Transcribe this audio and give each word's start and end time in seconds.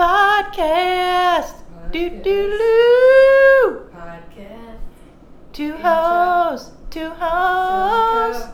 Podcast. 0.00 1.56
Do 1.92 2.08
do 2.08 2.20
do. 2.22 3.82
Podcast. 3.92 4.78
Two 5.52 5.74
hoes. 5.76 6.70
Two 6.88 7.10
hoes. 7.10 8.48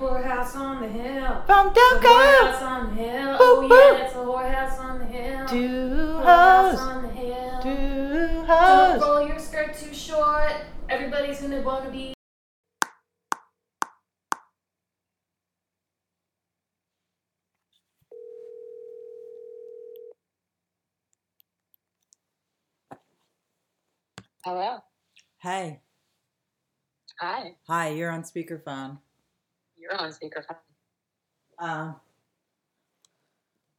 Whorehouse 0.00 0.56
on 0.56 0.82
the 0.82 0.88
hill. 0.88 1.42
From 1.46 1.68
The 1.72 1.80
whorehouse 1.80 2.58
Delco. 2.58 2.62
on 2.62 2.96
the 2.96 3.02
hill. 3.02 3.30
Woo, 3.30 3.36
Oh 3.40 3.60
woo. 3.60 3.68
yeah, 3.68 4.04
it's 4.04 4.14
a 4.14 4.18
whorehouse 4.18 4.78
on 4.80 4.98
the 4.98 5.04
hill. 5.06 5.46
Two 5.46 6.20
hoes. 6.26 6.78
on 6.80 7.02
the 7.02 7.08
hill. 7.10 7.60
Two 7.62 8.26
Don't 8.26 8.46
hoes. 8.48 9.00
roll 9.00 9.28
your 9.28 9.38
skirt 9.38 9.76
too 9.78 9.94
short. 9.94 10.52
Everybody's 10.88 11.40
gonna 11.40 11.60
wanna 11.62 11.90
be. 11.90 12.14
Hello. 24.42 24.78
Hey. 25.42 25.82
Hi. 27.20 27.56
Hi, 27.66 27.90
you're 27.90 28.10
on 28.10 28.22
speakerphone. 28.22 28.98
You're 29.76 29.94
on 30.00 30.10
speakerphone. 30.12 30.56
Um, 31.58 31.96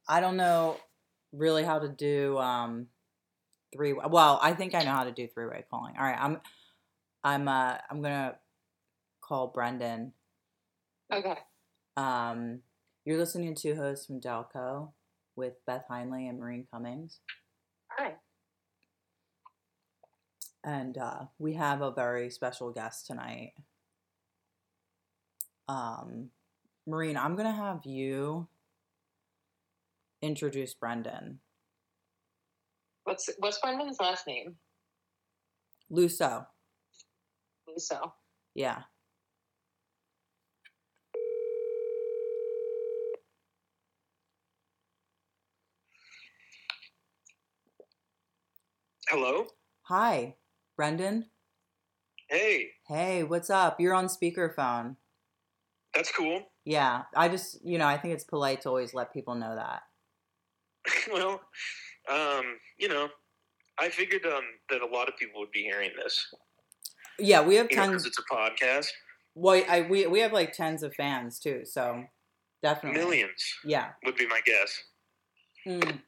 I 0.08 0.20
don't 0.20 0.36
know 0.36 0.76
really 1.32 1.64
how 1.64 1.80
to 1.80 1.88
do 1.88 2.38
um 2.38 2.86
three. 3.74 3.92
Well, 3.92 4.38
I 4.40 4.52
think 4.52 4.76
I 4.76 4.84
know 4.84 4.92
how 4.92 5.02
to 5.02 5.10
do 5.10 5.26
three 5.26 5.46
way 5.46 5.64
calling. 5.68 5.94
All 5.98 6.04
right, 6.04 6.18
I'm 6.18 6.40
I'm 7.24 7.48
uh 7.48 7.78
I'm 7.90 8.00
gonna 8.00 8.36
call 9.20 9.48
Brendan. 9.48 10.12
Okay. 11.12 11.38
Um, 11.96 12.60
you're 13.04 13.18
listening 13.18 13.56
to 13.56 13.74
hosts 13.74 14.06
from 14.06 14.20
Delco 14.20 14.92
with 15.34 15.54
Beth 15.66 15.86
Heinley 15.90 16.28
and 16.28 16.38
Maureen 16.38 16.68
Cummings, 16.72 17.18
Hi. 17.98 18.14
And 20.64 20.96
uh, 20.98 21.24
we 21.38 21.54
have 21.54 21.82
a 21.82 21.90
very 21.90 22.30
special 22.30 22.70
guest 22.70 23.06
tonight. 23.06 23.52
Um, 25.68 26.30
Maureen, 26.86 27.16
I'm 27.16 27.36
gonna 27.36 27.52
have 27.52 27.84
you 27.84 28.48
introduce 30.20 30.74
Brendan. 30.74 31.40
What's 33.04 33.28
what's 33.38 33.58
Brendan's 33.60 33.98
last 34.00 34.26
name? 34.26 34.56
Luso, 35.90 36.46
Luso. 37.68 38.12
yeah. 38.54 38.82
Hello? 49.08 49.44
Hi, 49.82 50.36
Brendan. 50.82 51.26
Hey, 52.28 52.70
Hey, 52.88 53.22
what's 53.22 53.50
up? 53.50 53.78
You're 53.78 53.94
on 53.94 54.06
speakerphone. 54.06 54.96
that's 55.94 56.10
cool. 56.10 56.42
Yeah, 56.64 57.02
I 57.14 57.28
just, 57.28 57.64
you 57.64 57.78
know, 57.78 57.86
I 57.86 57.96
think 57.96 58.14
it's 58.14 58.24
polite 58.24 58.62
to 58.62 58.68
always 58.68 58.92
let 58.92 59.12
people 59.12 59.36
know 59.36 59.54
that. 59.54 59.82
well, 61.12 61.40
um, 62.10 62.58
you 62.78 62.88
know, 62.88 63.08
I 63.78 63.90
figured 63.90 64.26
um, 64.26 64.42
that 64.70 64.82
a 64.82 64.86
lot 64.86 65.08
of 65.08 65.16
people 65.16 65.40
would 65.40 65.52
be 65.52 65.62
hearing 65.62 65.90
this. 65.96 66.26
Yeah, 67.16 67.42
we 67.42 67.54
have 67.54 67.68
You 67.70 67.76
tons. 67.76 68.04
it's 68.04 68.18
a 68.18 68.34
podcast. 68.34 68.88
Well, 69.36 69.62
I 69.68 69.82
we 69.82 70.08
we 70.08 70.18
have 70.18 70.32
like 70.32 70.52
tens 70.52 70.82
of 70.82 70.96
fans 70.96 71.38
too, 71.38 71.60
so 71.64 72.02
definitely 72.60 72.98
Millions 72.98 73.54
Yeah. 73.64 73.90
would 74.04 74.16
be 74.16 74.26
my 74.26 74.40
guess. 74.44 74.82
Mm. 75.64 76.00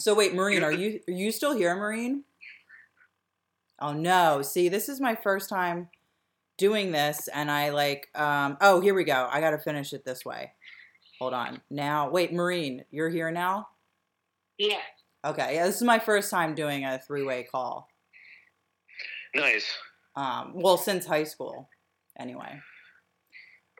So 0.00 0.12
wait, 0.12 0.34
Maureen, 0.34 0.64
are 0.64 0.72
you 0.72 0.98
are 1.06 1.12
you 1.12 1.30
still 1.30 1.56
here, 1.56 1.76
Maureen? 1.76 2.24
Oh 3.80 3.92
no! 3.92 4.42
See, 4.42 4.68
this 4.68 4.88
is 4.88 5.00
my 5.00 5.14
first 5.14 5.48
time 5.48 5.88
doing 6.58 6.92
this, 6.92 7.28
and 7.28 7.50
I 7.50 7.70
like. 7.70 8.08
Um. 8.14 8.56
Oh, 8.60 8.80
here 8.80 8.94
we 8.94 9.04
go. 9.04 9.28
I 9.30 9.40
got 9.40 9.50
to 9.50 9.58
finish 9.58 9.92
it 9.92 10.04
this 10.04 10.24
way. 10.24 10.52
Hold 11.20 11.34
on. 11.34 11.60
Now, 11.70 12.10
wait, 12.10 12.32
Maureen, 12.32 12.84
you're 12.90 13.08
here 13.08 13.30
now. 13.30 13.68
Yeah. 14.58 14.80
Okay. 15.24 15.54
Yeah, 15.54 15.66
this 15.66 15.76
is 15.76 15.82
my 15.82 15.98
first 15.98 16.30
time 16.30 16.54
doing 16.54 16.84
a 16.84 16.98
three 16.98 17.24
way 17.24 17.46
call. 17.50 17.88
Nice. 19.34 19.66
Um. 20.14 20.52
Well, 20.54 20.78
since 20.78 21.04
high 21.06 21.24
school, 21.24 21.68
anyway. 22.18 22.60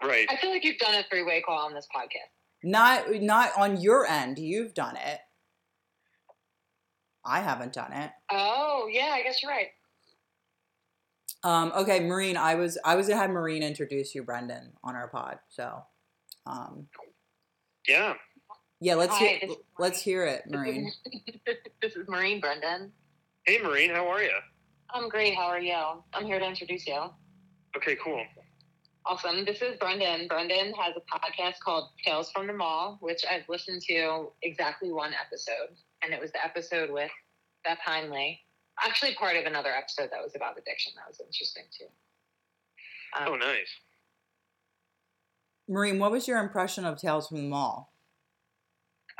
Right. 0.02 0.26
I 0.28 0.36
feel 0.36 0.50
like 0.50 0.64
you've 0.64 0.78
done 0.78 0.94
a 0.94 1.04
three 1.10 1.22
way 1.22 1.40
call 1.40 1.64
on 1.64 1.74
this 1.74 1.88
podcast. 1.94 2.30
Not 2.62 3.14
not 3.22 3.52
on 3.56 3.80
your 3.80 4.06
end. 4.06 4.38
You've 4.38 4.74
done 4.74 4.96
it. 4.96 5.20
I 7.24 7.40
haven't 7.40 7.72
done 7.72 7.92
it. 7.92 8.10
Oh 8.30 8.88
yeah, 8.90 9.12
I 9.14 9.22
guess 9.22 9.42
you're 9.42 9.50
right. 9.50 9.68
Um, 11.46 11.70
okay, 11.76 12.00
Maureen, 12.00 12.36
I 12.36 12.56
was 12.56 12.76
I 12.84 12.96
was 12.96 13.06
gonna 13.06 13.20
have 13.20 13.30
Maureen 13.30 13.62
introduce 13.62 14.16
you, 14.16 14.24
Brendan, 14.24 14.72
on 14.82 14.96
our 14.96 15.06
pod. 15.06 15.38
So, 15.48 15.80
um, 16.44 16.88
Yeah. 17.86 18.14
yeah, 18.80 18.96
let's 18.96 19.14
Hi, 19.14 19.38
hear 19.40 19.50
let's 19.78 20.00
hear 20.00 20.26
it, 20.26 20.42
Maureen. 20.50 20.90
this 21.80 21.94
is 21.94 22.08
Maureen 22.08 22.40
Brendan. 22.44 22.90
Hey, 23.44 23.58
Maureen, 23.62 23.90
how 23.90 24.08
are 24.08 24.24
you? 24.24 24.32
I'm 24.92 25.08
great. 25.08 25.36
How 25.36 25.44
are 25.46 25.60
you? 25.60 26.02
I'm 26.12 26.26
here 26.26 26.40
to 26.40 26.44
introduce 26.44 26.84
you. 26.84 27.00
Okay, 27.76 27.96
cool. 28.02 28.24
Awesome. 29.04 29.44
This 29.44 29.62
is 29.62 29.76
Brendan. 29.78 30.26
Brendan 30.26 30.74
has 30.74 30.96
a 30.96 31.00
podcast 31.00 31.60
called 31.64 31.90
Tales 32.04 32.28
from 32.32 32.48
the 32.48 32.52
Mall, 32.54 32.98
which 33.00 33.24
I've 33.30 33.48
listened 33.48 33.82
to 33.82 34.32
exactly 34.42 34.90
one 34.90 35.12
episode, 35.14 35.76
and 36.02 36.12
it 36.12 36.20
was 36.20 36.32
the 36.32 36.44
episode 36.44 36.90
with 36.90 37.10
Beth 37.62 37.78
Heinley. 37.86 38.40
Actually, 38.84 39.14
part 39.14 39.36
of 39.36 39.46
another 39.46 39.70
episode 39.70 40.10
that 40.12 40.22
was 40.22 40.34
about 40.36 40.58
addiction. 40.58 40.92
That 40.96 41.08
was 41.08 41.20
interesting 41.20 41.64
too. 41.76 41.86
Um, 43.18 43.32
Oh, 43.32 43.36
nice. 43.36 43.68
Maureen, 45.68 45.98
what 45.98 46.12
was 46.12 46.28
your 46.28 46.38
impression 46.38 46.84
of 46.84 46.98
Tales 46.98 47.28
from 47.28 47.38
the 47.38 47.48
Mall? 47.48 47.92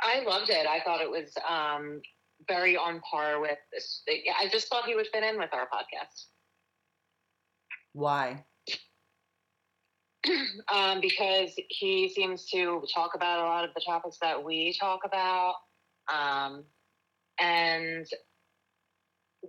I 0.01 0.21
loved 0.21 0.49
it. 0.49 0.65
I 0.67 0.79
thought 0.81 1.01
it 1.01 1.09
was 1.09 1.33
um, 1.47 2.01
very 2.47 2.77
on 2.77 3.01
par 3.01 3.41
with 3.41 3.57
this. 3.73 4.03
I 4.39 4.47
just 4.47 4.67
thought 4.67 4.85
he 4.85 4.95
would 4.95 5.07
fit 5.11 5.23
in 5.23 5.37
with 5.37 5.49
our 5.53 5.67
podcast 5.67 6.25
Why? 7.93 8.45
um, 10.73 11.01
because 11.01 11.51
he 11.69 12.09
seems 12.09 12.45
to 12.51 12.83
talk 12.93 13.15
about 13.15 13.39
a 13.39 13.43
lot 13.43 13.63
of 13.63 13.73
the 13.73 13.81
topics 13.85 14.17
that 14.21 14.41
we 14.41 14.75
talk 14.79 15.01
about, 15.05 15.55
um, 16.13 16.63
and 17.39 18.05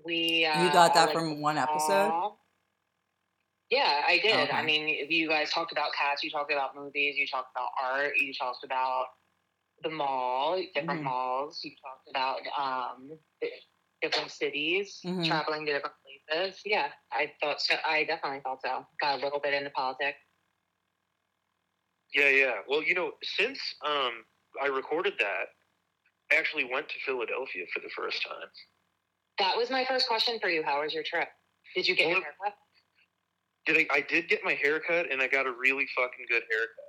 we. 0.04 0.44
Uh, 0.44 0.64
You 0.64 0.72
got 0.72 0.94
that 0.94 1.06
like, 1.06 1.12
from 1.14 1.41
one 1.41 1.59
episode? 1.59 2.10
aw. 2.10 2.36
Yeah, 3.70 4.03
I 4.06 4.19
did. 4.19 4.34
Okay. 4.48 4.53
I 4.53 4.62
mean, 4.64 4.88
you 5.10 5.28
guys 5.28 5.50
talked 5.50 5.72
about 5.72 5.92
cats. 5.92 6.25
You 6.25 6.31
talked 6.31 6.50
about 6.53 6.75
movies. 6.75 7.16
You 7.19 7.26
talked 7.26 7.50
about 7.54 7.69
art. 7.82 8.12
You 8.19 8.32
talked 8.32 8.64
about 8.64 9.06
the 9.82 9.91
mall, 9.91 10.62
different 10.75 11.00
Mhm. 11.00 11.04
malls. 11.04 11.60
You 11.62 11.72
talked 11.82 12.08
about 12.08 12.41
um, 12.58 13.19
different 14.00 14.31
cities, 14.31 15.00
Mhm. 15.04 15.26
traveling 15.26 15.66
to 15.66 15.72
different 15.72 15.97
places. 16.03 16.62
Yeah, 16.64 16.92
I 17.12 17.34
thought 17.41 17.60
so. 17.60 17.76
I 17.84 18.04
definitely 18.04 18.41
thought 18.41 18.62
so. 18.62 18.87
Got 19.00 19.19
a 19.20 19.22
little 19.22 19.41
bit 19.41 19.53
into 19.54 19.70
politics. 19.70 20.19
Yeah, 22.14 22.28
yeah. 22.31 22.62
Well, 22.66 22.82
you 22.82 22.94
know, 22.94 23.12
since 23.22 23.60
um, 23.84 24.25
I 24.62 24.66
recorded 24.66 25.14
that, 25.19 25.48
I 26.32 26.37
actually 26.37 26.64
went 26.64 26.88
to 26.88 26.98
Philadelphia 27.04 27.66
for 27.75 27.81
the 27.81 27.91
first 27.91 28.22
time. 28.22 28.48
That 29.38 29.56
was 29.56 29.71
my 29.71 29.84
first 29.88 30.09
question 30.09 30.38
for 30.41 30.49
you. 30.49 30.62
How 30.65 30.82
was 30.82 30.93
your 30.93 31.03
trip? 31.04 31.28
Did 31.75 31.87
you 31.87 31.94
get 31.94 32.09
your 32.09 32.21
haircut? 32.21 32.54
Did 33.66 33.76
I, 33.91 33.97
I 33.97 34.00
did 34.00 34.28
get 34.28 34.41
my 34.44 34.54
haircut 34.54 35.10
and 35.10 35.21
I 35.22 35.28
got 35.28 35.47
a 35.47 35.53
really 35.53 35.87
fucking 35.97 36.26
good 36.28 36.43
haircut. 36.50 36.84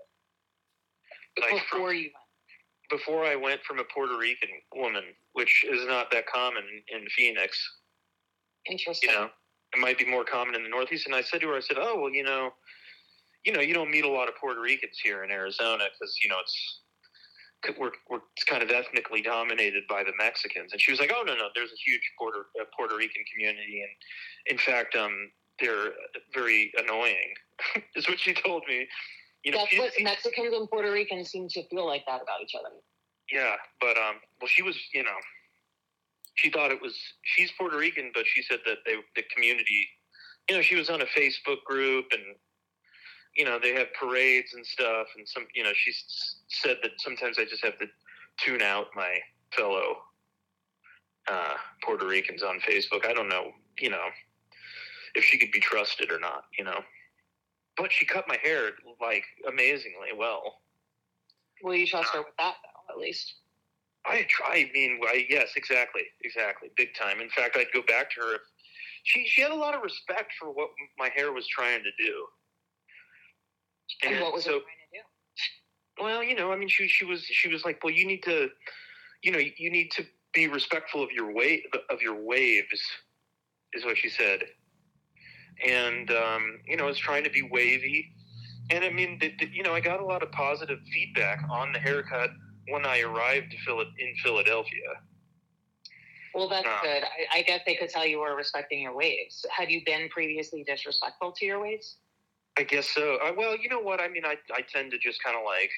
Like 1.42 1.50
from- 1.68 1.80
Before 1.80 1.94
you 1.94 2.10
went. 2.90 3.00
before 3.02 3.26
I 3.26 3.36
went 3.36 3.62
from 3.64 3.80
a 3.80 3.84
Puerto 3.84 4.18
Rican 4.18 4.50
woman, 4.74 5.04
which 5.34 5.64
is 5.70 5.86
not 5.86 6.10
that 6.12 6.26
common 6.28 6.64
in 6.94 7.06
Phoenix. 7.16 7.58
Interesting. 8.70 9.10
You 9.10 9.16
know, 9.16 9.30
it 9.74 9.80
might 9.80 9.98
be 9.98 10.06
more 10.06 10.24
common 10.24 10.56
in 10.56 10.64
the 10.64 10.70
Northeast. 10.70 11.06
And 11.06 11.16
I 11.16 11.22
said 11.22 11.42
to 11.42 11.48
her, 11.50 11.56
I 11.56 11.60
said, 11.62 11.78
"Oh, 11.80 12.00
well, 12.02 12.12
you 12.12 12.24
know, 12.24 12.52
you 13.46 13.54
know, 13.54 13.62
you 13.62 13.74
don't 13.74 13.92
meet 13.92 14.04
a 14.06 14.10
lot 14.10 14.28
of 14.28 14.36
Puerto 14.36 14.60
Ricans 14.60 15.00
here 15.02 15.24
in 15.24 15.32
Arizona 15.32 15.86
because 15.94 16.18
you 16.24 16.30
know 16.30 16.38
it's 16.42 16.82
we're 17.78 17.92
we're 18.10 18.22
kind 18.48 18.64
of 18.64 18.70
ethnically 18.70 19.22
dominated 19.22 19.84
by 19.88 20.04
the 20.04 20.14
Mexicans." 20.18 20.72
And 20.72 20.82
she 20.82 20.92
was 20.92 21.00
like, 21.00 21.12
"Oh 21.16 21.24
no, 21.26 21.36
no, 21.36 21.50
there's 21.56 21.72
a 21.72 21.82
huge 21.86 22.02
Puerto 22.18 22.46
uh, 22.60 22.66
Puerto 22.76 22.96
Rican 22.96 23.24
community, 23.32 23.82
and 23.82 23.92
in 24.54 24.58
fact, 24.58 24.96
um, 24.96 25.32
they're 25.60 25.94
very 26.34 26.72
annoying." 26.78 27.34
is 27.96 28.08
what 28.08 28.20
she 28.20 28.34
told 28.34 28.64
me. 28.68 28.88
You 29.44 29.52
know, 29.52 29.60
That's 29.60 29.70
she- 29.72 29.80
what 29.80 29.92
Mexicans 30.02 30.54
and 30.54 30.70
Puerto 30.70 30.92
Ricans 30.92 31.30
seem 31.30 31.48
to 31.50 31.68
feel 31.70 31.86
like 31.86 32.06
that 32.08 32.22
about 32.22 32.42
each 32.42 32.56
other. 32.60 32.76
Yeah, 33.32 33.56
but 33.80 33.98
um, 33.98 34.16
well, 34.42 34.48
she 34.48 34.64
was, 34.64 34.76
you 34.94 35.04
know, 35.04 35.16
she 36.36 36.50
thought 36.50 36.72
it 36.72 36.82
was. 36.82 36.96
She's 37.24 37.52
Puerto 37.58 37.78
Rican, 37.78 38.12
but 38.14 38.24
she 38.26 38.42
said 38.42 38.60
that 38.66 38.78
they, 38.86 38.96
the 39.16 39.24
community, 39.34 39.88
you 40.50 40.56
know, 40.56 40.62
she 40.62 40.76
was 40.76 40.90
on 40.90 41.02
a 41.02 41.06
Facebook 41.06 41.64
group, 41.66 42.06
and 42.12 42.22
you 43.36 43.46
know, 43.46 43.60
they 43.62 43.74
have 43.74 43.88
parades 44.00 44.54
and 44.54 44.66
stuff, 44.66 45.08
and 45.18 45.28
some, 45.28 45.46
you 45.54 45.64
know, 45.64 45.72
she 45.74 45.94
said 46.48 46.78
that 46.84 46.92
sometimes 46.98 47.38
I 47.40 47.46
just 47.46 47.64
have 47.64 47.78
to 47.80 47.86
tune 48.38 48.62
out 48.62 48.88
my 48.96 49.18
fellow 49.56 49.98
uh, 51.30 51.54
Puerto 51.84 52.06
Ricans 52.06 52.44
on 52.44 52.60
Facebook. 52.60 53.06
I 53.06 53.14
don't 53.14 53.30
know, 53.30 53.52
you 53.80 53.90
know, 53.90 54.06
if 55.16 55.24
she 55.24 55.38
could 55.38 55.52
be 55.52 55.60
trusted 55.60 56.12
or 56.12 56.20
not, 56.20 56.46
you 56.58 56.64
know. 56.64 56.80
But 57.78 57.92
she 57.92 58.06
cut 58.06 58.28
my 58.28 58.38
hair 58.44 58.72
like 59.02 59.24
amazingly 59.48 60.10
well. 60.18 60.62
Will 61.64 61.76
you 61.76 61.88
trust 61.88 62.12
her 62.14 62.20
uh, 62.20 62.24
with 62.24 62.36
that 62.38 62.56
though? 62.64 62.94
At 62.94 63.00
least. 63.00 63.36
I 64.06 64.26
try. 64.30 64.68
I 64.68 64.72
mean, 64.74 65.00
I, 65.06 65.26
yes, 65.30 65.52
exactly, 65.56 66.04
exactly, 66.24 66.70
big 66.78 66.96
time. 66.96 67.22
In 67.22 67.30
fact, 67.30 67.58
I'd 67.58 67.72
go 67.74 67.82
back 67.82 68.12
to 68.12 68.22
her. 68.22 68.36
If, 68.36 68.42
she 69.04 69.26
she 69.28 69.42
had 69.42 69.52
a 69.52 69.56
lot 69.56 69.76
of 69.76 69.82
respect 69.82 70.34
for 70.40 70.52
what 70.52 70.70
my 70.98 71.10
hair 71.16 71.32
was 71.32 71.48
trying 71.48 71.84
to 71.84 71.92
do. 72.04 72.26
And, 74.04 74.22
what 74.22 74.34
was 74.34 74.44
so, 74.44 74.52
it 74.52 74.64
trying 74.64 74.64
to 74.64 74.98
do? 74.98 76.04
Well, 76.04 76.24
you 76.24 76.36
know, 76.36 76.52
I 76.52 76.56
mean, 76.56 76.70
she 76.70 76.88
she 76.88 77.06
was 77.06 77.24
she 77.24 77.50
was 77.50 77.66
like, 77.66 77.84
well, 77.84 77.94
you 77.94 78.06
need 78.06 78.24
to, 78.24 78.50
you 79.24 79.32
know, 79.32 79.40
you 79.40 79.70
need 79.70 79.92
to 79.92 80.06
be 80.34 80.48
respectful 80.48 81.04
of 81.04 81.12
your 81.12 81.34
wave 81.34 81.62
of 81.90 82.02
your 82.02 82.16
waves, 82.16 82.82
is 83.74 83.84
what 83.84 83.98
she 83.98 84.10
said. 84.10 84.44
And 85.66 86.10
um, 86.12 86.60
you 86.66 86.78
know, 86.78 86.86
I 86.86 86.88
was 86.88 86.98
trying 86.98 87.24
to 87.26 87.30
be 87.30 87.42
wavy, 87.42 88.14
and 88.70 88.86
I 88.86 88.90
mean, 88.90 89.18
the, 89.20 89.34
the, 89.40 89.50
you 89.52 89.64
know, 89.64 89.74
I 89.74 89.82
got 89.82 90.00
a 90.00 90.06
lot 90.06 90.24
of 90.24 90.32
positive 90.32 90.80
feedback 90.94 91.42
on 91.52 91.74
the 91.74 91.80
haircut 91.80 92.30
when 92.70 92.86
I 92.86 93.02
arrived 93.02 93.52
to 93.52 93.58
Phil- 93.66 93.82
in 93.82 94.16
Philadelphia. 94.24 95.02
Well, 96.34 96.48
that's 96.48 96.68
Uh, 96.68 96.82
good. 96.82 97.04
I, 97.04 97.40
I 97.40 97.42
guess 97.42 97.62
they 97.66 97.76
could 97.76 97.90
tell 97.90 98.06
you 98.06 98.20
were 98.20 98.36
respecting 98.36 98.82
your 98.84 98.96
waves. 98.96 99.46
Had 99.52 99.72
you 99.72 99.84
been 99.84 100.08
previously 100.10 100.64
disrespectful 100.64 101.32
to 101.34 101.46
your 101.46 101.60
waves? 101.60 101.98
I 102.60 102.64
guess 102.64 102.90
so. 102.90 103.18
I, 103.24 103.32
well, 103.32 103.56
you 103.58 103.70
know 103.70 103.80
what? 103.80 104.02
I 104.02 104.10
mean, 104.10 104.26
I 104.26 104.36
I 104.54 104.62
tend 104.74 104.92
to 104.92 104.98
just 104.98 105.24
kind 105.24 105.38
of 105.38 105.44
like, 105.46 105.72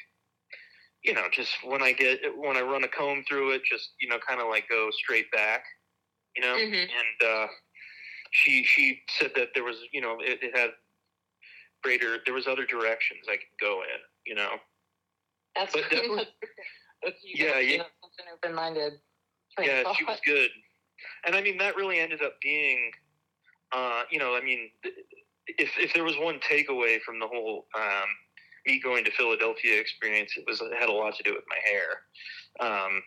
you 1.03 1.13
know, 1.13 1.27
just 1.31 1.51
when 1.63 1.83
I 1.83 1.91
get 1.93 2.19
when 2.35 2.57
I 2.57 2.61
run 2.61 2.83
a 2.83 2.87
comb 2.87 3.23
through 3.29 3.51
it, 3.51 3.61
just 3.63 3.91
you 4.01 4.09
know, 4.09 4.17
kind 4.27 4.41
of 4.41 4.47
like 4.49 4.67
go 4.67 4.89
straight 4.91 5.31
back, 5.31 5.63
you 6.35 6.41
know. 6.41 6.55
Mhm. 6.55 6.81
And 7.01 7.29
uh, 7.29 7.47
she 8.31 8.63
she 8.63 9.01
said 9.19 9.31
that 9.35 9.49
there 9.53 9.63
was, 9.63 9.77
you 9.93 10.01
know, 10.01 10.17
it, 10.21 10.39
it 10.41 10.57
had 10.57 10.71
greater. 11.83 12.17
There 12.25 12.33
was 12.33 12.47
other 12.47 12.65
directions 12.65 13.21
I 13.29 13.37
could 13.37 13.57
go 13.59 13.81
in, 13.83 13.99
you 14.25 14.33
know. 14.35 14.55
That's, 15.55 15.73
But 15.73 15.83
that 15.91 16.09
was- 16.09 16.25
Yeah, 17.23 17.59
yeah. 17.59 17.77
such 17.77 18.25
an 18.25 18.25
open-minded. 18.33 18.93
yeah, 19.59 19.83
of 19.85 19.95
she 19.97 20.03
was 20.05 20.19
good. 20.25 20.49
And 21.25 21.35
I 21.35 21.41
mean, 21.41 21.57
that 21.57 21.75
really 21.75 21.99
ended 21.99 22.21
up 22.23 22.39
being, 22.41 22.91
uh, 23.71 24.03
you 24.11 24.17
know, 24.19 24.35
I 24.35 24.41
mean, 24.41 24.69
if 25.47 25.71
if 25.77 25.93
there 25.93 26.03
was 26.03 26.15
one 26.19 26.39
takeaway 26.39 27.01
from 27.01 27.19
the 27.19 27.27
whole 27.27 27.65
um, 27.75 28.07
me 28.65 28.79
going 28.79 29.03
to 29.05 29.11
Philadelphia 29.11 29.79
experience, 29.79 30.33
it 30.38 30.43
was 30.47 30.61
it 30.61 30.73
had 30.79 30.89
a 30.89 30.93
lot 30.93 31.15
to 31.15 31.23
do 31.23 31.33
with 31.33 31.43
my 31.49 31.57
hair. 31.69 32.01
Um, 32.59 33.01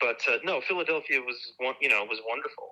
but 0.00 0.20
uh, 0.28 0.38
no, 0.44 0.60
Philadelphia 0.60 1.20
was 1.20 1.36
one, 1.58 1.74
you 1.80 1.88
know, 1.88 2.04
was 2.04 2.20
wonderful. 2.28 2.68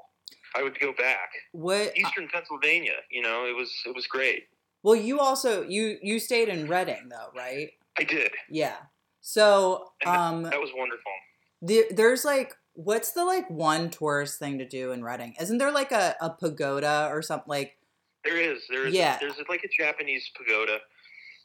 I 0.56 0.62
would 0.62 0.78
go 0.81 0.93
back. 0.93 1.31
What? 1.52 1.96
Eastern 1.96 2.28
Pennsylvania, 2.28 2.94
you 3.11 3.22
know, 3.22 3.46
it 3.46 3.55
was 3.56 3.70
it 3.87 3.94
was 3.94 4.06
great. 4.06 4.44
Well, 4.82 4.96
you 4.96 5.20
also 5.20 5.62
you 5.62 5.99
you 6.02 6.19
stayed 6.19 6.49
in 6.49 6.67
Reading 6.69 7.08
though, 7.11 7.28
right? 7.37 7.70
I 7.99 8.05
did. 8.05 8.32
Yeah. 8.49 8.76
So, 9.20 9.93
that- 10.05 10.19
um, 10.19 10.44
That 10.44 10.58
was 10.61 10.70
wonderful. 10.75 11.12
there, 11.61 11.84
there's 11.90 12.25
like, 12.25 12.55
what's 12.72 13.12
the 13.12 13.25
like 13.25 13.49
one 13.50 13.90
tourist 13.90 14.38
thing 14.38 14.58
to 14.58 14.64
do 14.67 14.93
in 14.93 15.05
Reading? 15.05 15.34
Isn't 15.40 15.58
there 15.58 15.70
like 15.70 15.93
a, 15.93 16.17
a 16.20 16.31
pagoda 16.31 17.08
or 17.12 17.20
something? 17.20 17.44
Like 17.49 17.76
There 18.25 18.37
is 18.37 18.62
there 18.69 18.87
is 18.87 18.94
Yeah. 18.94 19.19
there's 19.20 19.34
like 19.49 19.64
a 19.64 19.69
Japanese 19.69 20.28
pagoda. 20.37 20.78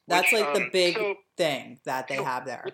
that's 0.07 0.31
which, 0.31 0.41
like 0.41 0.53
the 0.53 0.63
um, 0.63 0.69
big 0.71 0.95
so- 0.95 1.15
thing 1.37 1.79
that 1.85 2.07
they 2.07 2.17
so- 2.17 2.23
have 2.23 2.45
there. 2.45 2.65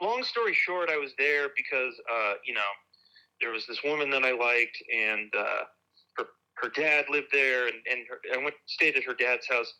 long 0.00 0.22
story 0.24 0.54
short, 0.54 0.90
I 0.90 0.96
was 0.96 1.12
there 1.18 1.48
because 1.56 1.94
uh, 2.12 2.34
you 2.44 2.54
know 2.54 2.70
there 3.40 3.50
was 3.50 3.66
this 3.66 3.82
woman 3.84 4.10
that 4.10 4.24
I 4.24 4.32
liked, 4.32 4.76
and 4.94 5.32
uh, 5.36 5.64
her 6.16 6.26
her 6.54 6.68
dad 6.70 7.06
lived 7.10 7.28
there, 7.32 7.66
and 7.68 7.76
and 7.90 8.00
her, 8.08 8.18
I 8.32 8.38
went 8.42 8.54
stayed 8.66 8.96
at 8.96 9.04
her 9.04 9.14
dad's 9.14 9.46
house. 9.48 9.72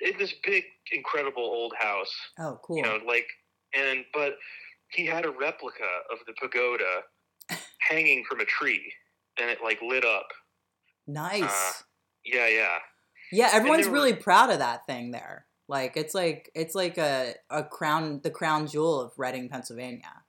In 0.00 0.18
this 0.18 0.34
big, 0.42 0.64
incredible 0.90 1.44
old 1.44 1.74
house, 1.78 2.12
Oh, 2.38 2.58
cool. 2.64 2.76
you 2.76 2.82
know, 2.82 2.98
like 3.06 3.26
and 3.74 4.04
but 4.12 4.36
he 4.90 5.06
had 5.06 5.24
a 5.24 5.30
replica 5.30 5.88
of 6.10 6.18
the 6.26 6.32
pagoda 6.40 7.02
hanging 7.88 8.24
from 8.28 8.40
a 8.40 8.44
tree, 8.44 8.92
and 9.38 9.48
it 9.48 9.58
like 9.62 9.80
lit 9.82 10.04
up. 10.04 10.26
nice. 11.06 11.42
uh, 11.44 11.72
Yeah, 12.24 12.48
yeah. 12.48 12.78
Yeah, 13.32 13.50
everyone's 13.52 13.86
were- 13.86 13.92
really 13.92 14.14
proud 14.14 14.50
of 14.50 14.58
that 14.58 14.86
thing 14.86 15.10
there. 15.10 15.46
Like 15.68 15.96
it's 15.96 16.14
like 16.14 16.50
it's 16.54 16.74
like 16.74 16.98
a, 16.98 17.34
a 17.48 17.64
crown 17.64 18.20
the 18.22 18.30
crown 18.30 18.66
jewel 18.66 19.00
of 19.00 19.12
Reading, 19.16 19.48
Pennsylvania. 19.48 20.22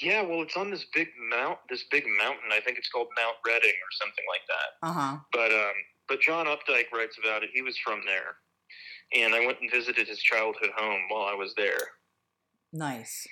Yeah, 0.00 0.22
well, 0.22 0.42
it's 0.42 0.56
on 0.56 0.70
this 0.70 0.86
big 0.94 1.08
mount, 1.30 1.58
this 1.68 1.84
big 1.90 2.04
mountain. 2.18 2.50
I 2.50 2.60
think 2.60 2.78
it's 2.78 2.88
called 2.88 3.08
Mount 3.16 3.36
Reading 3.46 3.70
or 3.70 3.90
something 4.00 4.24
like 4.28 4.40
that. 4.48 4.88
Uh 4.88 4.92
huh. 4.92 5.16
But 5.32 5.52
um, 5.52 5.74
but 6.08 6.20
John 6.20 6.46
Updike 6.46 6.92
writes 6.92 7.18
about 7.22 7.42
it. 7.42 7.50
He 7.52 7.62
was 7.62 7.76
from 7.78 8.00
there, 8.06 8.36
and 9.14 9.34
I 9.34 9.44
went 9.44 9.58
and 9.60 9.70
visited 9.70 10.08
his 10.08 10.18
childhood 10.18 10.70
home 10.76 11.02
while 11.08 11.26
I 11.26 11.34
was 11.34 11.54
there. 11.56 11.78
Nice. 12.72 13.26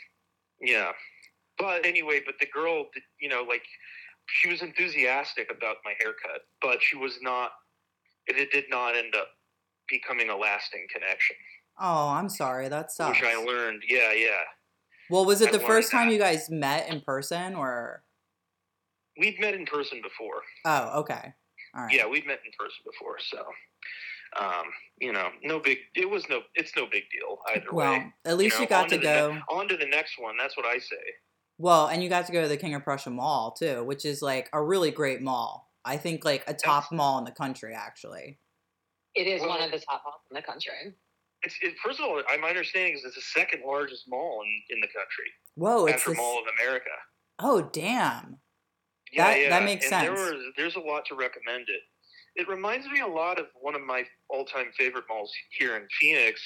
Yeah, 0.60 0.92
but 1.58 1.86
anyway, 1.86 2.20
but 2.24 2.34
the 2.40 2.46
girl, 2.46 2.86
you 3.20 3.28
know, 3.28 3.44
like 3.48 3.62
she 4.26 4.48
was 4.48 4.62
enthusiastic 4.62 5.50
about 5.50 5.76
my 5.84 5.92
haircut, 6.00 6.42
but 6.60 6.82
she 6.82 6.96
was 6.96 7.18
not. 7.22 7.52
It, 8.30 8.36
it 8.38 8.50
did 8.52 8.64
not 8.70 8.96
end 8.96 9.14
up 9.16 9.28
becoming 9.88 10.30
a 10.30 10.36
lasting 10.36 10.86
connection, 10.92 11.36
Oh, 11.82 12.08
I'm 12.08 12.28
sorry. 12.28 12.68
That 12.68 12.92
sucks. 12.92 13.20
which 13.20 13.28
I 13.28 13.36
learned. 13.42 13.82
Yeah, 13.88 14.12
yeah. 14.12 14.42
Well, 15.08 15.24
was 15.24 15.40
it 15.40 15.48
I 15.48 15.52
the 15.52 15.60
first 15.60 15.90
time 15.90 16.08
that. 16.08 16.14
you 16.14 16.20
guys 16.20 16.48
met 16.50 16.88
in 16.88 17.00
person, 17.00 17.54
or? 17.54 18.02
We'd 19.18 19.40
met 19.40 19.54
in 19.54 19.64
person 19.66 20.00
before. 20.02 20.42
Oh, 20.64 21.00
okay. 21.00 21.32
All 21.74 21.84
right. 21.84 21.92
Yeah, 21.94 22.06
we'd 22.06 22.26
met 22.26 22.40
in 22.44 22.52
person 22.58 22.78
before, 22.84 23.16
so. 23.18 23.44
Um, 24.40 24.64
you 25.00 25.12
know, 25.12 25.28
no 25.42 25.58
big. 25.58 25.78
It 25.96 26.08
was 26.08 26.28
no. 26.28 26.40
It's 26.54 26.76
no 26.76 26.84
big 26.84 27.04
deal 27.10 27.38
either 27.52 27.66
Well, 27.72 27.92
way. 27.92 27.98
Well, 27.98 28.12
at 28.26 28.36
least 28.36 28.56
you, 28.56 28.62
know, 28.66 28.68
got 28.68 28.88
to 28.90 28.98
go. 28.98 29.32
ne- 29.32 29.40
on 29.50 29.66
to 29.68 29.76
the 29.76 29.86
next 29.86 30.18
one. 30.20 30.36
That's 30.38 30.56
what 30.56 30.66
I 30.66 30.78
say. 30.78 30.96
Well, 31.58 31.88
and 31.88 32.02
you 32.02 32.08
got 32.08 32.26
to 32.26 32.32
go 32.32 32.40
to 32.42 32.48
the 32.48 32.56
King 32.56 32.74
of 32.74 32.84
Prussia 32.84 33.10
Mall 33.10 33.52
too, 33.52 33.82
which 33.84 34.04
is 34.04 34.22
like 34.22 34.48
a 34.52 34.62
really 34.62 34.90
great 34.92 35.20
mall. 35.22 35.69
I 35.84 35.96
think 35.96 36.24
like 36.24 36.44
a 36.46 36.54
top 36.54 36.92
mall 36.92 37.18
in 37.18 37.24
the 37.24 37.32
country, 37.32 37.74
actually. 37.74 38.38
It 39.14 39.26
is 39.26 39.40
one 39.42 39.62
of 39.62 39.70
the 39.70 39.78
top 39.80 40.02
malls 40.04 40.20
in 40.30 40.34
the 40.36 40.42
country. 40.42 40.94
It's 41.42 41.56
it, 41.62 41.74
first 41.84 41.98
of 42.00 42.06
all, 42.06 42.22
I- 42.28 42.36
my 42.36 42.48
understanding 42.50 42.94
is 42.94 43.04
it's 43.04 43.14
the 43.16 43.22
second 43.22 43.62
largest 43.64 44.04
mall 44.08 44.42
in, 44.42 44.76
in 44.76 44.80
the 44.80 44.88
country 44.88 45.30
Whoa, 45.54 45.86
it's 45.86 45.96
after 45.96 46.10
this. 46.10 46.18
Mall 46.18 46.38
of 46.40 46.44
America. 46.60 46.90
Oh, 47.38 47.62
damn. 47.62 48.40
Yeah, 49.10 49.24
That- 49.30 49.40
yeah. 49.40 49.48
that 49.50 49.64
makes 49.64 49.84
and 49.86 49.90
sense. 49.90 50.20
There 50.20 50.34
was, 50.34 50.44
there's 50.56 50.76
a 50.76 50.80
lot 50.80 51.06
to 51.06 51.14
recommend 51.14 51.68
it. 51.68 51.80
It 52.36 52.46
reminds 52.46 52.86
me 52.88 53.00
a 53.00 53.06
lot 53.06 53.38
of 53.40 53.46
one 53.54 53.74
of 53.74 53.80
my 53.82 54.04
all-time 54.28 54.70
favorite 54.76 55.04
malls 55.08 55.32
here 55.58 55.76
in 55.76 55.88
Phoenix, 55.98 56.40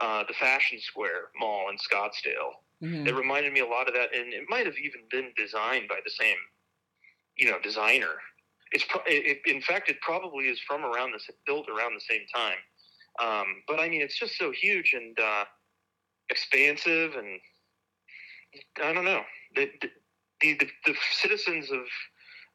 uh, 0.00 0.24
the 0.24 0.34
Fashion 0.34 0.78
Square 0.80 1.30
Mall 1.38 1.70
in 1.70 1.76
Scottsdale. 1.78 2.52
Mhm. 2.82 3.06
It 3.08 3.14
reminded 3.14 3.52
me 3.54 3.60
a 3.60 3.66
lot 3.66 3.88
of 3.88 3.94
that, 3.94 4.14
and 4.14 4.34
it 4.34 4.44
might 4.48 4.66
have 4.66 4.76
even 4.76 5.06
been 5.08 5.32
designed 5.36 5.88
by 5.88 6.00
the 6.04 6.10
same, 6.10 6.36
you 7.36 7.50
know, 7.50 7.58
designer. 7.60 8.20
It's 8.76 8.84
pro- 8.84 9.00
it, 9.06 9.40
it, 9.46 9.50
in 9.50 9.62
fact, 9.62 9.88
it 9.88 9.96
probably 10.02 10.48
is 10.48 10.60
from 10.68 10.84
around 10.84 11.12
this, 11.12 11.26
built 11.46 11.66
around 11.70 11.94
the 11.94 12.06
same 12.12 12.26
time. 12.34 12.58
Um, 13.26 13.46
but 13.66 13.80
I 13.80 13.88
mean, 13.88 14.02
it's 14.02 14.18
just 14.18 14.36
so 14.36 14.52
huge 14.52 14.92
and 14.92 15.18
uh, 15.18 15.44
expansive, 16.28 17.14
and 17.14 17.40
I 18.84 18.92
don't 18.92 19.06
know. 19.06 19.22
The 19.54 19.70
the, 19.80 19.88
the, 20.42 20.54
the, 20.58 20.66
the 20.84 20.94
citizens 21.10 21.70
of 21.70 21.86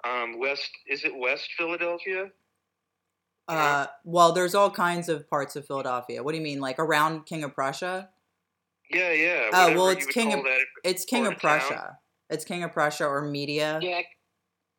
um, 0.08 0.40
West 0.40 0.70
is 0.88 1.04
it 1.06 1.12
West 1.18 1.50
Philadelphia? 1.58 2.28
Uh, 3.48 3.88
well, 4.04 4.32
there's 4.32 4.54
all 4.54 4.70
kinds 4.70 5.10
of 5.10 5.28
parts 5.28 5.56
of 5.56 5.66
Philadelphia. 5.66 6.22
What 6.22 6.34
do 6.34 6.38
you 6.38 6.44
mean, 6.44 6.60
like 6.62 6.78
around 6.78 7.26
King 7.26 7.44
of 7.44 7.56
Prussia? 7.56 8.10
Yeah, 8.92 9.12
yeah. 9.12 9.50
Oh, 9.52 9.64
whatever 9.64 9.80
well, 9.80 9.88
it's 9.90 10.06
King 10.06 10.36
of- 10.36 10.44
that. 10.44 10.66
It's 10.84 11.04
King 11.04 11.26
of 11.26 11.34
of 11.34 11.42
town. 11.42 11.60
Prussia. 11.62 11.98
It's 12.30 12.46
King 12.46 12.64
of 12.64 12.72
Prussia 12.74 13.08
or 13.08 13.24
Media. 13.24 13.80
Yeah, 13.82 14.02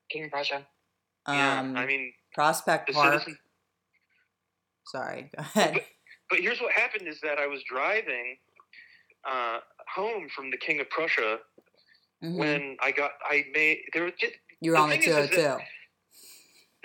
King 0.08 0.26
of 0.26 0.30
Prussia. 0.30 0.66
Yeah, 1.28 1.60
Um, 1.60 1.76
I 1.76 1.86
mean, 1.86 2.12
Prospect 2.34 2.92
Park. 2.92 3.22
Sorry, 4.86 5.30
go 5.36 5.40
ahead. 5.40 5.84
But 6.28 6.40
here's 6.40 6.60
what 6.60 6.72
happened: 6.72 7.06
is 7.08 7.20
that 7.20 7.38
I 7.38 7.46
was 7.46 7.62
driving 7.62 8.36
uh, 9.24 9.60
home 9.94 10.28
from 10.34 10.50
the 10.50 10.56
King 10.56 10.80
of 10.80 10.88
Prussia 10.90 11.38
Mhm. 12.22 12.36
when 12.36 12.76
I 12.80 12.90
got 12.92 13.12
I 13.24 13.44
made 13.52 13.82
there 13.92 14.04
was 14.04 14.14
just 14.18 14.34
You're 14.60 14.76
on 14.76 14.88
the 14.90 14.96
is, 14.96 15.06
is 15.06 15.30
202. 15.30 15.64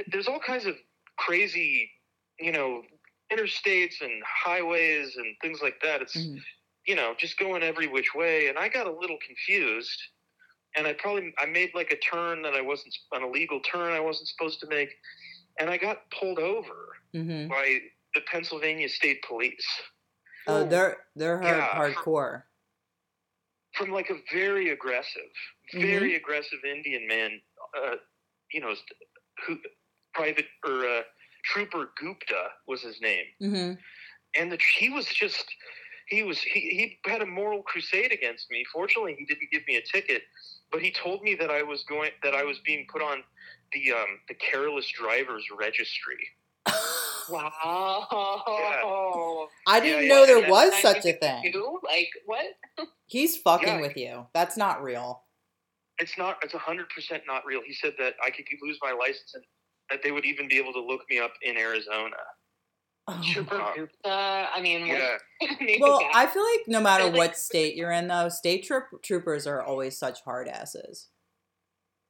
there's 0.08 0.28
all 0.28 0.40
kinds 0.40 0.66
of 0.66 0.76
crazy 1.18 1.92
you 2.40 2.52
know 2.52 2.84
interstates 3.32 4.02
and 4.02 4.24
highways 4.26 5.16
and 5.18 5.36
things 5.42 5.62
like 5.62 5.80
that. 5.82 6.02
It's 6.02 6.16
Mhm. 6.16 6.44
you 6.86 6.96
know 6.96 7.16
just 7.18 7.38
going 7.40 7.64
every 7.64 7.88
which 7.88 8.14
way, 8.14 8.48
and 8.48 8.58
I 8.60 8.70
got 8.70 8.86
a 8.88 8.92
little 8.92 9.18
confused. 9.26 10.02
And 10.76 10.88
I 10.88 10.94
probably 10.94 11.34
I 11.40 11.46
made 11.46 11.72
like 11.74 11.92
a 11.92 11.98
turn 11.98 12.42
that 12.44 12.54
I 12.54 12.62
wasn't 12.62 12.96
an 13.14 13.24
illegal 13.24 13.60
turn 13.62 13.94
I 13.94 14.00
wasn't 14.00 14.28
supposed 14.28 14.60
to 14.62 14.68
make, 14.68 14.90
and 15.60 15.70
I 15.70 15.78
got 15.78 16.10
pulled 16.12 16.40
over 16.40 16.76
hmm 17.14 17.48
by 17.50 17.80
the 18.14 18.22
Pennsylvania 18.22 18.90
State 18.90 19.24
Police. 19.28 19.66
Oh, 20.48 20.64
they're 20.64 21.06
they're 21.16 21.40
hard, 21.40 21.70
Yeah. 21.70 21.96
hardcore. 21.96 22.44
from 23.74 23.92
like 23.92 24.10
a 24.10 24.16
very 24.32 24.70
aggressive, 24.72 25.32
Mm-hmm. 25.74 25.82
very 25.86 26.16
aggressive 26.16 26.60
Indian 26.66 27.08
man 27.08 27.42
uh, 27.78 27.96
you 28.52 28.62
know, 28.62 28.74
who 29.46 29.58
private 30.14 30.46
or 30.66 30.86
uh, 30.86 31.02
Trooper 31.46 31.92
Gupta 32.00 32.50
was 32.68 32.82
his 32.82 33.00
name, 33.02 33.26
hmm 33.40 33.74
and 34.38 34.52
the, 34.52 34.60
he 34.80 34.90
was 34.90 35.06
just 35.08 35.46
he 36.08 36.24
was 36.24 36.42
he, 36.42 36.60
he 36.60 37.10
had 37.10 37.22
a 37.22 37.26
moral 37.26 37.64
crusade 37.64 38.12
against 38.12 38.50
me. 38.52 38.64
Fortunately, 38.74 39.16
he 39.18 39.26
didn't 39.26 39.52
give 39.52 39.64
me 39.68 39.76
a 39.78 39.82
ticket, 39.82 40.24
but 40.72 40.82
he 40.82 40.92
told 40.92 41.22
me 41.24 41.36
that 41.36 41.50
I 41.52 41.64
was 41.64 41.84
going 41.84 42.12
that 42.24 42.34
I 42.34 42.44
was 42.44 42.60
being 42.66 42.86
put 42.92 43.02
on 43.02 43.24
the 43.74 43.92
um, 43.94 44.20
the 44.28 44.36
careless 44.36 44.88
drivers 44.90 45.46
registry. 45.58 46.18
Wow. 47.30 48.08
I 49.68 49.80
didn't 49.82 50.04
Yeah, 50.04 50.08
know 50.10 50.24
yeah, 50.24 50.40
there 50.40 50.50
was 50.50 50.74
such 50.82 51.06
a 51.06 51.14
thing. 51.14 51.54
Like 51.84 52.10
what? 52.26 52.46
He's 53.08 53.38
fucking 53.38 53.68
Yeah. 53.68 53.82
with 53.82 53.98
you. 53.98 54.28
That's 54.34 54.56
not 54.58 54.82
real. 54.82 55.24
It's 56.00 56.18
not. 56.18 56.38
It's 56.44 56.54
hundred 56.54 56.90
percent 56.90 57.24
not 57.28 57.46
real. 57.46 57.62
He 57.66 57.74
said 57.74 57.94
that 58.00 58.16
I 58.24 58.30
could 58.30 58.46
lose 58.62 58.78
my 58.82 58.92
license 58.92 59.34
and 59.34 59.44
that 59.90 60.04
they 60.04 60.12
would 60.12 60.26
even 60.26 60.48
be 60.48 60.58
able 60.58 60.74
to 60.74 60.82
look 60.82 61.02
me 61.10 61.20
up 61.20 61.34
in 61.42 61.58
Arizona. 61.58 62.16
Oh. 63.10 63.22
Trooper 63.24 63.56
Uh, 63.62 63.74
Gupta. 63.74 64.50
I 64.54 64.60
mean, 64.62 64.86
Yeah, 64.86 65.18
Well, 65.80 66.02
I 66.14 66.28
feel 66.28 66.44
like 66.44 66.68
no 66.68 66.82
matter 66.82 67.10
what 67.10 67.38
state 67.38 67.76
you're 67.76 67.92
in, 67.92 68.08
though, 68.08 68.28
state 68.30 68.66
troop- 68.66 69.02
troopers 69.04 69.48
are 69.48 69.62
always 69.62 69.98
such 69.98 70.22
hard 70.24 70.48
asses. 70.50 71.08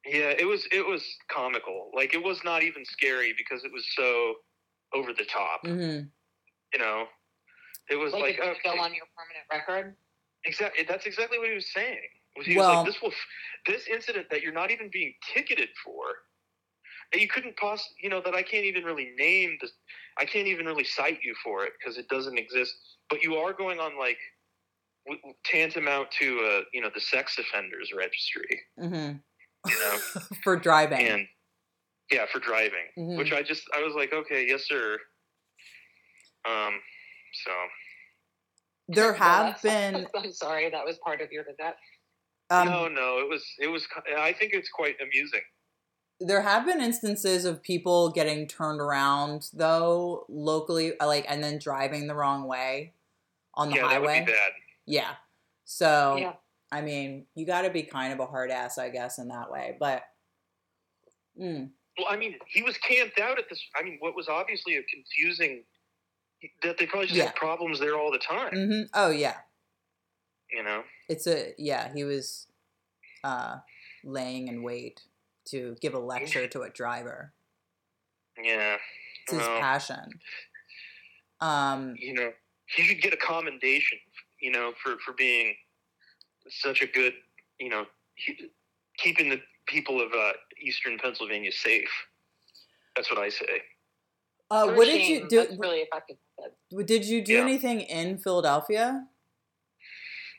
yeah. 0.05 0.33
It 0.37 0.45
was. 0.45 0.65
It 0.71 0.85
was 0.85 1.03
comical. 1.29 1.91
Like 1.93 2.13
it 2.15 2.23
was 2.23 2.43
not 2.43 2.63
even 2.63 2.83
scary 2.85 3.33
because 3.37 3.63
it 3.63 3.71
was 3.71 3.85
so 3.95 4.35
over 4.93 5.13
the 5.13 5.25
top. 5.25 5.61
hmm 5.65 5.99
You 6.73 6.79
know, 6.79 7.05
it 7.89 7.95
was 7.95 8.13
like, 8.13 8.21
like, 8.23 8.35
if 8.39 8.57
okay, 8.65 8.75
go 8.75 8.81
on 8.81 8.93
your 8.95 9.05
permanent 9.15 9.45
record. 9.51 9.95
exactly. 10.45 10.83
That's 10.87 11.05
exactly 11.05 11.37
what 11.37 11.49
he 11.49 11.55
was 11.55 11.71
saying. 11.73 11.99
Was 12.37 12.45
he 12.47 12.55
Well- 12.57 12.69
was 12.69 12.77
like, 12.77 12.85
this 12.93 13.01
will, 13.01 13.13
this 13.67 13.87
incident 13.87 14.27
that 14.31 14.41
you're 14.41 14.53
not 14.53 14.71
even 14.71 14.89
being 14.91 15.13
ticketed 15.33 15.69
for, 15.83 16.03
that 17.11 17.21
you 17.21 17.27
couldn't 17.27 17.55
poss, 17.57 17.87
you 18.01 18.09
know, 18.09 18.21
that 18.23 18.33
I 18.33 18.41
can't 18.43 18.65
even 18.65 18.83
really 18.83 19.11
name 19.17 19.57
the, 19.61 19.69
I 20.19 20.25
can't 20.25 20.47
even 20.47 20.65
really 20.65 20.83
cite 20.83 21.19
you 21.23 21.33
for 21.43 21.63
it 21.65 21.73
because 21.79 21.97
it 21.97 22.07
doesn't 22.09 22.37
exist. 22.37 22.73
But 23.09 23.21
you 23.23 23.35
are 23.35 23.53
going 23.53 23.79
on 23.79 23.97
like 23.97 24.17
w- 25.05 25.21
w- 25.21 25.35
tantamount 25.45 26.09
to, 26.19 26.39
uh, 26.39 26.61
you 26.73 26.81
know, 26.81 26.89
the 26.93 26.99
sex 27.01 27.37
offenders 27.39 27.91
registry, 27.95 28.61
hmm 28.77 29.11
you 29.67 29.79
know, 29.79 29.97
For 30.43 30.55
driving. 30.57 30.99
and 31.07 31.27
yeah, 32.11 32.25
for 32.31 32.39
driving, 32.39 32.87
Mhm. 32.97 33.17
which 33.17 33.33
I 33.33 33.41
just, 33.43 33.63
I 33.75 33.81
was 33.83 33.93
like, 33.95 34.13
okay, 34.13 34.45
yes, 34.47 34.63
sir. 34.65 34.97
Um, 36.47 36.79
so 37.45 37.51
there 38.89 39.13
have 39.13 39.61
that's- 39.61 39.61
been. 39.61 40.07
I'm 40.15 40.31
sorry, 40.31 40.69
that 40.69 40.85
was 40.85 40.97
part 41.03 41.21
of 41.21 41.31
your 41.31 41.43
visit. 41.43 41.75
Um, 42.49 42.67
no, 42.69 42.87
no, 42.87 43.19
it 43.19 43.29
was, 43.29 43.43
it 43.59 43.67
was, 43.67 43.85
I 44.17 44.31
think 44.31 44.53
it's 44.53 44.69
quite 44.69 44.95
amusing. 45.01 45.41
There 46.19 46.41
have 46.41 46.65
been 46.65 46.81
instances 46.81 47.45
of 47.45 47.61
people 47.61 48.09
getting 48.11 48.47
turned 48.47 48.81
around 48.81 49.49
though 49.53 50.25
locally 50.29 50.93
like 50.99 51.25
and 51.29 51.43
then 51.43 51.59
driving 51.59 52.07
the 52.07 52.15
wrong 52.15 52.45
way 52.47 52.93
on 53.53 53.69
the 53.69 53.75
yeah, 53.75 53.81
that 53.83 53.91
highway 53.91 54.19
would 54.19 54.25
be 54.25 54.31
bad. 54.31 54.51
yeah 54.85 55.11
so 55.65 56.17
Yeah. 56.19 56.33
i 56.71 56.81
mean 56.81 57.25
you 57.35 57.45
got 57.45 57.61
to 57.63 57.69
be 57.69 57.83
kind 57.83 58.11
of 58.13 58.19
a 58.19 58.25
hard 58.25 58.49
ass 58.51 58.77
i 58.77 58.89
guess 58.89 59.19
in 59.19 59.27
that 59.27 59.51
way 59.51 59.75
but 59.79 60.03
mm, 61.39 61.69
Well, 61.97 62.07
I 62.09 62.15
mean, 62.17 62.35
he 62.47 62.63
was 62.63 62.77
camped 62.77 63.19
out 63.19 63.37
at 63.39 63.45
this. 63.49 63.59
I 63.75 63.83
mean, 63.83 63.97
what 63.99 64.15
was 64.15 64.27
obviously 64.27 64.75
a 64.77 64.83
confusing 64.83 65.63
that 66.63 66.77
they 66.77 66.85
probably 66.85 67.07
just 67.07 67.17
Yeah. 67.17 67.25
had 67.25 67.35
problems 67.35 67.79
there 67.79 67.95
all 67.95 68.11
the 68.11 68.19
time. 68.19 68.51
hmm 68.53 68.81
oh 68.93 69.09
yeah 69.09 69.37
You 70.51 70.63
know, 70.63 70.83
it's 71.09 71.27
a 71.27 71.53
yeah 71.57 71.91
he 71.93 72.03
was 72.03 72.47
uh 73.23 73.57
laying 74.03 74.47
in 74.47 74.61
wait 74.63 75.01
to 75.47 75.75
give 75.81 75.93
a 75.93 75.99
lecture 75.99 76.47
to 76.47 76.61
a 76.61 76.69
driver 76.69 77.33
yeah. 78.43 78.77
it's 79.23 79.31
his 79.33 79.39
Well, 79.39 79.59
passion 79.59 80.09
um 81.41 81.95
you 81.97 82.13
know, 82.13 82.31
he 82.75 82.83
should 82.83 83.01
get 83.01 83.13
a 83.13 83.17
commendation. 83.17 83.97
You 84.41 84.51
know, 84.51 84.73
for 84.83 84.97
for 85.05 85.13
being 85.13 85.55
such 86.49 86.81
a 86.81 86.87
good, 86.87 87.13
you 87.59 87.69
know, 87.69 87.85
he, 88.15 88.49
keeping 88.97 89.29
the 89.29 89.39
people 89.67 90.01
of 90.01 90.11
uh, 90.13 90.31
Eastern 90.61 90.97
Pennsylvania 90.97 91.51
safe. 91.51 91.89
That's 92.95 93.09
what 93.11 93.19
I 93.19 93.29
say. 93.29 93.61
uh 94.49 94.67
what 94.73 94.85
did 94.85 95.05
you 95.07 95.27
do 95.29 95.37
That's 95.45 95.57
really 95.59 95.79
effective. 95.81 96.17
did 96.85 97.05
you 97.05 97.21
do 97.21 97.33
Yeah. 97.33 97.41
anything 97.41 97.81
in 97.81 98.17
philadelphia 98.17 99.07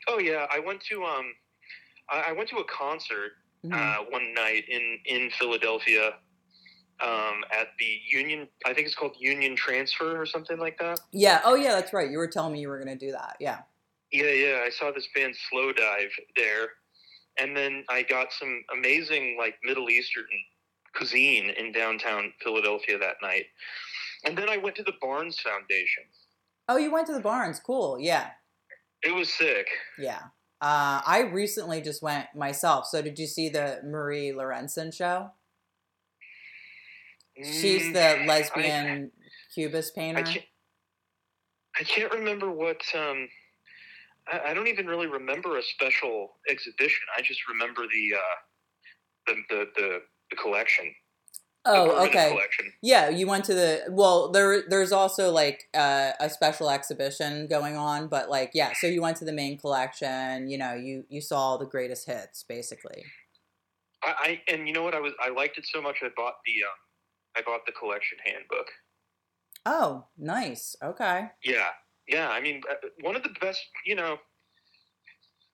Oh 0.07 0.19
yeah, 0.19 0.47
I 0.51 0.59
went 0.59 0.81
to 0.89 1.03
um, 1.03 1.25
I, 2.09 2.17
I 2.29 2.31
went 2.31 2.49
to 2.49 2.57
a 2.57 2.65
concert 2.65 3.31
Mhm. 3.65 3.73
uh, 3.73 4.03
one 4.09 4.33
night 4.33 4.63
in 4.69 4.99
in 5.05 5.29
Philadelphia 5.31 6.13
um, 7.01 7.43
at 7.51 7.69
the 7.77 7.99
Union. 8.07 8.47
I 8.65 8.73
think 8.73 8.87
it's 8.87 8.95
called 8.95 9.15
Union 9.19 9.55
Transfer 9.55 10.19
or 10.21 10.25
something 10.25 10.57
like 10.59 10.77
that. 10.79 10.99
Yeah. 11.11 11.41
Oh, 11.43 11.55
yeah. 11.55 11.71
That's 11.71 11.93
right. 11.93 12.09
You 12.09 12.17
were 12.17 12.27
telling 12.27 12.53
me 12.53 12.59
you 12.59 12.67
were 12.67 12.83
going 12.83 12.97
to 12.97 13.05
do 13.05 13.11
that. 13.13 13.37
Yeah. 13.39 13.59
Yeah, 14.11 14.31
yeah. 14.31 14.63
I 14.65 14.69
saw 14.69 14.91
this 14.91 15.07
band 15.15 15.35
Slowdive 15.51 16.09
there, 16.35 16.69
and 17.37 17.55
then 17.55 17.85
I 17.89 18.03
got 18.03 18.33
some 18.33 18.63
amazing 18.73 19.37
like 19.37 19.55
Middle 19.63 19.89
Eastern 19.89 20.25
cuisine 20.93 21.51
in 21.51 21.71
downtown 21.71 22.33
Philadelphia 22.43 22.97
that 22.97 23.15
night. 23.21 23.45
And 24.25 24.37
then 24.37 24.49
I 24.49 24.57
went 24.57 24.75
to 24.77 24.83
the 24.83 24.93
Barnes 24.99 25.39
Foundation. 25.39 26.03
Oh, 26.67 26.77
you 26.77 26.91
went 26.91 27.07
to 27.07 27.13
the 27.13 27.21
Barnes. 27.21 27.59
Cool. 27.59 27.99
Yeah. 27.99 28.31
It 29.03 29.13
was 29.15 29.31
sick. 29.31 29.67
Yeah. 29.97 30.23
Uh, 30.61 31.01
I 31.05 31.29
recently 31.31 31.81
just 31.81 32.01
went 32.01 32.27
myself. 32.35 32.85
So 32.87 33.01
did 33.01 33.17
you 33.17 33.27
see 33.27 33.47
the 33.49 33.79
Marie 33.83 34.31
Laurencin 34.31 34.93
show? 34.93 35.31
She's 37.41 37.81
Mm, 37.81 37.93
the 37.93 38.23
lesbian 38.27 39.11
cubist 39.53 39.95
I 39.95 39.99
painter. 39.99 40.23
can't, 40.23 40.45
I 41.79 41.83
can't 41.83 42.11
remember 42.11 42.51
what. 42.51 42.81
Um, 42.93 43.29
I, 44.27 44.49
I 44.49 44.53
don't 44.53 44.67
even 44.67 44.85
really 44.87 45.07
remember 45.07 45.57
a 45.57 45.63
special 45.63 46.37
exhibition. 46.49 47.07
I 47.17 47.21
just 47.21 47.47
remember 47.47 47.83
the 47.83 48.15
uh, 48.15 48.35
the, 49.27 49.35
the 49.49 49.65
the 49.75 49.99
the 50.31 50.35
collection. 50.35 50.93
Oh, 51.69 52.05
okay. 52.07 52.29
Collection. 52.29 52.73
Yeah, 52.81 53.09
you 53.09 53.27
went 53.27 53.45
to 53.45 53.53
the 53.53 53.83
well. 53.89 54.31
There, 54.31 54.63
there's 54.67 54.91
also 54.91 55.31
like 55.31 55.67
uh, 55.73 56.11
a 56.19 56.29
special 56.29 56.69
exhibition 56.69 57.47
going 57.47 57.75
on, 57.75 58.07
but 58.07 58.29
like, 58.29 58.51
yeah. 58.53 58.73
So 58.79 58.87
you 58.87 59.01
went 59.01 59.17
to 59.17 59.25
the 59.25 59.33
main 59.33 59.57
collection. 59.57 60.49
You 60.49 60.57
know, 60.57 60.73
you 60.73 61.05
you 61.09 61.21
saw 61.21 61.57
the 61.57 61.65
greatest 61.65 62.07
hits, 62.07 62.43
basically. 62.43 63.03
I, 64.03 64.13
I 64.47 64.51
and 64.51 64.67
you 64.67 64.73
know 64.73 64.83
what? 64.83 64.95
I 64.95 64.99
was 64.99 65.13
I 65.21 65.29
liked 65.29 65.57
it 65.57 65.65
so 65.71 65.81
much. 65.81 65.97
I 66.01 66.09
bought 66.15 66.35
the 66.45 66.63
um, 66.63 66.79
I 67.35 67.41
bought 67.41 67.61
the 67.65 67.71
collection 67.73 68.17
handbook. 68.25 68.67
Oh, 69.65 70.05
nice. 70.17 70.75
Okay. 70.83 71.27
Yeah, 71.43 71.67
yeah. 72.07 72.29
I 72.29 72.41
mean, 72.41 72.61
uh, 72.69 72.75
one 73.01 73.15
of 73.15 73.23
the 73.23 73.35
best. 73.41 73.61
You 73.85 73.95
know, 73.95 74.17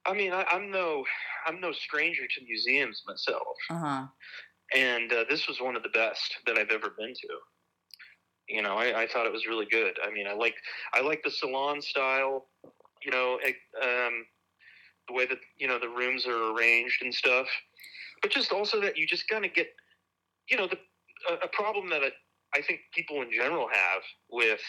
I 0.05 0.13
mean, 0.13 0.31
I, 0.31 0.45
I'm 0.51 0.71
no 0.71 1.03
I'm 1.47 1.59
no 1.59 1.71
stranger 1.71 2.23
to 2.23 2.43
museums 2.43 3.03
myself, 3.07 3.57
Uh 3.69 3.79
huh. 3.79 4.05
And 4.73 5.11
uh, 5.11 5.25
this 5.29 5.47
was 5.47 5.59
one 5.61 5.75
of 5.75 5.83
the 5.83 5.89
best 5.89 6.37
that 6.45 6.57
I've 6.57 6.71
ever 6.71 6.91
been 6.97 7.13
to. 7.13 7.27
You 8.47 8.61
know, 8.61 8.75
I, 8.75 9.01
I 9.03 9.07
thought 9.07 9.25
it 9.25 9.31
was 9.31 9.47
really 9.47 9.65
good. 9.65 9.97
I 10.05 10.11
mean, 10.11 10.27
I 10.27 10.33
like 10.33 10.55
I 10.93 11.01
like 11.01 11.23
the 11.23 11.31
salon 11.31 11.81
style. 11.81 12.47
You 13.03 13.11
know, 13.11 13.39
um, 13.81 14.25
the 15.07 15.13
way 15.13 15.25
that 15.25 15.39
you 15.57 15.67
know 15.67 15.79
the 15.79 15.89
rooms 15.89 16.25
are 16.27 16.53
arranged 16.53 17.01
and 17.03 17.13
stuff, 17.13 17.47
but 18.21 18.31
just 18.31 18.51
also 18.51 18.79
that 18.81 18.97
you 18.97 19.07
just 19.07 19.27
kind 19.27 19.45
of 19.45 19.53
get, 19.53 19.67
you 20.49 20.57
know, 20.57 20.67
the 20.67 20.77
a, 21.29 21.45
a 21.45 21.47
problem 21.49 21.89
that 21.89 22.01
I, 22.03 22.11
I 22.55 22.61
think 22.61 22.81
people 22.93 23.21
in 23.21 23.31
general 23.31 23.67
have 23.71 24.01
with 24.29 24.61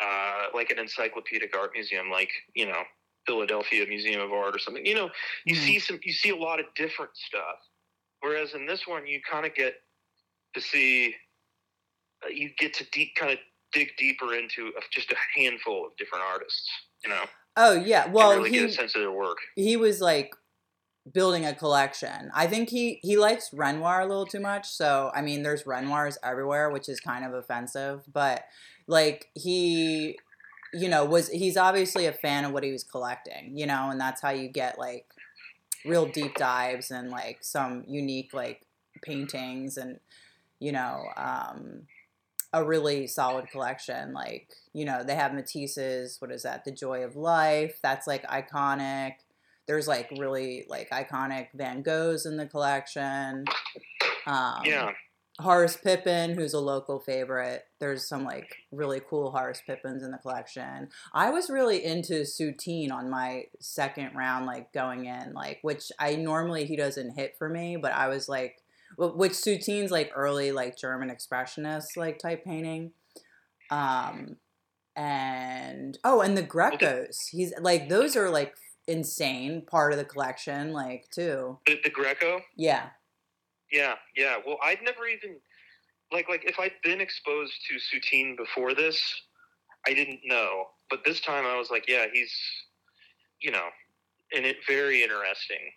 uh, 0.00 0.46
like 0.54 0.70
an 0.70 0.78
encyclopedic 0.78 1.56
art 1.56 1.72
museum, 1.74 2.10
like 2.10 2.30
you 2.54 2.66
know 2.66 2.82
Philadelphia 3.26 3.86
Museum 3.86 4.20
of 4.20 4.32
Art 4.32 4.54
or 4.54 4.58
something. 4.58 4.84
You 4.84 4.94
know, 4.94 5.10
you 5.44 5.54
Mhm. 5.54 5.58
see 5.58 5.78
some, 5.78 6.00
you 6.02 6.12
see 6.12 6.30
a 6.30 6.36
lot 6.36 6.60
of 6.60 6.66
different 6.74 7.16
stuff. 7.16 7.58
Whereas 8.22 8.54
in 8.54 8.66
this 8.66 8.86
one, 8.86 9.06
you 9.06 9.20
kind 9.30 9.44
of 9.44 9.54
get 9.54 9.74
to 10.54 10.60
see, 10.60 11.14
uh, 12.24 12.28
you 12.28 12.50
get 12.58 12.74
to 12.74 12.84
deep, 12.92 13.14
kind 13.18 13.32
of 13.32 13.38
dig 13.72 13.88
deeper 13.98 14.34
into 14.34 14.72
just 14.90 15.12
a 15.12 15.16
handful 15.40 15.86
of 15.86 15.96
different 15.96 16.24
artists. 16.24 16.68
You 17.04 17.10
know, 17.10 17.24
Oh 17.56 17.72
yeah. 17.74 18.08
Well, 18.08 18.36
really 18.36 18.50
he 18.50 18.58
get 18.60 18.70
a 18.70 18.72
sense 18.72 18.94
of 18.94 19.02
their 19.02 19.12
work. 19.12 19.38
he 19.56 19.76
was 19.76 20.00
like 20.00 20.34
building 21.12 21.44
a 21.44 21.54
collection. 21.54 22.30
I 22.34 22.46
think 22.46 22.70
he 22.70 22.98
he 23.02 23.16
likes 23.16 23.52
Renoir 23.52 24.00
a 24.00 24.06
little 24.06 24.26
too 24.26 24.40
much. 24.40 24.68
So 24.68 25.10
I 25.14 25.22
mean, 25.22 25.42
there's 25.42 25.66
Renoirs 25.66 26.16
everywhere, 26.22 26.70
which 26.70 26.88
is 26.88 27.00
kind 27.00 27.24
of 27.24 27.34
offensive. 27.34 28.04
But 28.10 28.44
like 28.86 29.28
he, 29.34 30.18
you 30.72 30.88
know, 30.88 31.04
was 31.04 31.28
he's 31.28 31.56
obviously 31.56 32.06
a 32.06 32.12
fan 32.12 32.44
of 32.44 32.52
what 32.52 32.64
he 32.64 32.72
was 32.72 32.84
collecting. 32.84 33.56
You 33.56 33.66
know, 33.66 33.90
and 33.90 34.00
that's 34.00 34.22
how 34.22 34.30
you 34.30 34.48
get 34.48 34.78
like 34.78 35.06
real 35.84 36.06
deep 36.06 36.34
dives 36.36 36.90
and 36.90 37.10
like 37.10 37.38
some 37.40 37.84
unique 37.88 38.32
like 38.32 38.66
paintings 39.02 39.76
and 39.76 39.98
you 40.60 40.72
know 40.72 41.04
um 41.16 41.82
a 42.52 42.62
really 42.62 43.06
solid 43.06 43.48
collection 43.50 44.12
like 44.12 44.48
you 44.72 44.84
know 44.84 45.02
they 45.02 45.14
have 45.14 45.32
matisse's 45.32 46.20
what 46.20 46.30
is 46.30 46.42
that? 46.42 46.64
The 46.64 46.70
joy 46.70 47.02
of 47.02 47.16
life 47.16 47.78
that's 47.82 48.06
like 48.06 48.26
iconic. 48.28 49.14
There's 49.66 49.86
like 49.86 50.10
really 50.18 50.66
like 50.68 50.90
iconic 50.90 51.48
van 51.54 51.82
goghs 51.82 52.26
in 52.26 52.36
the 52.36 52.46
collection. 52.46 53.44
Um, 54.26 54.62
yeah. 54.64 54.92
Horace 55.42 55.76
Pippin, 55.76 56.34
who's 56.34 56.54
a 56.54 56.60
local 56.60 56.98
favorite. 56.98 57.64
There's 57.78 58.08
some 58.08 58.24
like 58.24 58.56
really 58.70 59.00
cool 59.08 59.30
Horace 59.30 59.62
Pippins 59.66 60.02
in 60.02 60.10
the 60.10 60.18
collection. 60.18 60.88
I 61.12 61.30
was 61.30 61.50
really 61.50 61.84
into 61.84 62.22
Soutine 62.22 62.90
on 62.90 63.10
my 63.10 63.44
second 63.60 64.14
round, 64.14 64.46
like 64.46 64.72
going 64.72 65.06
in, 65.06 65.34
like 65.34 65.58
which 65.62 65.92
I 65.98 66.16
normally 66.16 66.64
he 66.64 66.76
doesn't 66.76 67.16
hit 67.16 67.34
for 67.38 67.48
me, 67.48 67.76
but 67.76 67.92
I 67.92 68.08
was 68.08 68.28
like, 68.28 68.62
which 68.96 69.32
Soutine's 69.32 69.90
like 69.90 70.12
early 70.14 70.52
like 70.52 70.78
German 70.78 71.10
expressionist 71.10 71.96
like 71.96 72.18
type 72.18 72.44
painting. 72.44 72.92
Um, 73.70 74.36
and 74.96 75.98
oh, 76.04 76.20
and 76.20 76.36
the 76.36 76.42
Grecos. 76.42 77.28
He's 77.30 77.52
like 77.60 77.88
those 77.88 78.16
are 78.16 78.30
like 78.30 78.54
insane 78.86 79.62
part 79.66 79.92
of 79.92 79.98
the 79.98 80.04
collection, 80.04 80.72
like 80.72 81.08
too. 81.10 81.58
The, 81.66 81.80
the 81.82 81.90
Greco. 81.90 82.40
Yeah, 82.56 82.90
Yeah, 83.72 83.94
yeah. 84.16 84.36
Well, 84.46 84.58
I'd 84.62 84.82
never 84.82 85.06
even 85.06 85.36
like 86.12 86.28
like 86.28 86.44
if 86.44 86.58
I'd 86.60 86.72
been 86.84 87.00
exposed 87.00 87.54
to 87.68 87.76
Soutine 87.76 88.36
before 88.36 88.74
this, 88.74 89.00
I 89.86 89.94
didn't 89.94 90.20
know. 90.24 90.66
But 90.90 91.00
this 91.04 91.20
time 91.20 91.46
I 91.46 91.56
was 91.58 91.70
like, 91.70 91.86
yeah, 91.88 92.06
he's 92.12 92.32
you 93.40 93.50
know, 93.50 93.66
and 94.34 94.44
it 94.44 94.56
very 94.68 95.02
interesting. 95.02 95.72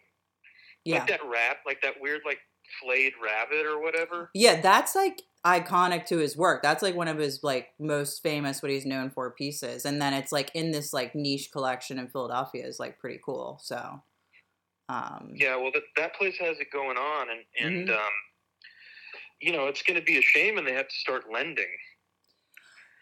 yeah. 0.84 1.00
Like 1.00 1.08
that 1.08 1.22
rat, 1.26 1.58
like 1.66 1.82
that 1.82 1.96
weird 2.02 2.22
like 2.26 2.40
flayed 2.82 3.14
rabbit 3.24 3.66
or 3.66 3.82
whatever. 3.82 4.30
Yeah, 4.34 4.62
that's 4.62 4.94
like 4.96 5.22
iconic 5.46 6.06
to 6.08 6.18
his 6.18 6.36
work. 6.36 6.62
That's 6.64 6.84
like 6.84 6.96
one 6.96 7.08
of 7.08 7.18
his 7.18 7.42
like 7.44 7.70
most 7.80 8.22
famous 8.24 8.62
what 8.62 8.72
he's 8.72 8.86
known 8.86 9.10
for 9.10 9.32
pieces. 9.32 9.86
And 9.86 10.02
then 10.02 10.14
it's 10.14 10.32
like 10.32 10.52
in 10.54 10.72
this 10.72 10.92
like 10.92 11.16
niche 11.16 11.50
collection 11.52 11.98
in 12.00 12.08
Philadelphia 12.10 12.66
is 12.66 12.80
like 12.80 13.00
pretty 13.00 13.20
cool. 13.24 13.60
So 13.64 14.02
um 14.90 15.32
Yeah, 15.36 15.56
well 15.56 15.72
that 15.74 15.84
that 15.98 16.16
place 16.16 16.38
has 16.40 16.60
it 16.60 16.68
going 16.72 16.98
on 16.98 17.28
and 17.30 17.44
and 17.60 17.88
Mhm. 17.90 17.96
um 17.96 18.12
you 19.42 19.52
know, 19.52 19.68
it's 19.68 19.82
going 19.84 20.00
to 20.00 20.06
be 20.06 20.18
a 20.18 20.22
shame 20.22 20.58
and 20.58 20.66
they 20.66 20.72
have 20.74 20.88
to 20.88 20.96
start 20.96 21.26
lending. 21.32 21.68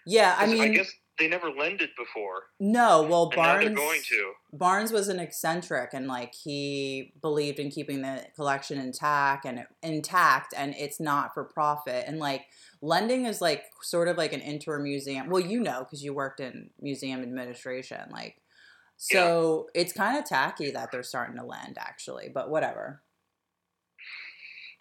yeah, 0.05 0.35
I 0.37 0.47
mean 0.47 0.61
I 0.63 0.67
guess 0.69 0.91
they 1.19 1.27
never 1.27 1.49
lended 1.51 1.91
before. 1.95 2.43
no, 2.59 3.03
well 3.03 3.29
Barnes 3.29 3.65
they're 3.65 3.73
going 3.75 4.01
to. 4.09 4.33
Barnes 4.51 4.91
was 4.91 5.07
an 5.09 5.19
eccentric 5.19 5.91
and 5.93 6.07
like 6.07 6.33
he 6.33 7.13
believed 7.21 7.59
in 7.59 7.69
keeping 7.69 8.01
the 8.01 8.25
collection 8.35 8.79
intact 8.79 9.45
and 9.45 9.65
intact 9.83 10.53
and 10.57 10.73
it's 10.77 10.99
not 10.99 11.33
for 11.33 11.43
profit 11.43 12.05
and 12.07 12.17
like 12.19 12.45
lending 12.81 13.25
is 13.25 13.41
like 13.41 13.63
sort 13.81 14.07
of 14.07 14.17
like 14.17 14.33
an 14.33 14.41
inter 14.41 14.79
museum. 14.79 15.29
Well, 15.29 15.39
you 15.41 15.59
know 15.59 15.79
because 15.83 16.03
you 16.03 16.13
worked 16.13 16.39
in 16.39 16.71
museum 16.81 17.21
administration 17.21 18.09
like 18.11 18.37
so 19.03 19.67
it's 19.75 19.91
kind 19.93 20.17
of 20.17 20.25
tacky 20.25 20.71
that 20.71 20.91
they're 20.91 21.03
starting 21.03 21.35
to 21.37 21.43
lend 21.45 21.77
actually, 21.77 22.29
but 22.33 22.49
whatever. 22.49 23.01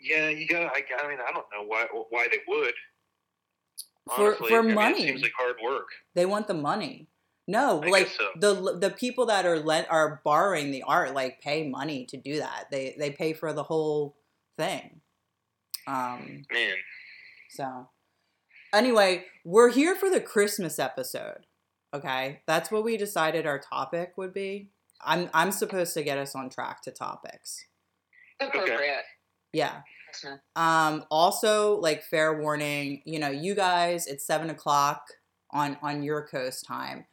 Yeah, 0.01 0.29
you 0.29 0.47
got. 0.49 0.63
I, 0.63 0.83
I 1.03 1.09
mean, 1.09 1.19
I 1.21 1.33
don't 1.33 1.47
know 1.53 1.65
why 1.67 1.87
why 2.11 2.27
they 2.31 2.39
would. 2.49 2.75
For 4.15 4.29
Honestly, 4.29 4.49
for 4.49 4.59
I 4.59 4.63
mean, 4.63 4.75
money. 4.75 5.03
it 5.05 5.09
seems 5.09 5.23
like 5.23 5.33
hard 5.37 5.57
work. 5.63 5.89
They 6.15 6.27
want 6.27 6.49
the 6.49 6.55
money. 6.55 7.09
No, 7.49 7.83
I 7.83 7.89
like 7.89 8.09
so. 8.09 8.29
the 8.37 8.79
the 8.79 8.91
people 8.91 9.27
that 9.27 9.47
are 9.47 9.59
lent 9.59 9.89
are 9.91 10.21
borrowing 10.25 10.71
the 10.71 10.85
art 10.85 11.15
like 11.15 11.41
pay 11.41 11.69
money 11.69 12.05
to 12.07 12.17
do 12.17 12.39
that. 12.39 12.67
They 12.71 12.95
they 12.99 13.11
pay 13.11 13.33
for 13.33 13.53
the 13.53 13.65
whole 13.65 14.17
thing. 14.57 15.01
Um 15.87 16.45
Man, 16.53 16.77
So, 17.51 17.89
anyway, 18.73 19.25
we're 19.45 19.71
here 19.71 19.97
for 19.97 20.09
the 20.11 20.21
Christmas 20.21 20.79
episode. 20.79 21.47
Okay, 21.95 22.41
that's 22.47 22.71
what 22.71 22.85
we 22.85 22.97
decided 22.97 23.47
our 23.47 23.59
topic 23.59 24.13
would 24.17 24.33
be. 24.33 24.71
I'm 25.05 25.29
I'm 25.35 25.51
supposed 25.53 25.95
to 25.95 26.03
get 26.03 26.19
us 26.19 26.35
on 26.35 26.49
track 26.49 26.83
to 26.83 26.91
topics. 26.91 27.65
Appropriate. 28.41 29.05
Yeah. 29.53 29.81
Um. 30.57 31.05
Also, 31.11 31.77
like 31.79 32.03
fair 32.03 32.41
warning, 32.41 33.03
you 33.05 33.19
know, 33.19 33.31
you 33.31 33.55
guys, 33.55 34.07
it's 34.07 34.27
seven 34.27 34.51
o'clock 34.51 35.05
on 35.51 35.77
on 35.83 36.03
your 36.03 36.27
coast 36.27 36.65
time. 36.67 37.05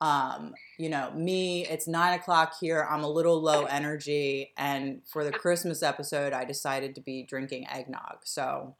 Um, 0.00 0.54
you 0.78 0.88
know, 0.88 1.10
me, 1.12 1.66
it's 1.66 1.86
nine 1.86 2.18
o'clock 2.18 2.54
here. 2.58 2.86
I'm 2.90 3.04
a 3.04 3.08
little 3.10 3.40
low 3.42 3.64
energy, 3.64 4.52
and 4.56 5.02
for 5.06 5.24
the 5.24 5.30
Christmas 5.30 5.82
episode, 5.82 6.32
I 6.32 6.44
decided 6.44 6.94
to 6.94 7.00
be 7.02 7.22
drinking 7.22 7.66
eggnog. 7.68 8.18
So, 8.24 8.76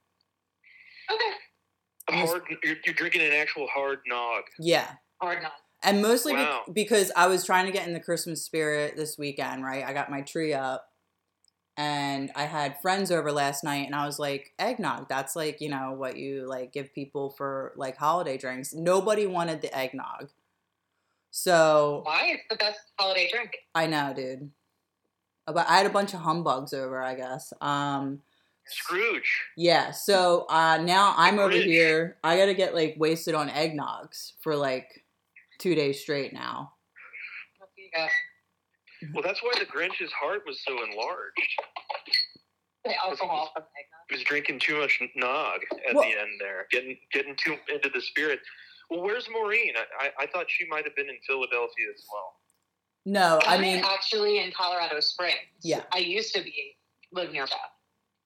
Okay. 1.13 1.35
a 2.23 2.27
hard. 2.27 2.43
You're, 2.65 2.77
you're 2.87 2.95
drinking 2.95 3.21
an 3.23 3.33
actual 3.33 3.67
hard 3.69 3.99
nog. 4.07 4.45
yeah. 4.59 4.93
Hard 5.21 5.43
not. 5.43 5.53
And 5.83 6.03
mostly 6.03 6.35
be- 6.35 6.73
because 6.73 7.11
I 7.17 7.27
was 7.27 7.45
trying 7.45 7.67
to 7.67 7.73
get 7.73 7.87
in 7.87 7.95
the 7.95 8.01
Christmas 8.01 8.43
spirit 8.43 8.97
this 8.97 9.17
weekend, 9.17 9.65
right? 9.65 9.85
I 9.85 9.93
got 9.93 10.11
my 10.11 10.21
tree 10.21 10.53
up 10.53 10.91
and 11.77 12.31
I 12.37 12.45
had 12.45 12.81
friends 12.83 13.11
over 13.11 13.33
last 13.33 13.65
night 13.65 13.87
and 13.87 13.95
I 13.95 14.05
was 14.05 14.19
like, 14.19 14.53
eggnog, 14.59 15.09
that's 15.09 15.35
like, 15.35 15.63
you 15.63 15.71
know, 15.71 15.93
what 15.93 16.19
you 16.19 16.47
like 16.47 16.75
give 16.75 16.95
people 16.95 17.31
for 17.31 17.73
like 17.77 17.97
holiday 17.97 18.37
drinks. 18.37 18.75
Nobody 18.75 19.27
wanted 19.27 19.63
the 19.63 19.75
eggnog. 19.75 20.29
So 21.31 22.03
Why? 22.05 22.33
It's 22.35 22.43
the 22.51 22.57
best 22.57 22.81
holiday 22.99 23.31
drink. 23.33 23.57
I 23.75 23.87
know, 23.87 24.13
dude. 24.15 24.51
But 25.47 25.67
I 25.69 25.79
had 25.79 25.87
a 25.87 25.91
bunch 25.91 26.13
of 26.13 26.21
humbugs 26.21 26.75
over, 26.75 27.01
I 27.01 27.15
guess. 27.15 27.53
Um 27.63 28.21
Scrooge. 28.67 29.47
yeah, 29.57 29.91
so 29.91 30.45
uh 30.51 30.77
now 30.83 31.15
I'm 31.17 31.39
over 31.39 31.55
here. 31.55 32.19
I 32.23 32.37
gotta 32.37 32.55
get 32.55 32.75
like 32.75 32.97
wasted 32.99 33.35
on 33.35 33.49
eggnogs 33.49 34.33
for 34.43 34.55
like 34.55 35.03
two 35.61 35.75
days 35.75 36.01
straight 36.01 36.33
now. 36.33 36.73
What 37.59 37.69
do 37.77 37.83
you 37.83 37.91
got? 37.95 38.11
Well, 39.15 39.23
that's 39.23 39.43
why 39.43 39.53
the 39.59 39.65
Grinch's 39.67 40.13
heart 40.13 40.43
was 40.47 40.61
so 40.67 40.73
enlarged. 40.73 41.53
The 42.85 42.95
alcohol 43.05 43.51
from 43.55 43.63
eggnog. 43.63 44.01
He 44.09 44.17
was 44.17 44.25
drinking 44.25 44.61
too 44.61 44.81
much 44.81 45.01
nog 45.15 45.61
at 45.89 45.95
Well- 45.95 46.03
the 46.05 46.19
end 46.19 46.41
there, 46.41 46.67
getting 46.71 46.99
getting 47.13 47.37
too 47.37 47.57
into 47.73 47.89
the 47.91 48.01
spirit. 48.01 48.41
Well, 48.89 49.03
where's 49.03 49.29
Maureen? 49.31 49.75
I, 49.77 50.07
I, 50.07 50.25
I 50.25 50.27
thought 50.27 50.47
she 50.49 50.67
might 50.69 50.85
have 50.85 50.97
been 50.97 51.09
in 51.09 51.19
Philadelphia 51.27 51.87
as 51.95 52.05
well. 52.13 52.35
No, 53.07 53.41
I 53.47 53.57
mean 53.59 53.83
actually 53.85 54.39
in 54.39 54.53
Colorado 54.53 55.01
Springs. 55.01 55.37
Yeah. 55.63 55.83
I 55.95 55.99
used 55.99 56.35
to 56.35 56.43
be 56.43 56.77
live 57.13 57.33
nearby. 57.33 57.53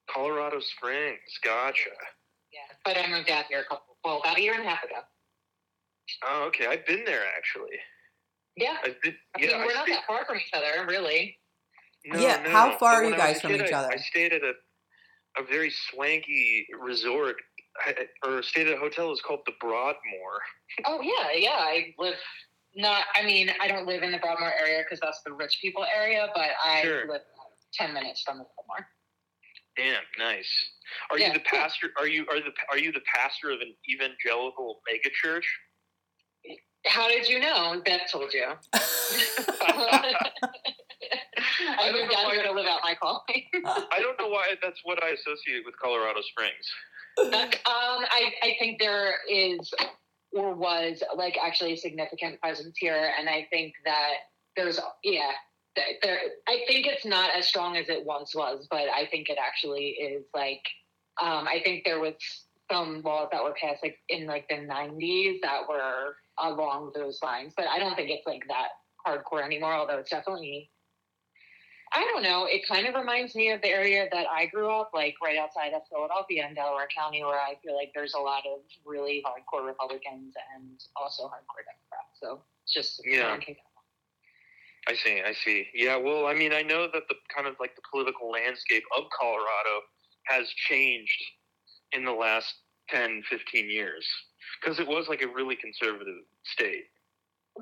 Colorado 0.09 0.59
Springs. 0.59 1.19
Gotcha. 1.43 1.91
Yeah. 2.51 2.75
But 2.83 2.97
I 2.97 3.09
moved 3.09 3.29
out 3.29 3.45
here 3.45 3.61
a 3.61 3.63
couple 3.63 3.97
well, 4.03 4.19
about 4.19 4.37
a 4.37 4.41
year 4.41 4.53
and 4.53 4.63
a 4.63 4.69
half 4.69 4.83
ago. 4.83 4.99
Oh, 6.27 6.43
okay. 6.47 6.67
I've 6.67 6.85
been 6.85 7.03
there 7.05 7.23
actually. 7.37 7.77
Yeah. 8.55 8.77
I've 8.83 9.01
been. 9.01 9.15
I 9.37 9.41
Yeah, 9.41 9.47
mean, 9.57 9.57
we're 9.65 9.71
I 9.71 9.73
not 9.75 9.85
stayed- 9.85 9.95
that 9.95 10.07
far 10.07 10.25
from 10.25 10.37
each 10.37 10.49
other, 10.53 10.85
really. 10.87 11.37
No, 12.05 12.19
Yeah, 12.19 12.41
no. 12.43 12.49
how 12.51 12.77
far 12.77 13.01
But 13.01 13.05
are 13.05 13.09
you 13.09 13.15
guys 13.17 13.41
from 13.41 13.51
kid, 13.51 13.61
each 13.65 13.73
I- 13.73 13.77
other? 13.79 13.91
I 13.93 13.97
stayed 13.97 14.33
at 14.33 14.43
a 14.43 14.53
a 15.37 15.43
very 15.43 15.69
swanky 15.69 16.65
resort, 16.79 17.35
I- 17.81 18.07
or 18.23 18.41
stayed 18.41 18.67
at 18.67 18.75
a 18.75 18.77
hotel. 18.77 19.07
It 19.07 19.09
was 19.09 19.21
called 19.21 19.41
the 19.45 19.51
Broadmoor. 19.59 20.41
Oh 20.85 21.01
yeah, 21.01 21.31
yeah. 21.33 21.57
I 21.57 21.93
live 21.97 22.17
not. 22.75 23.05
I 23.15 23.23
mean, 23.23 23.53
I 23.59 23.67
don't 23.67 23.85
live 23.85 24.01
in 24.03 24.11
the 24.13 24.17
Broadmoor 24.19 24.53
area 24.53 24.83
because 24.83 24.99
that's 25.01 25.21
the 25.23 25.33
rich 25.33 25.57
people 25.61 25.83
area, 25.85 26.31
but 26.33 26.51
I 26.63 26.83
Sure. 26.83 27.05
live 27.07 27.21
ten 27.73 27.93
minutes 27.93 28.21
from 28.23 28.37
the 28.37 28.45
Broadmoor. 28.55 28.89
Damn, 29.75 30.03
nice. 30.17 30.49
Are 31.09 31.19
Yeah, 31.19 31.27
you 31.27 31.33
the 31.33 31.39
pastor? 31.41 31.91
Are 31.97 32.07
you 32.07 32.25
are 32.29 32.39
the 32.39 32.53
are 32.69 32.77
you 32.77 32.93
the 32.93 33.01
pastor 33.01 33.49
of 33.51 33.59
an 33.59 33.75
evangelical 33.89 34.81
megachurch? 34.89 35.43
How 36.87 37.07
did 37.07 37.27
you 37.27 37.39
know? 37.39 37.81
Beth 37.85 38.01
told 38.11 38.33
you. 38.33 38.45
I 38.73 38.81
don't 41.91 41.93
moved 41.93 42.11
know 42.11 42.15
down 42.15 42.25
why- 42.25 42.33
here 42.33 42.43
to 42.43 42.51
live 42.51 42.67
out 42.67 42.79
my 42.83 42.95
calling. 42.95 43.43
I 43.91 43.99
don't 43.99 44.19
know 44.19 44.27
why 44.29 44.55
that's 44.61 44.79
what 44.83 45.03
I 45.03 45.09
associate 45.09 45.63
with 45.65 45.77
Colorado 45.79 46.21
Springs. 46.21 46.65
um, 47.17 47.49
I, 47.65 48.31
I 48.43 48.55
think 48.59 48.79
there 48.79 49.15
is 49.29 49.73
or 50.33 50.53
was 50.53 51.01
like 51.15 51.37
actually 51.41 51.73
a 51.73 51.77
significant 51.77 52.39
presence 52.41 52.75
here, 52.77 53.11
and 53.17 53.29
I 53.29 53.47
think 53.49 53.73
that 53.85 54.13
there's 54.55 54.79
yeah. 55.03 55.31
There, 56.01 56.19
I 56.47 56.59
think 56.67 56.87
it's 56.87 57.05
not 57.05 57.31
as 57.35 57.47
strong 57.47 57.75
as 57.75 57.89
it 57.89 58.05
once 58.05 58.33
was, 58.33 58.65
but 58.69 58.87
I 58.89 59.07
think 59.11 59.29
it 59.29 59.37
actually 59.43 59.89
is 59.89 60.23
like. 60.33 60.61
Um, 61.21 61.47
I 61.47 61.61
think 61.63 61.85
there 61.85 61.99
was 62.01 62.13
some 62.69 63.01
laws 63.01 63.29
that 63.31 63.41
were 63.43 63.53
passed 63.61 63.81
like 63.83 63.97
in 64.09 64.25
like 64.25 64.47
the 64.49 64.55
'90s 64.55 65.39
that 65.41 65.61
were 65.69 66.15
along 66.39 66.91
those 66.95 67.19
lines, 67.23 67.53
but 67.55 67.67
I 67.67 67.79
don't 67.79 67.95
think 67.95 68.09
it's 68.09 68.25
like 68.27 68.43
that 68.47 68.69
hardcore 69.05 69.43
anymore. 69.43 69.73
Although 69.73 69.99
it's 69.99 70.09
definitely 70.09 70.71
I 71.93 72.03
don't 72.11 72.23
know. 72.23 72.45
It 72.45 72.67
kind 72.67 72.87
of 72.87 72.95
reminds 72.95 73.35
me 73.35 73.51
of 73.51 73.61
the 73.61 73.69
area 73.69 74.07
that 74.11 74.25
I 74.27 74.47
grew 74.47 74.69
up, 74.69 74.91
like 74.93 75.15
right 75.23 75.37
outside 75.37 75.71
of 75.73 75.81
Philadelphia 75.89 76.45
in 76.47 76.53
Delaware 76.53 76.89
County, 76.93 77.23
where 77.23 77.39
I 77.39 77.55
feel 77.63 77.75
like 77.75 77.91
there's 77.95 78.13
a 78.15 78.19
lot 78.19 78.43
of 78.45 78.59
really 78.85 79.23
hardcore 79.25 79.65
Republicans 79.65 80.33
and 80.55 80.79
also 80.95 81.23
hardcore 81.23 81.63
Democrats. 81.63 82.19
So 82.21 82.41
it's 82.63 82.73
just 82.73 83.01
Yeah. 83.05 83.37
I 84.87 84.93
see, 84.93 85.21
I 85.25 85.33
see. 85.33 85.67
Yeah, 85.73 85.95
well, 85.97 86.27
I 86.27 86.33
mean, 86.35 86.53
I 86.53 86.61
know 86.61 86.87
that 86.93 87.07
the 87.09 87.15
kind 87.33 87.47
of 87.47 87.55
like 87.59 87.75
the 87.75 87.81
political 87.89 88.29
landscape 88.29 88.83
of 88.95 89.05
Colorado 89.17 89.81
has 90.27 90.47
changed 90.49 91.23
in 91.91 92.05
the 92.05 92.11
last 92.11 92.53
10, 92.89 93.23
15 93.29 93.69
years 93.69 94.05
because 94.61 94.79
it 94.79 94.87
was 94.87 95.07
like 95.07 95.21
a 95.21 95.27
really 95.27 95.55
conservative 95.55 96.23
state. 96.43 96.85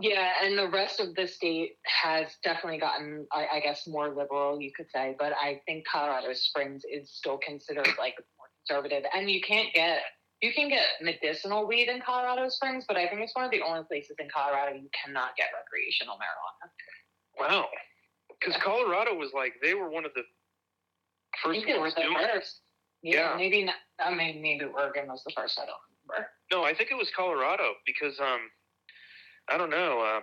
Yeah, 0.02 0.32
and 0.42 0.58
the 0.58 0.70
rest 0.70 1.00
of 1.00 1.14
the 1.14 1.28
state 1.28 1.78
has 1.84 2.28
definitely 2.44 2.80
gotten, 2.80 3.28
I, 3.32 3.48
I 3.56 3.60
guess, 3.60 3.86
more 3.86 4.10
liberal, 4.10 4.60
you 4.60 4.72
could 4.76 4.88
say. 4.92 5.16
But 5.20 5.34
I 5.34 5.62
think 5.68 5.86
Colorado 5.86 6.34
Springs 6.34 6.84
is 6.92 7.12
still 7.12 7.38
considered 7.38 7.88
like 8.00 8.16
more 8.38 8.48
conservative, 8.66 9.04
and 9.16 9.30
you 9.30 9.40
can't 9.42 9.72
get 9.74 10.02
you 10.42 10.52
can 10.52 10.68
get 10.68 10.84
medicinal 11.02 11.66
weed 11.66 11.88
in 11.88 12.02
Colorado 12.02 12.50
Springs, 12.50 12.84
but 12.86 12.98
I 12.98 13.08
think 13.08 13.22
it's 13.22 13.34
one 13.34 13.46
of 13.46 13.52
the 13.52 13.62
only 13.62 13.86
places 13.86 14.18
in 14.20 14.28
Colorado 14.34 14.76
you 14.76 14.90
cannot 14.92 15.38
get 15.38 15.48
recreational 15.56 16.16
marijuana. 16.16 16.70
Wow. 17.40 17.68
Because 18.40 18.62
Colorado 18.62 19.16
was 19.16 19.32
like 19.34 19.54
they 19.62 19.74
were 19.74 19.90
one 19.90 20.06
of 20.06 20.12
the 20.16 20.22
I 20.22 21.38
first 21.42 21.60
think 21.60 21.70
it 21.70 21.80
was 21.80 21.96
ones 21.96 22.08
the 22.10 22.28
first. 22.28 22.60
Yeah, 23.04 23.32
Yeah. 23.32 23.38
maybe 23.38 23.64
not. 23.66 23.76
I 24.00 24.14
mean, 24.14 24.42
maybe 24.42 24.66
Oregon 24.66 25.08
was 25.08 25.24
the 25.26 25.32
first. 25.36 25.60
I 25.60 25.66
don't 25.66 25.76
remember. 26.08 26.30
No, 26.52 26.64
I 26.64 26.74
think 26.74 26.90
it 26.92 26.96
was 26.98 27.10
Colorado 27.16 27.74
because 27.86 28.20
um, 28.20 28.40
I 29.50 29.58
don't 29.58 29.70
know. 29.70 30.00
Uh, 30.02 30.22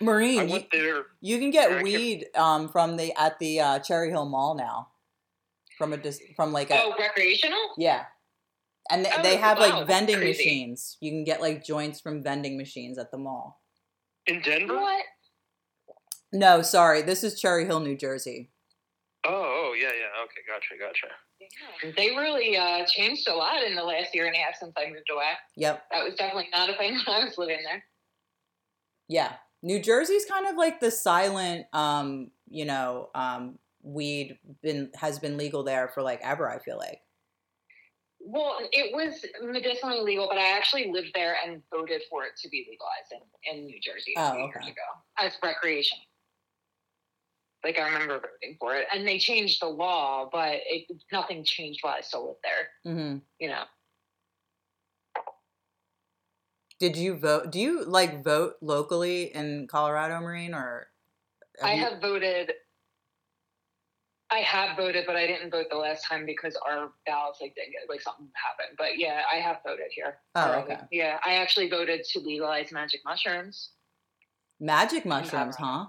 Maureen, 0.00 0.48
you, 0.48 0.60
there. 0.72 1.06
you 1.20 1.38
can 1.38 1.50
get 1.50 1.82
weed 1.82 2.26
um, 2.36 2.68
from 2.68 2.96
the 2.96 3.12
at 3.18 3.38
the 3.38 3.60
uh, 3.60 3.78
Cherry 3.78 4.10
Hill 4.10 4.26
Mall 4.26 4.54
now. 4.54 4.88
From 5.78 5.92
a 5.92 5.96
dis- 5.96 6.20
from 6.36 6.52
like 6.52 6.70
a 6.70 6.80
Oh, 6.82 6.94
recreational? 6.96 7.58
yeah, 7.76 8.04
and 8.90 9.04
they, 9.04 9.10
Oh, 9.12 9.22
they 9.22 9.36
have 9.36 9.58
wow, 9.58 9.78
like 9.78 9.86
vending 9.88 10.18
crazy. 10.18 10.44
machines. 10.44 10.96
You 11.00 11.10
can 11.10 11.24
get 11.24 11.40
like 11.40 11.64
joints 11.64 12.00
from 12.00 12.22
vending 12.22 12.56
machines 12.56 12.96
at 12.96 13.10
the 13.10 13.18
mall. 13.18 13.60
In 14.26 14.40
Denver? 14.40 14.76
What? 14.76 15.04
No, 16.32 16.62
sorry, 16.62 17.02
this 17.02 17.24
is 17.24 17.40
Cherry 17.40 17.64
Hill, 17.66 17.80
New 17.80 17.96
Jersey. 17.96 18.50
Oh, 19.26 19.30
oh, 19.32 19.74
yeah, 19.76 19.88
yeah. 19.88 20.22
Okay, 20.24 20.42
gotcha, 20.46 20.74
gotcha. 20.78 21.12
Yeah. 21.82 21.90
They 21.96 22.10
really 22.10 22.56
uh, 22.56 22.84
changed 22.86 23.28
a 23.28 23.34
lot 23.34 23.62
in 23.62 23.74
the 23.74 23.82
last 23.84 24.14
year 24.14 24.26
and 24.26 24.34
a 24.34 24.38
half 24.38 24.56
since 24.56 24.72
I 24.76 24.86
moved 24.86 25.08
away. 25.12 25.32
Yep, 25.56 25.84
That 25.92 26.04
was 26.04 26.14
definitely 26.14 26.48
not 26.52 26.70
a 26.70 26.74
thing 26.76 26.92
when 27.06 27.16
I 27.16 27.24
was 27.24 27.36
living 27.38 27.58
there. 27.64 27.84
yeah. 29.08 29.34
New 29.62 29.80
Jersey's 29.80 30.26
kind 30.26 30.46
of 30.46 30.56
like 30.56 30.78
the 30.80 30.90
silent, 30.90 31.66
um, 31.72 32.30
you 32.50 32.66
know, 32.66 33.08
um, 33.14 33.58
weed 33.82 34.38
been 34.62 34.90
has 34.94 35.18
been 35.18 35.38
legal 35.38 35.62
there 35.62 35.88
for 35.94 36.02
like 36.02 36.20
ever. 36.22 36.50
I 36.50 36.58
feel 36.58 36.76
like. 36.76 37.00
Well, 38.20 38.58
it 38.72 38.94
was 38.94 39.24
medicinally 39.42 40.00
legal, 40.00 40.28
but 40.28 40.36
I 40.38 40.54
actually 40.56 40.90
lived 40.90 41.12
there 41.14 41.36
and 41.46 41.62
voted 41.70 42.02
for 42.10 42.24
it 42.24 42.32
to 42.42 42.48
be 42.50 42.66
legalized 42.70 43.12
in, 43.52 43.58
in 43.60 43.64
New 43.66 43.78
Jersey 43.80 44.12
a 44.16 44.20
Oh, 44.20 44.32
few 44.34 44.44
okay. 44.44 44.52
years 44.60 44.66
ago 44.68 44.82
as 45.18 45.32
recreation. 45.42 45.98
Like 47.64 47.78
I 47.78 47.86
remember 47.86 48.20
voting 48.20 48.56
for 48.60 48.76
it, 48.76 48.86
and 48.92 49.08
they 49.08 49.18
changed 49.18 49.62
the 49.62 49.68
law, 49.68 50.28
but 50.30 50.60
it 50.66 50.84
nothing 51.10 51.42
changed 51.44 51.80
while 51.82 51.94
I 51.96 52.02
still 52.02 52.26
lived 52.26 52.40
there. 52.42 52.92
hmm 52.92 53.18
You 53.38 53.48
know, 53.48 53.64
Did 56.78 56.96
you 56.96 57.16
vote? 57.16 57.50
Do 57.50 57.58
you 57.58 57.84
like 57.84 58.22
vote 58.22 58.56
locally 58.60 59.34
in 59.34 59.66
Colorado, 59.68 60.20
Maureen, 60.20 60.52
or? 60.54 60.88
I 61.62 61.74
you- 61.74 61.84
have 61.84 62.02
voted. 62.02 62.52
I 64.30 64.38
have 64.38 64.76
voted, 64.76 65.04
but 65.06 65.14
I 65.16 65.26
didn't 65.26 65.50
vote 65.50 65.66
the 65.70 65.76
last 65.76 66.04
time 66.04 66.26
because 66.26 66.56
our 66.66 66.90
ballots 67.06 67.40
like 67.40 67.54
didn't 67.54 67.72
get 67.72 67.82
like 67.88 68.00
something 68.00 68.28
happened. 68.34 68.76
But 68.76 68.98
yeah, 68.98 69.22
I 69.32 69.36
have 69.36 69.58
voted 69.64 69.86
here. 69.90 70.18
Oh, 70.34 70.64
okay. 70.64 70.78
Yeah, 70.90 71.18
I 71.24 71.34
actually 71.34 71.70
voted 71.70 72.04
to 72.04 72.18
legalize 72.18 72.72
magic 72.72 73.00
mushrooms. 73.04 73.70
Magic 74.58 75.06
mushrooms, 75.06 75.56
huh? 75.56 75.86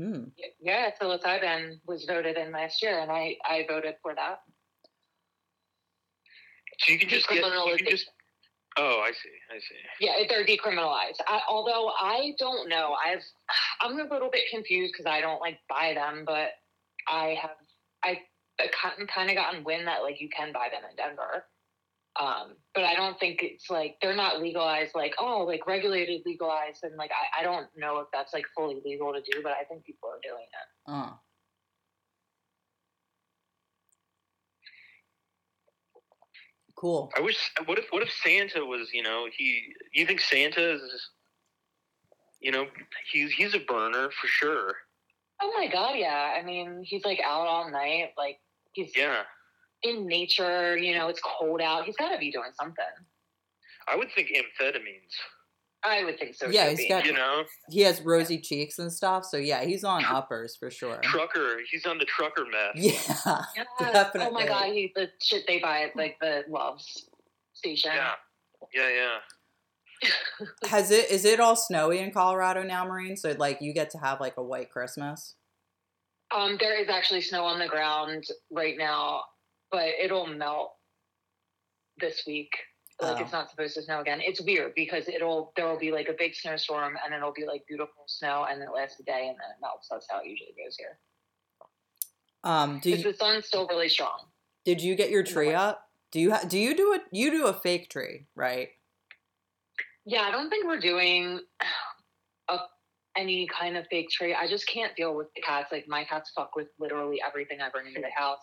Colorado. 0.00 0.18
Hmm. 0.18 0.28
Y- 0.38 0.44
Yeah, 0.60 0.90
psilocybin 1.00 1.80
was 1.86 2.04
voted 2.04 2.36
in 2.36 2.52
last 2.52 2.82
year, 2.82 3.00
and 3.00 3.10
I 3.10 3.36
I 3.44 3.66
voted 3.68 3.96
for 4.02 4.14
that. 4.14 4.40
So 6.80 6.92
you 6.92 6.98
can 6.98 7.08
just 7.08 7.28
get. 7.28 7.44
You 7.44 7.76
can 7.76 7.86
just. 7.88 8.10
Oh, 8.76 9.00
I 9.04 9.10
see. 9.10 9.28
I 9.50 9.58
see. 9.58 9.74
Yeah, 10.00 10.12
they're 10.28 10.44
decriminalized. 10.46 11.20
I, 11.26 11.40
although 11.48 11.88
I 11.88 12.34
don't 12.38 12.68
know, 12.68 12.96
I've 13.04 13.22
I'm 13.80 13.98
a 13.98 14.04
little 14.04 14.30
bit 14.30 14.44
confused 14.50 14.92
because 14.96 15.10
I 15.10 15.20
don't 15.20 15.40
like 15.40 15.58
buy 15.68 15.92
them, 15.94 16.24
but 16.24 16.50
I 17.08 17.36
have 17.40 17.56
I 18.04 18.20
kind 19.12 19.30
of 19.30 19.36
gotten 19.36 19.64
wind 19.64 19.86
that 19.86 20.02
like 20.02 20.20
you 20.20 20.28
can 20.28 20.52
buy 20.52 20.68
them 20.70 20.82
in 20.88 20.96
Denver. 20.96 21.44
Um, 22.18 22.56
but 22.74 22.84
I 22.84 22.94
don't 22.94 23.18
think 23.20 23.40
it's 23.42 23.70
like 23.70 23.96
they're 24.02 24.16
not 24.16 24.40
legalized 24.40 24.92
like 24.96 25.14
oh 25.18 25.44
like 25.44 25.66
regulated 25.66 26.22
legalized 26.26 26.82
and 26.82 26.96
like 26.96 27.10
I, 27.12 27.40
I 27.40 27.44
don't 27.44 27.68
know 27.76 27.98
if 28.00 28.08
that's 28.12 28.34
like 28.34 28.44
fully 28.56 28.80
legal 28.84 29.12
to 29.12 29.20
do, 29.20 29.40
but 29.42 29.52
I 29.52 29.64
think 29.64 29.84
people 29.84 30.08
are 30.08 30.20
doing 30.22 30.42
it. 30.42 30.92
Uh. 30.92 31.12
Cool. 36.80 37.10
I 37.14 37.20
wish. 37.20 37.36
What 37.66 37.78
if? 37.78 37.84
What 37.90 38.02
if 38.02 38.10
Santa 38.10 38.64
was? 38.64 38.88
You 38.92 39.02
know, 39.02 39.26
he. 39.36 39.74
You 39.92 40.06
think 40.06 40.20
Santa 40.20 40.74
is? 40.74 41.10
You 42.40 42.52
know, 42.52 42.66
he's 43.12 43.30
he's 43.32 43.54
a 43.54 43.58
burner 43.58 44.10
for 44.10 44.26
sure. 44.26 44.74
Oh 45.42 45.52
my 45.56 45.68
god, 45.68 45.96
yeah. 45.96 46.34
I 46.38 46.42
mean, 46.42 46.82
he's 46.82 47.04
like 47.04 47.20
out 47.22 47.46
all 47.46 47.70
night, 47.70 48.12
like 48.16 48.38
he's 48.72 48.92
Yeah, 48.96 49.22
in 49.82 50.06
nature. 50.06 50.76
You 50.76 50.96
know, 50.96 51.08
it's 51.08 51.20
cold 51.20 51.60
out. 51.60 51.84
He's 51.84 51.96
got 51.96 52.10
to 52.10 52.18
be 52.18 52.30
doing 52.30 52.50
something. 52.60 52.84
I 53.88 53.96
would 53.96 54.08
think 54.14 54.28
amphetamines. 54.28 55.14
I 55.82 56.04
would 56.04 56.18
think 56.18 56.34
so. 56.34 56.46
Yeah, 56.48 56.64
too, 56.64 56.70
he's 56.70 56.78
being- 56.80 56.88
got- 56.90 57.06
You 57.06 57.14
know, 57.14 57.44
He 57.70 57.80
has 57.82 58.02
rosy 58.02 58.38
cheeks 58.38 58.78
and 58.78 58.92
stuff, 58.92 59.24
so 59.24 59.38
yeah, 59.38 59.64
he's 59.64 59.82
on 59.82 60.04
uppers 60.04 60.54
for 60.56 60.70
sure. 60.70 60.98
trucker. 61.02 61.56
He's 61.70 61.86
on 61.86 61.96
the 61.96 62.04
trucker 62.04 62.44
meth. 62.44 62.76
Yeah. 62.76 63.44
Yeah. 63.56 64.10
Oh 64.16 64.30
my 64.30 64.46
god, 64.46 64.66
he 64.72 64.92
the 64.94 65.08
shit 65.22 65.44
they 65.48 65.58
buy 65.58 65.82
at 65.84 65.96
like 65.96 66.18
the 66.20 66.44
Loves 66.48 67.08
station. 67.54 67.92
Yeah, 67.94 68.12
yeah, 68.74 68.88
yeah. 68.90 69.18
Has 70.68 70.90
it 70.90 71.10
is 71.10 71.24
it 71.24 71.40
all 71.40 71.56
snowy 71.56 71.98
in 72.00 72.10
Colorado 72.10 72.62
now, 72.62 72.84
Maureen? 72.84 73.16
So 73.16 73.34
like 73.38 73.62
you 73.62 73.72
get 73.72 73.88
to 73.90 73.98
have 73.98 74.20
like 74.20 74.34
a 74.36 74.42
white 74.42 74.70
Christmas? 74.70 75.34
Um, 76.34 76.58
there 76.60 76.78
is 76.80 76.88
actually 76.90 77.22
snow 77.22 77.44
on 77.44 77.58
the 77.58 77.66
ground 77.66 78.24
right 78.50 78.76
now, 78.78 79.22
but 79.70 79.88
it'll 80.00 80.26
melt 80.26 80.72
this 81.98 82.24
week. 82.26 82.50
Like 83.00 83.16
Oh. 83.18 83.22
it's 83.22 83.32
not 83.32 83.48
supposed 83.50 83.74
to 83.76 83.82
snow 83.82 84.00
again. 84.00 84.20
It's 84.22 84.40
weird 84.42 84.74
because 84.74 85.08
it'll 85.08 85.52
there 85.56 85.66
will 85.66 85.78
be 85.78 85.90
like 85.90 86.08
a 86.08 86.14
big 86.18 86.34
snowstorm 86.34 86.98
and 87.02 87.14
it'll 87.14 87.32
be 87.32 87.46
like 87.46 87.64
beautiful 87.66 88.04
snow 88.06 88.46
and 88.50 88.60
then 88.60 88.68
it 88.68 88.74
lasts 88.74 89.00
a 89.00 89.04
day 89.04 89.28
and 89.28 89.36
then 89.38 89.50
it 89.50 89.56
melts. 89.62 89.88
That's 89.90 90.06
how 90.10 90.20
it 90.20 90.26
usually 90.26 90.54
goes 90.62 90.76
here. 90.76 90.98
Um 92.44 92.78
do 92.80 92.90
Because 92.90 93.04
you, 93.04 93.12
the 93.12 93.16
sun's 93.18 93.46
still 93.46 93.66
really 93.68 93.88
strong. 93.88 94.18
did 94.66 94.82
you 94.82 94.94
get 94.96 95.10
your 95.10 95.22
tree 95.22 95.54
up? 95.54 95.86
Do 96.12 96.20
you 96.20 96.32
ha- 96.32 96.44
do 96.46 96.58
you 96.58 96.76
do 96.76 96.92
a 96.94 96.98
you 97.10 97.30
do 97.30 97.46
a 97.46 97.52
fake 97.54 97.88
tree, 97.90 98.26
right? 98.34 98.68
Yeah, 100.04 100.22
I 100.22 100.30
don't 100.30 100.50
think 100.50 100.66
we're 100.66 100.80
doing 100.80 101.40
a, 102.48 102.58
any 103.16 103.46
kind 103.46 103.76
of 103.76 103.86
fake 103.90 104.10
tree. 104.10 104.34
I 104.34 104.46
just 104.46 104.66
can't 104.66 104.94
deal 104.96 105.14
with 105.14 105.28
the 105.34 105.42
cats. 105.42 105.70
Like 105.72 105.86
my 105.88 106.04
cats 106.04 106.32
fuck 106.34 106.56
with 106.56 106.68
literally 106.78 107.20
everything 107.26 107.60
I 107.60 107.68
bring 107.70 107.86
into 107.86 108.00
the 108.00 108.10
house. 108.14 108.40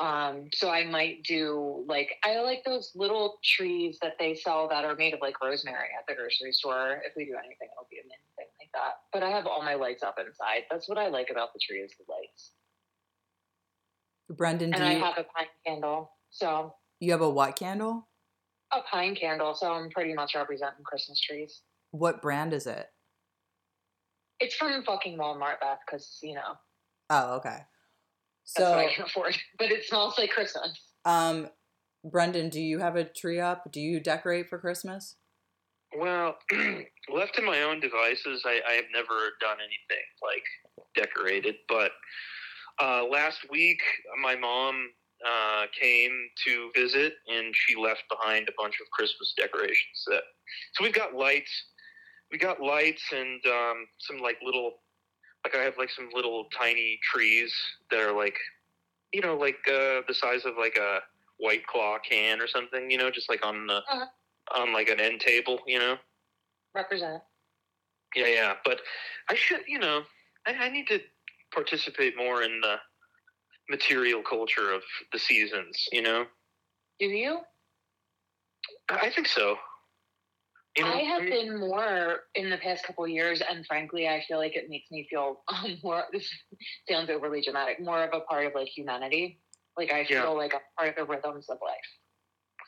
Um, 0.00 0.48
so 0.54 0.70
I 0.70 0.84
might 0.84 1.24
do 1.24 1.84
like 1.88 2.10
I 2.24 2.40
like 2.40 2.62
those 2.64 2.92
little 2.94 3.38
trees 3.42 3.98
that 4.00 4.12
they 4.18 4.34
sell 4.34 4.68
that 4.68 4.84
are 4.84 4.94
made 4.94 5.12
of 5.12 5.20
like 5.20 5.42
rosemary 5.42 5.88
at 5.98 6.06
the 6.06 6.14
grocery 6.14 6.52
store. 6.52 7.02
If 7.04 7.14
we 7.16 7.24
do 7.24 7.32
anything, 7.32 7.68
it'll 7.72 7.88
be 7.90 7.98
a 7.98 8.04
mini 8.04 8.22
thing 8.36 8.46
like 8.60 8.70
that. 8.74 8.94
But 9.12 9.22
I 9.24 9.30
have 9.30 9.46
all 9.46 9.62
my 9.62 9.74
lights 9.74 10.02
up 10.04 10.16
inside. 10.18 10.62
That's 10.70 10.88
what 10.88 10.98
I 10.98 11.08
like 11.08 11.30
about 11.30 11.52
the 11.52 11.58
tree 11.60 11.80
is 11.80 11.92
the 11.98 12.12
lights. 12.12 12.52
Brendan, 14.30 14.70
do 14.70 14.76
And 14.76 14.84
I 14.84 14.92
you 14.94 15.00
have 15.00 15.18
a 15.18 15.24
pine 15.24 15.46
candle. 15.66 16.12
So 16.30 16.74
you 17.00 17.10
have 17.12 17.22
a 17.22 17.30
what 17.30 17.56
candle? 17.56 18.08
a 18.72 18.82
pine 18.82 19.16
candle. 19.16 19.54
So 19.54 19.72
I'm 19.72 19.90
pretty 19.90 20.14
much 20.14 20.34
representing 20.34 20.84
Christmas 20.84 21.20
trees. 21.20 21.62
What 21.90 22.20
brand 22.20 22.52
is 22.52 22.66
it? 22.66 22.86
It's 24.40 24.54
from 24.54 24.84
fucking 24.84 25.18
Walmart, 25.18 25.60
Beth, 25.60 25.78
because 25.86 26.18
you 26.22 26.34
know 26.34 26.54
Oh, 27.10 27.36
okay. 27.36 27.60
That's 28.56 28.70
what 28.70 28.74
So 28.74 28.78
I 28.78 28.94
can 28.94 29.04
afford. 29.04 29.36
But 29.58 29.70
it 29.70 29.84
smells 29.84 30.18
like 30.18 30.30
Christmas. 30.30 30.72
um 31.04 31.48
Brendan, 32.04 32.48
do 32.48 32.60
you 32.60 32.78
have 32.78 32.96
a 32.96 33.04
tree 33.04 33.40
up? 33.40 33.70
Do 33.72 33.80
you 33.80 34.00
decorate 34.00 34.48
for 34.48 34.58
Christmas? 34.58 35.16
Well, 35.96 36.36
left 37.12 37.34
to 37.36 37.42
my 37.42 37.62
own 37.62 37.80
devices, 37.80 38.42
I, 38.44 38.60
I 38.68 38.72
have 38.74 38.84
never 38.92 39.32
done 39.40 39.56
anything 39.58 40.04
like 40.22 40.44
decorated. 40.94 41.56
But 41.68 41.92
uh, 42.80 43.04
last 43.10 43.38
week, 43.50 43.80
my 44.22 44.36
mom 44.36 44.90
uh, 45.26 45.66
came 45.80 46.12
to 46.46 46.70
visit, 46.76 47.14
and 47.26 47.54
she 47.54 47.74
left 47.74 48.04
behind 48.10 48.48
a 48.48 48.52
bunch 48.56 48.76
of 48.80 48.90
Christmas 48.92 49.32
decorations. 49.36 50.04
That 50.06 50.22
so 50.74 50.84
we've 50.84 50.92
got 50.92 51.14
lights, 51.14 51.50
we 52.30 52.38
got 52.38 52.60
lights, 52.60 53.02
and 53.12 53.40
um, 53.46 53.86
some 53.98 54.18
like 54.18 54.36
little, 54.42 54.74
like 55.44 55.54
I 55.54 55.62
have 55.64 55.78
like 55.78 55.90
some 55.90 56.08
little 56.14 56.46
tiny 56.56 56.98
trees 57.02 57.54
that 57.90 58.00
are 58.00 58.12
like, 58.16 58.36
you 59.12 59.20
know, 59.20 59.36
like 59.36 59.58
uh, 59.68 60.02
the 60.06 60.14
size 60.14 60.44
of 60.44 60.54
like 60.58 60.76
a 60.76 61.00
white 61.38 61.66
claw 61.66 61.98
can 61.98 62.40
or 62.40 62.46
something. 62.48 62.90
You 62.90 62.98
know, 62.98 63.10
just 63.10 63.28
like 63.28 63.44
on 63.44 63.66
the 63.66 63.76
Uh-huh. 63.76 64.06
on 64.54 64.72
like 64.72 64.88
an 64.88 65.00
end 65.00 65.20
table. 65.20 65.60
You 65.66 65.78
know. 65.78 65.96
Represent. 66.74 67.22
Yeah, 68.14 68.26
yeah, 68.26 68.54
but 68.64 68.80
I 69.28 69.34
should, 69.34 69.60
you 69.66 69.78
know, 69.78 70.02
I, 70.46 70.52
I 70.54 70.68
need 70.70 70.86
to 70.88 70.98
participate 71.52 72.16
more 72.16 72.42
in 72.42 72.60
the 72.60 72.76
material 73.68 74.22
culture 74.22 74.72
of 74.72 74.82
the 75.12 75.18
seasons. 75.18 75.88
You 75.92 76.02
know, 76.02 76.26
Do 76.98 77.06
you? 77.06 77.40
I 78.90 79.06
I 79.06 79.10
think 79.10 79.28
so. 79.28 79.56
You 80.78 80.84
I 80.84 80.98
have 80.98 81.22
mean, 81.22 81.30
been 81.48 81.60
more 81.60 82.20
in 82.34 82.50
the 82.50 82.56
past 82.58 82.84
couple 82.84 83.04
of 83.04 83.10
years, 83.10 83.42
and 83.48 83.66
frankly, 83.66 84.06
I 84.08 84.22
feel 84.28 84.38
like 84.38 84.54
it 84.56 84.68
makes 84.70 84.90
me 84.90 85.06
feel 85.10 85.42
um, 85.48 85.76
more. 85.82 86.04
This 86.12 86.30
sounds 86.88 87.10
overly 87.10 87.40
dramatic. 87.42 87.80
More 87.80 88.04
of 88.04 88.10
a 88.14 88.20
part 88.20 88.46
of 88.46 88.54
like 88.54 88.68
humanity. 88.68 89.40
Like 89.76 89.92
I 89.92 90.04
feel 90.04 90.16
Yeah. 90.18 90.28
like 90.28 90.54
a 90.54 90.60
part 90.76 90.90
of 90.90 90.94
the 90.96 91.04
rhythms 91.12 91.48
of 91.48 91.58
life, 91.62 91.76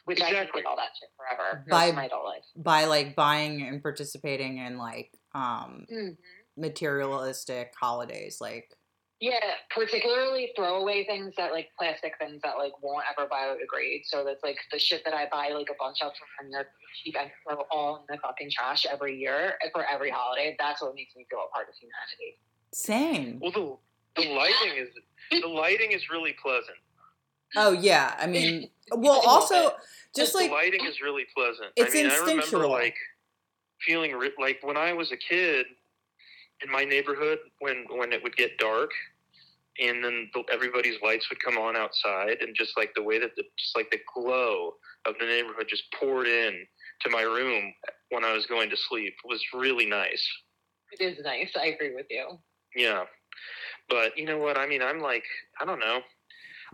which 0.06 0.20
I 0.20 0.28
Exactly. 0.30 0.62
did 0.62 0.66
all 0.66 0.76
that 0.76 0.90
shit 0.98 1.08
forever, 1.16 1.64
By- 1.68 1.92
my 1.92 2.06
adult 2.06 2.24
life. 2.24 2.44
by 2.56 2.84
like 2.86 3.14
buying 3.16 3.62
and 3.62 3.82
participating 3.82 4.58
in 4.58 4.76
like 4.78 5.12
um 5.34 5.86
Mhm. 5.90 6.16
materialistic 6.56 7.72
holidays 7.80 8.38
like 8.40 8.72
Yeah, 9.20 9.38
particularly 9.74 10.50
throwaway 10.56 11.04
things 11.04 11.34
that 11.36 11.52
like 11.52 11.68
plastic 11.78 12.14
things 12.18 12.40
that 12.42 12.56
like 12.56 12.72
won't 12.82 13.04
ever 13.10 13.28
biodegrade. 13.28 14.02
So 14.04 14.24
that's 14.24 14.42
like 14.42 14.56
the 14.72 14.78
shit 14.78 15.04
that 15.04 15.12
I 15.12 15.28
buy 15.30 15.50
like 15.50 15.68
a 15.70 15.76
bunch 15.78 15.98
of 16.00 16.12
from 16.38 16.50
they're 16.50 16.68
cheap 17.04 17.16
and 17.20 17.30
throw 17.46 17.64
all 17.70 17.96
in 17.96 18.02
the 18.08 18.18
fucking 18.22 18.50
trash 18.50 18.86
every 18.90 19.18
year 19.18 19.54
for 19.74 19.84
every 19.84 20.10
holiday. 20.10 20.56
That's 20.58 20.80
what 20.80 20.94
makes 20.94 21.14
me 21.14 21.26
feel 21.30 21.40
a 21.46 21.54
part 21.54 21.68
of 21.68 21.74
humanity. 21.74 22.38
same 22.72 23.40
well, 23.42 23.78
the 24.16 24.22
the 24.22 24.30
lighting 24.30 24.78
is 24.78 24.88
the 25.30 25.46
lighting 25.46 25.92
is 25.92 26.08
really 26.10 26.34
pleasant. 26.42 26.78
oh 27.56 27.72
yeah 27.72 28.14
i 28.18 28.26
mean 28.26 28.68
well 28.92 29.20
I 29.22 29.30
also 29.30 29.66
it. 29.68 29.74
just 30.16 30.32
the 30.32 30.38
like 30.40 30.50
lighting 30.50 30.84
is 30.86 31.00
really 31.00 31.26
pleasant. 31.36 31.68
It's 31.76 31.94
I 31.94 31.98
mean, 31.98 32.06
I 32.06 32.14
remember 32.14 32.40
instinctual. 32.40 32.70
like 32.70 32.96
feeling 33.86 34.14
like 34.38 34.58
when 34.62 34.76
I 34.76 34.92
was 34.92 35.12
a 35.12 35.16
kid 35.16 35.66
in 36.64 36.70
my 36.70 36.84
neighborhood 36.84 37.38
when 37.60 37.84
when 37.90 38.12
it 38.12 38.22
would 38.22 38.36
get 38.36 38.56
dark 38.58 38.90
and 39.80 40.04
then 40.04 40.30
the, 40.34 40.42
everybody's 40.52 41.00
lights 41.02 41.28
would 41.30 41.42
come 41.42 41.56
on 41.58 41.76
outside 41.76 42.38
and 42.40 42.54
just 42.56 42.76
like 42.76 42.90
the 42.94 43.02
way 43.02 43.18
that 43.18 43.30
the 43.36 43.44
just 43.58 43.76
like 43.76 43.90
the 43.90 44.00
glow 44.14 44.72
of 45.06 45.14
the 45.18 45.26
neighborhood 45.26 45.66
just 45.68 45.84
poured 45.98 46.26
in 46.26 46.66
to 47.02 47.10
my 47.10 47.22
room 47.22 47.72
when 48.10 48.24
I 48.24 48.32
was 48.32 48.46
going 48.46 48.68
to 48.70 48.76
sleep 48.76 49.14
was 49.24 49.42
really 49.54 49.86
nice. 49.86 50.26
It 50.92 51.02
is 51.02 51.24
nice. 51.24 51.50
I 51.58 51.66
agree 51.66 51.94
with 51.94 52.06
you. 52.10 52.38
Yeah. 52.76 53.04
But 53.88 54.16
you 54.18 54.26
know 54.26 54.38
what? 54.38 54.58
I 54.58 54.66
mean, 54.66 54.82
I'm 54.82 55.00
like, 55.00 55.24
I 55.60 55.64
don't 55.64 55.80
know. 55.80 56.00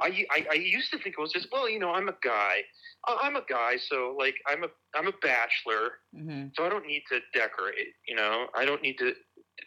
I, 0.00 0.26
I, 0.30 0.46
I 0.50 0.54
used 0.54 0.90
to 0.90 0.98
think 0.98 1.14
it 1.18 1.20
was 1.20 1.32
just, 1.32 1.48
well, 1.50 1.70
you 1.70 1.78
know, 1.78 1.90
I'm 1.92 2.08
a 2.08 2.16
guy. 2.22 2.56
I- 3.06 3.18
I'm 3.22 3.36
a 3.36 3.44
guy, 3.48 3.76
so 3.76 4.14
like, 4.18 4.34
I'm 4.46 4.64
a 4.64 4.68
I'm 4.94 5.06
a 5.06 5.12
bachelor, 5.22 5.92
mhm. 6.14 6.50
so 6.56 6.66
I 6.66 6.68
don't 6.68 6.86
need 6.86 7.04
to 7.10 7.20
decorate. 7.32 7.94
You 8.08 8.16
know, 8.16 8.48
I 8.54 8.64
don't 8.64 8.82
need 8.82 8.98
to 8.98 9.14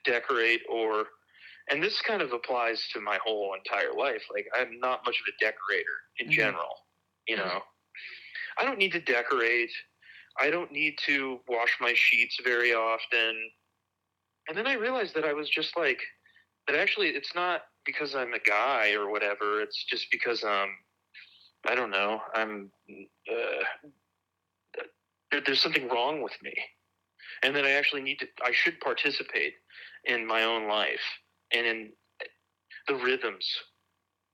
decorate 0.05 0.61
or, 0.69 1.05
and 1.69 1.83
this 1.83 2.01
kind 2.01 2.21
of 2.21 2.33
applies 2.33 2.87
to 2.93 2.99
my 2.99 3.19
whole 3.23 3.53
entire 3.53 3.93
life. 3.93 4.23
Like, 4.33 4.47
I'm 4.55 4.79
not 4.79 5.05
much 5.05 5.19
of 5.19 5.33
a 5.33 5.37
decorator 5.39 6.03
in 6.17 6.27
Mhm. 6.27 6.31
general. 6.31 6.87
You 7.27 7.37
know, 7.37 7.63
I 8.57 8.63
don't 8.63 8.79
need 8.79 8.91
to 8.93 8.99
decorate. 8.99 9.71
I 10.39 10.49
don't 10.49 10.71
need 10.71 10.97
to 11.05 11.41
wash 11.47 11.77
my 11.79 11.93
sheets 11.93 12.39
very 12.43 12.73
often. 12.73 13.51
And 14.47 14.57
then 14.57 14.65
I 14.65 14.73
realized 14.73 15.13
that 15.15 15.25
I 15.25 15.33
was 15.33 15.49
just 15.49 15.77
like, 15.77 16.01
that 16.67 16.75
actually 16.75 17.09
it's 17.09 17.35
not 17.35 17.61
because 17.85 18.15
I'm 18.15 18.33
a 18.33 18.39
guy 18.39 18.93
or 18.93 19.09
whatever. 19.09 19.61
It's 19.61 19.83
just 19.85 20.09
because 20.11 20.43
um, 20.43 20.69
I 21.67 21.75
don't 21.75 21.91
know. 21.91 22.21
I'm 22.33 22.71
uh, 22.89 23.63
there, 25.31 25.41
there's 25.41 25.61
something 25.61 25.87
wrong 25.89 26.21
with 26.21 26.33
me, 26.41 26.53
and 27.43 27.55
that 27.55 27.65
I 27.65 27.71
actually 27.71 28.01
need 28.01 28.19
to. 28.19 28.27
I 28.43 28.51
should 28.51 28.79
participate 28.79 29.53
in 30.05 30.25
my 30.25 30.43
own 30.43 30.67
life 30.67 31.01
and 31.53 31.65
in 31.65 31.91
the 32.87 32.95
rhythms, 32.95 33.47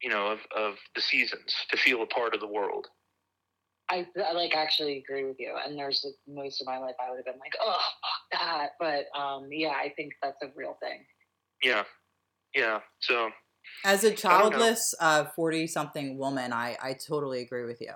you 0.02 0.10
know, 0.10 0.28
of 0.28 0.40
of 0.56 0.76
the 0.96 1.02
seasons 1.02 1.54
to 1.70 1.78
feel 1.78 2.02
a 2.02 2.08
part 2.08 2.34
of 2.34 2.40
the 2.40 2.48
world. 2.48 2.88
I, 3.88 4.08
I 4.28 4.34
like 4.34 4.56
actually 4.56 4.98
agree 4.98 5.26
with 5.26 5.36
you. 5.38 5.54
And 5.64 5.78
there's 5.78 6.04
like, 6.04 6.16
most 6.36 6.60
of 6.60 6.66
my 6.66 6.80
life 6.80 6.96
I 7.00 7.12
would 7.12 7.18
have 7.18 7.26
been 7.26 7.40
like, 7.40 7.54
oh 7.62 7.80
fuck 8.02 8.42
that. 8.42 8.70
But 8.80 9.20
um, 9.20 9.50
yeah, 9.52 9.74
I 9.74 9.94
think 9.96 10.14
that's 10.24 10.42
a 10.42 10.48
real 10.56 10.76
thing. 10.82 11.06
Yeah, 11.62 11.84
yeah. 12.56 12.80
So 13.02 13.30
as 13.84 14.04
a 14.04 14.10
know. 14.10 14.16
childless 14.16 14.94
uh 15.00 15.26
40 15.36 15.68
something 15.68 16.18
woman 16.18 16.54
i 16.54 16.78
i 16.82 16.94
totally 16.94 17.42
agree 17.42 17.66
with 17.66 17.82
you 17.82 17.94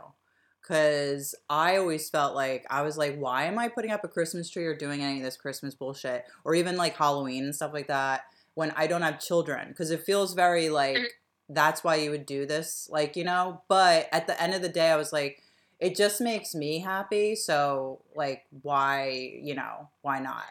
because 0.62 1.36
i 1.50 1.78
always 1.78 2.10
felt 2.10 2.36
like 2.36 2.66
i 2.70 2.82
was 2.82 2.98
like 2.98 3.18
why 3.18 3.46
am 3.46 3.60
i 3.60 3.68
putting 3.68 3.92
up 3.92 4.04
a 4.04 4.08
christmas 4.08 4.50
tree 4.50 4.66
or 4.66 4.76
doing 4.76 5.02
any 5.02 5.18
of 5.18 5.24
this 5.24 5.38
christmas 5.38 5.76
bullshit 5.76 6.26
or 6.44 6.56
even 6.56 6.76
like 6.76 6.96
halloween 6.96 7.44
and 7.44 7.56
stuff 7.56 7.74
like 7.74 7.88
that 7.88 8.22
when 8.56 8.72
i 8.72 8.88
don't 8.88 9.02
have 9.02 9.20
children 9.20 9.70
because 9.70 9.92
it 9.92 10.04
feels 10.04 10.34
very 10.34 10.70
like 10.70 10.98
Mhm. 10.98 11.08
that's 11.50 11.84
why 11.84 11.96
you 11.96 12.12
would 12.12 12.26
do 12.26 12.46
this 12.46 12.88
like 12.92 13.16
you 13.16 13.24
know 13.24 13.64
but 13.68 14.08
at 14.12 14.28
the 14.28 14.42
end 14.42 14.54
of 14.54 14.62
the 14.62 14.70
day 14.70 14.90
i 14.92 14.96
was 14.96 15.12
like 15.14 15.42
it 15.80 15.96
just 15.96 16.22
makes 16.22 16.54
me 16.54 16.80
happy 16.80 17.36
so 17.36 18.04
like 18.16 18.46
why 18.62 19.10
you 19.42 19.56
know 19.56 19.90
why 20.02 20.20
not 20.20 20.46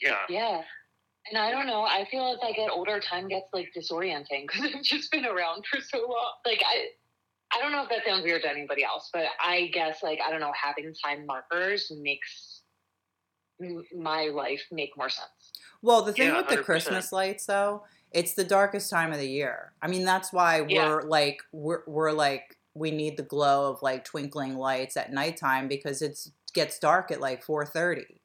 yeah, 0.00 0.26
Yeah. 0.28 0.62
And 1.30 1.38
I 1.38 1.50
don't 1.50 1.66
know. 1.66 1.82
I 1.82 2.06
feel 2.10 2.26
as 2.28 2.38
I 2.42 2.52
get 2.52 2.70
older, 2.70 3.00
time 3.00 3.28
gets 3.28 3.46
like 3.52 3.72
disorienting 3.76 4.46
because 4.46 4.62
I've 4.74 4.82
just 4.82 5.10
been 5.10 5.26
around 5.26 5.66
for 5.70 5.80
so 5.80 5.98
long. 6.00 6.34
Like 6.44 6.62
I, 6.66 6.88
I 7.52 7.60
don't 7.62 7.72
know 7.72 7.82
if 7.84 7.90
that 7.90 8.04
sounds 8.06 8.24
weird 8.24 8.42
to 8.42 8.50
anybody 8.50 8.84
else, 8.84 9.10
but 9.12 9.26
I 9.40 9.68
guess 9.72 10.02
like 10.02 10.20
I 10.26 10.30
don't 10.30 10.40
know, 10.40 10.52
having 10.60 10.94
time 11.04 11.26
markers 11.26 11.92
makes 12.00 12.62
m- 13.62 13.84
my 13.94 14.26
life 14.26 14.62
make 14.70 14.96
more 14.96 15.10
sense. 15.10 15.30
Well, 15.82 16.02
the 16.02 16.12
thing 16.12 16.28
Yeah, 16.28 16.38
with 16.38 16.48
the 16.48 16.56
100%. 16.56 16.64
Christmas 16.64 17.12
lights, 17.12 17.46
though, 17.46 17.84
it's 18.12 18.34
the 18.34 18.44
darkest 18.44 18.88
time 18.90 19.12
of 19.12 19.18
the 19.18 19.28
year. 19.28 19.72
I 19.82 19.88
mean, 19.88 20.04
that's 20.04 20.32
why 20.32 20.60
we're 20.62 21.02
like 21.02 21.42
we're 21.52 21.82
we're 21.86 22.12
like 22.12 22.56
we 22.74 22.90
need 22.90 23.16
the 23.16 23.22
glow 23.22 23.70
of 23.70 23.82
like 23.82 24.04
twinkling 24.04 24.56
lights 24.56 24.96
at 24.96 25.12
nighttime 25.12 25.68
because 25.68 26.02
it's 26.02 26.30
gets 26.54 26.78
dark 26.78 27.10
at 27.10 27.20
like 27.20 27.42
four 27.42 27.64
thirty. 27.66 28.22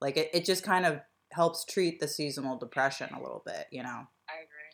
Like 0.00 0.16
it, 0.16 0.30
it 0.34 0.44
just 0.44 0.64
kind 0.64 0.84
of 0.86 1.00
helps 1.32 1.64
treat 1.64 1.98
the 2.00 2.08
seasonal 2.08 2.56
depression 2.58 3.08
a 3.14 3.20
little 3.22 3.42
bit, 3.46 3.66
you 3.70 3.82
know. 3.82 3.88
I 4.28 4.34
agree. 4.44 4.70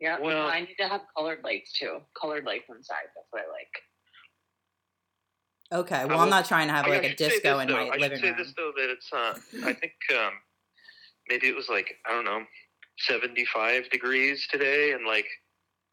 Yeah. 0.00 0.18
Well- 0.20 0.48
I 0.48 0.60
need 0.60 0.74
to 0.80 0.88
have 0.88 1.02
colored 1.16 1.40
lights 1.44 1.72
too. 1.72 1.98
Colored 2.20 2.44
lights 2.44 2.64
inside. 2.68 3.06
That's 3.14 3.26
what 3.30 3.42
I 3.42 3.52
like. 3.52 3.82
Okay, 5.72 6.04
well, 6.04 6.16
will- 6.16 6.24
I'm 6.24 6.30
not 6.30 6.46
trying 6.46 6.66
to 6.66 6.74
have 6.74 6.86
I 6.86 6.88
like 6.90 7.04
a 7.04 7.14
disco 7.14 7.58
this, 7.58 7.62
in 7.62 7.68
though. 7.68 7.74
my 7.74 7.82
I 7.88 7.92
should 7.92 8.00
living 8.00 8.18
say 8.18 8.28
room. 8.30 8.36
this 8.38 8.52
though 8.56 8.72
that 8.76 8.90
it's 8.90 9.12
uh, 9.12 9.38
I 9.68 9.72
think 9.72 9.92
um, 10.18 10.32
maybe 11.28 11.48
it 11.48 11.56
was 11.56 11.68
like 11.68 11.94
I 12.06 12.12
don't 12.12 12.24
know, 12.24 12.42
seventy 12.98 13.44
five 13.46 13.88
degrees 13.90 14.46
today, 14.50 14.92
and 14.92 15.06
like 15.06 15.26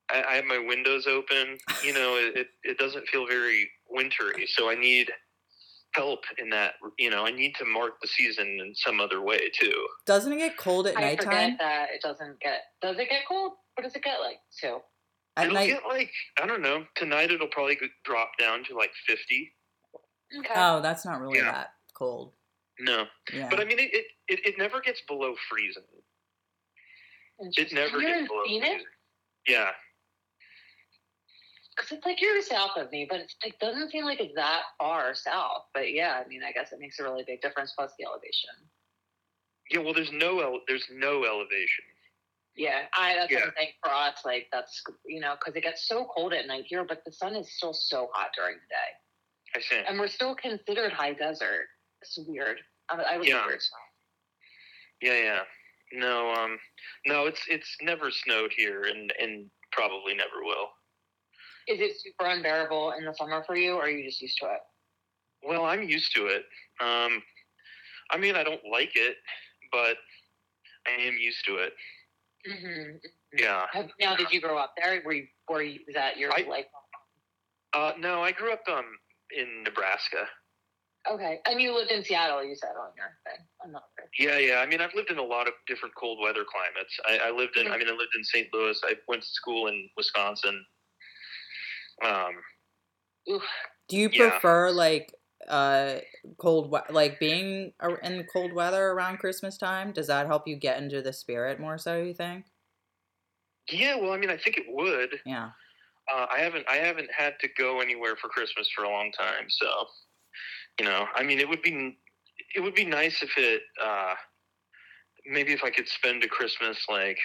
I, 0.10 0.24
I 0.24 0.34
have 0.36 0.46
my 0.46 0.58
windows 0.60 1.08
open. 1.08 1.58
You 1.84 1.94
know, 1.94 2.16
it, 2.16 2.38
it 2.38 2.48
it 2.64 2.78
doesn't 2.78 3.08
feel 3.08 3.28
very 3.28 3.70
wintry, 3.90 4.48
so 4.48 4.70
I 4.70 4.76
need 4.76 5.10
help 5.94 6.20
in 6.38 6.50
that. 6.52 6.74
You 6.98 7.10
know, 7.10 7.26
I 7.26 7.32
need 7.32 7.56
to 7.56 7.66
mark 7.66 8.00
the 8.02 8.08
season 8.08 8.48
in 8.48 8.74
some 8.76 9.00
other 9.00 9.22
way 9.22 9.50
too. 9.60 9.88
Doesn't 10.06 10.32
it 10.34 10.38
get 10.38 10.58
cold 10.58 10.88
at 10.88 10.98
I 10.98 11.02
nighttime? 11.02 11.26
forget 11.26 11.52
that 11.60 11.88
it 11.94 12.02
doesn't 12.02 12.40
get. 12.40 12.60
Does 12.82 12.98
it 13.00 13.10
get 13.10 13.22
cold? 13.28 13.54
What 13.76 13.84
does 13.84 13.96
it 13.96 14.04
get 14.04 14.20
like? 14.20 14.38
Two. 14.60 14.80
At 15.36 15.46
it'll 15.46 15.56
night. 15.56 15.68
get 15.68 15.82
like 15.88 16.12
I 16.42 16.46
don't 16.48 16.62
know. 16.62 16.84
Tonight 16.96 17.32
it'll 17.32 17.48
probably 17.48 17.78
drop 18.04 18.32
down 18.40 18.64
to 18.66 18.76
like 18.76 18.92
fifty. 19.06 19.54
Okay. 20.40 20.54
Oh, 20.56 20.82
that's 20.82 21.06
not 21.06 21.22
really 21.22 21.38
Yeah. 21.38 21.52
that 21.52 21.68
cold. 21.94 22.34
No, 22.80 23.06
Yeah. 23.34 23.48
but 23.50 23.60
I 23.60 23.66
mean 23.66 23.80
it, 23.80 23.90
it, 23.94 24.06
it, 24.28 24.40
it 24.46 24.58
never 24.58 24.80
gets 24.82 25.02
below 25.08 25.36
freezing. 25.50 25.84
It 27.40 27.72
never 27.74 28.00
You're 28.00 28.20
gets 28.20 28.28
below 28.28 28.44
Phoenix? 28.46 28.68
freezing. 28.72 28.88
Yeah. 29.48 29.72
Because 31.76 31.92
it's 31.92 32.06
like 32.06 32.20
you're 32.22 32.42
south 32.42 32.72
of 32.78 32.92
me, 32.92 33.06
but 33.08 33.20
it's, 33.20 33.36
it 33.44 33.60
doesn't 33.60 33.92
seem 33.92 34.04
like 34.04 34.20
it's 34.20 34.34
that 34.36 34.64
far 34.80 35.14
south. 35.14 35.66
But 35.76 35.94
yeah, 35.94 36.22
I 36.24 36.28
mean, 36.28 36.42
I 36.44 36.52
guess 36.52 36.72
it 36.72 36.80
makes 36.80 36.98
a 37.00 37.04
really 37.04 37.24
big 37.26 37.42
difference. 37.42 37.74
Plus 37.78 37.92
the 38.00 38.06
elevation. 38.06 38.50
Yeah, 39.70 39.80
well, 39.82 39.94
there's 39.94 40.12
no 40.12 40.40
ele- 40.40 40.62
there's 40.68 40.86
no 40.92 41.24
elevation. 41.26 41.86
Yeah, 42.56 42.86
I 42.98 43.14
that's 43.14 43.32
Yeah. 43.32 43.46
what 43.46 43.54
for 43.84 43.92
us. 43.94 44.26
Like 44.26 44.48
that's 44.52 44.82
you 45.06 45.20
know 45.20 45.36
because 45.40 45.56
it 45.56 45.62
gets 45.62 45.88
so 45.88 46.06
cold 46.16 46.34
at 46.34 46.48
night 46.48 46.66
here, 46.68 46.84
but 46.84 47.04
the 47.06 47.12
sun 47.12 47.36
is 47.36 47.48
still 47.56 47.74
so 47.74 48.10
hot 48.14 48.32
during 48.36 48.56
the 48.56 48.68
day, 48.70 49.56
I 49.56 49.60
see. 49.62 49.86
and 49.88 50.00
we're 50.00 50.08
still 50.08 50.34
considered 50.34 50.92
high 50.92 51.14
desert. 51.14 51.68
It's 52.16 52.28
weird. 52.28 52.58
I, 52.90 52.96
I 52.96 53.18
was 53.18 53.28
Yeah. 53.28 53.46
weird. 53.46 53.62
Yeah, 55.02 55.18
yeah. 55.20 55.40
No, 55.94 56.32
um, 56.34 56.58
no, 57.06 57.26
it's 57.28 57.42
it's 57.50 57.76
never 57.82 58.12
snowed 58.12 58.52
here, 58.56 58.84
and 58.84 59.14
and 59.22 59.50
probably 59.72 60.14
never 60.16 60.44
will. 60.44 60.70
Is 61.68 61.80
it 61.80 61.98
super 62.00 62.26
unbearable 62.30 62.94
in 62.98 63.06
the 63.06 63.14
summer 63.14 63.44
for 63.46 63.56
you, 63.56 63.74
or 63.74 63.84
are 63.84 63.90
you 63.90 64.06
just 64.06 64.22
used 64.22 64.38
to 64.42 64.48
it? 64.48 64.60
Well, 65.44 65.66
I'm 65.66 65.84
used 65.84 66.14
to 66.16 66.28
it. 66.28 66.46
Um, 66.82 67.22
I 68.12 68.18
mean, 68.18 68.36
I 68.36 68.44
don't 68.44 68.62
like 68.72 68.92
it, 68.96 69.18
but 69.72 69.98
I 70.88 71.02
am 71.02 71.18
used 71.18 71.46
to 71.46 71.56
it. 71.58 71.74
Mm-hmm. 72.50 72.98
Yeah. 73.38 73.66
Have, 73.72 73.90
now, 74.00 74.16
did 74.16 74.32
you 74.32 74.42
grow 74.42 74.58
up 74.58 74.74
there? 74.82 75.02
Were 75.06 75.14
you? 75.14 75.28
Were 75.50 75.62
you? 75.62 75.80
Is 75.88 75.94
that 75.96 76.18
your 76.18 76.32
I- 76.34 76.48
life? 76.50 76.66
Uh, 77.74 77.92
no, 78.00 78.24
I 78.24 78.32
grew 78.32 78.52
up 78.52 78.64
um 78.68 78.86
in 79.38 79.64
Nebraska. 79.64 80.26
Okay, 81.10 81.40
and 81.46 81.62
you 81.62 81.74
lived 81.74 81.92
in 81.92 82.04
Seattle. 82.04 82.44
You 82.44 82.56
said 82.56 82.72
on 82.80 82.92
your 82.98 83.18
thing. 83.26 83.46
I'm 83.64 83.72
not 83.72 83.84
sure. 83.98 84.10
Yeah, 84.20 84.38
yeah. 84.40 84.60
I 84.60 84.66
mean, 84.66 84.82
I've 84.82 84.94
lived 84.94 85.10
in 85.10 85.18
a 85.18 85.24
lot 85.24 85.48
of 85.48 85.54
different 85.66 85.96
cold 85.96 86.20
weather 86.22 86.44
climates. 86.44 87.00
I, 87.06 87.30
I 87.30 87.32
lived 87.32 87.56
in. 87.58 87.68
I 87.68 87.78
mean, 87.78 87.88
I 87.88 87.92
lived 87.92 88.12
in 88.16 88.24
St. 88.24 88.54
Louis. 88.54 88.80
I 88.84 88.96
went 89.08 89.22
to 89.24 89.28
school 89.30 89.68
in 89.68 89.90
Wisconsin. 89.96 90.66
Um, 92.04 92.36
Oof. 93.30 93.44
Do 93.88 93.98
you 93.98 94.10
Yeah. 94.12 94.30
prefer 94.32 94.72
like 94.72 95.14
uh 95.48 96.00
cold 96.38 96.72
we- 96.72 96.94
like 96.94 97.20
being 97.20 97.74
in 98.04 98.26
cold 98.32 98.54
weather 98.54 98.88
around 98.92 99.18
Christmas 99.20 99.58
time? 99.58 99.92
Does 99.92 100.08
that 100.08 100.28
help 100.28 100.48
you 100.48 100.56
get 100.56 100.82
into 100.82 101.02
the 101.02 101.14
spirit 101.14 101.60
more? 101.60 101.78
So 101.78 102.02
you 102.02 102.14
think? 102.14 102.48
Yeah, 103.70 103.96
well, 103.96 104.14
I 104.14 104.18
mean, 104.18 104.30
I 104.30 104.38
think 104.38 104.58
it 104.58 104.66
would. 104.68 105.22
Yeah. 105.26 105.52
Uh, 106.12 106.28
I 106.32 106.40
haven't 106.40 106.68
I 106.70 106.76
haven't 106.78 107.12
had 107.12 107.40
to 107.42 107.50
go 107.58 107.82
anywhere 107.82 108.16
for 108.16 108.30
Christmas 108.30 108.70
for 108.72 108.84
a 108.86 108.90
long 108.90 109.12
time, 109.12 109.50
so 109.50 109.88
you 110.80 110.86
know, 110.86 111.08
I 111.16 111.24
mean, 111.24 111.40
it 111.40 111.48
would 111.50 111.62
be 111.62 111.98
it 112.56 112.60
would 112.62 112.76
be 112.76 112.86
nice 112.86 113.22
if 113.24 113.32
it 113.38 113.62
uh, 113.84 114.14
maybe 115.26 115.54
if 115.54 115.64
I 115.64 115.70
could 115.70 115.88
spend 115.88 116.24
a 116.24 116.28
Christmas 116.28 116.78
like 116.90 117.20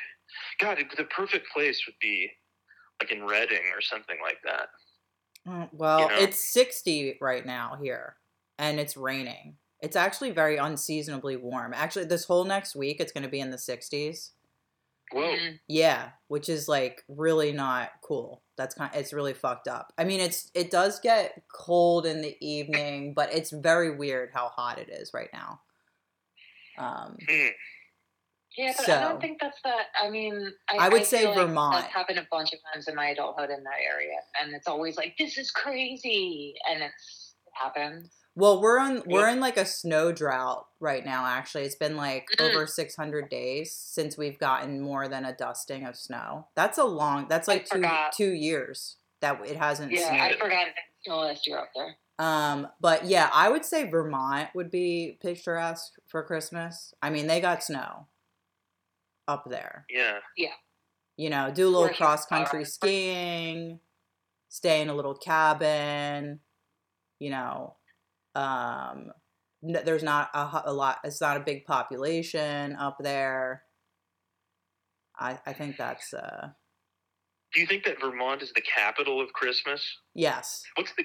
God, 0.61 0.79
it, 0.79 0.87
the 0.97 1.05
perfect 1.05 1.47
place 1.53 1.83
would 1.87 1.99
be 2.01 2.31
like 3.01 3.13
in 3.13 3.25
Reading 3.25 3.63
or 3.75 3.81
something 3.81 4.17
like 4.23 4.39
that. 4.45 4.69
Uh, 5.51 5.67
Well, 5.73 6.01
You 6.03 6.09
know? 6.09 6.23
it's 6.23 6.53
60 6.53 7.19
right 7.21 7.45
now 7.45 7.77
here, 7.83 8.17
and 8.59 8.79
it's 8.79 8.97
raining. 8.97 9.57
It's 9.81 9.97
actually 9.97 10.31
very 10.31 10.57
unseasonably 10.57 11.37
warm. 11.37 11.75
Actually, 11.75 12.05
this 12.05 12.25
whole 12.25 12.45
next 12.45 12.77
week, 12.77 13.01
it's 13.01 13.11
going 13.13 13.25
to 13.25 13.29
be 13.29 13.41
in 13.41 13.51
the 13.51 13.57
60s. 13.57 14.31
Whoa, 15.13 15.23
Mm. 15.37 15.59
Yeah, 15.69 16.11
which 16.29 16.49
is 16.49 16.69
like 16.69 17.03
really 17.09 17.53
not 17.53 17.91
cool. 18.03 18.43
That's 18.57 18.75
kind. 18.75 18.93
Of, 18.95 19.01
It's 19.01 19.13
really 19.13 19.35
fucked 19.35 19.69
up. 19.69 19.93
I 19.99 20.05
mean, 20.05 20.21
it's 20.21 20.51
it 20.55 20.71
does 20.71 21.01
get 21.01 21.43
cold 21.53 22.07
in 22.07 22.23
the 22.23 22.37
evening, 22.41 23.15
but 23.15 23.33
it's 23.35 23.51
very 23.51 23.97
weird 23.97 24.31
how 24.33 24.49
hot 24.49 24.79
it 24.79 24.89
is 24.91 25.13
right 25.15 25.31
now. 25.33 25.61
Um, 26.79 27.17
Hmm. 27.29 27.49
Yeah, 28.57 28.75
but 28.77 28.89
I 28.89 29.01
don't 29.01 29.21
think 29.21 29.39
that's 29.41 29.59
that. 29.65 29.87
I 30.01 30.11
mean, 30.11 30.53
I, 30.69 30.87
I 30.87 30.89
would 30.91 31.07
say 31.07 31.21
feel 31.21 31.31
like 31.31 31.39
Vermont. 31.47 31.75
That's 31.75 31.93
happened 31.93 32.19
a 32.19 32.27
bunch 32.31 32.53
of 32.53 32.59
times 32.73 32.87
in 32.87 32.95
my 32.95 33.09
adulthood 33.09 33.49
in 33.49 33.65
that 33.65 33.79
area, 33.83 34.19
and 34.41 34.55
it's 34.55 34.69
always 34.69 34.97
like, 34.97 35.17
"This 35.19 35.39
is 35.39 35.51
crazy," 35.51 36.55
and 36.71 36.83
it's 36.83 37.35
it 37.47 37.53
happens. 37.55 38.11
Well, 38.35 38.61
we're 38.63 38.79
on 38.79 39.03
we're 39.07 39.29
in 39.29 39.41
like 39.41 39.57
a 39.57 39.67
snow 39.67 40.13
drought 40.13 40.67
right 40.81 41.05
now. 41.05 41.27
Actually, 41.27 41.65
it's 41.65 41.75
been 41.75 41.97
like 41.97 42.27
Mm. 42.39 42.51
over 42.51 42.67
600 42.67 43.29
days 43.29 43.75
since 43.77 44.17
we've 44.17 44.39
gotten 44.39 44.81
more 44.81 45.09
than 45.09 45.25
a 45.25 45.35
dusting 45.35 45.85
of 45.85 45.97
snow. 45.97 46.49
That's 46.55 46.79
a 46.79 46.85
long. 46.85 47.27
That's 47.29 47.49
I 47.49 47.53
like 47.55 47.65
two 47.67 47.77
forgot. 47.77 48.13
two 48.13 48.33
years 48.33 48.97
that 49.21 49.41
it 49.47 49.57
hasn't 49.57 49.93
Yeah, 49.93 50.09
snowed. 50.09 50.21
I 50.21 50.33
forgot 50.39 50.67
that 50.67 50.75
snow 51.05 51.19
last 51.21 51.47
year 51.47 51.59
up 51.59 51.71
there. 51.75 51.97
Um, 52.19 52.69
but 52.81 53.05
yeah, 53.07 53.31
I 53.33 53.49
would 53.49 53.65
say 53.65 53.89
Vermont 53.89 54.51
would 54.55 54.71
be 54.71 55.19
picturesque 55.21 55.93
for 56.07 56.23
Christmas. 56.23 56.95
I 57.03 57.11
mean, 57.11 57.27
they 57.27 57.41
got 57.41 57.63
snow 57.63 58.07
up 59.29 59.45
there. 59.49 59.87
yeah. 59.89 60.19
Yeah. 60.37 60.53
You 61.17 61.31
know, 61.31 61.51
do 61.53 61.67
a 61.69 61.71
little 61.71 61.89
Or- 61.89 61.93
cross 61.95 62.25
country 62.27 62.65
skiing, 62.65 63.81
stay 64.49 64.81
in 64.81 64.89
a 64.89 64.95
little 64.95 65.15
cabin. 65.15 66.41
You 67.19 67.31
know, 67.31 67.77
um, 68.35 69.13
n- 69.67 69.83
there's 69.85 70.03
not 70.03 70.31
a, 70.35 70.63
a 70.67 70.73
lot. 70.73 70.99
It's 71.05 71.21
not 71.21 71.37
a 71.37 71.41
big 71.41 71.65
population 71.65 72.75
up 72.77 72.97
there. 73.01 73.63
I 75.19 75.39
I 75.47 75.53
think 75.53 75.77
that's 75.77 76.13
uh 76.15 76.49
Do 77.53 77.61
you 77.61 77.67
think 77.67 77.85
that 77.85 78.01
Vermont 78.01 78.43
is 78.43 78.53
the 78.55 78.63
capital 78.63 79.21
of 79.21 79.33
Christmas? 79.33 79.99
yes. 80.15 80.63
What's 80.77 80.93
the? 80.97 81.05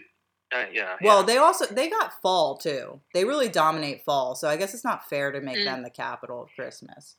Uh, 0.56 0.63
yeah. 0.72 0.96
Well, 1.02 1.20
yeah. 1.20 1.26
they 1.26 1.38
also 1.38 1.66
they 1.66 1.90
got 1.90 2.22
fall 2.22 2.58
too. 2.58 3.02
They 3.13 3.26
really 3.26 3.50
dominate 3.50 4.06
fall, 4.06 4.34
so 4.36 4.48
I 4.48 4.56
guess 4.56 4.74
it's 4.74 4.86
not 4.86 5.10
fair 5.10 5.32
to 5.34 5.42
make 5.42 5.58
Mm. 5.58 5.66
them 5.66 5.84
the 5.84 5.90
capital 5.90 6.42
of 6.44 6.50
Christmas. 6.56 7.18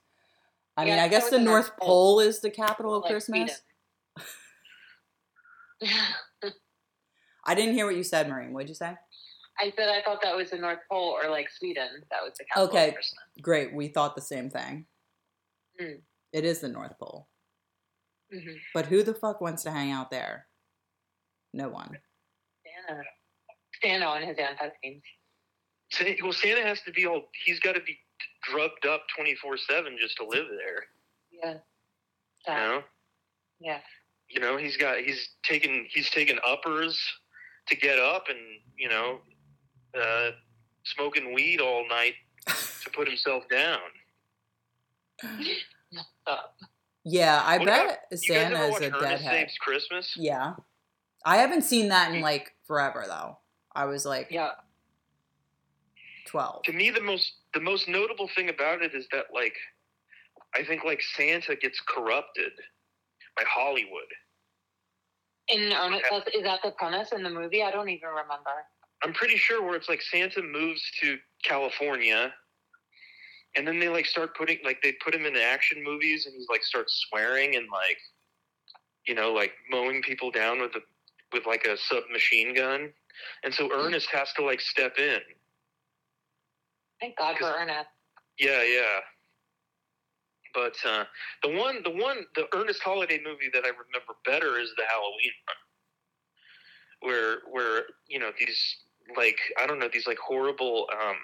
I 0.79 0.85
Yeah, 0.87 0.93
mean, 0.95 1.01
I 1.05 1.09
guess 1.09 1.29
the 1.29 1.37
the 1.39 1.45
North 1.45 1.67
North 1.69 1.79
Pole 1.79 1.89
Pole. 1.89 2.21
is 2.21 2.41
the 2.41 2.51
capital 2.51 2.95
of 2.95 3.03
Like 3.03 3.11
Christmas. 3.13 3.61
Sweden. 4.17 4.29
I 7.45 7.55
didn't 7.55 7.75
hear 7.75 7.87
what 7.87 7.97
you 7.97 8.03
said, 8.03 8.29
Maureen. 8.29 8.53
What'd 8.53 8.69
you 8.69 8.75
say? 8.75 8.95
I 9.61 9.73
said 9.77 9.89
I 9.89 10.03
thought 10.03 10.21
that 10.23 10.37
was 10.37 10.51
the 10.51 10.59
North 10.59 10.79
Pole 10.91 11.17
or 11.23 11.31
like 11.31 11.49
Sweden. 11.51 11.89
That 12.11 12.23
was 12.23 12.33
the 12.39 12.45
capital 12.45 12.69
Okay. 12.69 12.89
of 12.91 13.43
Great, 13.43 13.73
we 13.75 13.89
thought 13.89 14.15
the 14.15 14.23
same 14.23 14.51
thing. 14.51 14.87
Mm. 15.81 16.01
It 16.33 16.45
is 16.45 16.61
the 16.61 16.69
North 16.69 16.99
Pole, 16.99 17.29
Mm-hmm. 18.35 18.57
but 18.75 18.87
who 18.87 19.03
the 19.03 19.15
fuck 19.15 19.41
wants 19.41 19.63
to 19.63 19.71
hang 19.71 19.91
out 19.91 20.11
there? 20.11 20.47
No 21.55 21.69
one. 21.71 21.97
Santa. 22.87 23.03
Santa 23.83 24.05
on 24.07 24.23
his 24.23 24.37
amphetamines. 24.37 25.03
Sa- 25.91 26.05
well, 26.23 26.33
Santa 26.33 26.63
has 26.63 26.83
to 26.83 26.93
be 26.93 27.07
all. 27.07 27.23
He's 27.45 27.59
got 27.61 27.73
to 27.75 27.81
be 27.81 27.97
drugged 28.43 28.87
up 28.87 29.03
twenty 29.17 29.35
four 29.37 29.57
seven 29.57 29.97
just 29.99 30.17
to 30.19 30.25
live 30.27 30.47
there. 30.51 30.85
Yeah. 31.33 31.55
You 32.47 32.55
know. 32.55 32.83
Yeah. 33.61 33.81
You 34.29 34.41
know, 34.41 34.57
he's 34.59 34.77
got 34.77 34.99
he's 34.99 35.31
taken 35.43 35.87
he's 35.89 36.11
taken 36.11 36.39
uppers 36.47 37.01
to 37.69 37.77
get 37.77 37.99
up, 37.99 38.25
and 38.29 38.39
you 38.77 38.89
know, 38.91 39.21
uh, 39.95 40.31
smoking 40.85 41.33
weed 41.35 41.61
all 41.61 41.87
night 41.89 42.15
to 42.47 42.91
put 42.91 43.07
himself 43.09 43.45
down. 43.51 43.79
Stop. 46.25 46.55
Yeah, 47.05 47.41
I 47.43 47.57
What 47.57 47.67
bet 47.67 47.85
about- 47.87 48.19
Santa 48.19 48.65
is 48.67 48.77
a 48.83 48.91
deadhead. 48.91 49.21
Saves 49.21 49.57
Christmas? 49.59 50.13
Yeah, 50.15 50.55
I 51.25 51.39
haven't 51.39 51.63
seen 51.63 51.89
that 51.89 52.13
in 52.13 52.21
like 52.21 52.53
forever 52.67 53.05
though. 53.09 53.39
I 53.75 53.87
was 53.87 54.05
like 54.05 54.29
Yeah. 54.31 54.51
twelve. 56.27 56.65
To 56.65 56.73
me, 56.73 56.91
the 56.91 57.01
most 57.01 57.33
the 57.55 57.61
most 57.61 57.89
notable 57.89 58.29
thing 58.35 58.51
about 58.51 58.83
it 58.83 58.95
is 58.95 59.07
that 59.13 59.27
like, 59.33 59.55
I 60.55 60.65
think 60.65 60.85
like 60.85 61.01
Santa 61.17 61.57
gets 61.57 61.81
corrupted 61.89 62.53
by 63.37 63.45
Hollywood. 63.49 64.11
In 65.49 65.73
earnest, 65.73 66.05
is 66.37 66.43
that 66.43 66.61
the 66.63 66.73
premise 66.73 67.13
in 67.13 67.23
the 67.23 67.31
movie? 67.31 67.63
I 67.63 67.71
don't 67.71 67.89
even 67.89 68.09
remember. 68.11 68.51
I'm 69.03 69.13
pretty 69.13 69.37
sure 69.37 69.63
where 69.63 69.77
it's 69.77 69.89
like 69.89 70.03
Santa 70.03 70.43
moves 70.43 70.83
to 71.01 71.19
California, 71.45 72.33
and 73.57 73.67
then 73.67 73.79
they 73.79 73.89
like 73.89 74.07
start 74.07 74.37
putting 74.37 74.59
like 74.65 74.81
they 74.83 74.93
put 75.05 75.15
him 75.15 75.25
in 75.25 75.35
the 75.35 75.43
action 75.43 75.83
movies, 75.83 76.27
and 76.27 76.35
he's 76.35 76.49
like 76.51 76.65
starts 76.65 77.07
swearing 77.09 77.57
and 77.57 77.67
like, 77.71 77.99
you 79.07 79.15
know, 79.15 79.33
like 79.33 79.53
mowing 79.71 80.03
people 80.03 80.31
down 80.31 80.61
with 80.61 80.75
a 80.75 80.81
with 81.33 81.47
like 81.47 81.67
a 81.67 81.77
submachine 81.77 82.55
gun, 82.55 82.93
and 83.45 83.55
so 83.55 83.71
Ernest 83.73 84.09
has 84.13 84.33
to 84.35 84.45
like 84.45 84.61
step 84.61 84.99
in. 84.99 85.21
Thank 87.01 87.17
God 87.17 87.37
for 87.39 87.53
Ernest. 87.57 87.89
Yeah, 88.39 88.63
yeah. 88.65 89.01
But 90.55 90.75
uh, 90.85 91.05
the 91.43 91.57
one, 91.57 91.83
the 91.85 91.91
one, 91.91 92.25
the 92.35 92.47
Ernest 92.55 92.83
Holiday 92.83 93.21
movie 93.25 93.51
that 93.53 93.65
I 93.65 93.69
remember 93.69 94.17
better 94.25 94.59
is 94.59 94.73
the 94.77 94.85
Halloween 94.89 95.33
one, 97.01 97.11
where 97.13 97.39
where 97.51 97.83
you 98.09 98.19
know 98.19 98.31
these 98.39 98.77
like 99.17 99.39
I 99.61 99.67
don't 99.67 99.79
know 99.79 99.89
these 99.93 100.07
like 100.07 100.19
horrible, 100.19 100.89
um, 100.93 101.17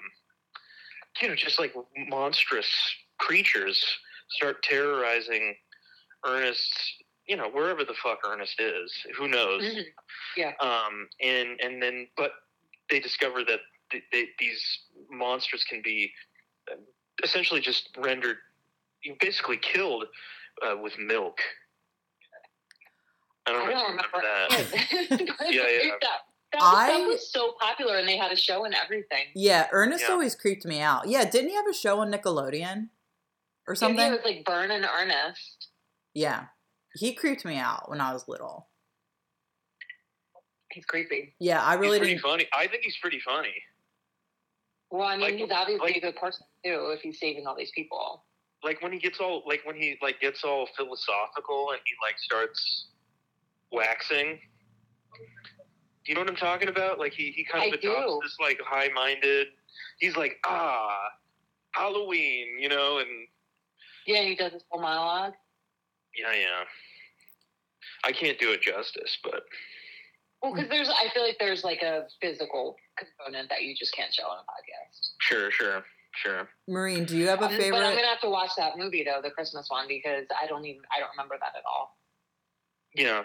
you 1.21 1.27
know, 1.29 1.35
just 1.35 1.59
like 1.59 1.73
monstrous 2.09 2.67
creatures 3.19 3.83
start 4.29 4.63
terrorizing 4.63 5.55
Ernest. 6.25 6.73
You 7.27 7.37
know, 7.37 7.49
wherever 7.49 7.83
the 7.83 7.95
fuck 8.03 8.19
Ernest 8.27 8.59
is, 8.59 8.93
who 9.17 9.27
knows? 9.27 9.63
Mhm. 9.63 9.83
um, 10.61 11.07
and 11.21 11.59
and 11.61 11.81
then 11.81 12.07
but 12.17 12.31
they 12.89 12.99
discover 12.99 13.43
that 13.43 13.59
th- 13.91 14.03
they, 14.11 14.25
these 14.39 14.63
monsters 15.09 15.63
can 15.63 15.81
be 15.81 16.11
uh, 16.71 16.75
essentially 17.23 17.61
just 17.61 17.89
rendered, 17.97 18.37
you 19.03 19.15
basically 19.19 19.57
killed 19.57 20.05
uh, 20.61 20.75
with 20.77 20.97
milk. 20.99 21.39
I 23.47 23.51
don't, 23.53 23.61
I 23.67 23.71
don't 23.71 23.79
you 23.79 23.87
remember. 23.87 24.21
that. 24.21 25.35
Yeah, 25.49 25.67
yeah. 25.83 25.91
That, 26.59 26.61
that, 26.61 26.89
I- 26.93 26.99
that 27.01 27.07
was 27.07 27.31
so 27.31 27.53
popular, 27.59 27.97
and 27.97 28.07
they 28.07 28.17
had 28.17 28.31
a 28.31 28.35
show 28.35 28.65
and 28.65 28.73
everything. 28.73 29.25
Yeah, 29.35 29.67
Ernest 29.71 30.05
Yeah. 30.07 30.13
always 30.13 30.35
creeped 30.35 30.65
me 30.65 30.79
out. 30.81 31.07
Yeah, 31.07 31.25
didn't 31.29 31.49
he 31.49 31.55
have 31.55 31.67
a 31.67 31.73
show 31.73 31.99
on 31.99 32.11
Nickelodeon 32.11 32.89
or 33.67 33.71
Maybe 33.73 33.75
something? 33.77 33.99
it 33.99 34.11
was 34.11 34.21
like 34.23 34.43
Vern 34.45 34.71
and 34.71 34.85
Ernest. 34.85 35.67
yeah, 36.13 36.45
he 36.93 37.13
creeped 37.13 37.43
me 37.45 37.57
out 37.57 37.89
when 37.89 37.99
I 38.01 38.13
was 38.13 38.27
little. 38.27 38.69
He's 40.71 40.85
creepy. 40.85 41.35
Yeah, 41.39 41.61
I 41.63 41.75
really 41.75 41.93
he's 41.93 41.99
pretty 41.99 42.13
didn't. 42.15 42.23
funny. 42.23 42.47
I 42.53 42.67
think 42.67 42.83
he's 42.83 42.97
pretty 42.97 43.19
funny. 43.21 43.53
Well, 44.91 45.07
I 45.07 45.13
mean, 45.17 45.21
Like- 45.21 45.35
he's 45.35 45.51
obviously 45.51 45.87
like- 45.87 45.95
a 45.97 45.99
good 46.01 46.15
person 46.15 46.45
too 46.63 46.91
if 46.95 47.01
he's 47.01 47.19
saving 47.19 47.47
all 47.47 47.55
these 47.55 47.71
people. 47.71 48.25
Like 48.63 48.81
when 48.81 48.91
he 48.91 48.99
gets 48.99 49.19
all 49.19 49.43
like 49.45 49.61
when 49.65 49.75
he 49.75 49.97
like 50.01 50.19
gets 50.19 50.43
all 50.43 50.67
philosophical 50.75 51.71
and 51.71 51.79
he 51.85 51.93
like 52.01 52.17
starts 52.17 52.87
waxing. 53.71 54.41
Do 56.05 56.11
you 56.11 56.15
know 56.15 56.21
what 56.21 56.29
I'm 56.29 56.35
talking 56.35 56.69
about? 56.69 56.99
Like 56.99 57.13
he, 57.13 57.31
he 57.31 57.43
kind 57.43 57.65
of 57.65 57.73
I 57.73 57.77
adopts 57.77 58.13
do. 58.13 58.19
this 58.23 58.37
like 58.39 58.59
high 58.63 58.89
minded. 58.93 59.47
He's 59.99 60.15
like 60.15 60.37
ah, 60.45 61.09
Halloween, 61.71 62.57
you 62.59 62.69
know, 62.69 62.99
and 62.99 63.09
Yeah, 64.05 64.21
he 64.23 64.35
does 64.35 64.51
this 64.53 64.63
whole 64.69 64.81
monologue. 64.81 65.33
yeah, 66.17 66.33
yeah. 66.33 66.63
I 68.03 68.11
can't 68.11 68.37
do 68.39 68.51
it 68.51 68.61
justice, 68.61 69.17
but 69.23 69.43
Well, 70.41 70.53
because 70.53 70.69
there's, 70.69 70.89
I 70.89 71.09
feel 71.13 71.23
like 71.23 71.37
there's 71.39 71.63
like 71.63 71.81
a 71.81 72.05
physical 72.21 72.75
component 72.97 73.49
that 73.49 73.63
you 73.63 73.75
just 73.75 73.93
can't 73.95 74.13
show 74.13 74.23
on 74.23 74.37
a 74.37 74.41
podcast. 74.41 75.09
sure, 75.19 75.49
sure, 75.49 75.83
sure. 76.13 76.49
Maureen, 76.67 77.05
do 77.05 77.17
you 77.17 77.27
have 77.27 77.41
a 77.41 77.49
favorite? 77.49 77.71
But 77.71 77.83
I'm 77.83 77.95
gonna 77.95 78.07
have 78.07 78.21
to 78.21 78.29
watch 78.29 78.51
that 78.57 78.77
movie 78.77 79.03
though, 79.03 79.21
the 79.23 79.31
Christmas 79.31 79.65
one, 79.69 79.87
because 79.87 80.25
I 80.39 80.45
don't 80.45 80.65
even, 80.65 80.81
I 80.95 80.99
don't 80.99 81.09
remember 81.17 81.35
that 81.39 81.57
at 81.57 81.63
all. 81.67 81.97
Yeah, 82.93 83.23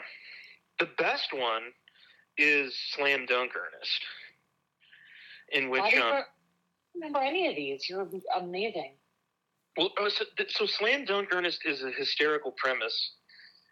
the 0.79 0.89
best 0.99 1.33
one 1.35 1.63
is 2.41 2.75
Slam 2.95 3.27
Dunk 3.27 3.53
Ernest, 3.55 4.01
in 5.53 5.69
which 5.71 5.83
I 5.83 5.91
don't 5.91 6.17
um, 6.17 6.23
remember 6.95 7.21
any 7.21 7.49
of 7.49 7.57
these. 7.57 7.89
You're 7.89 8.09
amazing. 8.37 8.93
Well, 9.77 9.91
uh, 10.01 10.09
so, 10.11 10.25
so 10.49 10.67
Slam 10.67 11.05
Dunk 11.05 11.29
Ernest 11.33 11.61
is 11.65 11.83
a 11.83 11.91
hysterical 11.91 12.53
premise 12.53 13.13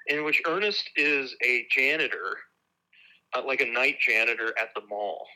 in 0.06 0.24
which 0.24 0.40
Ernest 0.46 0.88
is 0.96 1.34
a 1.44 1.66
janitor, 1.70 2.36
uh, 3.34 3.42
like 3.44 3.60
a 3.60 3.66
night 3.66 3.96
janitor 4.00 4.54
at 4.60 4.68
the 4.74 4.82
mall. 4.88 5.26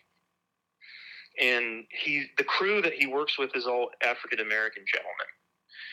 And 1.41 1.85
he, 1.91 2.26
the 2.37 2.45
crew 2.45 2.83
that 2.83 2.93
he 2.93 3.07
works 3.07 3.39
with 3.39 3.51
is 3.55 3.66
all 3.66 3.91
African 4.05 4.41
American 4.41 4.85
gentlemen. 4.87 5.26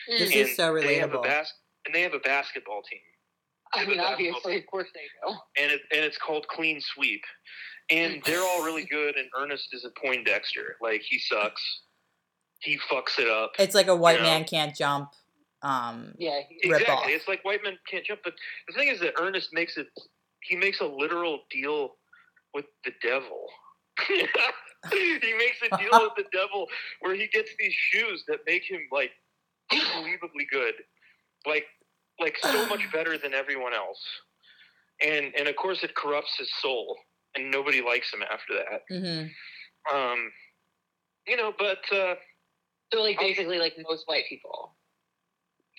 This 0.08 0.32
and 0.32 0.50
is 0.50 0.56
so 0.56 0.74
They 0.74 0.96
have 0.96 1.14
a 1.14 1.18
relatable. 1.18 1.22
bas- 1.24 1.54
and 1.86 1.94
they 1.94 2.02
have 2.02 2.14
a 2.14 2.18
basketball 2.18 2.82
team, 2.82 3.00
I 3.72 3.86
mean, 3.86 4.00
obviously, 4.00 4.56
of 4.58 4.66
course 4.66 4.88
they 4.94 5.00
do. 5.00 5.34
and 5.62 5.72
it 5.72 5.80
and 5.92 6.04
it's 6.04 6.18
called 6.18 6.46
Clean 6.48 6.80
Sweep. 6.80 7.22
And 7.90 8.22
they're 8.24 8.40
all 8.42 8.64
really 8.64 8.84
good, 8.84 9.16
and 9.16 9.28
Ernest 9.36 9.68
is 9.72 9.84
a 9.84 9.90
Poindexter. 10.00 10.76
Like 10.80 11.02
he 11.02 11.18
sucks. 11.18 11.62
He 12.60 12.78
fucks 12.90 13.18
it 13.18 13.28
up. 13.28 13.52
It's 13.58 13.74
like 13.74 13.88
a 13.88 13.96
white 13.96 14.18
Yeah. 14.18 14.24
man 14.24 14.44
can't 14.44 14.76
jump. 14.76 15.10
Um, 15.62 16.14
Yeah, 16.18 16.36
Rip 16.36 16.80
exactly. 16.80 16.92
off. 16.94 17.04
It's 17.08 17.26
like 17.28 17.44
white 17.44 17.62
men 17.64 17.78
can't 17.90 18.04
jump. 18.04 18.20
But 18.24 18.34
the 18.68 18.74
thing 18.74 18.88
is 18.88 19.00
that 19.00 19.14
Ernest 19.20 19.48
makes 19.52 19.76
it. 19.76 19.88
He 20.42 20.56
makes 20.56 20.80
a 20.80 20.86
literal 20.86 21.40
deal 21.50 21.96
with 22.54 22.66
the 22.84 22.92
devil. 23.02 23.46
he 24.08 25.34
makes 25.36 25.58
a 25.70 25.76
deal 25.76 25.90
with 25.92 26.12
the 26.16 26.24
devil 26.32 26.66
where 27.00 27.14
he 27.14 27.26
gets 27.28 27.50
these 27.58 27.72
shoes 27.74 28.24
that 28.28 28.38
make 28.46 28.62
him 28.64 28.80
like 28.90 29.10
unbelievably 29.72 30.46
good, 30.50 30.74
like 31.46 31.66
like 32.20 32.36
so 32.40 32.66
much 32.66 32.86
better 32.92 33.18
than 33.18 33.34
everyone 33.34 33.74
else. 33.74 34.00
And 35.04 35.34
and 35.38 35.48
of 35.48 35.56
course 35.56 35.82
it 35.82 35.94
corrupts 35.94 36.36
his 36.38 36.50
soul, 36.60 36.96
and 37.34 37.50
nobody 37.50 37.80
likes 37.82 38.12
him 38.12 38.22
after 38.22 38.54
that. 38.54 38.82
hmm 38.88 39.26
Um, 39.96 40.30
you 41.26 41.36
know, 41.36 41.52
but 41.58 41.78
uh, 41.92 42.14
so 42.92 43.02
like 43.02 43.18
basically 43.18 43.58
like 43.58 43.74
most 43.88 44.06
white 44.06 44.24
people 44.28 44.76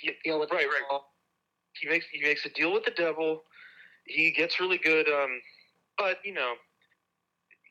Yeah, 0.04 0.14
deal 0.24 0.40
with 0.40 0.52
right, 0.52 0.66
right. 0.66 0.82
people. 0.82 1.06
he 1.80 1.88
makes 1.90 2.06
he 2.12 2.22
makes 2.22 2.46
a 2.46 2.50
deal 2.50 2.74
with 2.74 2.86
the 2.86 2.92
devil. 2.92 3.44
He 4.06 4.32
gets 4.32 4.60
really 4.60 4.78
good, 4.80 5.08
um, 5.08 5.42
but 5.98 6.18
you 6.26 6.34
know, 6.34 6.54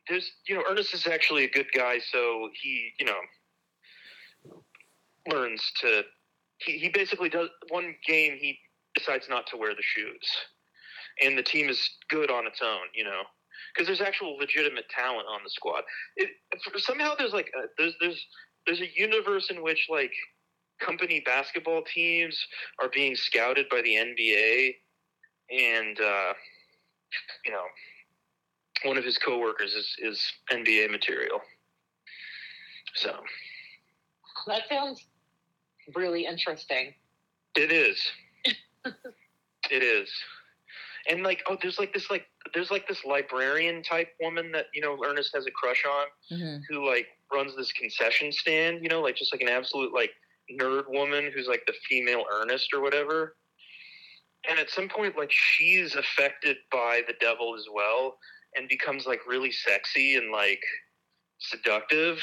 there's 0.08 0.30
you 0.46 0.54
know, 0.54 0.62
Ernest 0.68 0.94
is 0.94 1.06
actually 1.06 1.44
a 1.44 1.50
good 1.50 1.66
guy, 1.74 1.98
so 1.98 2.48
he 2.62 2.90
you 2.98 3.06
know 3.06 3.18
learns 5.30 5.72
to. 5.80 6.02
He, 6.64 6.78
he 6.78 6.88
basically 6.88 7.28
does 7.28 7.48
one 7.68 7.94
game. 8.06 8.36
He 8.38 8.58
decides 8.94 9.28
not 9.28 9.46
to 9.48 9.56
wear 9.56 9.74
the 9.74 9.82
shoes, 9.82 10.28
and 11.22 11.36
the 11.36 11.42
team 11.42 11.68
is 11.68 11.90
good 12.08 12.30
on 12.30 12.46
its 12.46 12.60
own. 12.62 12.88
You 12.94 13.04
know, 13.04 13.22
because 13.72 13.86
there's 13.86 14.00
actual 14.00 14.36
legitimate 14.36 14.88
talent 14.88 15.26
on 15.28 15.40
the 15.44 15.50
squad. 15.50 15.82
It, 16.16 16.30
somehow 16.78 17.14
there's 17.16 17.32
like 17.32 17.50
a, 17.56 17.66
there's 17.78 17.94
there's 18.00 18.26
there's 18.66 18.80
a 18.80 18.88
universe 18.94 19.50
in 19.50 19.62
which 19.62 19.86
like 19.90 20.12
company 20.80 21.22
basketball 21.24 21.82
teams 21.82 22.38
are 22.80 22.88
being 22.88 23.14
scouted 23.14 23.66
by 23.70 23.82
the 23.82 23.94
NBA, 23.94 24.74
and 25.50 26.00
uh, 26.00 26.32
you 27.44 27.52
know, 27.52 27.64
one 28.84 28.96
of 28.98 29.04
his 29.04 29.18
coworkers 29.18 29.74
is 29.74 29.96
is 30.00 30.32
NBA 30.50 30.90
material. 30.90 31.40
So 32.94 33.14
That 34.46 34.62
sounds 34.68 35.06
really 35.94 36.26
interesting. 36.26 36.94
it 37.56 37.72
is, 37.72 38.00
it 38.84 39.82
is, 39.82 40.10
and 41.08 41.22
like 41.22 41.42
oh, 41.48 41.56
there's 41.60 41.78
like 41.78 41.92
this 41.92 42.10
like 42.10 42.26
there's 42.54 42.70
like 42.70 42.88
this 42.88 43.04
librarian 43.04 43.82
type 43.82 44.08
woman 44.20 44.52
that 44.52 44.66
you 44.74 44.80
know 44.80 44.98
Ernest 45.04 45.30
has 45.34 45.46
a 45.46 45.50
crush 45.50 45.84
on. 45.84 46.36
hmm 46.38 46.56
who 46.68 46.86
like 46.86 47.06
runs 47.32 47.56
this 47.56 47.72
concession 47.72 48.32
stand, 48.32 48.82
you 48.82 48.88
know, 48.88 49.00
like 49.00 49.16
just 49.16 49.32
like 49.32 49.42
an 49.42 49.48
absolute 49.48 49.92
like 49.94 50.10
nerd 50.60 50.84
woman 50.88 51.30
who's 51.34 51.46
like 51.46 51.62
the 51.66 51.74
female 51.88 52.24
Ernest 52.32 52.72
or 52.74 52.80
whatever. 52.80 53.36
And 54.48 54.58
at 54.58 54.70
some 54.70 54.88
point, 54.88 55.18
like 55.18 55.30
she's 55.30 55.94
affected 55.94 56.56
by 56.72 57.02
the 57.06 57.14
devil 57.20 57.54
as 57.56 57.66
well 57.72 58.16
and 58.56 58.68
becomes 58.68 59.06
like 59.06 59.20
really 59.28 59.52
sexy 59.52 60.16
and 60.16 60.32
like 60.32 60.62
seductive. 61.38 62.18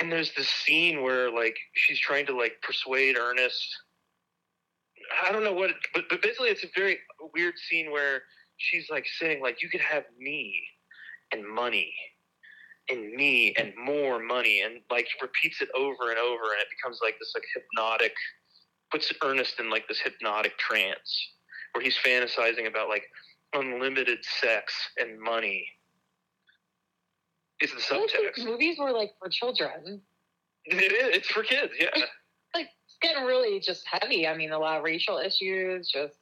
And 0.00 0.12
there's 0.12 0.32
this 0.34 0.48
scene 0.48 1.02
where 1.02 1.30
like 1.30 1.56
she's 1.74 1.98
trying 1.98 2.26
to 2.26 2.36
like 2.36 2.54
persuade 2.62 3.16
Ernest. 3.18 3.66
I 5.26 5.32
don't 5.32 5.44
know 5.44 5.52
what, 5.52 5.70
but, 5.94 6.04
but 6.08 6.22
basically 6.22 6.50
it's 6.50 6.64
a 6.64 6.68
very 6.76 6.98
weird 7.34 7.54
scene 7.68 7.90
where 7.90 8.22
she's 8.58 8.88
like 8.90 9.06
saying 9.18 9.42
like 9.42 9.62
you 9.62 9.68
could 9.68 9.80
have 9.80 10.04
me 10.18 10.54
and 11.32 11.46
money 11.46 11.92
and 12.90 13.12
me 13.12 13.54
and 13.58 13.72
more 13.76 14.18
money 14.18 14.62
and 14.62 14.80
like 14.90 15.06
repeats 15.20 15.60
it 15.60 15.68
over 15.74 16.10
and 16.10 16.18
over 16.18 16.42
and 16.42 16.60
it 16.60 16.68
becomes 16.76 17.00
like 17.02 17.14
this 17.18 17.32
like 17.34 17.44
hypnotic 17.54 18.12
puts 18.90 19.12
Ernest 19.22 19.60
in 19.60 19.70
like 19.70 19.86
this 19.88 20.00
hypnotic 20.00 20.56
trance 20.58 21.32
where 21.72 21.84
he's 21.84 21.98
fantasizing 21.98 22.66
about 22.66 22.88
like 22.88 23.04
unlimited 23.54 24.18
sex 24.24 24.74
and 24.98 25.20
money 25.20 25.66
is 27.60 27.70
the 27.72 27.94
I 27.94 27.98
like 28.00 28.10
subtext 28.10 28.34
these 28.36 28.44
movies 28.44 28.78
were 28.78 28.92
like 28.92 29.12
for 29.18 29.28
children. 29.28 30.00
it 30.64 30.76
is 30.92 31.16
it's 31.16 31.28
for 31.28 31.42
kids 31.42 31.72
yeah 31.78 31.88
Like 32.54 32.68
it's 32.86 32.96
getting 33.02 33.24
really 33.24 33.60
just 33.60 33.84
heavy. 33.86 34.26
I 34.26 34.36
mean, 34.36 34.52
a 34.52 34.58
lot 34.58 34.78
of 34.78 34.84
racial 34.84 35.18
issues, 35.18 35.90
just 35.92 36.14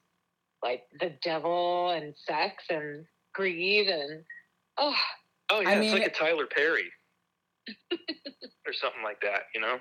like 0.63 0.83
the 1.01 1.13
devil 1.23 1.91
and 1.91 2.15
sex 2.27 2.65
and 2.71 3.05
greed 3.35 3.89
and 3.89 4.25
oh, 4.79 4.95
oh 5.51 5.61
yeah 5.61 5.69
I 5.69 5.73
it's 5.75 5.81
mean- 5.81 5.93
like 5.93 6.07
a 6.07 6.11
Tyler 6.11 6.47
Perry 6.47 6.91
or 8.67 8.73
something 8.73 9.03
like 9.05 9.21
that 9.21 9.43
you 9.55 9.61
know 9.61 9.79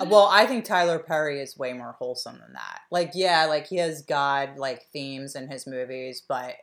Well, 0.00 0.28
I 0.30 0.46
think 0.46 0.64
Tyler 0.64 0.98
Perry 0.98 1.40
is 1.40 1.56
way 1.58 1.72
more 1.72 1.92
wholesome 1.98 2.38
than 2.40 2.52
that. 2.54 2.80
Like, 2.90 3.12
yeah, 3.14 3.44
like 3.46 3.66
he 3.66 3.76
has 3.76 4.02
God 4.02 4.56
like 4.56 4.82
themes 4.92 5.34
in 5.36 5.50
his 5.50 5.66
movies, 5.66 6.22
but 6.28 6.54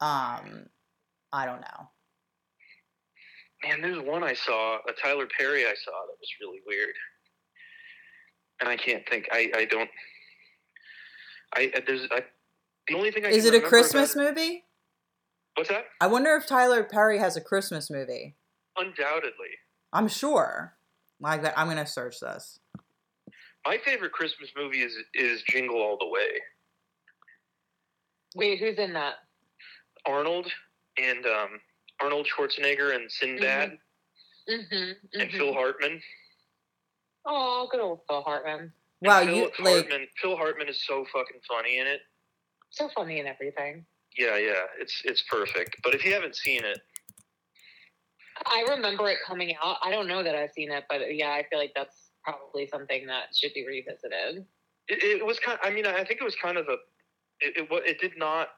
um, 0.00 0.66
I 1.32 1.46
don't 1.46 1.60
know. 1.60 1.88
Man, 3.64 3.82
there's 3.82 4.00
one 4.02 4.22
I 4.24 4.32
saw, 4.34 4.78
a 4.88 4.92
Tyler 4.92 5.26
Perry 5.38 5.66
I 5.66 5.74
saw 5.74 5.90
that 5.92 6.16
was 6.18 6.30
really 6.40 6.60
weird, 6.66 6.94
and 8.60 8.68
I 8.68 8.76
can't 8.76 9.06
think. 9.08 9.28
I 9.30 9.50
I 9.54 9.64
don't. 9.66 9.90
I 11.54 11.70
I- 11.74 11.80
there's 11.86 12.08
I. 12.10 12.24
The 12.88 12.94
only 12.96 13.10
thing 13.10 13.24
I 13.26 13.28
Is 13.28 13.44
can 13.44 13.54
it 13.54 13.62
a 13.62 13.66
Christmas 13.66 14.14
about 14.14 14.26
it- 14.26 14.34
movie? 14.36 14.64
What's 15.56 15.68
that? 15.68 15.84
I 16.00 16.06
wonder 16.06 16.34
if 16.36 16.46
Tyler 16.46 16.82
Perry 16.84 17.18
has 17.18 17.36
a 17.36 17.40
Christmas 17.40 17.90
movie. 17.90 18.36
Undoubtedly, 18.76 19.58
I'm 19.92 20.08
sure. 20.08 20.76
Like 21.20 21.42
that, 21.42 21.58
I'm 21.58 21.68
gonna 21.68 21.86
search 21.86 22.18
this. 22.20 22.60
my 23.66 23.76
favorite 23.84 24.12
Christmas 24.12 24.48
movie 24.56 24.80
is 24.82 24.96
is 25.14 25.42
Jingle 25.42 25.82
All 25.82 25.98
the 26.00 26.08
Way. 26.08 26.40
wait, 28.34 28.58
who's 28.58 28.78
in 28.78 28.94
that? 28.94 29.16
Arnold 30.06 30.50
and 30.96 31.26
um, 31.26 31.60
Arnold 32.02 32.26
Schwarzenegger 32.26 32.94
and 32.94 33.10
Sinbad 33.10 33.78
Mm-hmm. 34.48 35.20
and 35.20 35.30
Phil 35.30 35.52
Hartman. 35.52 36.00
Oh, 37.26 37.68
good 37.70 37.80
old 37.80 38.00
Phil 38.08 38.22
Hartman. 38.22 38.60
And 38.60 38.72
Wow, 39.02 39.24
Phil 39.24 39.34
you 39.36 39.42
like 39.60 39.84
Hartman. 39.88 40.06
Phil 40.20 40.36
Hartman 40.36 40.68
is 40.68 40.82
so 40.84 41.04
fucking 41.12 41.40
funny 41.46 41.78
in 41.78 41.86
it. 41.86 42.00
So 42.70 42.88
funny 42.94 43.20
in 43.20 43.26
everything. 43.26 43.84
Yeah, 44.18 44.36
yeah, 44.38 44.64
it's 44.78 45.02
it's 45.04 45.22
perfect. 45.30 45.76
But 45.84 45.94
if 45.94 46.04
you 46.04 46.12
haven't 46.12 46.34
seen 46.36 46.64
it, 46.64 46.80
I 48.46 48.64
remember 48.70 49.08
it 49.08 49.18
coming 49.24 49.54
out. 49.62 49.76
I 49.82 49.90
don't 49.90 50.08
know 50.08 50.22
that 50.22 50.34
I've 50.34 50.50
seen 50.50 50.72
it, 50.72 50.84
but 50.88 51.14
yeah, 51.14 51.30
I 51.30 51.44
feel 51.48 51.58
like 51.58 51.72
that's 51.76 52.10
probably 52.24 52.66
something 52.66 53.06
that 53.06 53.34
should 53.36 53.52
be 53.54 53.66
revisited. 53.66 54.44
it, 54.88 55.02
it 55.20 55.24
was 55.26 55.38
kind. 55.38 55.58
Of, 55.62 55.70
I 55.70 55.72
mean, 55.72 55.86
I 55.86 56.02
think 56.04 56.20
it 56.20 56.24
was 56.24 56.36
kind 56.36 56.56
of 56.56 56.66
a. 56.68 56.76
It 57.40 57.56
it, 57.56 57.68
it 57.70 58.00
did 58.00 58.18
not 58.18 58.48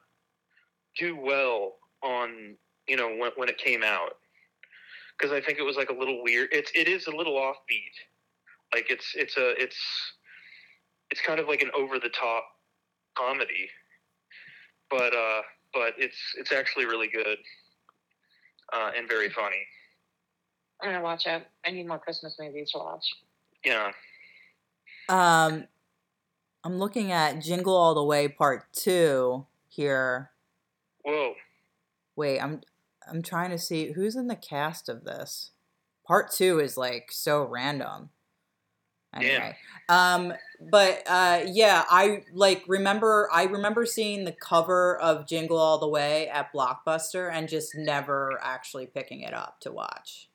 do 0.97 1.15
well 1.15 1.75
on 2.01 2.55
you 2.87 2.97
know 2.97 3.15
when 3.15 3.31
when 3.35 3.49
it 3.49 3.57
came 3.57 3.83
out 3.83 4.17
because 5.17 5.31
I 5.31 5.41
think 5.41 5.59
it 5.59 5.63
was 5.63 5.75
like 5.77 5.89
a 5.89 5.93
little 5.93 6.23
weird. 6.23 6.49
It's 6.51 6.71
it 6.75 6.87
is 6.87 7.07
a 7.07 7.15
little 7.15 7.33
offbeat. 7.33 7.95
Like 8.73 8.89
it's 8.89 9.13
it's 9.15 9.37
a 9.37 9.51
it's 9.61 9.77
it's 11.11 11.21
kind 11.21 11.39
of 11.39 11.47
like 11.47 11.61
an 11.61 11.71
over 11.75 11.99
the 11.99 12.09
top 12.09 12.43
comedy, 13.17 13.69
but 14.89 15.13
uh, 15.15 15.41
but 15.73 15.93
it's 15.97 16.17
it's 16.37 16.51
actually 16.51 16.85
really 16.85 17.07
good 17.07 17.37
uh, 18.73 18.91
and 18.97 19.07
very 19.07 19.29
funny. 19.29 19.65
I'm 20.81 20.89
gonna 20.89 21.03
watch 21.03 21.27
it. 21.27 21.47
I 21.65 21.71
need 21.71 21.87
more 21.87 21.99
Christmas 21.99 22.35
movies 22.39 22.71
to 22.71 22.79
watch. 22.79 23.05
Yeah. 23.63 23.91
um, 25.07 25.65
I'm 26.65 26.77
looking 26.77 27.11
at 27.11 27.39
Jingle 27.39 27.75
All 27.75 27.93
the 27.93 28.03
Way 28.03 28.27
Part 28.27 28.65
Two 28.73 29.45
here. 29.67 30.31
Whoa. 31.05 31.35
Wait, 32.15 32.39
I'm 32.39 32.61
I'm 33.09 33.21
trying 33.21 33.51
to 33.51 33.57
see 33.57 33.91
who's 33.91 34.15
in 34.15 34.27
the 34.27 34.35
cast 34.35 34.89
of 34.89 35.03
this. 35.03 35.51
Part 36.07 36.31
two 36.31 36.59
is 36.59 36.77
like 36.77 37.11
so 37.11 37.43
random. 37.43 38.09
Anyway, 39.15 39.55
um, 39.89 40.33
But 40.71 41.03
uh, 41.07 41.41
yeah, 41.45 41.83
I 41.87 42.23
like 42.33 42.63
remember. 42.67 43.29
I 43.31 43.43
remember 43.43 43.85
seeing 43.85 44.25
the 44.25 44.31
cover 44.31 44.97
of 44.99 45.27
Jingle 45.27 45.57
All 45.59 45.77
the 45.77 45.87
Way 45.87 46.27
at 46.29 46.51
Blockbuster 46.51 47.31
and 47.31 47.47
just 47.47 47.75
never 47.75 48.39
actually 48.41 48.87
picking 48.87 49.21
it 49.21 49.33
up 49.35 49.59
to 49.61 49.71
watch. 49.71 50.29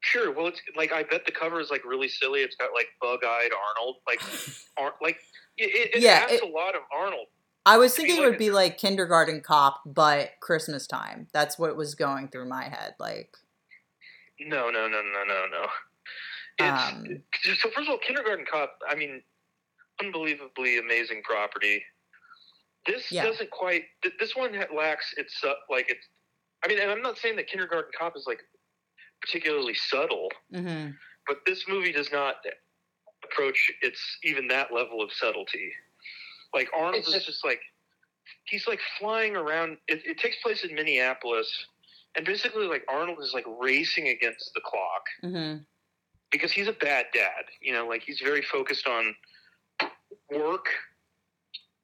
Sure. 0.00 0.30
Well, 0.34 0.48
it's 0.48 0.60
like 0.76 0.92
I 0.92 1.02
bet 1.02 1.24
the 1.24 1.32
cover 1.32 1.60
is 1.60 1.70
like 1.70 1.82
really 1.86 2.08
silly. 2.08 2.40
It's 2.40 2.56
got 2.56 2.74
like 2.74 2.88
bug-eyed 3.00 3.50
Arnold, 3.78 3.96
like, 4.06 4.20
Ar- 4.76 4.96
like 5.00 5.16
it, 5.56 5.94
it, 5.94 6.02
Yeah, 6.02 6.20
has 6.28 6.32
it- 6.32 6.42
a 6.42 6.46
lot 6.46 6.74
of 6.74 6.82
Arnold. 6.94 7.28
I 7.66 7.78
was 7.78 7.94
thinking 7.94 8.16
it 8.16 8.20
would 8.20 8.38
be 8.38 8.50
like 8.50 8.78
Kindergarten 8.78 9.40
Cop, 9.40 9.80
but 9.86 10.32
Christmas 10.40 10.86
time. 10.86 11.28
That's 11.32 11.58
what 11.58 11.76
was 11.76 11.94
going 11.94 12.28
through 12.28 12.48
my 12.48 12.64
head. 12.64 12.94
Like, 12.98 13.36
No, 14.40 14.70
no, 14.70 14.86
no, 14.86 15.00
no, 15.02 15.24
no, 15.26 15.46
no. 15.50 15.66
It's 16.58 16.92
um, 16.92 17.22
so 17.56 17.70
first 17.70 17.88
of 17.88 17.90
all, 17.90 17.98
Kindergarten 17.98 18.44
Cop. 18.50 18.78
I 18.88 18.94
mean, 18.94 19.22
unbelievably 20.02 20.78
amazing 20.78 21.22
property. 21.22 21.82
This 22.86 23.10
Yeah. 23.10 23.24
doesn't 23.24 23.50
quite. 23.50 23.84
This 24.20 24.36
one 24.36 24.52
lacks 24.74 25.14
its 25.16 25.42
uh, 25.42 25.54
like 25.70 25.86
it's. 25.88 26.06
I 26.64 26.68
mean, 26.68 26.78
and 26.78 26.90
I'm 26.90 27.02
not 27.02 27.18
saying 27.18 27.36
that 27.36 27.46
Kindergarten 27.46 27.90
Cop 27.98 28.16
is 28.16 28.24
like 28.26 28.40
particularly 29.20 29.74
subtle, 29.74 30.30
hmm 30.52 30.90
but 31.26 31.38
this 31.46 31.64
movie 31.66 31.90
does 31.90 32.12
not 32.12 32.36
approach 33.24 33.72
its 33.80 34.18
even 34.24 34.46
that 34.48 34.72
level 34.72 35.00
of 35.02 35.10
subtlety. 35.10 35.72
Like 36.54 36.68
Arnold 36.74 37.04
is 37.06 37.24
just- 37.24 37.44
like 37.44 37.60
he's 38.44 38.66
like 38.66 38.80
flying 38.98 39.36
around. 39.36 39.76
It, 39.88 40.02
it 40.06 40.18
takes 40.18 40.36
place 40.42 40.64
in 40.64 40.74
Minneapolis, 40.74 41.50
and 42.16 42.24
basically 42.24 42.66
like 42.66 42.84
Arnold 42.88 43.18
is 43.20 43.32
like 43.34 43.44
racing 43.60 44.08
against 44.08 44.50
the 44.54 44.60
clock 44.64 45.02
hmm 45.20 45.56
because 46.32 46.50
he's 46.50 46.66
a 46.68 46.72
bad 46.72 47.06
dad. 47.12 47.44
You 47.60 47.72
know, 47.74 47.86
like 47.86 48.02
he's 48.02 48.20
very 48.20 48.42
focused 48.42 48.88
on 48.88 49.14
work, 50.32 50.66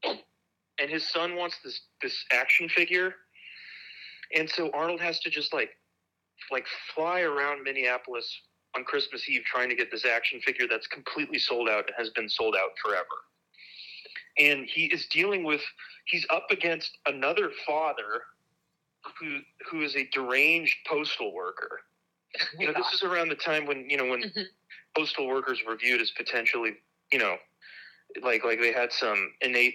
and 0.05 0.89
his 0.91 1.09
son 1.11 1.37
wants 1.37 1.57
this 1.65 1.81
this 2.03 2.25
action 2.33 2.69
figure, 2.69 3.15
and 4.35 4.49
so 4.49 4.71
Arnold 4.73 5.01
has 5.01 5.21
to 5.21 5.31
just 5.31 5.53
like 5.53 5.71
like 6.51 6.67
fly 6.95 7.21
around 7.21 7.63
Minneapolis 7.65 8.27
on 8.77 8.85
Christmas 8.85 9.29
Eve 9.29 9.43
trying 9.45 9.69
to 9.69 9.75
get 9.75 9.91
this 9.91 10.05
action 10.05 10.41
figure 10.41 10.67
that's 10.69 10.87
completely 10.87 11.39
sold 11.39 11.69
out 11.69 11.85
and 11.87 11.95
has 11.99 12.11
been 12.11 12.29
sold 12.29 12.55
out 12.57 12.71
forever. 12.85 13.05
And 14.39 14.67
he 14.67 14.85
is 14.87 15.07
dealing 15.07 15.45
with 15.45 15.63
he's 16.07 16.27
up 16.31 16.47
against 16.51 16.99
another 17.07 17.51
father 17.67 18.23
who 19.19 19.39
who 19.71 19.83
is 19.83 19.97
a 19.97 20.07
deranged 20.13 20.77
postal 20.87 21.33
worker 21.35 21.81
you 22.59 22.67
know, 22.67 22.73
this 22.73 22.93
is 22.93 23.03
around 23.03 23.29
the 23.29 23.35
time 23.35 23.67
when 23.67 23.89
you 23.91 23.97
know 23.97 24.07
when 24.07 24.23
Mhm. 24.23 24.45
postal 24.97 25.27
workers 25.27 25.61
were 25.67 25.77
viewed 25.77 26.01
as 26.01 26.11
potentially, 26.13 26.77
you 27.13 27.19
know, 27.19 27.37
like 28.23 28.45
like 28.45 28.61
they 28.61 28.73
had 28.73 28.93
some 28.93 29.35
innate 29.41 29.75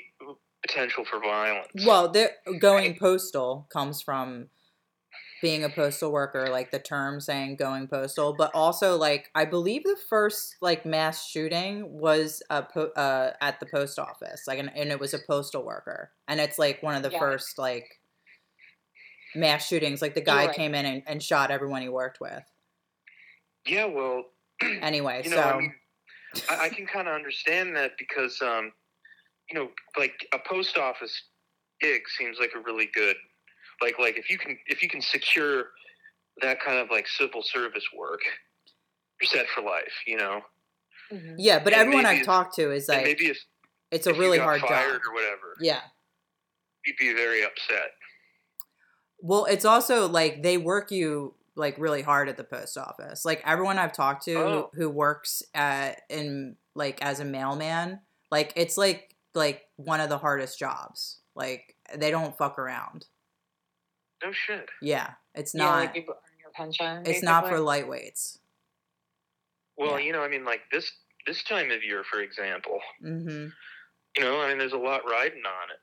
potential 0.62 1.03
for 1.06 1.20
violence. 1.20 1.86
Well, 1.86 2.08
they're- 2.10 2.38
going 2.60 2.97
postal 2.97 3.68
comes 3.72 4.01
from 4.01 4.49
being 5.42 5.64
a 5.64 5.70
postal 5.70 6.12
worker, 6.12 6.48
like 6.50 6.72
the 6.72 6.80
term 6.80 7.20
saying 7.20 7.58
going 7.58 7.88
postal, 7.88 8.34
but 8.34 8.52
also 8.54 8.96
like 8.98 9.30
I 9.36 9.46
believe 9.46 9.84
the 9.84 9.98
first 10.10 10.56
like 10.62 10.86
mass 10.86 11.28
shooting 11.28 12.00
was 12.00 12.42
a 12.50 12.64
po- 12.64 12.92
uh, 12.96 13.34
at 13.42 13.60
the 13.60 13.66
post 13.66 14.00
office, 14.00 14.44
like 14.48 14.60
and, 14.60 14.72
and 14.76 14.90
it 14.92 15.00
was 15.00 15.14
a 15.14 15.20
postal 15.20 15.64
worker, 15.66 16.12
and 16.28 16.40
it's 16.40 16.58
like 16.58 16.82
one 16.82 16.96
of 16.96 17.04
the 17.04 17.12
Yeah. 17.12 17.20
first 17.20 17.58
like 17.58 18.00
mass 19.36 19.68
shootings. 19.68 20.02
Like 20.02 20.16
the 20.16 20.22
guy 20.22 20.48
right. 20.48 20.56
came 20.56 20.74
in 20.74 20.86
and, 20.86 21.04
and 21.06 21.22
shot 21.22 21.52
everyone 21.52 21.82
he 21.82 21.90
worked 21.90 22.20
with. 22.22 22.44
yeah, 23.68 23.86
well, 23.86 24.24
Anyway, 24.82 25.22
you 25.24 25.32
know, 25.32 25.36
so 25.38 25.42
I, 25.42 25.58
mean, 25.60 25.74
I, 26.50 26.58
I 26.66 26.70
can 26.70 26.86
kind 26.88 27.08
of 27.08 27.14
understand 27.14 27.76
that 27.76 27.92
because, 27.98 28.42
um, 28.42 28.72
you 29.50 29.60
know, 29.60 29.70
like 29.98 30.26
a 30.34 30.40
post 30.48 30.78
office 30.78 31.24
gig 31.82 32.04
seems 32.18 32.38
like 32.40 32.52
a 32.56 32.60
really 32.60 32.90
good, 32.94 33.18
like 33.82 34.00
like 34.00 34.18
if 34.18 34.30
you 34.30 34.38
can 34.38 34.58
if 34.68 34.82
you 34.84 34.90
can 34.90 35.02
secure 35.02 35.66
that 36.42 36.60
kind 36.60 36.78
of 36.80 36.90
like 36.92 37.08
civil 37.08 37.42
service 37.44 37.84
work, 37.98 38.22
you're 39.22 39.28
set 39.28 39.48
for 39.50 39.62
life. 39.62 39.94
You 40.08 40.18
know, 40.18 40.42
Mhm. 41.12 41.36
yeah, 41.38 41.60
but 41.60 41.74
and 41.74 41.82
everyone 41.82 42.06
I've 42.06 42.26
talked 42.26 42.56
to 42.56 42.72
is 42.72 42.88
like 42.90 43.04
maybe 43.04 43.28
if 43.28 43.38
it's 43.92 44.08
a 44.08 44.12
if 44.12 44.16
you 44.16 44.22
really 44.22 44.38
got 44.38 44.46
hard 44.46 44.62
fired 44.62 44.94
job. 44.94 45.02
or 45.10 45.14
whatever, 45.14 45.56
Yeah. 45.60 45.82
you'd 46.86 46.98
be 46.98 47.14
very 47.14 47.44
upset. 47.44 47.92
Well, 49.20 49.46
it's 49.46 49.66
also 49.66 50.08
like 50.08 50.44
they 50.44 50.58
work 50.58 50.92
you 50.92 51.36
like 51.56 51.78
really 51.78 52.02
hard 52.02 52.28
at 52.28 52.36
the 52.38 52.44
post 52.44 52.78
office. 52.78 53.24
Like 53.24 53.42
everyone 53.46 53.78
I've 53.80 53.94
talked 53.94 54.26
to 54.26 54.36
Oh. 54.36 54.70
who, 54.74 54.82
who 54.82 54.90
works 54.90 55.42
at 55.54 56.02
in 56.10 56.58
like 56.76 57.02
as 57.02 57.20
a 57.22 57.26
mailman, 57.26 58.02
like 58.30 58.52
it's 58.56 58.78
like 58.78 59.16
like 59.34 59.64
one 59.78 60.02
of 60.02 60.10
the 60.10 60.18
hardest 60.18 60.60
jobs. 60.60 61.20
Like 61.34 61.76
they 61.96 62.12
don't 62.12 62.38
fuck 62.38 62.60
around. 62.60 63.06
No 64.26 64.32
shit. 64.32 64.68
Yeah, 64.82 65.12
it's 65.36 65.54
Yeah, 65.54 65.66
not. 65.66 65.76
like 65.86 65.96
you 65.96 66.02
earn 66.10 66.40
your 66.42 66.50
pension. 66.52 67.04
it's 67.06 67.22
not 67.24 67.48
for 67.48 67.58
lightweights. 67.58 68.40
Well, 69.78 70.00
Yeah. 70.00 70.06
you 70.08 70.14
know, 70.14 70.24
I 70.24 70.28
mean, 70.30 70.44
like 70.46 70.62
this 70.72 70.92
this 71.28 71.44
time 71.44 71.70
of 71.72 71.84
year, 71.84 72.04
for 72.04 72.22
example, 72.22 72.80
hmm 73.02 73.48
you 74.18 74.24
know, 74.24 74.40
I 74.42 74.48
mean, 74.50 74.58
there's 74.60 74.72
a 74.74 74.78
lot 74.78 75.02
riding 75.10 75.44
on 75.46 75.70
it. 75.72 75.80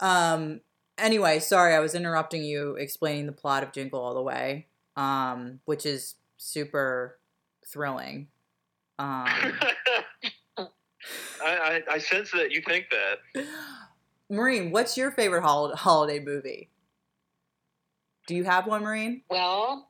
Um. 0.00 0.60
Anyway, 0.98 1.38
sorry, 1.40 1.74
I 1.74 1.78
was 1.80 1.94
interrupting 1.94 2.42
you 2.42 2.74
explaining 2.76 3.26
the 3.26 3.32
plot 3.32 3.62
of 3.62 3.70
Jingle 3.72 4.00
All 4.00 4.14
the 4.14 4.22
Way, 4.22 4.66
um, 4.96 5.60
which 5.66 5.84
is 5.86 6.14
super 6.38 7.18
thrilling. 7.66 8.28
Um. 8.98 9.26
I, 10.58 10.66
I 11.44 11.82
I 11.92 11.98
sense 11.98 12.30
that 12.32 12.50
you 12.50 12.62
think 12.62 12.86
that. 12.90 13.44
Maureen, 14.30 14.72
what's 14.72 14.96
your 14.96 15.12
favorite 15.12 15.42
hol- 15.42 15.76
holiday 15.76 16.18
movie? 16.18 16.68
Do 18.26 18.34
you 18.34 18.44
have 18.44 18.66
one, 18.66 18.82
Maureen? 18.82 19.22
Well, 19.30 19.88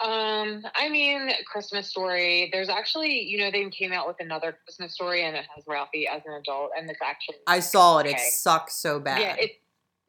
um, 0.00 0.62
I 0.74 0.88
mean, 0.90 1.30
Christmas 1.46 1.88
Story. 1.88 2.48
There's 2.52 2.68
actually, 2.68 3.20
you 3.22 3.38
know, 3.38 3.50
they 3.50 3.68
came 3.70 3.92
out 3.92 4.06
with 4.06 4.16
another 4.20 4.56
Christmas 4.64 4.92
Story, 4.94 5.24
and 5.24 5.36
it 5.36 5.44
has 5.54 5.64
Ralphie 5.66 6.06
as 6.06 6.22
an 6.26 6.34
adult, 6.34 6.70
and 6.76 6.88
it's 6.90 6.98
actually 7.02 7.36
I 7.46 7.60
saw 7.60 7.98
it. 7.98 8.06
It 8.06 8.18
sucks 8.20 8.76
so 8.76 8.98
bad. 9.00 9.20
yeah, 9.20 9.34
it, 9.36 9.50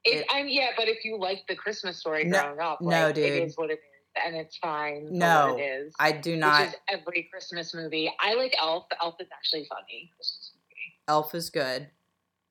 it, 0.03 0.17
It- 0.17 0.25
I'm 0.31 0.47
yeah, 0.47 0.69
but 0.77 0.87
if 0.87 1.03
you 1.05 1.17
like 1.19 1.43
the 1.47 1.55
Christmas 1.55 1.97
Story 1.97 2.23
No- 2.25 2.41
growing 2.41 2.59
up, 2.59 2.81
no, 2.81 2.87
like, 3.07 3.15
dude. 3.15 3.25
it 3.25 3.43
is 3.43 3.57
what 3.57 3.69
it 3.69 3.73
is, 3.73 4.23
and 4.25 4.35
it's 4.35 4.57
fine. 4.57 5.07
No, 5.11 5.55
it 5.57 5.61
is. 5.61 5.93
I 5.99 6.11
do 6.11 6.35
not. 6.35 6.67
is 6.67 6.75
every 6.89 7.27
Christmas 7.31 7.73
movie. 7.73 8.11
I 8.19 8.33
like 8.35 8.55
Elf. 8.61 8.85
Elf 9.01 9.15
is 9.19 9.27
actually 9.33 9.65
funny. 9.69 10.11
Christmas 10.15 10.51
movie. 10.55 10.93
Elf 11.07 11.33
is 11.35 11.49
good, 11.49 11.89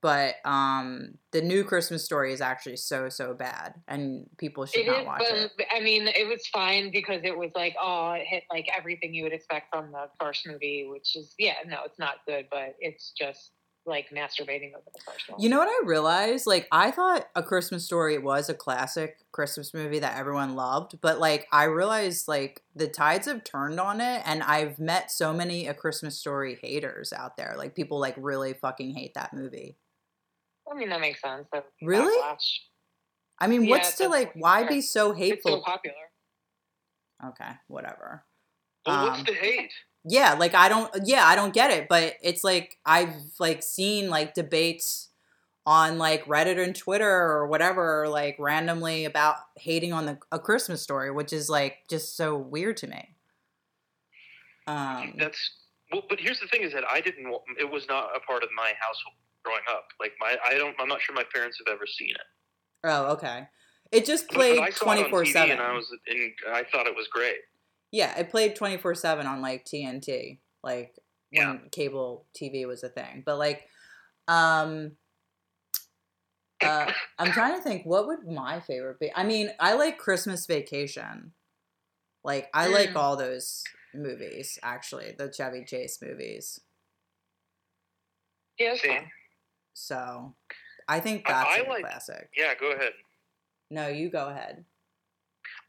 but 0.04 0.34
um, 0.44 1.14
the 1.32 1.40
new 1.40 1.64
Christmas 1.64 2.04
story 2.04 2.34
is 2.34 2.42
actually 2.42 2.76
so 2.76 3.08
so 3.08 3.32
bad, 3.32 3.72
and 3.88 4.26
people 4.36 4.66
should 4.66 4.82
It 4.82 4.86
not 4.86 5.00
is, 5.00 5.06
watch 5.06 5.22
but 5.26 5.38
it. 5.38 5.66
I 5.74 5.80
mean, 5.80 6.08
it 6.08 6.28
was 6.28 6.46
fine 6.48 6.90
because 6.92 7.22
it 7.24 7.34
was 7.34 7.52
like, 7.54 7.74
oh, 7.80 8.12
it 8.12 8.26
hit 8.26 8.42
like 8.50 8.66
everything 8.76 9.14
you 9.14 9.22
would 9.22 9.32
expect 9.32 9.74
from 9.74 9.92
the 9.92 10.10
first 10.20 10.46
movie, 10.46 10.86
which 10.86 11.16
is 11.16 11.34
yeah, 11.38 11.54
no, 11.66 11.78
it's 11.86 11.98
not 11.98 12.16
good, 12.26 12.48
but 12.50 12.76
it's 12.80 13.14
just 13.18 13.52
like 13.86 14.10
masturbating 14.10 14.74
over 14.74 14.84
the 14.94 15.00
first 15.06 15.30
one. 15.30 15.40
You 15.40 15.48
know 15.48 15.58
what 15.58 15.68
I 15.68 15.86
realized? 15.86 16.46
Like, 16.46 16.68
I 16.70 16.90
thought 16.90 17.26
A 17.34 17.42
Christmas 17.42 17.86
Story 17.86 18.18
was 18.18 18.50
a 18.50 18.54
classic 18.54 19.20
Christmas 19.32 19.72
movie 19.72 20.00
that 20.00 20.18
everyone 20.18 20.54
loved, 20.54 21.00
but 21.00 21.18
like, 21.18 21.46
I 21.50 21.64
realized 21.64 22.28
like 22.28 22.62
the 22.76 22.88
tides 22.88 23.26
have 23.26 23.42
turned 23.42 23.80
on 23.80 24.02
it, 24.02 24.22
and 24.26 24.42
I've 24.42 24.78
met 24.78 25.10
so 25.10 25.32
many 25.32 25.66
A 25.66 25.72
Christmas 25.72 26.18
Story 26.18 26.58
haters 26.62 27.10
out 27.10 27.38
there. 27.38 27.54
Like, 27.56 27.74
people 27.74 27.98
like 27.98 28.16
really 28.18 28.52
fucking 28.52 28.94
hate 28.94 29.14
that 29.14 29.32
movie. 29.32 29.78
I 30.70 30.74
mean, 30.76 30.88
that 30.90 31.00
makes 31.00 31.20
sense. 31.20 31.46
That 31.52 31.66
Really? 31.82 32.16
backlash. 32.20 32.58
I 33.38 33.46
mean, 33.46 33.64
Yeah, 33.64 33.70
what's 33.70 33.96
to 33.96 34.08
like? 34.08 34.32
Why 34.34 34.64
be 34.66 34.80
so 34.80 35.10
It's 35.10 35.18
hateful? 35.18 35.52
so 35.52 35.60
popular. 35.62 35.96
okay, 37.28 37.50
whatever. 37.68 38.24
Well, 38.86 39.06
what's 39.06 39.18
Um, 39.20 39.24
the 39.26 39.34
hate? 39.34 39.72
yeah 40.06 40.34
like 40.34 40.54
i 40.54 40.68
don't 40.68 40.90
yeah 41.06 41.24
i 41.26 41.34
don't 41.34 41.54
get 41.54 41.70
it 41.70 41.88
but 41.88 42.16
it's 42.22 42.44
like 42.44 42.76
i've 42.84 43.14
like 43.40 43.62
seen 43.62 44.10
like 44.10 44.34
debates 44.34 45.08
on 45.64 45.96
like 45.96 46.22
reddit 46.26 46.62
and 46.62 46.76
twitter 46.76 47.08
or 47.10 47.46
whatever 47.46 48.06
like 48.06 48.36
randomly 48.38 49.06
about 49.06 49.36
hating 49.56 49.94
on 49.94 50.04
the 50.04 50.18
a 50.30 50.38
christmas 50.38 50.82
story 50.82 51.10
which 51.10 51.32
is 51.32 51.48
like 51.48 51.78
just 51.88 52.18
so 52.18 52.36
weird 52.36 52.76
to 52.76 52.86
me 52.86 53.16
um 54.66 55.14
That's 55.18 55.38
well, 55.90 56.02
but 56.08 56.20
here's 56.20 56.40
the 56.40 56.48
thing: 56.48 56.62
is 56.62 56.72
that 56.74 56.84
I 56.90 57.00
didn't. 57.00 57.26
It 57.58 57.70
was 57.70 57.86
not 57.88 58.10
a 58.16 58.20
part 58.20 58.42
of 58.42 58.48
my 58.56 58.72
household 58.80 59.14
growing 59.44 59.62
up. 59.70 59.86
Like 60.00 60.12
my, 60.20 60.36
I 60.46 60.54
don't. 60.54 60.74
I'm 60.80 60.88
not 60.88 61.00
sure 61.02 61.14
my 61.14 61.24
parents 61.34 61.58
have 61.64 61.72
ever 61.74 61.86
seen 61.86 62.10
it. 62.10 62.26
oh 62.84 63.12
okay 63.12 63.48
it 63.92 64.04
just 64.06 64.26
But- 64.28 64.36
but 64.38 64.44
I 64.58 64.70
played 64.70 64.74
saw 64.74 64.84
it 64.86 64.88
on 64.90 64.96
24 65.10 65.22
TV 65.24 65.32
7 65.32 65.50
and 65.52 65.60
I 65.60 65.72
was, 65.72 65.86
and 66.08 66.32
I 66.52 66.64
thought 66.64 66.86
it 66.86 66.96
was 66.96 67.06
great. 67.08 67.36
yeah 67.92 68.18
it 68.18 68.30
played 68.30 68.56
24 68.56 68.94
7 68.94 69.26
on 69.26 69.40
like 69.42 69.64
tnt 69.64 70.38
like 70.62 70.94
when 71.30 71.46
Yeah. 71.46 71.58
cable 71.70 72.26
tv 72.34 72.66
was 72.66 72.82
a 72.82 72.88
thing 72.88 73.22
but 73.24 73.36
like 73.38 73.68
um 74.28 74.96
uh, 76.62 76.90
I'm 77.18 77.32
trying 77.32 77.56
to 77.56 77.62
think 77.62 77.84
what 77.84 78.06
would 78.06 78.26
my 78.26 78.60
favorite 78.60 78.98
be. 78.98 79.12
I 79.14 79.22
mean, 79.24 79.50
I 79.60 79.74
like 79.74 79.98
Christmas 79.98 80.46
Vacation. 80.46 81.32
Like 82.22 82.48
I 82.54 82.68
like 82.68 82.90
Mm. 82.90 82.96
all 82.96 83.16
those 83.16 83.62
movies 83.92 84.58
actually, 84.62 85.14
the 85.18 85.30
Chevy 85.30 85.64
Chase 85.66 85.98
movies. 86.00 86.58
Yeah, 88.58 88.72
it's 88.72 88.82
See? 88.82 88.88
fine. 88.88 89.10
So 89.74 90.34
I 90.88 91.00
think 91.00 91.26
that's 91.26 91.48
I 91.48 91.58
a 91.58 91.68
like- 91.68 91.80
classic. 91.82 92.30
Yeah, 92.36 92.54
go 92.58 92.72
ahead. 92.72 92.92
No, 93.70 93.88
you 93.88 94.08
go 94.08 94.28
ahead. 94.28 94.64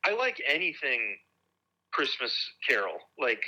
I 0.06 0.14
like 0.14 0.42
anything 0.48 1.18
Christmas 1.92 2.34
Carol, 2.68 2.98
like 3.20 3.42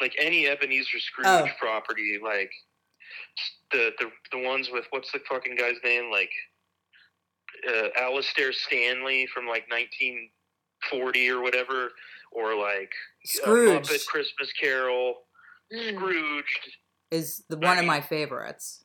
like 0.00 0.14
any 0.18 0.46
Ebenezer 0.46 0.98
Scrooge 1.00 1.26
Oh. 1.26 1.48
property, 1.58 2.18
like 2.22 2.50
the 3.72 3.92
the 3.98 4.10
the 4.32 4.38
ones 4.44 4.70
with 4.70 4.84
what's 4.90 5.10
the 5.12 5.20
fucking 5.28 5.56
guy's 5.56 5.76
name, 5.84 6.10
like 6.10 6.30
uh, 7.68 7.88
Alistair 7.98 8.52
Stanley 8.52 9.26
from 9.32 9.46
like 9.46 9.68
1940 9.70 11.30
or 11.30 11.40
whatever, 11.42 11.92
or 12.30 12.54
like 12.54 12.92
Scrooge 13.24 13.88
Muppet 13.88 14.06
Christmas 14.06 14.52
Carol, 14.52 15.22
Mm. 15.72 15.94
Scrooged. 15.96 16.76
is 17.10 17.44
the 17.48 17.56
one 17.56 17.72
of 17.78 17.78
mean- 17.78 17.86
my 17.86 18.00
favorites. 18.02 18.83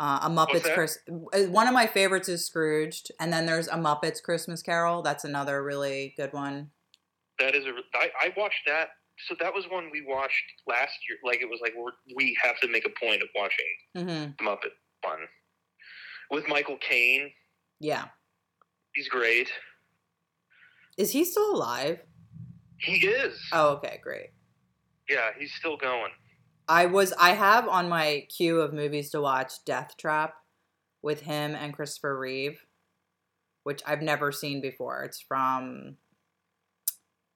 Uh, 0.00 0.20
a 0.22 0.30
Muppets? 0.30 0.62
Chris. 0.72 0.98
uh, 1.10 1.42
One 1.50 1.68
of 1.68 1.74
my 1.74 1.86
favorites 1.86 2.26
is 2.30 2.46
Scrooged, 2.46 3.12
and 3.20 3.30
then 3.30 3.44
there's 3.44 3.68
a 3.68 3.74
Muppets 3.76 4.22
Christmas 4.22 4.62
Carol. 4.62 5.02
That's 5.02 5.24
another 5.24 5.62
really 5.62 6.14
good 6.16 6.32
one. 6.32 6.70
That 7.38 7.54
is 7.54 7.66
a. 7.66 7.72
I, 7.94 8.08
I 8.18 8.32
watched 8.34 8.62
that. 8.66 8.88
So 9.28 9.34
that 9.40 9.52
was 9.52 9.66
one 9.70 9.90
we 9.92 10.02
watched 10.08 10.42
last 10.66 10.94
year. 11.06 11.18
Like 11.22 11.42
it 11.42 11.50
was 11.50 11.58
like 11.60 11.74
we're, 11.76 11.90
we 12.16 12.34
have 12.42 12.58
to 12.60 12.68
make 12.68 12.86
a 12.86 13.04
point 13.04 13.20
of 13.22 13.28
watching 13.36 13.66
hmm 13.94 14.30
the 14.38 14.44
Muppet 14.50 14.72
one 15.02 15.18
with 16.30 16.48
Michael 16.48 16.78
Caine. 16.80 17.30
Yeah, 17.78 18.06
He's 18.94 19.08
great. 19.08 19.50
is 20.96 21.10
he 21.10 21.26
still 21.26 21.54
alive? 21.54 22.00
He 22.78 23.06
is. 23.06 23.38
Oh, 23.52 23.72
okay, 23.74 24.00
great. 24.02 24.30
Yeah, 25.10 25.28
he's 25.38 25.52
still 25.52 25.76
going. 25.76 26.10
I 26.70 26.86
was 26.86 27.12
I 27.18 27.30
have 27.30 27.66
on 27.66 27.88
my 27.88 28.26
queue 28.28 28.60
of 28.60 28.72
movies 28.72 29.10
to 29.10 29.20
watch 29.20 29.64
Death 29.64 29.96
Trap 29.98 30.34
with 31.02 31.22
him 31.22 31.56
and 31.56 31.74
Christopher 31.74 32.16
Reeve, 32.16 32.64
which 33.64 33.82
I've 33.84 34.02
never 34.02 34.30
seen 34.30 34.60
before. 34.60 35.02
It's 35.02 35.20
from 35.20 35.96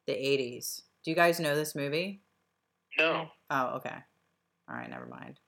the 0.07 0.13
80s. 0.13 0.83
Do 1.05 1.11
you 1.11 1.17
guys 1.17 1.41
know 1.41 1.57
this 1.57 1.75
movie? 1.75 2.23
No, 2.97 3.27
Oh, 3.51 3.67
okay. 3.77 3.97
All 4.69 4.77
right, 4.77 4.89
never 4.89 5.07
mind. 5.07 5.41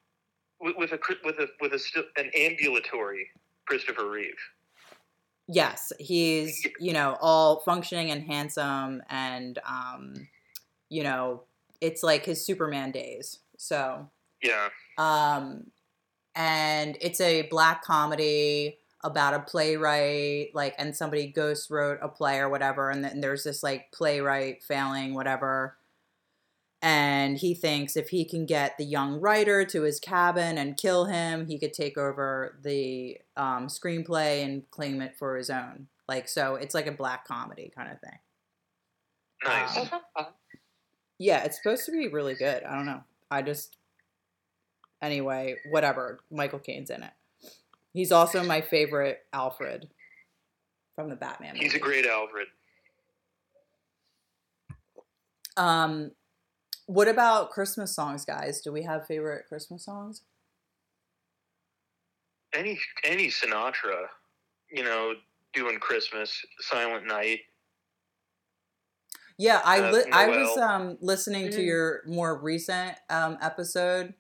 with, 0.61 0.77
with 0.77 0.93
a 0.93 0.99
with 1.25 1.39
a 1.39 1.49
with 1.61 1.73
a 1.73 1.81
an 2.17 2.31
ambulatory 2.37 3.29
Christopher 3.67 4.11
Reeve. 4.11 4.35
Yes, 5.47 5.93
he's, 6.01 6.67
you 6.81 6.93
know, 6.93 7.17
all 7.21 7.61
functioning 7.61 8.11
and 8.11 8.25
handsome 8.25 9.01
and 9.09 9.61
um 9.65 10.15
you 10.89 11.05
know, 11.05 11.45
it's 11.81 12.03
like 12.03 12.25
his 12.25 12.45
Superman 12.45 12.91
days. 12.91 13.39
So, 13.59 14.11
Yeah, 14.43 14.69
um 14.99 15.71
and 16.35 16.99
it's 17.01 17.21
a 17.21 17.43
black 17.43 17.83
comedy 17.83 18.79
about 19.05 19.35
a 19.35 19.41
playwright 19.41 20.49
like 20.55 20.75
and 20.79 20.97
somebody 20.97 21.27
ghost 21.29 21.71
wrote 21.71 21.99
a 22.03 22.09
play 22.09 22.39
or 22.39 22.49
whatever 22.49 22.91
and 22.91 23.05
then 23.05 23.21
there's 23.21 23.45
this 23.45 23.63
like 23.63 23.91
playwright 23.93 24.63
failing 24.63 25.15
whatever 25.15 25.77
and 26.83 27.39
he 27.39 27.55
thinks 27.55 27.97
if 27.97 28.09
he 28.11 28.25
can 28.25 28.45
get 28.47 28.77
the 28.77 28.85
young 28.85 29.21
writer 29.21 29.65
to 29.65 29.83
his 29.83 29.99
cabin 30.01 30.59
and 30.59 30.77
kill 30.77 31.07
him 31.07 31.47
he 31.47 31.59
could 31.59 31.73
take 31.73 31.97
over 31.97 32.59
the 32.63 33.19
um, 33.37 33.67
screenplay 33.69 34.45
and 34.45 34.71
claim 34.71 35.01
it 35.01 35.17
for 35.19 35.37
his 35.37 35.51
own 35.51 35.87
like 36.09 36.29
so 36.29 36.57
it's 36.57 36.75
like 36.75 36.87
a 36.87 36.93
black 36.93 37.27
comedy 37.27 37.73
kind 37.75 37.91
of 37.91 38.01
thing 38.01 38.19
nice. 39.45 39.77
Um, 39.77 39.85
That 39.85 39.91
sounds 39.91 40.05
fun. 40.17 40.27
yeah, 41.19 41.45
it's 41.45 41.57
supposed 41.57 41.87
to 41.87 41.93
be 41.93 42.09
really 42.09 42.35
good. 42.35 42.63
I 42.65 42.75
don't 42.75 42.87
know. 42.87 43.03
I 43.31 43.43
just 43.43 43.77
anyway, 45.03 45.57
whatever. 45.71 46.21
Michael 46.31 46.59
Caine's 46.59 46.91
in 46.91 47.03
it. 47.03 47.13
He's 47.93 48.13
also 48.13 48.45
my 48.45 48.61
favorite 48.61 49.21
Alfred 49.33 49.89
from 50.95 51.09
the 51.09 51.17
Batman. 51.17 51.57
he's 51.57 51.75
a 51.75 51.79
great 51.79 52.07
Alfred. 52.07 52.49
Um, 55.57 56.11
what 56.87 57.09
about 57.09 57.51
Christmas 57.51 57.95
songs, 57.95 58.25
guys? 58.25 58.61
Do 58.61 58.73
we 58.73 58.83
have 58.83 59.07
favorite 59.07 59.47
Christmas 59.49 59.85
songs? 59.85 60.23
Any 62.55 62.79
any 63.05 63.29
Sinatra, 63.29 64.07
you 64.71 64.85
know, 64.85 65.15
doing 65.53 65.79
Christmas, 65.79 66.45
Silent 66.61 67.07
Night. 67.07 67.41
Yeah, 69.39 69.61
I 69.65 69.81
Uh, 69.81 69.93
li- 69.93 70.11
I 70.13 70.29
was 70.29 70.57
um 70.59 70.99
listening 71.01 71.51
to 71.51 71.59
Mm. 71.59 71.67
your 71.67 72.03
more 72.07 72.37
recent 72.41 72.97
um 73.11 73.39
episode, 73.41 74.15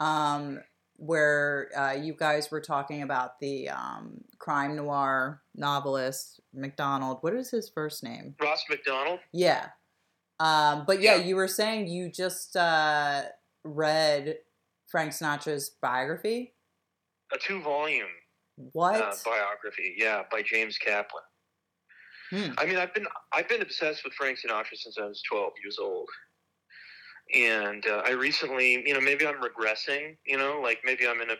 um 0.00 0.62
where 0.96 1.70
uh, 1.76 1.92
you 1.92 2.14
guys 2.14 2.50
were 2.52 2.60
talking 2.60 3.02
about 3.02 3.40
the 3.40 3.68
um 3.68 4.24
crime 4.38 4.76
noir 4.76 5.42
novelist 5.54 6.40
Macdonald. 6.52 7.18
What 7.22 7.34
is 7.34 7.50
his 7.50 7.68
first 7.68 8.02
name? 8.04 8.36
Ross 8.40 8.64
Macdonald. 8.70 9.20
Yeah. 9.32 9.70
Um, 10.40 10.84
but 10.86 11.00
yeah, 11.00 11.16
Yeah. 11.16 11.24
you 11.24 11.36
were 11.36 11.48
saying 11.48 11.88
you 11.88 12.10
just 12.10 12.56
uh, 12.56 13.24
read 13.64 14.38
Frank 14.86 15.12
Sinatra's 15.12 15.68
biography. 15.70 16.54
A 17.32 17.38
two 17.38 17.60
volume 17.60 18.08
What? 18.56 19.00
uh, 19.00 19.14
biography. 19.24 19.94
Yeah, 19.96 20.22
by 20.30 20.42
James 20.42 20.78
Kaplan. 20.78 21.22
Hmm. 22.34 22.50
I 22.58 22.66
mean, 22.66 22.78
I've 22.78 22.92
been 22.92 23.06
I've 23.32 23.48
been 23.48 23.62
obsessed 23.62 24.02
with 24.02 24.12
Frank 24.14 24.38
Sinatra 24.38 24.74
since 24.74 24.98
I 24.98 25.06
was 25.06 25.22
12 25.30 25.52
years 25.62 25.78
old, 25.78 26.08
and 27.32 27.86
uh, 27.86 28.02
I 28.04 28.10
recently, 28.10 28.82
you 28.84 28.92
know, 28.92 29.00
maybe 29.00 29.24
I'm 29.24 29.40
regressing, 29.40 30.16
you 30.26 30.36
know, 30.36 30.60
like 30.60 30.80
maybe 30.84 31.06
I'm 31.06 31.20
in 31.20 31.30
a, 31.30 31.36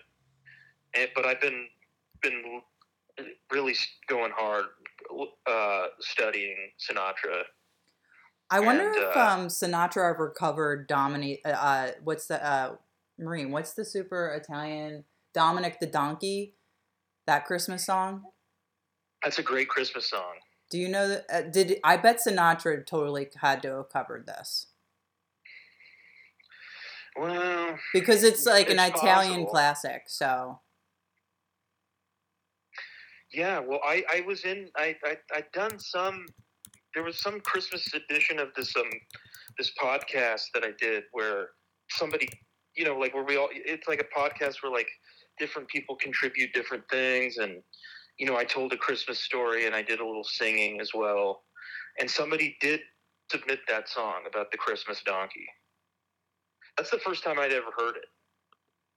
eh, 0.95 1.07
but 1.17 1.25
I've 1.25 1.41
been 1.41 1.67
been 2.23 2.61
really 3.51 3.75
going 4.09 4.31
hard 4.37 4.67
uh, 5.49 5.87
studying 5.99 6.57
Sinatra. 6.79 7.43
I 8.51 8.61
wonder 8.61 8.87
and, 8.87 8.97
if 8.97 9.17
uh, 9.17 9.21
um, 9.21 9.47
Sinatra 9.49 10.11
ever 10.11 10.31
covered 10.31 10.87
Dominic. 10.87 11.41
Uh, 11.45 11.49
uh, 11.49 11.91
what's 12.05 12.29
the 12.29 12.45
uh, 12.47 12.77
Maureen? 13.19 13.51
What's 13.51 13.73
the 13.73 13.85
super 13.85 14.29
Italian 14.29 15.05
Dominic 15.33 15.81
the 15.81 15.87
Donkey? 15.87 16.55
That 17.27 17.47
Christmas 17.47 17.85
song. 17.85 18.23
That's 19.25 19.41
a 19.41 19.43
great 19.43 19.69
Christmas 19.69 20.09
song. 20.09 20.35
Do 20.75 20.81
you 20.81 20.89
know 20.89 21.07
that? 21.07 21.25
Uh, 21.33 21.43
did 21.43 21.79
I 21.85 21.97
bet 21.97 22.19
Sinatra 22.19 22.85
totally 22.85 23.29
had 23.41 23.63
to 23.63 23.77
have 23.77 23.91
covered 23.91 24.27
this 24.27 24.67
Well, 27.17 27.79
because 27.93 28.25
it's 28.25 28.45
like 28.45 28.71
an 28.71 28.81
It's 28.81 28.97
Italian 28.97 29.47
classic. 29.47 30.07
So 30.09 30.59
Yeah, 33.33 33.61
well, 33.61 33.79
I, 33.85 34.03
I 34.13 34.23
was 34.23 34.45
in 34.45 34.69
I 34.77 34.97
I 35.05 35.17
I'd 35.33 35.53
done 35.53 35.79
some. 35.79 36.27
There 36.93 37.05
was 37.05 37.21
some 37.21 37.39
Christmas 37.43 37.87
edition 37.95 38.41
of 38.41 38.49
this 38.57 38.75
um 38.75 38.91
this 39.57 39.71
podcast 39.81 40.47
that 40.55 40.65
I 40.65 40.73
did 40.81 41.05
where 41.13 41.51
somebody 41.91 42.29
you 42.77 42.85
know 42.85 42.99
like 42.99 43.15
where 43.15 43.23
we 43.23 43.37
all 43.37 43.49
it's 43.53 43.87
like 43.87 44.01
a 44.01 44.19
podcast 44.19 44.57
where 44.61 44.73
like 44.73 44.89
different 45.39 45.69
people 45.69 45.95
contribute 45.95 46.53
different 46.53 46.83
things 46.91 47.37
and 47.37 47.63
you 48.19 48.27
know 48.27 48.37
I 48.37 48.45
told 48.45 48.73
a 48.73 48.77
Christmas 48.77 49.19
story 49.19 49.67
and 49.67 49.75
I 49.75 49.83
did 49.83 50.01
a 50.01 50.07
little 50.07 50.25
singing 50.25 50.81
as 50.81 50.91
well 50.95 51.45
and 51.99 52.11
somebody 52.11 52.57
did 52.61 52.81
submit 53.31 53.61
that 53.69 53.89
song 53.89 54.23
about 54.29 54.51
the 54.51 54.59
Christmas 54.59 55.03
donkey. 55.05 55.47
That's 56.77 56.91
the 56.91 56.99
first 56.99 57.23
time 57.25 57.39
I'd 57.39 57.53
ever 57.53 57.71
heard 57.79 57.97
it. 57.97 58.05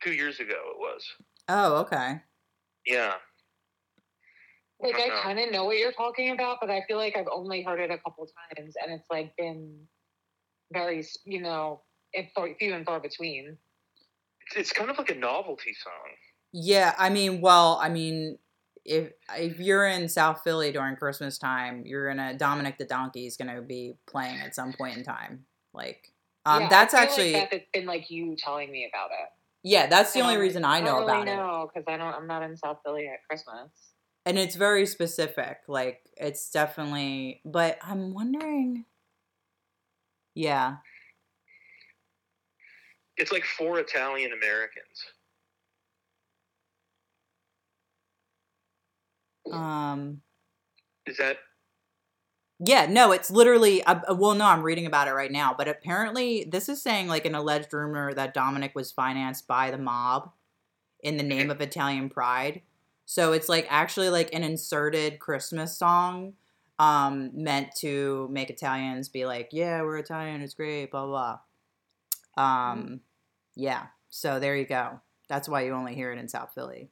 Two 0.04 0.12
years 0.14 0.40
ago 0.40 0.54
it 0.56 0.78
was. 0.78 1.04
oh 1.50 1.76
okay. 1.78 2.22
Yeah. 2.86 3.16
Like 4.80 4.96
I 4.96 5.08
Uh-huh. 5.10 5.22
kind 5.24 5.40
of 5.40 5.52
know 5.52 5.66
what 5.66 5.78
you're 5.78 5.92
talking 5.92 6.32
about, 6.32 6.60
but 6.62 6.70
I 6.70 6.84
feel 6.88 6.98
like 6.98 7.16
I've 7.18 7.28
only 7.32 7.64
heard 7.64 7.80
it 7.80 7.90
a 7.90 7.98
couple 7.98 8.28
times, 8.56 8.76
and 8.82 8.92
it's 8.94 9.08
like 9.10 9.36
been 9.36 9.88
very, 10.72 11.04
you 11.26 11.42
know, 11.42 11.82
few 12.60 12.74
and 12.76 12.86
far 12.86 13.00
between. 13.00 13.58
It's, 14.42 14.56
it's 14.56 14.72
kind 14.74 14.90
of 14.92 14.98
like 14.98 15.10
a 15.10 15.16
novelty 15.16 15.74
song. 15.74 16.12
Yeah, 16.54 16.94
I 16.98 17.10
mean, 17.10 17.42
well, 17.42 17.80
I 17.82 17.90
mean, 17.90 18.38
if 18.88 19.14
if 19.38 19.60
you're 19.60 19.88
in 19.88 20.10
South 20.10 20.42
Philly 20.44 20.72
during 20.72 20.96
Christmas 20.98 21.38
time, 21.40 21.86
you're 21.86 22.08
gonna 22.10 22.36
Dominic 22.38 22.78
the 22.80 22.86
Donkey 22.86 23.28
is 23.28 23.38
gonna 23.38 23.62
be 23.62 23.96
playing 24.08 24.42
at 24.42 24.56
some 24.56 24.74
point 24.74 24.98
in 24.98 25.04
time. 25.04 25.46
Like, 25.74 26.14
um, 26.46 26.68
Yeah, 26.68 26.68
I 26.68 26.70
that's 26.70 26.94
feel 26.94 27.00
actually 27.04 27.34
like 27.34 27.52
that 27.52 27.52
it's 27.52 27.70
been 27.74 27.86
like 27.86 28.10
you 28.10 28.36
telling 28.38 28.72
me 28.72 28.90
about 28.92 29.12
it. 29.12 29.30
yeah, 29.64 29.88
that's 29.88 30.14
the 30.14 30.20
And 30.20 30.28
only 30.28 30.38
reason 30.38 30.66
I 30.66 30.82
know 30.82 31.00
don't 31.00 31.02
about 31.02 31.26
really 31.26 31.32
it, 31.32 31.36
know 31.36 31.70
because 31.72 31.86
I 31.88 31.98
don't. 31.98 32.14
I'm 32.16 32.28
not 32.28 32.44
in 32.44 32.58
South 32.58 32.80
Philly 32.84 33.08
at 33.08 33.24
Christmas. 33.28 33.94
and 34.26 34.38
it's 34.38 34.56
very 34.56 34.86
specific. 34.86 35.60
Like, 35.68 36.02
it's 36.18 36.50
definitely. 36.52 37.42
But 37.46 37.78
I'm 37.82 38.14
wondering. 38.14 38.86
Yeah, 40.36 40.78
It's 43.18 43.32
like 43.32 43.44
four 43.46 43.80
Italian 43.80 44.32
Americans. 44.34 45.04
Um, 49.54 50.22
Is 51.06 51.18
that 51.18 51.38
Yeah, 52.60 52.88
no, 52.88 53.12
it's 53.12 53.30
literally. 53.32 53.84
Uh, 53.84 54.02
uh, 54.10 54.16
well, 54.16 54.34
no, 54.36 54.46
I'm 54.46 54.64
reading 54.64 54.86
about 54.86 55.08
it 55.08 55.14
right 55.14 55.32
now, 55.32 55.54
but 55.58 55.68
apparently, 55.68 56.44
this 56.50 56.70
is 56.70 56.82
saying 56.82 57.08
like 57.08 57.26
an 57.26 57.36
alleged 57.36 57.74
rumor 57.74 58.14
that 58.14 58.34
Dominic 58.34 58.74
was 58.76 58.92
financed 58.92 59.48
by 59.48 59.72
the 59.72 59.78
mob 59.78 60.32
in 61.02 61.18
the 61.18 61.24
name 61.24 61.50
of 61.50 61.62
Italian 61.62 62.10
pride. 62.10 62.62
So 63.06 63.32
it's 63.32 63.48
like 63.48 63.68
actually 63.70 64.10
like 64.10 64.34
an 64.34 64.44
inserted 64.44 65.20
Christmas 65.20 65.78
song 65.78 66.34
um, 66.80 67.32
meant 67.34 67.74
to 67.78 68.28
make 68.32 68.50
Italians 68.50 69.10
be 69.10 69.26
like, 69.26 69.50
yeah, 69.52 69.82
we're 69.82 69.98
Italian, 69.98 70.42
it's 70.42 70.54
great, 70.54 70.92
blah, 70.92 71.06
blah. 71.06 71.40
Um, 72.44 73.02
yeah, 73.56 73.88
so 74.10 74.40
there 74.40 74.56
you 74.56 74.66
go. 74.66 75.00
That's 75.30 75.50
why 75.50 75.62
you 75.62 75.74
only 75.74 75.96
hear 75.96 76.12
it 76.12 76.20
in 76.20 76.28
South 76.28 76.52
Philly. 76.54 76.90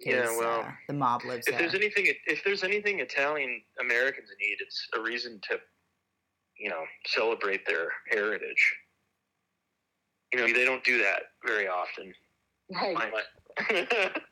Yeah, 0.00 0.26
'Cause, 0.26 0.38
well, 0.38 0.60
uh, 0.62 0.72
the 0.88 0.94
mob 0.94 1.24
lives 1.24 1.46
if 1.46 1.52
there. 1.52 1.60
there's 1.60 1.74
anything, 1.74 2.06
if 2.26 2.42
there's 2.44 2.64
anything 2.64 3.00
Italian 3.00 3.64
Americans 3.80 4.28
need, 4.40 4.56
it's 4.60 4.88
a 4.94 5.00
reason 5.00 5.40
to, 5.48 5.60
you 6.58 6.68
know, 6.68 6.84
celebrate 7.06 7.64
their 7.66 7.92
heritage. 8.10 8.74
You 10.32 10.40
know, 10.40 10.46
they 10.52 10.64
don't 10.64 10.82
do 10.84 10.98
that 10.98 11.22
very 11.46 11.68
often. 11.68 12.14
Right. 12.70 13.14
I- 13.58 14.20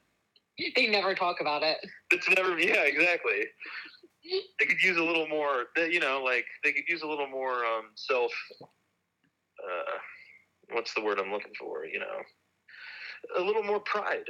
They 0.77 0.87
never 0.87 1.15
talk 1.15 1.41
about 1.41 1.63
it. 1.63 1.79
it's 2.11 2.29
never, 2.29 2.59
yeah, 2.59 2.83
exactly. 2.83 3.47
They 4.59 4.67
could 4.67 4.83
use 4.83 4.99
a 4.99 5.03
little 5.03 5.27
more, 5.27 5.65
you 5.77 5.99
know, 5.99 6.23
like 6.23 6.45
they 6.63 6.73
could 6.73 6.85
use 6.87 7.03
a 7.03 7.07
little 7.07 7.27
more 7.27 7.65
um, 7.65 7.91
self. 7.95 8.31
Uh, 8.61 9.99
what's 10.73 10.93
the 10.95 11.01
word 11.01 11.19
I'm 11.19 11.33
looking 11.33 11.55
for? 11.59 11.87
You 11.87 12.01
know, 12.01 12.23
a 13.39 13.41
little 13.41 13.63
more 13.63 13.81
pride. 13.81 14.29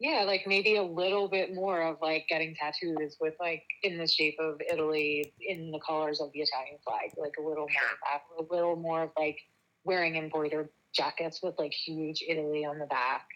Yeah, 0.00 0.24
like 0.26 0.46
maybe 0.46 0.76
a 0.76 0.82
little 0.82 1.28
bit 1.28 1.54
more 1.54 1.82
of 1.82 1.98
like 2.00 2.24
getting 2.28 2.54
tattoos 2.54 3.18
with 3.20 3.34
like 3.38 3.62
in 3.82 3.98
the 3.98 4.06
shape 4.06 4.36
of 4.40 4.58
Italy 4.72 5.34
in 5.46 5.70
the 5.70 5.78
colors 5.86 6.22
of 6.22 6.32
the 6.32 6.40
Italian 6.40 6.78
flag, 6.82 7.10
like 7.18 7.34
a 7.38 7.42
little 7.42 7.66
more 7.68 7.84
of 7.92 7.98
that, 8.06 8.22
a 8.38 8.54
little 8.54 8.76
more 8.76 9.02
of 9.04 9.10
like 9.18 9.38
wearing 9.84 10.16
embroidered 10.16 10.70
jackets 10.94 11.40
with 11.42 11.54
like 11.58 11.72
huge 11.72 12.24
Italy 12.26 12.64
on 12.64 12.78
the 12.78 12.86
back, 12.86 13.26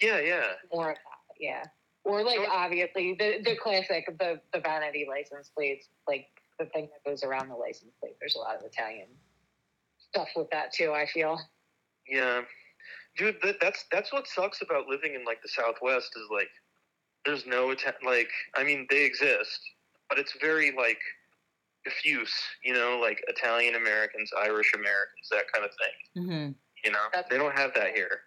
Yeah, 0.00 0.18
yeah. 0.18 0.46
more 0.72 0.90
of 0.90 0.96
that, 0.96 1.36
yeah. 1.38 1.62
Or 2.04 2.24
like 2.24 2.40
obviously 2.50 3.14
the 3.16 3.40
the 3.44 3.56
classic 3.62 4.04
the 4.18 4.40
the 4.52 4.58
vanity 4.58 5.06
license 5.08 5.50
plates, 5.56 5.86
like 6.08 6.26
the 6.58 6.66
thing 6.66 6.88
that 6.92 7.08
goes 7.08 7.22
around 7.22 7.48
the 7.48 7.54
license 7.54 7.92
plate. 8.00 8.16
There's 8.18 8.34
a 8.34 8.40
lot 8.40 8.56
of 8.56 8.64
Italian 8.64 9.06
stuff 10.10 10.28
with 10.34 10.50
that 10.50 10.72
too. 10.72 10.92
I 10.92 11.06
feel. 11.06 11.38
Yeah, 12.08 12.42
dude, 13.16 13.36
that, 13.42 13.56
that's 13.60 13.84
that's 13.92 14.12
what 14.12 14.26
sucks 14.26 14.62
about 14.62 14.86
living 14.88 15.14
in 15.14 15.24
like 15.24 15.42
the 15.42 15.48
Southwest 15.48 16.10
is 16.16 16.28
like 16.30 16.48
there's 17.24 17.46
no 17.46 17.70
Ita- 17.72 17.94
like 18.04 18.30
I 18.56 18.64
mean 18.64 18.86
they 18.90 19.04
exist, 19.04 19.60
but 20.08 20.18
it's 20.18 20.34
very 20.40 20.72
like 20.76 20.98
diffuse, 21.84 22.32
you 22.64 22.72
know, 22.74 22.98
like 23.00 23.22
Italian 23.28 23.74
Americans, 23.74 24.30
Irish 24.38 24.72
Americans, 24.74 25.28
that 25.30 25.44
kind 25.52 25.64
of 25.64 25.70
thing. 25.80 26.24
hmm 26.24 26.52
You 26.84 26.92
know, 26.92 27.04
That's- 27.12 27.28
they 27.30 27.38
don't 27.38 27.56
have 27.56 27.74
that 27.74 27.94
here. 27.94 28.20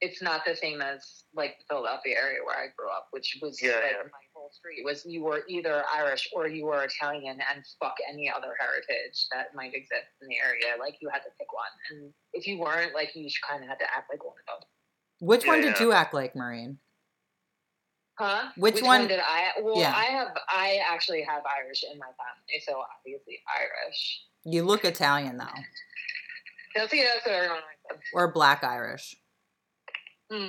it's 0.00 0.20
not 0.20 0.44
the 0.44 0.56
same 0.56 0.80
as 0.82 1.24
like 1.34 1.58
the 1.58 1.64
Philadelphia 1.68 2.16
area 2.18 2.40
where 2.44 2.56
I 2.58 2.66
grew 2.76 2.90
up, 2.90 3.06
which 3.12 3.38
was 3.40 3.62
Yeah, 3.62 3.78
yeah. 3.84 4.02
my 4.10 4.24
whole 4.52 4.58
street 4.58 4.84
was 4.84 5.04
you 5.06 5.22
were 5.22 5.42
either 5.48 5.82
Irish 5.94 6.28
or 6.34 6.46
you 6.46 6.66
were 6.66 6.82
Italian 6.84 7.38
and 7.52 7.64
fuck 7.80 7.94
any 8.08 8.30
other 8.30 8.54
heritage 8.58 9.26
that 9.32 9.54
might 9.54 9.74
exist 9.74 10.06
in 10.20 10.28
the 10.28 10.36
area. 10.38 10.74
Like 10.78 10.96
you 11.00 11.08
had 11.08 11.20
to 11.20 11.30
pick 11.38 11.52
one, 11.52 11.64
and 11.90 12.12
if 12.32 12.46
you 12.46 12.58
weren't, 12.58 12.94
like 12.94 13.10
you 13.14 13.28
kind 13.48 13.62
of 13.62 13.68
had 13.68 13.78
to 13.78 13.84
act 13.84 14.10
like 14.10 14.24
one 14.24 14.34
of 14.48 14.60
them. 14.60 14.68
Which 15.20 15.46
one 15.46 15.60
did 15.60 15.76
yeah. 15.78 15.82
you 15.82 15.92
act 15.92 16.14
like, 16.14 16.34
Maureen? 16.34 16.78
Huh? 18.18 18.50
Which 18.56 18.82
one- 18.82 19.08
did 19.08 19.20
I? 19.20 19.52
Well, 19.60 19.78
Yeah. 19.78 19.94
I 19.96 20.04
have. 20.04 20.28
I 20.48 20.80
actually 20.90 21.22
have 21.22 21.42
Irish 21.62 21.82
in 21.84 21.98
my 21.98 22.06
family, 22.06 22.62
so 22.66 22.82
obviously 22.98 23.40
Irish. 23.56 24.22
You 24.44 24.64
look 24.64 24.84
Italian 24.84 25.36
though, 25.38 25.44
Now, 26.76 26.86
see, 26.88 27.02
that's 27.02 27.24
what 27.24 27.34
everyone 27.34 27.60
said. 27.90 28.00
or 28.12 28.32
Black 28.32 28.64
Irish, 28.64 29.16
Hmm. 30.30 30.48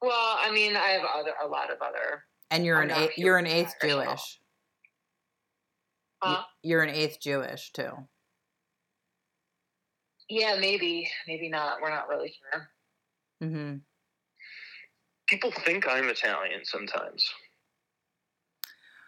Well, 0.00 0.36
I 0.40 0.50
mean, 0.52 0.76
I 0.76 0.88
have 0.90 1.02
other 1.04 1.32
a 1.42 1.46
lot 1.48 1.70
of 1.70 1.82
other. 1.82 2.24
And 2.50 2.64
you're 2.64 2.76
I'm 2.76 2.82
an 2.84 2.88
not 2.88 2.98
eighth, 2.98 3.18
you're 3.18 3.38
an 3.38 3.46
eighth 3.46 3.74
Irish 3.82 3.92
at 3.92 3.98
all. 3.98 4.04
Jewish. 4.14 4.40
You- 6.20 6.30
Huh? 6.30 6.42
You're 6.62 6.82
an 6.82 6.90
eighth 6.90 7.20
Jewish 7.20 7.70
too. 7.72 7.92
Yeah, 10.28 10.56
maybe, 10.60 11.08
maybe 11.28 11.48
not. 11.48 11.80
We're 11.80 11.90
not 11.90 12.08
really 12.08 12.34
sure. 12.52 12.68
hmm 13.40 13.76
People 15.28 15.52
think 15.52 15.86
I'm 15.88 16.08
Italian 16.08 16.64
sometimes, 16.64 17.24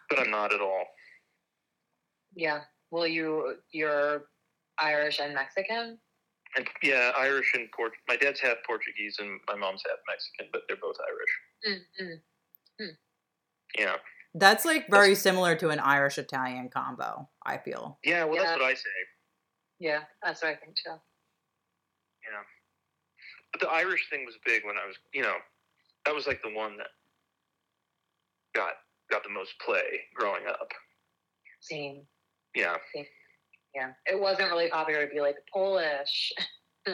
but 0.09 0.19
I'm 0.19 0.31
not 0.31 0.53
at 0.53 0.61
all. 0.61 0.85
Yeah. 2.35 2.61
Well, 2.91 3.07
you 3.07 3.55
you're 3.71 4.25
Irish 4.79 5.19
and 5.19 5.33
Mexican. 5.33 5.99
And 6.55 6.67
yeah, 6.83 7.11
Irish 7.17 7.53
and 7.55 7.69
Port. 7.71 7.93
My 8.07 8.15
dad's 8.15 8.39
half 8.39 8.57
Portuguese 8.65 9.17
and 9.19 9.39
my 9.47 9.55
mom's 9.55 9.83
half 9.87 9.97
Mexican, 10.07 10.47
but 10.53 10.61
they're 10.67 10.77
both 10.77 10.95
Irish. 11.09 11.81
Mm-mm. 12.01 12.91
Yeah, 13.77 13.95
That's 14.35 14.65
like 14.65 14.87
very 14.89 15.15
similar 15.15 15.55
to 15.55 15.69
an 15.69 15.79
Irish 15.79 16.17
Italian 16.17 16.69
combo. 16.69 17.29
I 17.45 17.57
feel. 17.57 17.99
yeah. 18.03 18.23
Well, 18.25 18.35
Yeah. 18.35 18.43
that's 18.43 18.59
what 18.59 18.69
I 18.69 18.73
say. 18.73 18.89
Yeah, 19.79 19.99
that's 20.23 20.41
what 20.43 20.51
I 20.51 20.55
think 20.55 20.75
too. 20.75 20.91
Yeah. 22.23 22.43
But 23.51 23.61
the 23.61 23.69
Irish 23.69 24.09
thing 24.09 24.25
was 24.25 24.35
big 24.45 24.63
when 24.65 24.77
I 24.77 24.85
was, 24.85 24.95
you 25.13 25.21
know, 25.23 25.35
that 26.05 26.13
was 26.15 26.27
like 26.27 26.41
the 26.43 26.53
one 26.53 26.77
that 26.77 26.87
got 28.53 28.73
got 29.09 29.23
the 29.23 29.29
most 29.29 29.53
play 29.65 30.01
growing 30.15 30.45
up. 30.47 30.69
Same. 31.59 32.03
Yeah. 32.55 32.75
Same. 32.95 33.05
Yeah. 33.75 33.91
It 34.05 34.19
wasn't 34.19 34.49
really 34.51 34.69
popular 34.69 35.05
to 35.07 35.13
be 35.13 35.19
like 35.21 35.35
Polish. 35.53 36.31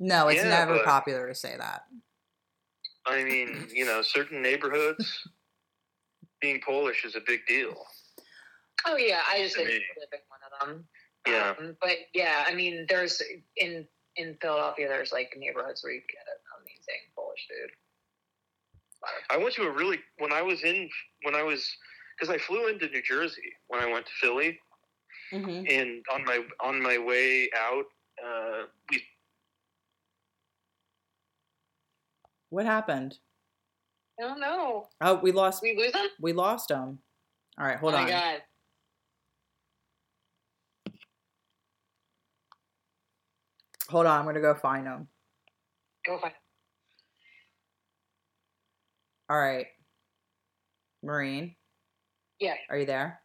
No, 0.00 0.28
it's 0.28 0.42
Yeah, 0.42 0.48
never 0.50 0.76
but- 0.78 0.84
popular 0.84 1.28
to 1.28 1.34
say 1.34 1.56
that. 1.56 1.82
I 3.06 3.22
mean, 3.24 3.68
you 3.72 3.84
know, 3.84 4.02
certain 4.02 4.40
neighborhoods 4.42 5.26
being 6.40 6.60
Polish 6.64 7.04
is 7.04 7.16
a 7.16 7.20
big 7.26 7.40
deal. 7.46 7.74
oh 8.86 8.96
yeah, 8.96 9.20
I 9.28 9.38
just 9.38 9.56
To 9.56 9.64
didn't 9.64 9.80
me. 9.80 9.84
live 9.98 10.08
in 10.12 10.20
one 10.28 10.40
of 10.44 10.68
them. 10.68 10.88
Yeah. 11.26 11.54
Um, 11.58 11.76
but 11.80 11.96
yeah, 12.12 12.44
I 12.46 12.54
mean, 12.54 12.86
there's 12.88 13.22
in 13.56 13.86
in 14.16 14.36
Philadelphia, 14.40 14.88
there's 14.88 15.12
like 15.12 15.34
neighborhoods 15.36 15.82
where 15.82 15.92
you 15.92 16.00
get 16.00 16.24
amazing 16.60 17.02
Polish 17.16 17.46
food. 17.48 17.70
I 19.30 19.36
went 19.36 19.54
to 19.54 19.62
a 19.64 19.70
really 19.70 19.98
when 20.18 20.32
I 20.32 20.42
was 20.42 20.62
in 20.64 20.88
when 21.22 21.34
I 21.34 21.42
was 21.42 21.68
because 22.18 22.34
I 22.34 22.38
flew 22.38 22.68
into 22.68 22.88
New 22.88 23.02
Jersey 23.02 23.52
when 23.68 23.80
I 23.82 23.90
went 23.90 24.06
to 24.06 24.12
Philly, 24.20 24.58
hmm 25.30 25.64
and 25.68 26.02
on 26.12 26.24
my 26.24 26.40
on 26.60 26.82
my 26.82 26.96
way 26.98 27.50
out, 27.56 27.84
uh, 28.24 28.62
we 28.90 29.02
What 32.54 32.66
happened? 32.66 33.18
I 34.16 34.22
don't 34.22 34.38
know. 34.38 34.86
Oh, 35.00 35.16
we 35.16 35.32
lost. 35.32 35.60
We 35.60 35.76
lose 35.76 35.90
them? 35.90 36.06
We 36.20 36.32
lost 36.32 36.70
him. 36.70 37.00
All 37.58 37.66
right, 37.66 37.78
hold 37.78 37.94
oh 37.94 37.96
on. 37.96 38.04
my 38.04 38.10
god. 38.10 38.42
Hold 43.88 44.06
on. 44.06 44.20
I'm 44.20 44.24
gonna 44.24 44.40
go 44.40 44.54
find 44.54 44.86
him. 44.86 45.08
Go 46.06 46.16
find. 46.18 46.32
All 49.28 49.36
right, 49.40 49.66
Maureen, 51.02 51.56
Yeah. 52.38 52.54
are 52.70 52.78
you 52.78 52.86
there? 52.86 53.20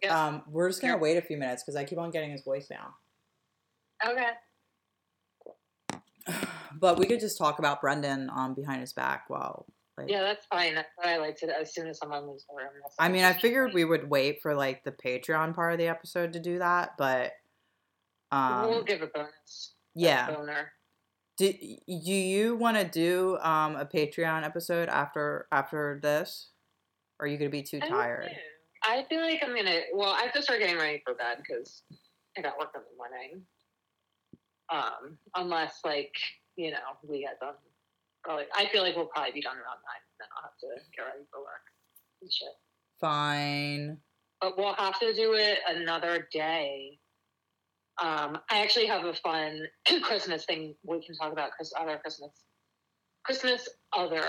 Yeah. 0.00 0.26
Um, 0.26 0.42
we're 0.48 0.70
just 0.70 0.80
gonna 0.80 0.94
Yeah. 0.94 1.00
wait 1.00 1.18
a 1.18 1.22
few 1.22 1.36
minutes 1.36 1.64
because 1.64 1.76
I 1.76 1.84
keep 1.84 1.98
on 1.98 2.10
getting 2.10 2.30
his 2.30 2.44
voicemail. 2.44 2.94
Okay. 4.02 4.30
But 6.80 6.96
we 7.00 7.06
could 7.06 7.18
just 7.18 7.36
talk 7.36 7.58
about 7.58 7.80
Brendan 7.80 8.30
um 8.32 8.54
behind 8.54 8.80
his 8.80 8.92
back 8.92 9.24
while. 9.28 9.66
Like, 9.96 10.08
Yeah, 10.08 10.22
that's 10.22 10.46
fine. 10.46 10.76
That's 10.76 10.88
what 10.94 11.08
I 11.08 11.16
like 11.16 11.36
to. 11.38 11.46
As 11.58 11.74
soon 11.74 11.88
as 11.88 11.98
someone 11.98 12.28
leaves 12.28 12.44
the 12.48 12.54
room. 12.56 12.70
I 13.00 13.08
mean, 13.08 13.24
I 13.24 13.32
figured 13.32 13.74
we 13.74 13.84
would 13.84 14.08
wait 14.08 14.40
for 14.42 14.54
like 14.54 14.84
the 14.84 14.92
Patreon 14.92 15.54
part 15.54 15.72
of 15.72 15.78
the 15.78 15.88
episode 15.88 16.34
to 16.34 16.40
do 16.40 16.60
that, 16.60 16.90
but 16.96 17.32
um, 18.30 18.68
we'll 18.68 18.84
give 18.84 19.02
a 19.02 19.08
bonus. 19.08 19.74
yeah. 19.94 20.30
Boner. 20.30 20.72
Do, 21.36 21.52
do 21.52 22.12
you 22.12 22.56
want 22.56 22.76
to 22.76 22.84
do 22.84 23.38
um 23.38 23.76
a 23.76 23.84
Patreon 23.86 24.44
episode 24.44 24.88
after 24.88 25.48
after 25.50 25.98
this? 26.00 26.50
Or 27.18 27.26
are 27.26 27.28
you 27.28 27.38
gonna 27.38 27.50
be 27.50 27.62
too 27.62 27.80
I 27.82 27.88
tired? 27.88 28.30
I 28.84 29.04
feel 29.08 29.20
like 29.20 29.42
I'm 29.42 29.54
gonna. 29.54 29.80
Well, 29.92 30.10
I 30.10 30.22
have 30.22 30.32
to 30.34 30.42
start 30.42 30.60
getting 30.60 30.78
ready 30.78 31.02
for 31.04 31.14
bed 31.14 31.38
because 31.38 31.82
I 32.36 32.42
got 32.42 32.58
work 32.58 32.70
in 32.74 32.82
the 32.82 32.96
morning. 32.96 33.42
Um, 34.70 35.18
unless 35.34 35.80
like 35.84 36.12
you 36.56 36.70
know 36.70 36.78
we 37.06 37.20
get 37.20 37.40
done. 37.40 37.54
Probably, 38.24 38.44
I 38.54 38.66
feel 38.66 38.82
like 38.82 38.96
we'll 38.96 39.06
probably 39.06 39.32
be 39.32 39.40
done 39.40 39.56
around 39.56 39.80
nine. 39.84 40.04
Then 40.18 40.28
I'll 40.36 40.42
have 40.42 40.58
to 40.60 40.66
get 40.94 41.02
ready 41.02 41.24
for 41.30 41.40
work 41.40 41.64
and 42.20 42.32
shit. 42.32 42.48
Fine. 43.00 43.98
But 44.40 44.58
we'll 44.58 44.74
have 44.74 44.98
to 45.00 45.14
do 45.14 45.34
it 45.34 45.58
another 45.68 46.28
day. 46.32 46.98
Um, 48.00 48.38
I 48.50 48.62
actually 48.62 48.86
have 48.86 49.04
a 49.04 49.14
fun 49.14 49.62
Christmas 50.02 50.44
thing 50.44 50.74
we 50.84 51.04
can 51.04 51.16
talk 51.16 51.32
about. 51.32 51.52
Chris, 51.52 51.72
other 51.78 51.98
Christmas, 51.98 52.30
Christmas 53.24 53.68
other 53.96 54.22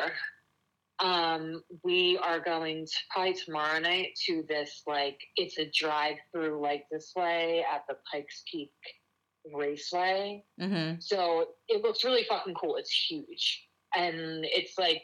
Um, 1.00 1.64
we 1.84 2.20
are 2.22 2.40
going 2.40 2.86
to, 2.86 2.92
probably 3.10 3.34
tomorrow 3.34 3.80
night 3.80 4.10
to 4.26 4.44
this 4.50 4.84
like 4.86 5.18
it's 5.38 5.58
a 5.58 5.72
drive 5.74 6.18
through 6.32 6.62
like 6.62 6.86
display 6.92 7.64
at 7.74 7.84
the 7.88 7.96
Pikes 8.12 8.44
Peak 8.52 8.74
Raceway. 9.54 10.44
Mm-hmm. 10.60 11.00
So 11.00 11.46
it 11.68 11.84
looks 11.84 12.04
really 12.04 12.26
fucking 12.28 12.56
cool. 12.56 12.76
It's 12.78 12.92
huge. 12.92 13.66
And 13.96 14.46
it's 14.46 14.78
like, 14.78 15.02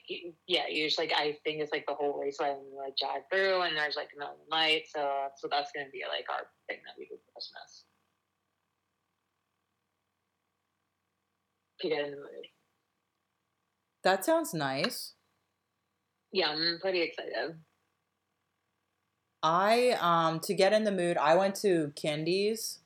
yeah, 0.47 0.63
you're 0.69 0.87
just 0.87 0.99
like, 0.99 1.11
I 1.15 1.37
think 1.43 1.59
it's 1.61 1.71
like 1.71 1.85
the 1.87 1.95
whole 1.95 2.19
raceway 2.19 2.51
and 2.51 2.61
you 2.71 2.77
like 2.77 2.95
drive 2.97 3.23
through 3.31 3.63
and 3.63 3.75
there's 3.75 3.95
like 3.95 4.09
a 4.15 4.19
million 4.19 4.37
lights. 4.51 4.91
So, 4.95 5.01
so 5.37 5.47
that's 5.49 5.71
going 5.71 5.87
to 5.87 5.91
be 5.91 6.03
like 6.07 6.25
our 6.29 6.45
thing 6.67 6.77
that 6.85 6.93
we 6.97 7.05
do 7.05 7.15
for 7.15 7.31
Christmas. 7.33 7.85
To 11.81 11.89
get 11.89 12.05
in 12.05 12.11
the 12.11 12.17
mood. 12.17 12.47
That 14.03 14.23
sounds 14.23 14.53
nice. 14.53 15.13
Yeah, 16.31 16.49
I'm 16.49 16.77
pretty 16.79 17.01
excited. 17.01 17.55
I 19.41 19.97
um 19.99 20.39
to 20.41 20.53
get 20.53 20.73
in 20.73 20.83
the 20.83 20.91
mood, 20.91 21.17
I 21.17 21.35
went 21.35 21.55
to 21.57 21.91
Kindy's. 21.95 22.79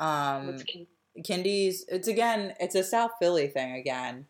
Um 0.00 0.68
Kindy's 1.24 1.84
it's 1.88 2.08
again 2.08 2.54
it's 2.60 2.74
a 2.74 2.84
South 2.84 3.12
Philly 3.20 3.48
thing 3.48 3.72
again. 3.74 4.26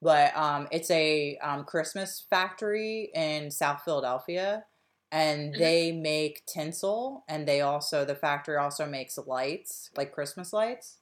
But 0.00 0.36
um 0.36 0.68
it's 0.72 0.90
a 0.90 1.36
um 1.38 1.64
Christmas 1.64 2.20
factory 2.20 3.10
in 3.14 3.50
South 3.50 3.82
Philadelphia 3.84 4.66
and 5.12 5.54
Mhm. 5.54 5.58
they 5.58 5.92
make 5.92 6.44
tinsel 6.46 7.24
and 7.28 7.46
they 7.46 7.60
also 7.60 8.04
the 8.04 8.14
factory 8.16 8.56
also 8.56 8.86
makes 8.86 9.18
lights, 9.18 9.90
like 9.96 10.12
Christmas 10.12 10.52
lights. 10.52 10.98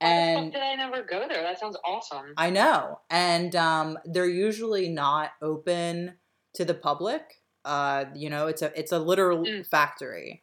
And 0.00 0.22
fuck 0.32 0.50
did 0.52 0.62
I 0.62 0.74
never 0.74 1.02
go 1.02 1.26
there? 1.28 1.42
That 1.42 1.58
sounds 1.58 1.76
awesome. 1.84 2.36
I 2.36 2.50
know. 2.50 3.00
And 3.10 3.54
um, 3.56 3.98
they're 4.04 4.28
usually 4.28 4.88
not 4.88 5.32
open 5.42 6.18
to 6.54 6.64
the 6.64 6.74
public. 6.74 7.42
Uh, 7.64 8.06
you 8.14 8.30
know, 8.30 8.46
it's 8.46 8.62
a 8.62 8.78
it's 8.78 8.92
a 8.92 8.98
literal 8.98 9.46
Mm. 9.46 9.64
factory. 9.70 10.42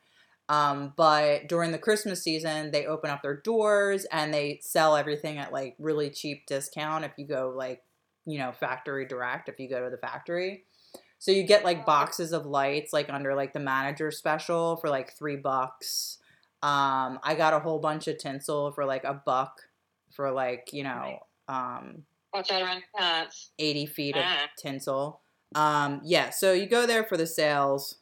Um, 0.50 0.94
but 0.96 1.48
during 1.48 1.72
the 1.72 1.78
Christmas 1.78 2.24
season, 2.24 2.72
they 2.72 2.86
open 2.86 3.10
up 3.10 3.22
their 3.22 3.36
doors 3.36 4.06
and 4.12 4.34
they 4.34 4.60
sell 4.64 4.96
everything 4.96 5.38
at 5.38 5.52
like 5.52 5.76
really 5.78 6.10
cheap 6.10 6.46
discount 6.48 7.04
if 7.04 7.12
you 7.18 7.26
go 7.28 7.54
like, 7.56 7.84
you 8.26 8.38
know, 8.40 8.52
factory 8.54 9.06
direct 9.06 9.50
if 9.50 9.60
you 9.60 9.70
go 9.70 9.84
to 9.84 9.90
the 9.90 9.98
factory. 9.98 10.64
So 11.20 11.32
you 11.32 11.44
get 11.44 11.66
like 11.66 11.86
boxes 11.86 12.32
of 12.32 12.46
lights 12.46 12.94
like 12.94 13.10
under 13.10 13.36
like 13.36 13.54
the 13.54 13.60
manager 13.60 14.12
special 14.12 14.78
for 14.78 14.90
like 14.90 15.18
three 15.18 15.36
bucks. 15.36 16.20
Um, 16.64 17.20
I 17.24 17.36
got 17.38 17.54
a 17.54 17.60
whole 17.60 17.80
bunch 17.80 18.08
of 18.08 18.18
tinsel 18.18 18.72
for 18.72 18.86
like 18.86 19.04
a 19.04 19.14
buck 19.14 19.62
for 20.14 20.32
like, 20.32 20.70
you 20.72 20.84
know, 20.84 21.20
um, 21.50 22.04
Watch 22.34 22.52
out 22.52 22.62
around 22.62 22.78
your 22.78 23.02
cats. 23.02 23.52
80 23.60 23.86
feet 23.88 24.16
of 24.16 24.24
Ah. 24.26 24.48
tinsel. 24.58 25.22
Um, 25.56 26.02
yeah, 26.04 26.30
so 26.30 26.52
you 26.54 26.68
go 26.68 26.86
there 26.86 27.04
for 27.04 27.18
the 27.18 27.26
sales. 27.28 27.96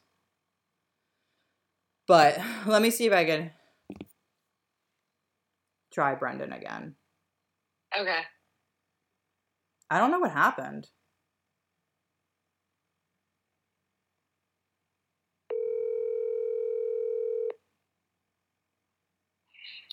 But 2.06 2.38
let 2.66 2.82
me 2.82 2.90
see 2.90 3.06
if 3.06 3.12
I 3.12 3.24
can 3.24 3.50
try 5.92 6.14
Brendan 6.14 6.52
again. 6.52 6.94
Okay. 7.98 8.20
I 9.90 9.98
don't 9.98 10.10
know 10.10 10.20
what 10.20 10.32
happened. 10.32 10.88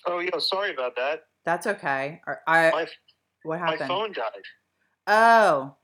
Oh, 0.06 0.18
yeah. 0.18 0.38
Sorry 0.38 0.72
about 0.72 0.96
that. 0.96 1.22
That's 1.44 1.66
okay. 1.66 2.20
Or- 2.26 2.40
I 2.46 2.70
My 2.70 2.86
what 3.42 3.58
happened? 3.58 3.80
my 3.80 3.88
phone 3.88 4.12
died. 4.12 4.42
Oh, 5.06 5.76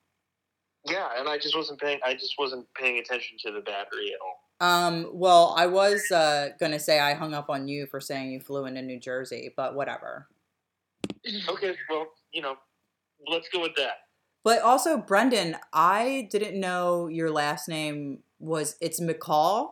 Yeah, 0.86 1.08
and 1.18 1.28
I 1.28 1.36
just 1.38 1.54
wasn't 1.56 1.80
paying. 1.80 2.00
I 2.04 2.14
just 2.14 2.34
wasn't 2.38 2.66
paying 2.74 2.98
attention 2.98 3.36
to 3.44 3.52
the 3.52 3.60
battery 3.60 4.12
at 4.14 4.20
all. 4.24 4.39
Um. 4.60 5.10
Well, 5.12 5.54
I 5.56 5.66
was 5.66 6.10
uh, 6.10 6.50
gonna 6.58 6.78
say 6.78 7.00
I 7.00 7.14
hung 7.14 7.34
up 7.34 7.50
on 7.50 7.68
you 7.68 7.86
for 7.86 8.00
saying 8.00 8.32
you 8.32 8.40
flew 8.40 8.66
into 8.66 8.82
New 8.82 9.00
Jersey, 9.00 9.52
but 9.56 9.74
whatever. 9.74 10.28
Okay, 11.48 11.74
well, 11.88 12.06
you 12.32 12.42
know, 12.42 12.56
let's 13.28 13.48
go 13.48 13.60
with 13.60 13.74
that. 13.76 13.92
But 14.42 14.62
also, 14.62 14.96
Brendan, 14.96 15.56
I 15.72 16.28
didn't 16.30 16.58
know 16.58 17.08
your 17.08 17.30
last 17.30 17.68
name 17.68 18.20
was 18.38 18.76
it's 18.80 19.00
McCall, 19.00 19.70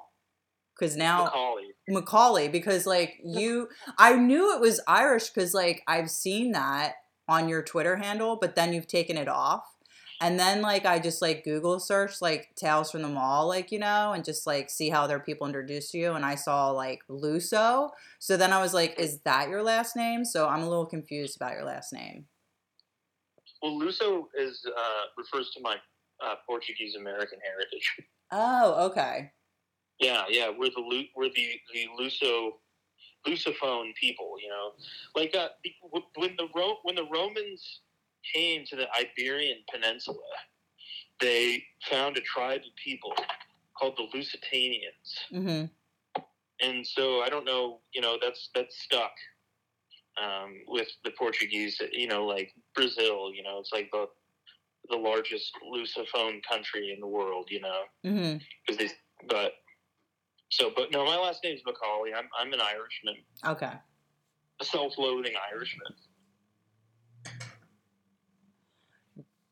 because 0.79 0.97
now 0.97 1.25
Macaulay. 1.25 1.65
Macaulay 1.89 2.49
because 2.49 2.87
like 2.87 3.19
you 3.25 3.69
I 3.99 4.15
knew 4.15 4.55
it 4.55 4.61
was 4.61 4.81
Irish 4.87 5.31
cuz 5.31 5.55
like 5.55 5.83
I've 5.87 6.11
seen 6.11 6.53
that 6.53 6.95
on 7.29 7.49
your 7.49 7.63
Twitter 7.63 7.97
handle 7.97 8.37
but 8.37 8.55
then 8.55 8.73
you've 8.73 8.87
taken 8.87 9.17
it 9.17 9.29
off 9.29 9.65
and 10.21 10.39
then 10.39 10.63
like 10.63 10.85
I 10.85 10.99
just 10.99 11.23
like 11.23 11.45
Google 11.45 11.79
search 11.79 12.21
like 12.21 12.55
Tales 12.57 12.91
from 12.91 13.03
the 13.03 13.09
Mall 13.09 13.47
like 13.47 13.71
you 13.71 13.79
know 13.79 14.13
and 14.13 14.25
just 14.25 14.47
like 14.47 14.71
see 14.71 14.91
how 14.91 15.03
other 15.03 15.21
people 15.21 15.47
introduced 15.47 15.95
you 15.95 16.13
and 16.13 16.25
I 16.25 16.35
saw 16.35 16.71
like 16.71 17.01
Luso. 17.09 17.91
So 18.19 18.37
then 18.37 18.53
I 18.53 18.61
was 18.61 18.75
like 18.75 18.99
is 18.99 19.21
that 19.21 19.49
your 19.49 19.63
last 19.63 19.97
name? 19.97 20.25
So 20.25 20.49
I'm 20.49 20.63
a 20.63 20.69
little 20.69 20.87
confused 20.87 21.37
about 21.37 21.53
your 21.53 21.65
last 21.65 21.93
name. 21.93 22.27
Well, 23.63 23.73
Luso 23.73 24.25
is 24.37 24.65
uh, 24.67 25.03
refers 25.17 25.51
to 25.57 25.61
my 25.63 25.77
uh, 26.25 26.35
Portuguese 26.47 26.95
American 26.97 27.39
heritage. 27.45 27.97
Oh 28.31 28.91
okay. 28.91 29.31
Yeah, 30.01 30.25
yeah, 30.29 30.51
we're 30.51 30.69
the 30.69 31.07
we're 31.17 31.31
the 31.35 31.61
the 31.73 31.87
Luso 31.99 32.51
Lusophone 33.27 33.95
people. 33.95 34.35
You 34.43 34.51
know, 34.51 34.73
like 35.17 35.35
uh, 35.35 35.49
when 36.17 36.37
the 36.37 36.49
Ro- 36.55 36.79
when 36.83 36.95
the 36.95 37.07
Romans 37.11 37.81
came 38.35 38.65
to 38.67 38.77
the 38.77 38.87
Iberian 38.99 39.59
Peninsula, 39.73 40.19
they 41.21 41.63
found 41.91 42.17
a 42.17 42.21
tribe 42.21 42.61
of 42.61 42.75
people 42.83 43.15
called 43.79 43.97
the 43.97 44.07
Lusitanians. 44.17 45.33
mhm 45.33 45.71
and 46.61 46.87
so 46.87 47.23
I 47.23 47.29
don't 47.29 47.45
know, 47.45 47.81
you 47.93 48.01
know, 48.01 48.19
that's 48.21 48.51
that's 48.55 48.81
stuck 48.81 49.13
um, 50.23 50.55
with 50.67 50.89
the 51.05 51.11
Portuguese. 51.13 51.81
You 51.93 52.09
know, 52.09 52.27
like 52.27 52.53
Brazil. 52.75 53.33
You 53.33 53.43
know, 53.43 53.59
it's 53.59 53.73
like 53.73 53.91
the 53.93 54.07
the 54.91 54.97
largest 54.97 55.53
Lusophone 55.73 56.43
country 56.49 56.93
in 56.93 57.01
the 57.01 57.07
world. 57.07 57.47
You 57.51 57.61
know, 57.61 57.83
because 58.67 58.79
they. 58.79 58.91
But 59.29 59.53
so, 60.51 60.71
but 60.75 60.93
no, 60.93 61.05
my 61.05 61.17
last 61.17 61.45
name 61.45 61.55
is 61.55 61.63
Macaulay. 61.67 62.15
I'm 62.15 62.29
I'm 62.39 62.53
an 62.53 62.61
Irishman, 62.61 63.17
okay 63.47 63.73
a 64.61 64.65
self-loathing 64.65 65.35
Irishman. 65.53 65.95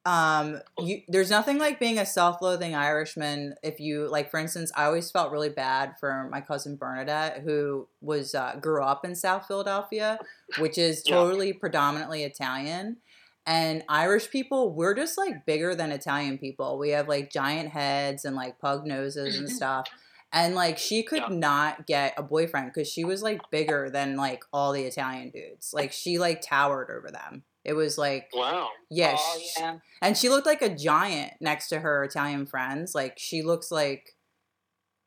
Um 0.07 0.61
you 0.79 1.03
there's 1.09 1.31
nothing 1.31 1.59
like 1.59 1.81
being 1.81 1.99
a 1.99 2.07
self-loathing 2.07 2.75
irishman 2.77 3.55
if 3.63 3.81
you 3.81 4.09
like 4.09 4.31
for 4.31 4.39
instance 4.39 4.71
i 4.77 4.85
always 4.85 5.11
felt 5.11 5.33
really 5.33 5.49
bad 5.51 5.95
for 5.99 6.29
my 6.31 6.41
cousin 6.41 6.77
bernadette 6.77 7.41
who 7.43 7.89
was 8.01 8.35
uh, 8.35 8.55
grew 8.61 8.83
up 8.83 9.05
in 9.05 9.15
south 9.17 9.47
philadelphia 9.47 10.19
which 10.59 10.79
is 10.79 11.03
Yeah. 11.05 11.17
totally 11.17 11.53
predominantly 11.53 12.23
italian 12.23 12.99
and 13.47 13.83
irish 13.89 14.31
people 14.31 14.73
we're 14.73 14.95
just 14.95 15.19
like 15.19 15.45
bigger 15.45 15.75
than 15.75 15.91
italian 15.91 16.39
people 16.39 16.79
we 16.79 16.91
have 16.91 17.09
like 17.09 17.31
giant 17.31 17.71
heads 17.71 18.25
and 18.25 18.37
like 18.37 18.61
pug 18.61 18.87
noses 18.87 19.37
and 19.39 19.51
stuff 19.51 19.89
and 20.33 20.55
like 20.55 20.79
she 20.79 21.03
could 21.03 21.23
Yeah. 21.29 21.37
not 21.37 21.87
get 21.87 22.15
a 22.17 22.23
boyfriend 22.23 22.71
because 22.73 22.89
she 22.89 23.05
was 23.05 23.23
like 23.23 23.41
bigger 23.51 23.91
than 23.91 24.17
like 24.17 24.45
all 24.53 24.73
the 24.73 24.85
italian 24.85 25.31
dudes 25.31 25.73
like 25.75 25.91
she 25.93 26.19
like 26.19 26.43
towered 26.43 26.91
over 26.97 27.11
them 27.11 27.43
it 27.67 27.75
was 27.75 27.99
like 27.99 28.31
Wow. 28.33 28.69
yeah, 28.91 29.17
Oh, 29.19 29.39
sh- 29.41 29.59
yeah. 29.59 29.79
and 30.01 30.17
she 30.17 30.29
looked 30.31 30.47
like 30.47 30.63
a 30.63 30.75
giant 30.75 31.33
next 31.41 31.69
to 31.69 31.81
her 31.81 32.05
Italian 32.05 32.47
friends. 32.47 32.95
Like 32.95 33.19
she 33.19 33.43
looks 33.43 33.71
like, 33.71 34.15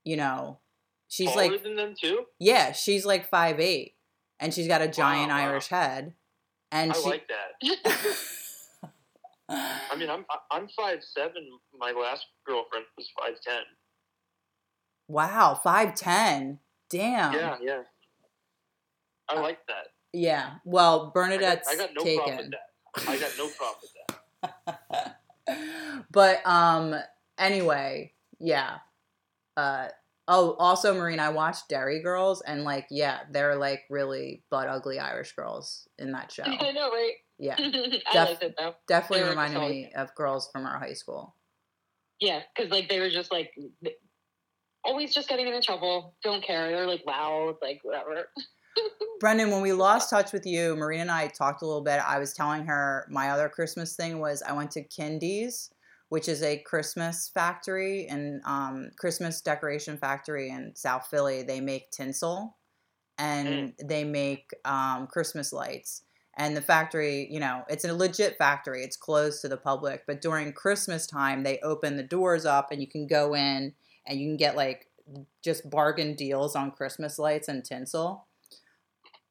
you 0.03 0.18
know, 0.18 0.60
she's 1.07 1.28
like 1.36 1.36
Taller 1.36 1.51
like 1.53 1.64
than 1.64 1.76
them 1.78 1.95
too. 1.99 2.26
yeah, 2.39 2.74
she's 2.74 3.05
like 3.05 3.30
five 3.30 3.60
eight, 3.60 3.95
and 4.39 4.53
she's 4.53 4.68
got 4.68 4.82
a 4.82 4.88
giant 4.88 5.30
wow. 5.30 5.38
Irish 5.38 5.68
head. 5.70 6.14
And 6.72 6.91
I 6.91 6.95
she, 6.95 7.10
like 7.10 7.28
that. 7.30 8.18
I 9.49 9.95
mean, 9.97 10.10
I'm 10.14 10.26
I'm 10.51 10.68
five 10.78 10.99
seven. 11.03 11.47
My 11.80 11.91
last 11.91 12.26
girlfriend 12.45 12.86
was 12.97 13.10
five 13.20 13.36
ten. 13.41 13.64
wow, 15.07 15.60
five 15.64 15.95
ten. 15.95 16.60
Damn. 16.89 17.34
Yeah, 17.34 17.55
yeah. 17.62 17.82
I 19.30 19.36
uh 19.38 19.41
like 19.41 19.60
that. 19.68 19.88
Yeah. 20.14 20.55
Well, 20.66 20.95
I 20.95 21.03
got, 21.05 21.14
Bernadette's 21.14 21.68
I 21.70 21.76
got 21.76 21.89
no 21.93 22.03
problem 22.03 22.26
taken. 22.26 22.38
with 22.38 22.51
that. 22.51 23.10
I 23.10 23.20
got 23.20 23.32
no 23.38 23.47
problem 23.47 23.78
with 23.82 24.91
that. 24.95 25.16
but 26.12 26.45
um 26.45 26.95
anyway, 27.38 28.14
yeah. 28.39 28.78
Uh 29.57 29.89
oh, 30.28 30.55
also 30.60 30.93
Maureen, 30.93 31.20
I 31.20 31.30
watched 31.30 31.70
Derry 31.70 32.01
Girls 32.01 32.41
and 32.41 32.64
like 32.64 32.88
yeah, 32.89 33.20
they're 33.32 33.55
like 33.55 33.84
really 33.89 34.43
butt 34.49 34.68
ugly 34.68 34.99
Irish 34.99 35.34
girls 35.34 35.88
in 35.97 36.12
that 36.14 36.32
show. 36.32 36.43
I 36.45 36.72
know, 36.72 36.89
right? 36.89 37.14
Yeah. 37.38 37.55
I 37.60 38.01
Def- 38.14 38.41
it 38.41 38.55
though. 38.57 38.76
Definitely 38.88 39.24
They 39.24 39.30
reminded 39.30 39.60
me 39.62 39.91
of 39.95 40.14
girls 40.16 40.49
from 40.51 40.66
our 40.66 40.80
high 40.80 40.93
school. 40.93 41.36
Yeah, 42.20 42.41
because 42.55 42.72
like 42.72 42.89
they 42.89 42.99
were 42.99 43.10
just 43.10 43.32
like 43.32 43.51
always 44.84 45.14
just 45.14 45.30
getting 45.30 45.47
into 45.47 45.62
trouble. 45.62 46.16
Don't 46.24 46.43
care. 46.43 46.70
They're 46.70 46.88
like 46.88 47.03
loud, 47.05 47.55
like 47.62 47.80
whatever. 47.84 48.30
Brendan, 49.20 49.51
when 49.51 49.61
we 49.61 49.74
lost 49.74 50.09
touch 50.09 50.32
with 50.32 50.45
you, 50.45 50.76
Marina 50.76 51.01
and 51.01 51.11
I 51.11 51.28
talked 51.28 51.61
a 51.61 51.65
little 51.65 51.84
bit. 51.84 51.99
I 51.99 52.20
was 52.20 52.34
telling 52.34 52.65
her 52.65 53.05
my 53.09 53.30
other 53.32 53.49
Christmas 53.49 53.95
thing 53.95 54.20
was 54.20 54.41
I 54.41 54.53
went 54.53 54.72
to 54.72 54.84
Kindy's, 54.84 55.72
which 56.07 56.30
is 56.30 56.41
a 56.41 56.57
Christmas 56.59 57.30
factory 57.34 58.07
and 58.07 58.41
um, 58.45 58.91
Christmas 58.97 59.41
decoration 59.41 59.97
factory 59.97 60.49
in 60.49 60.74
South 60.76 61.07
Philly. 61.07 61.43
They 61.43 61.59
make 61.59 61.91
tinsel 61.91 62.57
and 63.17 63.74
they 63.84 64.05
make 64.05 64.51
um, 64.63 65.07
Christmas 65.07 65.51
lights. 65.51 66.03
And 66.38 66.55
the 66.55 66.61
factory, 66.61 67.28
you 67.30 67.41
know, 67.41 67.63
it's 67.67 67.84
a 67.84 67.93
legit 67.93 68.38
factory. 68.38 68.84
It's 68.84 68.95
closed 68.95 69.41
to 69.41 69.49
the 69.49 69.57
public, 69.57 70.03
but 70.07 70.22
during 70.22 70.53
Christmas 70.53 71.05
time, 71.05 71.43
they 71.43 71.59
open 71.59 71.97
the 71.97 72.03
doors 72.03 72.45
up 72.45 72.72
and 72.72 72.80
you 72.80 72.88
can 72.88 73.07
go 73.07 73.36
in 73.36 73.74
and 74.07 74.20
you 74.20 74.30
can 74.30 74.38
get 74.38 74.55
like 74.55 74.88
just 75.43 75.70
bargain 75.70 76.15
deals 76.15 76.55
on 76.55 76.72
Christmas 76.72 77.20
lights 77.20 77.49
and 77.49 77.65
tinsel. 77.65 78.29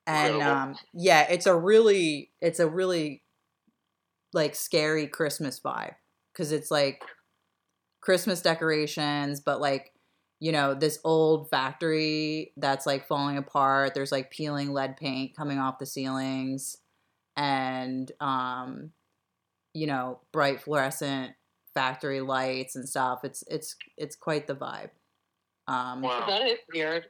And 0.09 0.43
um, 0.43 0.77
yeah, 0.95 1.27
it's 1.31 1.47
a 1.47 1.55
really, 1.55 2.31
it's 2.41 2.61
a 2.61 2.67
really 2.67 3.23
like 4.33 4.55
scary 4.55 5.07
Christmas 5.07 5.61
vibe 5.61 5.95
because 6.33 6.51
it's 6.51 6.71
like 6.71 7.05
Christmas 8.01 8.41
decorations, 8.41 9.41
but 9.41 9.61
like 9.61 9.93
you 10.41 10.53
know 10.53 10.73
this 10.73 10.99
old 11.05 11.51
factory 11.51 12.53
that's 12.57 12.87
like 12.87 13.07
falling 13.07 13.37
apart. 13.37 13.95
There's 13.95 14.13
like 14.13 14.31
peeling 14.31 14.73
lead 14.73 14.97
paint 14.97 15.37
coming 15.37 15.59
off 15.59 15.79
the 15.79 15.87
ceilings, 15.87 16.77
and 17.37 18.11
um, 18.21 18.93
you 19.75 19.87
know 19.87 20.21
bright 20.33 20.61
fluorescent 20.61 21.33
factory 21.75 22.21
lights 22.21 22.77
and 22.77 22.89
stuff. 22.89 23.21
It's 23.25 23.45
it's 23.49 23.77
it's 23.97 24.17
quite 24.17 24.47
the 24.47 24.55
vibe. 24.55 24.91
Um, 25.67 26.01
Wow. 26.01 26.25
That 26.27 26.47
is 26.47 26.59
weird. 26.73 27.07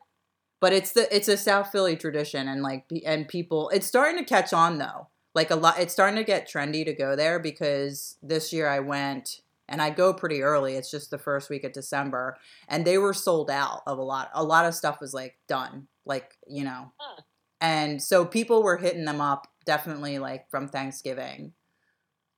But 0.60 0.72
it's 0.72 0.92
the 0.92 1.14
it's 1.14 1.28
a 1.28 1.36
South 1.36 1.70
Philly 1.70 1.96
tradition, 1.96 2.48
and 2.48 2.62
like 2.62 2.84
and 3.04 3.28
people, 3.28 3.70
it's 3.70 3.86
starting 3.86 4.18
to 4.18 4.24
catch 4.24 4.52
on 4.52 4.78
though. 4.78 5.08
Like 5.34 5.50
a 5.50 5.56
lot, 5.56 5.78
it's 5.78 5.92
starting 5.92 6.16
to 6.16 6.24
get 6.24 6.48
trendy 6.48 6.84
to 6.84 6.92
go 6.92 7.14
there 7.14 7.38
because 7.38 8.16
this 8.22 8.52
year 8.52 8.68
I 8.68 8.80
went 8.80 9.42
and 9.68 9.80
I 9.82 9.90
go 9.90 10.12
pretty 10.12 10.42
early. 10.42 10.74
It's 10.74 10.90
just 10.90 11.10
the 11.10 11.18
first 11.18 11.50
week 11.50 11.64
of 11.64 11.72
December, 11.72 12.38
and 12.68 12.84
they 12.84 12.98
were 12.98 13.14
sold 13.14 13.50
out 13.50 13.82
of 13.86 13.98
a 13.98 14.02
lot. 14.02 14.30
A 14.34 14.42
lot 14.42 14.64
of 14.66 14.74
stuff 14.74 15.00
was 15.00 15.14
like 15.14 15.36
done, 15.46 15.86
like 16.04 16.36
you 16.48 16.64
know, 16.64 16.92
Huh. 16.98 17.22
and 17.60 18.02
so 18.02 18.24
people 18.24 18.62
were 18.62 18.78
hitting 18.78 19.04
them 19.04 19.20
up 19.20 19.46
definitely 19.64 20.18
like 20.18 20.50
from 20.50 20.66
Thanksgiving, 20.68 21.52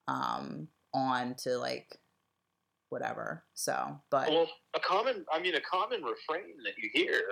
um, 0.09 0.69
on 0.93 1.37
to 1.37 1.57
like 1.57 1.97
whatever. 2.91 3.45
So, 3.55 4.01
but 4.11 4.29
Well, 4.29 4.49
a 4.75 4.81
common, 4.81 5.25
I 5.33 5.41
mean, 5.41 5.55
a 5.55 5.61
common 5.61 6.03
refrain 6.03 6.57
that 6.65 6.75
you 6.77 6.91
hear 6.93 7.23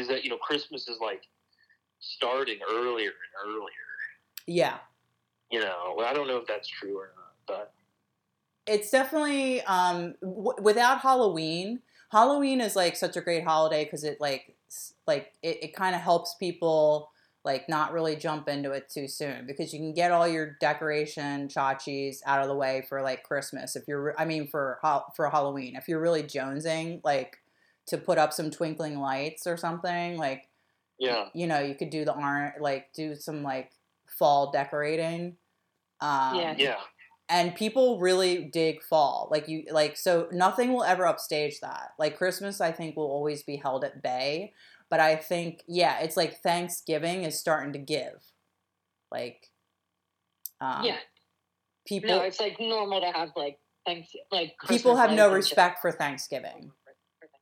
is 0.00 0.08
that 0.08 0.24
you 0.24 0.30
know 0.30 0.38
Christmas 0.38 0.88
is 0.88 0.98
like 1.00 1.22
starting 2.00 2.58
earlier 2.70 3.10
and 3.10 3.54
earlier. 3.54 3.86
yeah. 4.46 4.78
You 5.50 5.60
know, 5.60 5.94
Well, 5.96 6.06
I 6.06 6.12
don't 6.12 6.28
know 6.28 6.36
if 6.36 6.46
that's 6.46 6.68
true 6.68 6.96
or 6.96 7.12
not, 7.16 7.34
but 7.46 7.72
it's 8.66 8.90
definitely 8.90 9.62
um 9.62 10.14
w- 10.22 10.54
without 10.62 11.00
halloween 11.00 11.80
halloween 12.12 12.60
is 12.60 12.76
like 12.76 12.94
such 12.94 13.16
a 13.16 13.20
great 13.20 13.44
holiday 13.44 13.84
because 13.84 14.04
it 14.04 14.20
like 14.20 14.54
like 15.06 15.32
it, 15.42 15.64
it 15.64 15.74
kind 15.74 15.94
of 15.94 16.00
helps 16.00 16.34
people 16.34 17.10
like 17.42 17.68
not 17.68 17.92
really 17.92 18.16
jump 18.16 18.48
into 18.48 18.70
it 18.70 18.88
too 18.88 19.08
soon 19.08 19.46
because 19.46 19.72
you 19.72 19.78
can 19.78 19.94
get 19.94 20.12
all 20.12 20.28
your 20.28 20.56
decoration 20.60 21.48
chachis 21.48 22.18
out 22.26 22.42
of 22.42 22.48
the 22.48 22.54
way 22.54 22.84
for 22.88 23.02
like 23.02 23.22
christmas 23.24 23.76
if 23.76 23.88
you're 23.88 24.14
i 24.18 24.24
mean 24.24 24.46
for 24.46 24.78
for 25.16 25.28
halloween 25.30 25.74
if 25.74 25.88
you're 25.88 26.00
really 26.00 26.22
jonesing 26.22 27.00
like 27.02 27.38
to 27.90 27.98
put 27.98 28.18
up 28.18 28.32
some 28.32 28.50
twinkling 28.50 28.98
lights 28.98 29.46
or 29.46 29.56
something 29.56 30.16
like 30.16 30.48
yeah, 30.98 31.28
you 31.34 31.46
know 31.46 31.60
you 31.60 31.74
could 31.74 31.90
do 31.90 32.04
the 32.04 32.14
orange 32.14 32.54
like 32.60 32.92
do 32.94 33.14
some 33.14 33.42
like 33.42 33.70
fall 34.18 34.50
decorating 34.50 35.36
um 36.00 36.36
Yeah. 36.36 36.54
yeah, 36.58 36.76
and 37.28 37.54
people 37.54 37.98
really 38.00 38.44
dig 38.44 38.82
fall 38.82 39.28
like 39.30 39.48
you 39.48 39.64
like 39.70 39.96
so 39.96 40.28
nothing 40.32 40.72
will 40.72 40.84
ever 40.84 41.06
upstage 41.06 41.60
that 41.60 41.92
like 41.98 42.18
christmas 42.18 42.60
i 42.60 42.72
think 42.72 42.96
will 42.96 43.10
always 43.10 43.42
be 43.42 43.56
held 43.56 43.84
at 43.84 44.02
bay 44.02 44.52
but 44.90 45.00
i 45.00 45.16
think 45.16 45.62
yeah 45.68 46.00
it's 46.00 46.16
like 46.16 46.42
thanksgiving 46.42 47.22
is 47.22 47.38
starting 47.38 47.72
to 47.72 47.78
give 47.78 48.22
like 49.10 49.50
um, 50.60 50.84
yeah. 50.84 50.96
people 51.86 52.10
No, 52.10 52.20
it's 52.20 52.40
like 52.40 52.60
normal 52.60 53.00
to 53.00 53.06
have 53.06 53.30
like 53.36 53.58
thanks 53.86 54.10
like 54.30 54.54
people 54.68 54.96
have 54.96 55.10
no 55.12 55.28
lights 55.28 55.34
and 55.34 55.44
shit. 55.44 55.50
respect 55.56 55.80
for 55.80 55.92
thanksgiving 55.92 56.72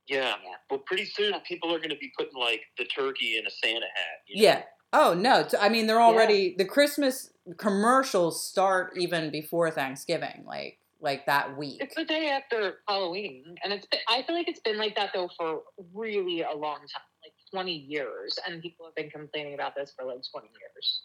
yeah. 0.09 0.34
Yeah. 0.44 0.56
Well, 0.70 0.80
pretty 0.80 1.04
soon 1.04 1.34
people 1.46 1.72
are 1.74 1.78
going 1.78 1.90
to 1.90 1.96
be 1.96 2.11
putting 2.18 2.38
like 2.38 2.62
the 2.78 2.84
turkey 2.84 3.38
in 3.38 3.46
a 3.46 3.50
Santa 3.50 3.86
hat. 3.94 4.18
you 4.26 4.42
know? 4.42 4.48
yeah 4.48 4.62
oh 4.92 5.14
no 5.14 5.46
I 5.61 5.68
mean 5.68 5.86
they're 5.86 6.00
already 6.00 6.54
the 6.56 6.64
christmas 6.64 7.30
commercials 7.59 8.42
start 8.44 8.92
even 8.96 9.30
before 9.30 9.70
thanksgiving 9.70 10.44
like 10.46 10.78
like 11.00 11.26
that 11.26 11.56
week 11.56 11.78
It's 11.80 11.94
the 11.94 12.04
day 12.04 12.28
after 12.30 12.78
Halloween, 12.88 13.54
and 13.62 13.72
it's. 13.72 13.86
Been, 13.86 14.00
I 14.09 14.22
feel 14.22 14.34
like 14.34 14.48
it's 14.48 14.59
been 14.61 14.78
like 14.78 14.96
that 14.96 15.11
though 15.14 15.30
for 15.38 15.61
really 15.94 16.42
a 16.42 16.50
long 16.52 16.78
time, 16.78 17.09
like 17.22 17.32
twenty 17.52 17.76
years, 17.76 18.36
and 18.44 18.61
people 18.61 18.84
have 18.86 18.96
been 18.96 19.09
complaining 19.09 19.54
about 19.54 19.76
this 19.76 19.92
for 19.96 20.04
like 20.04 20.22
twenty 20.32 20.48
years. 20.59 21.02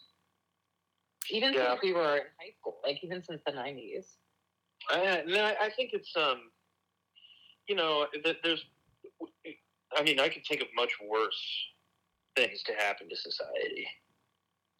Even 1.30 1.54
Yeah. 1.54 1.68
since 1.70 1.82
we 1.82 1.92
were 1.92 2.16
in 2.16 2.22
high 2.40 2.52
school, 2.58 2.80
like 2.84 2.98
even 3.04 3.22
since 3.22 3.40
the 3.46 3.52
nineties. 3.52 4.16
I, 4.90 5.22
no, 5.28 5.44
I 5.44 5.70
think 5.76 5.90
it's 5.92 6.10
um, 6.16 6.50
you 7.68 7.76
know, 7.76 8.06
that 8.24 8.36
there's. 8.42 8.64
I 9.96 10.02
mean, 10.02 10.20
I 10.20 10.28
could 10.28 10.42
think 10.46 10.60
of 10.60 10.68
much 10.74 10.92
worse 11.08 11.42
things 12.36 12.62
to 12.64 12.72
happen 12.74 13.08
to 13.08 13.16
society 13.16 13.86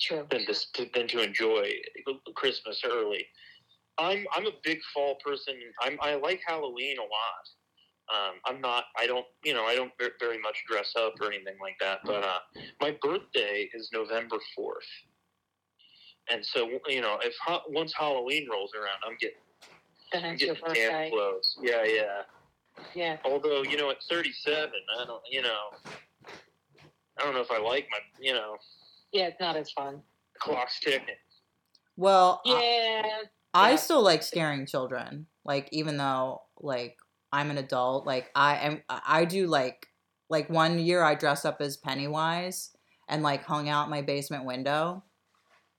True. 0.00 0.26
than 0.30 0.44
to, 0.46 0.54
to 0.74 0.90
than 0.94 1.08
to 1.08 1.22
enjoy 1.22 1.70
Christmas 2.34 2.82
early. 2.84 3.26
I'm 3.98 4.26
I'm 4.34 4.46
a 4.46 4.52
big 4.62 4.78
fall 4.92 5.16
person. 5.24 5.54
I'm 5.82 5.98
I 6.00 6.16
like 6.16 6.40
Halloween 6.46 6.96
a 6.98 7.02
lot. 7.02 7.44
Um, 8.12 8.34
I'm 8.44 8.60
not. 8.60 8.84
I 8.98 9.06
don't. 9.06 9.24
You 9.44 9.54
know. 9.54 9.64
I 9.64 9.74
don't 9.74 9.92
very 10.20 10.38
much 10.38 10.62
dress 10.68 10.92
up 10.98 11.14
or 11.20 11.28
anything 11.28 11.56
like 11.62 11.76
that. 11.80 12.00
But 12.04 12.24
uh, 12.24 12.38
my 12.80 12.96
birthday 13.00 13.68
is 13.72 13.88
November 13.92 14.36
fourth, 14.54 14.84
and 16.30 16.44
so 16.44 16.68
you 16.88 17.00
know, 17.00 17.18
if 17.22 17.34
once 17.68 17.94
Halloween 17.96 18.48
rolls 18.50 18.72
around, 18.74 18.98
I'm 19.06 19.16
getting 19.20 20.28
I'm 20.28 20.36
getting 20.36 20.56
dance 20.74 21.10
clothes. 21.10 21.56
Yeah, 21.62 21.84
yeah. 21.84 22.22
Yeah. 22.94 23.16
Although 23.24 23.62
you 23.62 23.76
know, 23.76 23.90
at 23.90 24.02
37, 24.02 24.70
I 25.00 25.04
don't. 25.04 25.22
You 25.30 25.42
know, 25.42 25.68
I 27.18 27.22
don't 27.24 27.34
know 27.34 27.40
if 27.40 27.50
I 27.50 27.58
like 27.58 27.86
my. 27.90 27.98
You 28.20 28.34
know, 28.34 28.56
Yeah, 29.12 29.26
it's 29.28 29.40
not 29.40 29.56
as 29.56 29.70
fun. 29.72 30.02
the 30.34 30.38
clock's 30.40 30.80
ticking. 30.80 31.14
well 31.96 32.40
I- 32.46 32.50
Yeah. 32.50 33.22
I 33.54 33.70
Yeah. 33.70 33.76
still 33.76 34.02
like 34.02 34.22
scaring 34.22 34.66
children. 34.66 35.26
Like 35.44 35.68
even 35.72 35.96
though 35.96 36.42
like 36.58 36.96
I'm 37.32 37.50
an 37.50 37.58
adult, 37.58 38.06
like 38.06 38.30
I 38.34 38.56
am 38.58 38.82
I 38.88 39.24
do 39.24 39.46
like 39.46 39.86
like 40.28 40.48
one 40.50 40.78
year 40.78 41.02
I 41.02 41.14
dressed 41.14 41.46
up 41.46 41.60
as 41.60 41.76
Pennywise 41.76 42.74
and 43.08 43.22
like 43.22 43.44
hung 43.44 43.68
out 43.68 43.90
my 43.90 44.02
basement 44.02 44.44
window 44.44 45.04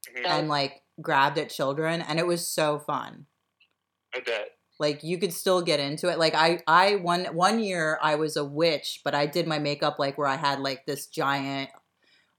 Mhm. 0.08 0.26
and 0.26 0.48
like 0.48 0.84
grabbed 1.02 1.38
at 1.38 1.50
children 1.50 2.02
and 2.02 2.20
it 2.20 2.28
was 2.28 2.48
so 2.50 2.80
fun. 2.80 3.26
I 4.14 4.20
bet. 4.22 4.58
Like 4.80 5.04
you 5.04 5.18
could 5.18 5.34
still 5.34 5.62
get 5.62 5.80
into 5.80 6.10
it. 6.10 6.20
Like 6.20 6.36
I 6.36 6.60
I 6.68 6.96
one 6.96 7.26
one 7.26 7.60
year 7.60 7.98
I 8.02 8.16
was 8.16 8.36
a 8.36 8.44
witch, 8.44 9.02
but 9.04 9.16
I 9.16 9.26
did 9.26 9.48
my 9.48 9.60
makeup 9.60 9.98
like 10.00 10.18
where 10.18 10.28
I 10.28 10.36
had 10.36 10.60
like 10.60 10.86
this 10.86 11.08
giant 11.08 11.70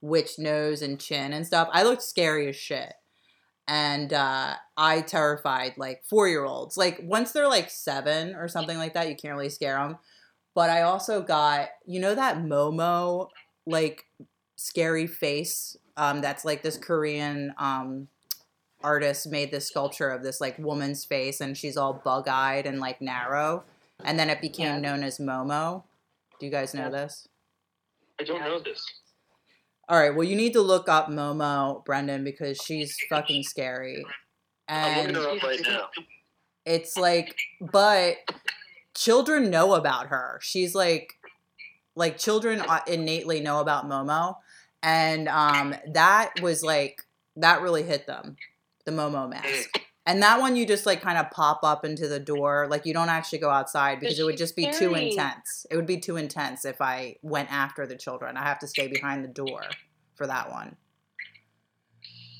witch 0.01 0.37
nose 0.37 0.81
and 0.81 0.99
chin 0.99 1.33
and 1.33 1.45
stuff. 1.45 1.69
I 1.71 1.83
looked 1.83 2.03
scary 2.03 2.47
as 2.47 2.55
shit. 2.55 2.93
And 3.69 4.13
uh, 4.13 4.55
I 4.77 5.01
terrified 5.01 5.73
like 5.77 6.03
four 6.09 6.27
year 6.29 6.45
olds. 6.45 6.77
Like 6.77 7.01
once 7.03 7.31
they're 7.31 7.49
like 7.49 7.69
seven 7.69 8.33
or 8.35 8.47
something 8.47 8.77
like 8.77 8.93
that, 8.93 9.09
you 9.09 9.15
can't 9.15 9.35
really 9.35 9.49
scare 9.49 9.77
them. 9.77 9.97
But 10.55 10.69
I 10.69 10.83
also 10.83 11.21
got, 11.21 11.69
you 11.85 11.99
know, 11.99 12.15
that 12.15 12.37
Momo 12.37 13.27
like 13.65 14.05
scary 14.55 15.05
face. 15.05 15.75
Um, 15.97 16.21
that's 16.21 16.45
like 16.45 16.61
this 16.61 16.77
Korean 16.77 17.53
um, 17.57 18.07
artist 18.87 19.27
made 19.27 19.51
this 19.51 19.67
sculpture 19.67 20.09
of 20.09 20.23
this 20.23 20.39
like 20.39 20.57
woman's 20.57 21.03
face, 21.05 21.41
and 21.41 21.57
she's 21.57 21.75
all 21.77 21.93
bug 22.05 22.27
eyed 22.27 22.65
and 22.65 22.79
like 22.79 23.01
narrow. 23.01 23.63
And 24.05 24.17
then 24.19 24.29
it 24.29 24.39
became 24.41 24.75
Yeah. 24.75 24.79
known 24.79 25.03
as 25.03 25.17
Momo. 25.19 25.83
Do 26.39 26.45
you 26.45 26.51
guys 26.51 26.73
know 26.73 26.83
Yeah. 26.83 26.89
this? 27.01 27.27
I 28.19 28.23
don't 28.23 28.41
know 28.41 28.59
this. 28.59 28.81
All 29.89 29.99
right, 29.99 30.13
well, 30.15 30.27
you 30.27 30.35
need 30.35 30.53
to 30.53 30.61
look 30.61 30.87
up 30.89 31.07
Momo, 31.07 31.83
Brendan, 31.85 32.23
because 32.23 32.57
she's 32.57 32.95
fucking 33.09 33.43
scary. 33.43 34.05
I'm 34.67 34.85
And 35.07 35.13
looking 35.15 35.29
her 35.29 35.37
up 35.37 35.43
right 35.43 35.61
now. 35.63 35.89
it's 36.65 36.97
like, 36.97 37.35
but 37.61 38.17
children 38.95 39.49
know 39.49 39.73
about 39.75 40.07
her. 40.07 40.39
She's 40.41 40.75
like, 40.75 41.13
like 41.95 42.17
children 42.17 42.61
uh, 42.61 42.81
innately 42.87 43.39
know 43.39 43.59
about 43.61 43.85
Momo, 43.89 44.35
and 44.83 45.27
um, 45.29 45.73
that 45.93 46.33
was 46.41 46.63
like 46.63 47.01
that 47.37 47.61
really 47.61 47.83
hit 47.83 48.05
them, 48.07 48.35
the 48.87 48.91
Momo 48.93 49.29
mask. 49.29 49.79
And 50.07 50.23
that 50.23 50.39
one 50.39 50.55
you 50.55 50.65
just 50.65 50.85
like 50.85 51.01
kind 51.01 51.17
of 51.17 51.29
pop 51.31 51.59
up 51.63 51.83
into 51.83 52.07
the 52.07 52.19
door, 52.19 52.67
like 52.71 52.85
you 52.85 52.93
don't 52.93 53.09
actually 53.09 53.39
go 53.39 53.49
outside 53.49 53.99
because 53.99 54.17
it 54.17 54.23
would 54.23 54.37
just 54.37 54.55
be 54.55 54.71
too 54.71 54.95
intense. 54.95 55.65
It 55.69 55.75
would 55.75 55.85
be 55.85 55.99
too 55.99 56.15
intense 56.15 56.63
if 56.63 56.79
I 56.81 57.17
went 57.21 57.51
after 57.51 57.85
the 57.85 57.97
children. 57.97 58.37
I 58.37 58.43
have 58.43 58.59
to 58.59 58.67
stay 58.67 58.87
behind 58.87 59.25
the 59.25 59.27
door 59.27 59.63
for 60.15 60.25
that 60.25 60.49
one. 60.49 60.77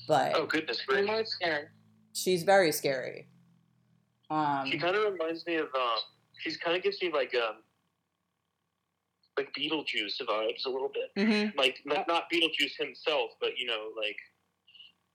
But 0.08 0.32
Oh 0.34 0.46
goodness 0.46 0.80
I'm 0.90 1.04
gracious! 1.04 1.32
scared. 1.32 1.68
she's 2.14 2.42
very 2.42 2.72
scary. 2.72 3.28
Um, 4.30 4.66
She 4.70 4.78
kind 4.78 4.96
of 4.96 5.12
reminds 5.12 5.44
me 5.46 5.56
of. 5.56 5.66
Um, 5.74 5.98
she's 6.40 6.56
kind 6.56 6.74
of 6.76 6.82
gives 6.82 7.00
me 7.02 7.10
like 7.12 7.34
um, 7.34 7.56
like 9.36 9.52
Beetlejuice 9.54 10.20
vibes 10.26 10.64
a 10.66 10.70
little 10.70 10.90
bit. 10.92 11.10
mhm. 11.28 11.54
Like 11.56 11.80
not, 11.84 12.08
not 12.08 12.24
Beetlejuice 12.32 12.76
himself, 12.78 13.32
but 13.42 13.50
you 13.58 13.66
know, 13.66 13.90
like 13.96 14.16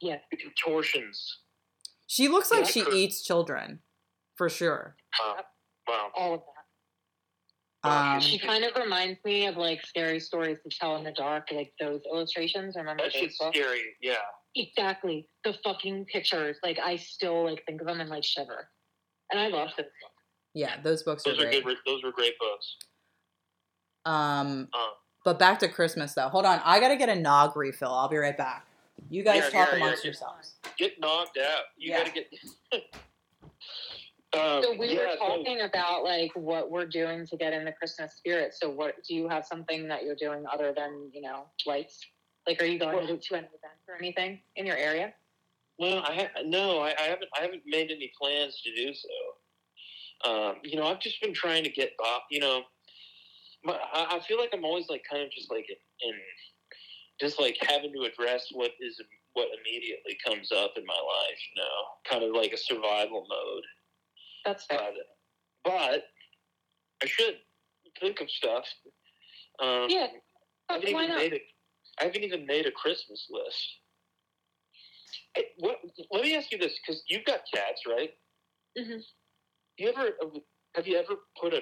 Yeah. 0.04 0.18
the 0.32 0.38
contortions. 0.38 1.40
She 2.08 2.28
looks 2.28 2.52
like 2.52 2.66
Yeah. 2.66 2.84
she 2.84 2.92
eats 2.92 3.24
children, 3.24 3.82
for 4.36 4.50
sure. 4.50 4.96
Wow. 5.20 5.46
wow. 5.88 6.12
All 6.16 6.34
of 6.36 6.42
that. 6.42 7.90
Um, 7.90 8.20
She 8.22 8.38
kind 8.40 8.64
of 8.64 8.76
reminds 8.76 9.20
me 9.26 9.48
of 9.48 9.58
like 9.58 9.86
scary 9.86 10.20
stories 10.20 10.58
to 10.64 10.70
tell 10.80 10.96
in 10.96 11.04
the 11.04 11.12
dark, 11.12 11.48
like 11.52 11.74
those 11.80 12.02
illustrations. 12.12 12.76
I 12.78 12.80
remember 12.80 13.04
That 13.04 13.14
those 13.14 13.22
shit's 13.22 13.38
books? 13.38 13.58
scary. 13.58 13.96
Yeah. 14.02 14.16
Exactly. 14.56 15.28
The 15.44 15.54
fucking 15.64 16.06
pictures. 16.06 16.58
Like 16.64 16.80
I 16.80 16.96
still 16.98 17.44
like 17.50 17.64
think 17.66 17.82
of 17.82 17.88
them 17.88 18.00
and 18.00 18.10
like 18.10 18.24
shiver. 18.24 18.70
And 19.32 19.40
I 19.40 19.48
love 19.48 19.70
those 19.78 19.88
yeah, 20.56 20.80
those 20.82 21.02
books 21.02 21.26
are 21.26 21.32
are 21.32 21.36
great. 21.36 21.64
good. 21.64 21.78
Those 21.86 22.04
were 22.04 22.12
great 22.12 22.38
books. 22.40 22.78
Um, 24.06 24.70
Uh, 24.74 24.90
but 25.26 25.40
back 25.40 25.58
to 25.60 25.68
Christmas 25.68 26.14
though. 26.14 26.30
Hold 26.30 26.46
on, 26.46 26.62
I 26.64 26.80
gotta 26.80 26.96
get 26.96 27.10
a 27.10 27.16
nog 27.16 27.58
refill. 27.58 27.92
I'll 27.92 28.08
be 28.10 28.18
right 28.18 28.38
back. 28.38 28.68
You 29.10 29.24
guys 29.24 29.36
Yeah, 29.38 29.42
talk 29.50 29.54
yeah, 29.54 29.70
yeah, 29.78 29.84
amongst 29.84 30.04
yeah. 30.04 30.08
yourselves. 30.10 30.56
get 30.78 31.00
knocked 31.00 31.38
out. 31.38 31.64
You 31.78 31.92
Yeah. 31.92 31.98
gotta 32.00 32.12
get. 32.12 32.30
um, 34.34 34.64
So 34.64 34.74
we 34.78 34.94
yeah, 34.96 35.00
were 35.00 35.16
so- 35.18 35.28
talking 35.28 35.62
about 35.62 36.04
like 36.04 36.32
what 36.36 36.72
we're 36.72 36.86
doing 36.88 37.26
to 37.28 37.38
get 37.38 37.54
in 37.54 37.66
the 37.66 37.72
Christmas 37.74 38.16
spirit. 38.16 38.54
So 38.54 38.70
what 38.70 38.96
do 39.08 39.14
you 39.16 39.28
have 39.30 39.46
something 39.46 39.88
that 39.88 40.04
you're 40.04 40.16
doing 40.16 40.44
other 40.52 40.74
than, 40.76 41.10
you 41.14 41.22
know, 41.22 41.46
lights? 41.66 42.00
Like 42.48 42.62
are 42.62 42.66
you 42.66 42.80
going 42.80 43.08
to, 43.08 43.18
to 43.18 43.34
an 43.36 43.46
event 43.46 43.80
or 43.88 43.96
anything 44.00 44.42
in 44.56 44.66
your 44.66 44.78
area? 44.78 45.14
Well, 45.80 46.00
I 46.08 46.14
ha- 46.14 46.42
no, 46.46 46.80
I, 46.80 46.94
I 47.00 47.04
haven't. 47.04 47.30
I 47.38 47.42
haven't 47.42 47.64
made 47.66 47.90
any 47.90 48.12
plans 48.20 48.62
to 48.62 48.76
do 48.76 48.94
so. 48.94 50.30
Um, 50.30 50.56
you 50.64 50.78
know, 50.78 50.86
I've 50.88 51.00
just 51.00 51.20
been 51.22 51.34
trying 51.34 51.64
to 51.64 51.70
get 51.70 51.92
off. 52.06 52.24
You 52.30 52.42
know, 52.42 52.62
my, 53.64 53.74
I, 53.94 54.18
I 54.18 54.20
feel 54.20 54.38
like 54.38 54.52
I'm 54.54 54.64
always 54.66 54.88
like 54.88 55.04
kind 55.10 55.24
of 55.24 55.32
just 55.32 55.50
like 55.52 55.66
in, 55.70 56.10
in 56.10 56.16
just 57.24 57.40
like 57.40 57.58
having 57.62 57.94
to 57.94 58.04
address 58.04 58.48
what 58.52 58.72
is 58.82 59.02
what 59.34 59.48
immediately 59.60 60.18
comes 60.26 60.52
up 60.52 60.74
in 60.78 60.86
my 60.86 60.94
life. 60.94 61.40
You 61.56 61.64
know, 61.64 61.76
kind 62.10 62.24
of 62.24 62.36
like 62.36 62.52
a 62.52 62.58
survival 62.58 63.26
mode. 63.30 63.64
That's 64.46 64.66
fair. 64.66 64.80
But, 65.64 65.72
but 65.72 66.04
I 67.02 67.06
should 67.06 67.36
think 68.00 68.20
of 68.20 68.30
stuff. 68.30 68.66
Um, 69.62 69.88
Yeah, 69.90 70.08
I 70.70 70.74
haven't 70.74 70.94
why 70.94 71.04
even 71.04 71.16
not? 71.16 71.18
made 71.18 71.34
a, 71.34 71.42
I 72.02 72.06
haven't 72.06 72.24
even 72.24 72.46
made 72.46 72.66
a 72.66 72.72
Christmas 72.72 73.28
list. 73.30 73.80
What, 75.60 75.78
let 76.12 76.24
me 76.24 76.36
ask 76.36 76.52
you 76.52 76.58
this, 76.58 76.78
because 76.86 77.04
you've 77.08 77.26
got 77.26 77.42
cats, 77.54 77.84
right? 77.88 78.12
Mm-hmm. 78.78 79.00
You 79.78 79.90
ever 79.90 80.10
have 80.76 80.88
you 80.88 80.98
ever 80.98 81.16
put 81.40 81.54
a 81.54 81.62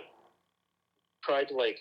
tried 1.23 1.47
to 1.49 1.55
like 1.55 1.77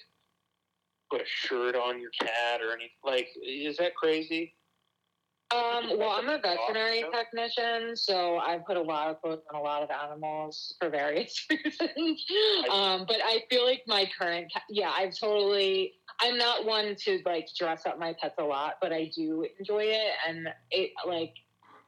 put 1.11 1.21
a 1.21 1.27
shirt 1.27 1.77
on 1.77 2.01
your 2.01 2.11
cat 2.21 2.61
or 2.63 2.73
anything? 2.73 2.91
Like, 3.05 3.29
is 3.43 3.77
that 3.79 3.95
crazy? 3.95 4.55
Um, 5.53 5.99
well, 5.99 6.11
I'm 6.11 6.29
a 6.29 6.39
veterinary 6.39 7.05
technician, 7.13 7.97
so 7.97 8.39
I 8.39 8.59
put 8.65 8.77
a 8.77 8.81
lot 8.81 9.09
of 9.09 9.21
clothes 9.21 9.43
on 9.53 9.61
a 9.61 9.63
lot 9.63 9.83
of 9.83 9.91
animals 9.91 10.77
for 10.79 10.89
various 10.91 11.45
reasons. 11.51 12.25
Um, 12.71 13.05
but 13.09 13.17
I 13.25 13.43
feel 13.51 13.65
like 13.65 13.83
my 13.89 14.09
current, 14.17 14.53
cat, 14.53 14.63
yeah, 14.69 14.93
I've 14.97 15.19
totally. 15.19 15.95
I'm 16.21 16.39
not 16.39 16.67
one 16.67 16.95
to 17.05 17.21
like 17.25 17.49
dress 17.59 17.85
up 17.85 17.99
my 17.99 18.15
pets 18.21 18.37
a 18.39 18.45
lot, 18.45 18.75
but 18.81 18.93
I 18.93 19.11
do 19.17 19.45
enjoy 19.59 19.85
it, 19.87 20.13
and 20.29 20.49
it 20.71 20.93
like 21.05 21.35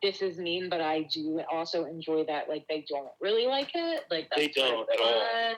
this 0.02 0.22
is 0.22 0.38
mean, 0.38 0.68
but 0.68 0.80
I 0.80 1.02
do 1.12 1.40
also 1.50 1.84
enjoy 1.84 2.24
that 2.24 2.48
like 2.48 2.64
they 2.68 2.84
don't 2.88 3.12
really 3.20 3.46
like 3.46 3.70
it, 3.74 4.02
like 4.10 4.28
They 4.36 4.48
don't 4.48 4.88
at 4.92 5.00
all. 5.00 5.54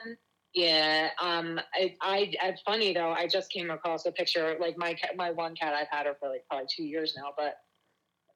Yeah, 0.55 1.09
um, 1.21 1.59
I, 1.73 1.95
I, 2.01 2.31
it's 2.43 2.61
funny 2.61 2.93
though. 2.93 3.11
I 3.11 3.27
just 3.27 3.51
came 3.51 3.69
across 3.69 4.05
a 4.05 4.11
picture. 4.11 4.55
Like 4.59 4.77
my 4.77 4.93
cat, 4.93 5.11
my 5.17 5.29
one 5.31 5.53
cat, 5.53 5.73
I've 5.73 5.89
had 5.91 6.05
her 6.05 6.15
for 6.17 6.29
like 6.29 6.45
probably 6.49 6.67
two 6.73 6.85
years 6.85 7.13
now, 7.17 7.33
but 7.37 7.55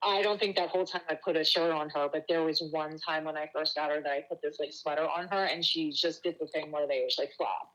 I 0.03 0.21
don't 0.21 0.37
think 0.37 0.57
that 0.57 0.67
whole 0.69 0.85
time 0.85 1.01
I 1.09 1.15
put 1.15 1.37
a 1.37 1.45
shirt 1.45 1.71
on 1.71 1.89
her, 1.91 2.09
but 2.11 2.25
there 2.27 2.43
was 2.43 2.61
one 2.71 2.97
time 2.99 3.23
when 3.23 3.37
I 3.37 3.49
first 3.53 3.75
got 3.75 3.89
her 3.89 4.01
that 4.01 4.11
I 4.11 4.21
put 4.27 4.41
this 4.41 4.57
like 4.59 4.73
sweater 4.73 5.07
on 5.07 5.29
her, 5.29 5.45
and 5.45 5.63
she 5.63 5.91
just 5.91 6.21
did 6.23 6.35
the 6.41 6.47
thing 6.47 6.71
where 6.71 6.87
they 6.87 7.03
just 7.05 7.19
like 7.19 7.31
flop 7.37 7.71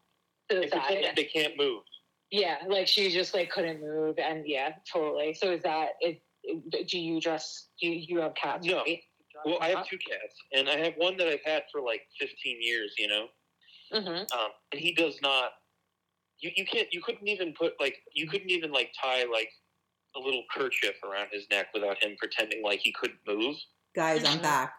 to 0.50 0.56
the 0.56 0.60
They 0.62 0.68
side. 0.68 0.82
can't, 0.88 1.16
they 1.16 1.24
can't 1.24 1.54
move. 1.56 1.82
Yeah, 2.30 2.56
like 2.68 2.86
she 2.86 3.10
just 3.10 3.32
like 3.32 3.50
couldn't 3.50 3.80
move, 3.80 4.18
and 4.18 4.44
yeah, 4.46 4.72
totally. 4.90 5.32
So 5.32 5.52
is 5.52 5.62
that 5.62 5.90
it? 6.00 6.20
Do 6.88 6.98
you 6.98 7.18
dress? 7.20 7.68
Do 7.80 7.88
you, 7.88 8.04
you 8.08 8.20
have 8.20 8.34
cats? 8.34 8.66
No. 8.66 8.78
right? 8.78 9.00
Well, 9.46 9.58
I 9.60 9.68
have 9.68 9.86
two 9.88 9.98
cats, 9.98 10.34
and 10.52 10.68
I 10.68 10.76
have 10.84 10.94
one 10.96 11.16
that 11.16 11.28
I've 11.28 11.44
had 11.44 11.62
for 11.72 11.80
like 11.80 12.02
15 12.20 12.58
years. 12.60 12.94
You 12.98 13.08
know, 13.08 13.26
Mm-hmm. 13.92 14.08
um, 14.38 14.50
and 14.72 14.80
he 14.80 14.92
does 14.94 15.18
not. 15.22 15.50
You, 16.40 16.50
you 16.56 16.64
can't. 16.66 16.88
You 16.92 17.02
couldn't 17.02 17.28
even 17.28 17.52
put 17.54 17.74
like. 17.80 17.96
You 18.12 18.28
couldn't 18.28 18.50
even 18.50 18.72
like 18.72 18.92
tie 19.00 19.24
like 19.24 19.50
a 20.16 20.20
little 20.20 20.44
kerchief 20.54 20.94
around 21.04 21.28
his 21.32 21.46
neck 21.50 21.68
without 21.74 22.02
him 22.02 22.16
pretending 22.18 22.62
like 22.62 22.80
he 22.82 22.92
couldn't 22.92 23.18
move. 23.26 23.56
Guys, 23.94 24.24
I'm 24.24 24.38
Mhm. 24.38 24.42
back. 24.42 24.74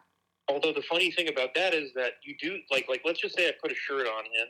Although 0.47 0.73
the 0.73 0.83
funny 0.83 1.11
thing 1.11 1.27
about 1.27 1.55
that 1.55 1.73
is 1.73 1.91
that 1.93 2.13
you 2.23 2.35
do 2.39 2.59
like 2.71 2.87
like 2.87 3.01
let's 3.05 3.19
just 3.19 3.35
say 3.35 3.47
I 3.47 3.53
put 3.61 3.71
a 3.71 3.75
shirt 3.75 4.07
on 4.07 4.25
him 4.25 4.47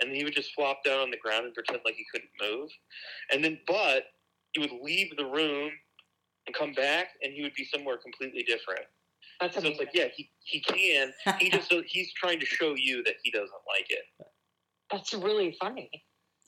and 0.00 0.14
he 0.14 0.22
would 0.22 0.34
just 0.34 0.52
flop 0.54 0.84
down 0.84 1.00
on 1.00 1.10
the 1.10 1.16
ground 1.16 1.46
and 1.46 1.54
pretend 1.54 1.80
like 1.84 1.94
he 1.94 2.04
couldn't 2.12 2.30
move, 2.40 2.70
and 3.32 3.42
then 3.42 3.58
but 3.66 4.04
he 4.52 4.60
would 4.60 4.72
leave 4.82 5.16
the 5.16 5.24
room 5.24 5.70
and 6.46 6.54
come 6.54 6.72
back 6.72 7.08
and 7.22 7.32
he 7.32 7.42
would 7.42 7.54
be 7.54 7.64
somewhere 7.64 7.98
completely 7.98 8.42
different. 8.42 8.84
That's 9.40 9.54
So 9.54 9.62
it's 9.62 9.78
like 9.78 9.90
yeah 9.94 10.06
he 10.14 10.30
he 10.44 10.60
can 10.60 11.12
he 11.38 11.50
just 11.50 11.72
he's 11.86 12.12
trying 12.14 12.40
to 12.40 12.46
show 12.46 12.74
you 12.74 13.02
that 13.04 13.14
he 13.22 13.30
doesn't 13.30 13.50
like 13.68 13.86
it. 13.88 14.04
That's 14.90 15.14
really 15.14 15.56
funny. 15.60 15.90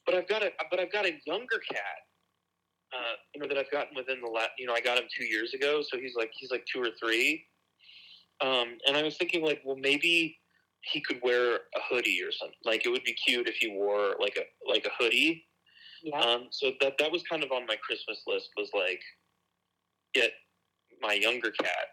But 0.06 0.14
I've 0.14 0.28
got 0.28 0.42
a 0.42 0.50
but 0.70 0.80
I've 0.80 0.92
got 0.92 1.06
a 1.06 1.12
younger 1.26 1.60
cat. 1.70 2.00
Uh, 2.92 3.14
you 3.34 3.40
know 3.40 3.46
that 3.46 3.56
I've 3.56 3.70
gotten 3.70 3.94
within 3.94 4.20
the 4.20 4.28
last. 4.28 4.50
You 4.58 4.66
know, 4.66 4.74
I 4.74 4.80
got 4.80 4.98
him 4.98 5.04
two 5.16 5.24
years 5.24 5.54
ago, 5.54 5.82
so 5.82 5.98
he's 5.98 6.14
like 6.16 6.32
he's 6.36 6.50
like 6.50 6.64
two 6.72 6.82
or 6.82 6.88
three. 7.00 7.44
Um, 8.40 8.78
and 8.86 8.96
I 8.96 9.02
was 9.02 9.16
thinking 9.16 9.44
like, 9.44 9.60
well, 9.64 9.76
maybe 9.76 10.36
he 10.82 11.00
could 11.00 11.20
wear 11.22 11.54
a 11.54 11.80
hoodie 11.88 12.20
or 12.24 12.32
something. 12.32 12.56
Like 12.64 12.86
it 12.86 12.88
would 12.88 13.04
be 13.04 13.12
cute 13.12 13.48
if 13.48 13.56
he 13.56 13.68
wore 13.68 14.16
like 14.18 14.36
a 14.36 14.68
like 14.68 14.86
a 14.86 15.02
hoodie. 15.02 15.44
Yeah. 16.02 16.18
Um, 16.18 16.48
so 16.50 16.72
that 16.80 16.94
that 16.98 17.12
was 17.12 17.22
kind 17.30 17.44
of 17.44 17.52
on 17.52 17.66
my 17.66 17.76
Christmas 17.76 18.20
list. 18.26 18.48
Was 18.56 18.70
like 18.74 19.00
get 20.14 20.32
my 21.00 21.12
younger 21.12 21.52
cat 21.52 21.86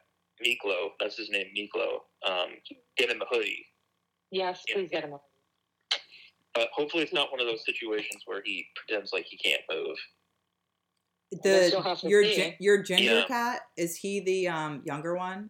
Miklo. 0.45 0.89
That's 0.99 1.17
his 1.17 1.29
name, 1.29 1.47
Miklo. 1.57 1.99
Um, 2.27 2.49
get 2.97 3.09
him 3.09 3.21
a 3.21 3.25
hoodie. 3.33 3.65
yes, 4.31 4.63
please 4.71 4.89
get 4.91 5.03
him. 5.03 5.13
a- 5.13 5.19
But 6.53 6.69
hopefully, 6.73 7.03
it's 7.03 7.13
not 7.13 7.31
one 7.31 7.39
of 7.39 7.47
those 7.47 7.63
situations 7.65 8.23
where 8.25 8.41
he 8.43 8.65
pretends 8.75 9.13
like 9.13 9.25
he 9.25 9.38
can't 9.38 9.61
move. 9.69 9.97
We'll 11.31 11.41
The 11.43 11.99
your 12.03 12.23
see. 12.23 12.55
your 12.59 12.81
ginger 12.81 13.19
Yeah. 13.19 13.25
cat 13.25 13.61
is 13.75 13.97
he 13.97 14.21
the 14.21 14.47
um 14.47 14.81
younger 14.85 15.15
one? 15.15 15.49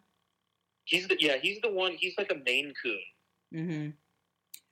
He's 0.85 1.07
the 1.07 1.15
yeah, 1.19 1.37
he's 1.41 1.59
the 1.61 1.69
one. 1.71 1.93
He's 1.99 2.15
like 2.17 2.31
a 2.31 2.35
Maine 2.45 2.73
Coon. 2.81 2.99
Mm-hmm. 3.53 3.89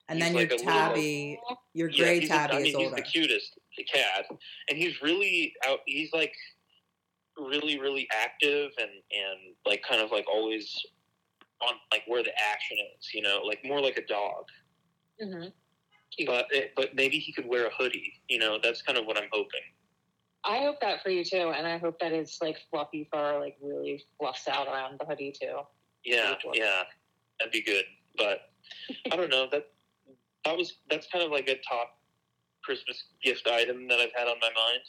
And 0.08 0.20
He's 0.20 0.20
then 0.20 0.34
like 0.36 0.50
your 0.50 0.56
a 0.56 0.60
little- 0.60 0.66
tabby, 0.74 1.40
your 1.74 1.90
gray 1.90 2.20
he's 2.20 2.30
tabby 2.30 2.52
the, 2.52 2.58
I 2.58 2.60
is 2.60 2.64
mean, 2.64 2.78
he's 2.80 2.86
older. 2.90 2.96
the 2.96 3.02
cutest 3.02 3.60
cat, 3.92 4.26
and 4.70 4.78
he's 4.78 5.02
really 5.02 5.54
out. 5.66 5.80
He's 5.86 6.12
like 6.14 6.34
really, 7.38 7.80
really 7.80 8.08
active 8.14 8.72
and 8.80 8.90
and 8.90 9.56
like 9.66 9.84
kind 9.88 10.02
of 10.02 10.12
like 10.12 10.26
always 10.28 10.74
on 11.62 11.76
like 11.92 12.04
where 12.08 12.24
the 12.24 12.32
action 12.52 12.78
is. 12.98 13.14
You 13.14 13.22
know, 13.22 13.42
like 13.46 13.60
more 13.64 13.82
like 13.82 13.98
a 13.98 14.06
dog. 14.06 14.46
Mhm. 15.22 15.52
But 16.26 16.48
it, 16.52 16.72
but 16.76 16.96
maybe 16.96 17.20
he 17.20 17.34
could 17.34 17.46
wear 17.46 17.68
a 17.68 17.74
hoodie. 17.78 18.22
You 18.30 18.40
know, 18.40 18.60
that's 18.62 18.82
kind 18.82 18.98
of 18.98 19.06
what 19.06 19.18
I'm 19.18 19.30
hoping. 19.32 19.62
I 20.46 20.60
hope 20.60 20.80
that 20.82 21.02
for 21.02 21.10
you 21.10 21.24
too, 21.24 21.52
and 21.56 21.66
I 21.66 21.78
hope 21.78 22.00
that 22.00 22.12
it's 22.12 22.42
like 22.42 22.58
fluffy 22.70 23.08
fur, 23.12 23.40
like 23.40 23.58
really 23.62 24.04
fluffs 24.20 24.48
out 24.48 24.68
around 24.68 25.00
the 25.00 25.06
hoodie 25.06 25.34
too. 25.40 25.60
Yeah, 26.04 26.36
yeah, 26.54 26.84
that'd 27.40 27.52
be 27.52 27.64
good. 27.64 27.86
But 28.16 28.42
I 29.12 29.16
don't 29.16 29.32
know 29.32 29.48
that 29.52 29.68
that 30.46 30.56
was 30.56 30.74
that's 30.90 31.08
kind 31.08 31.26
of 31.26 31.32
like 31.32 31.50
a 31.50 31.56
top 31.68 31.98
Christmas 32.64 33.04
gift 33.24 33.48
item 33.48 33.88
that 33.88 34.00
I've 34.00 34.14
had 34.16 34.28
on 34.28 34.38
my 34.40 34.50
mind. 34.50 34.82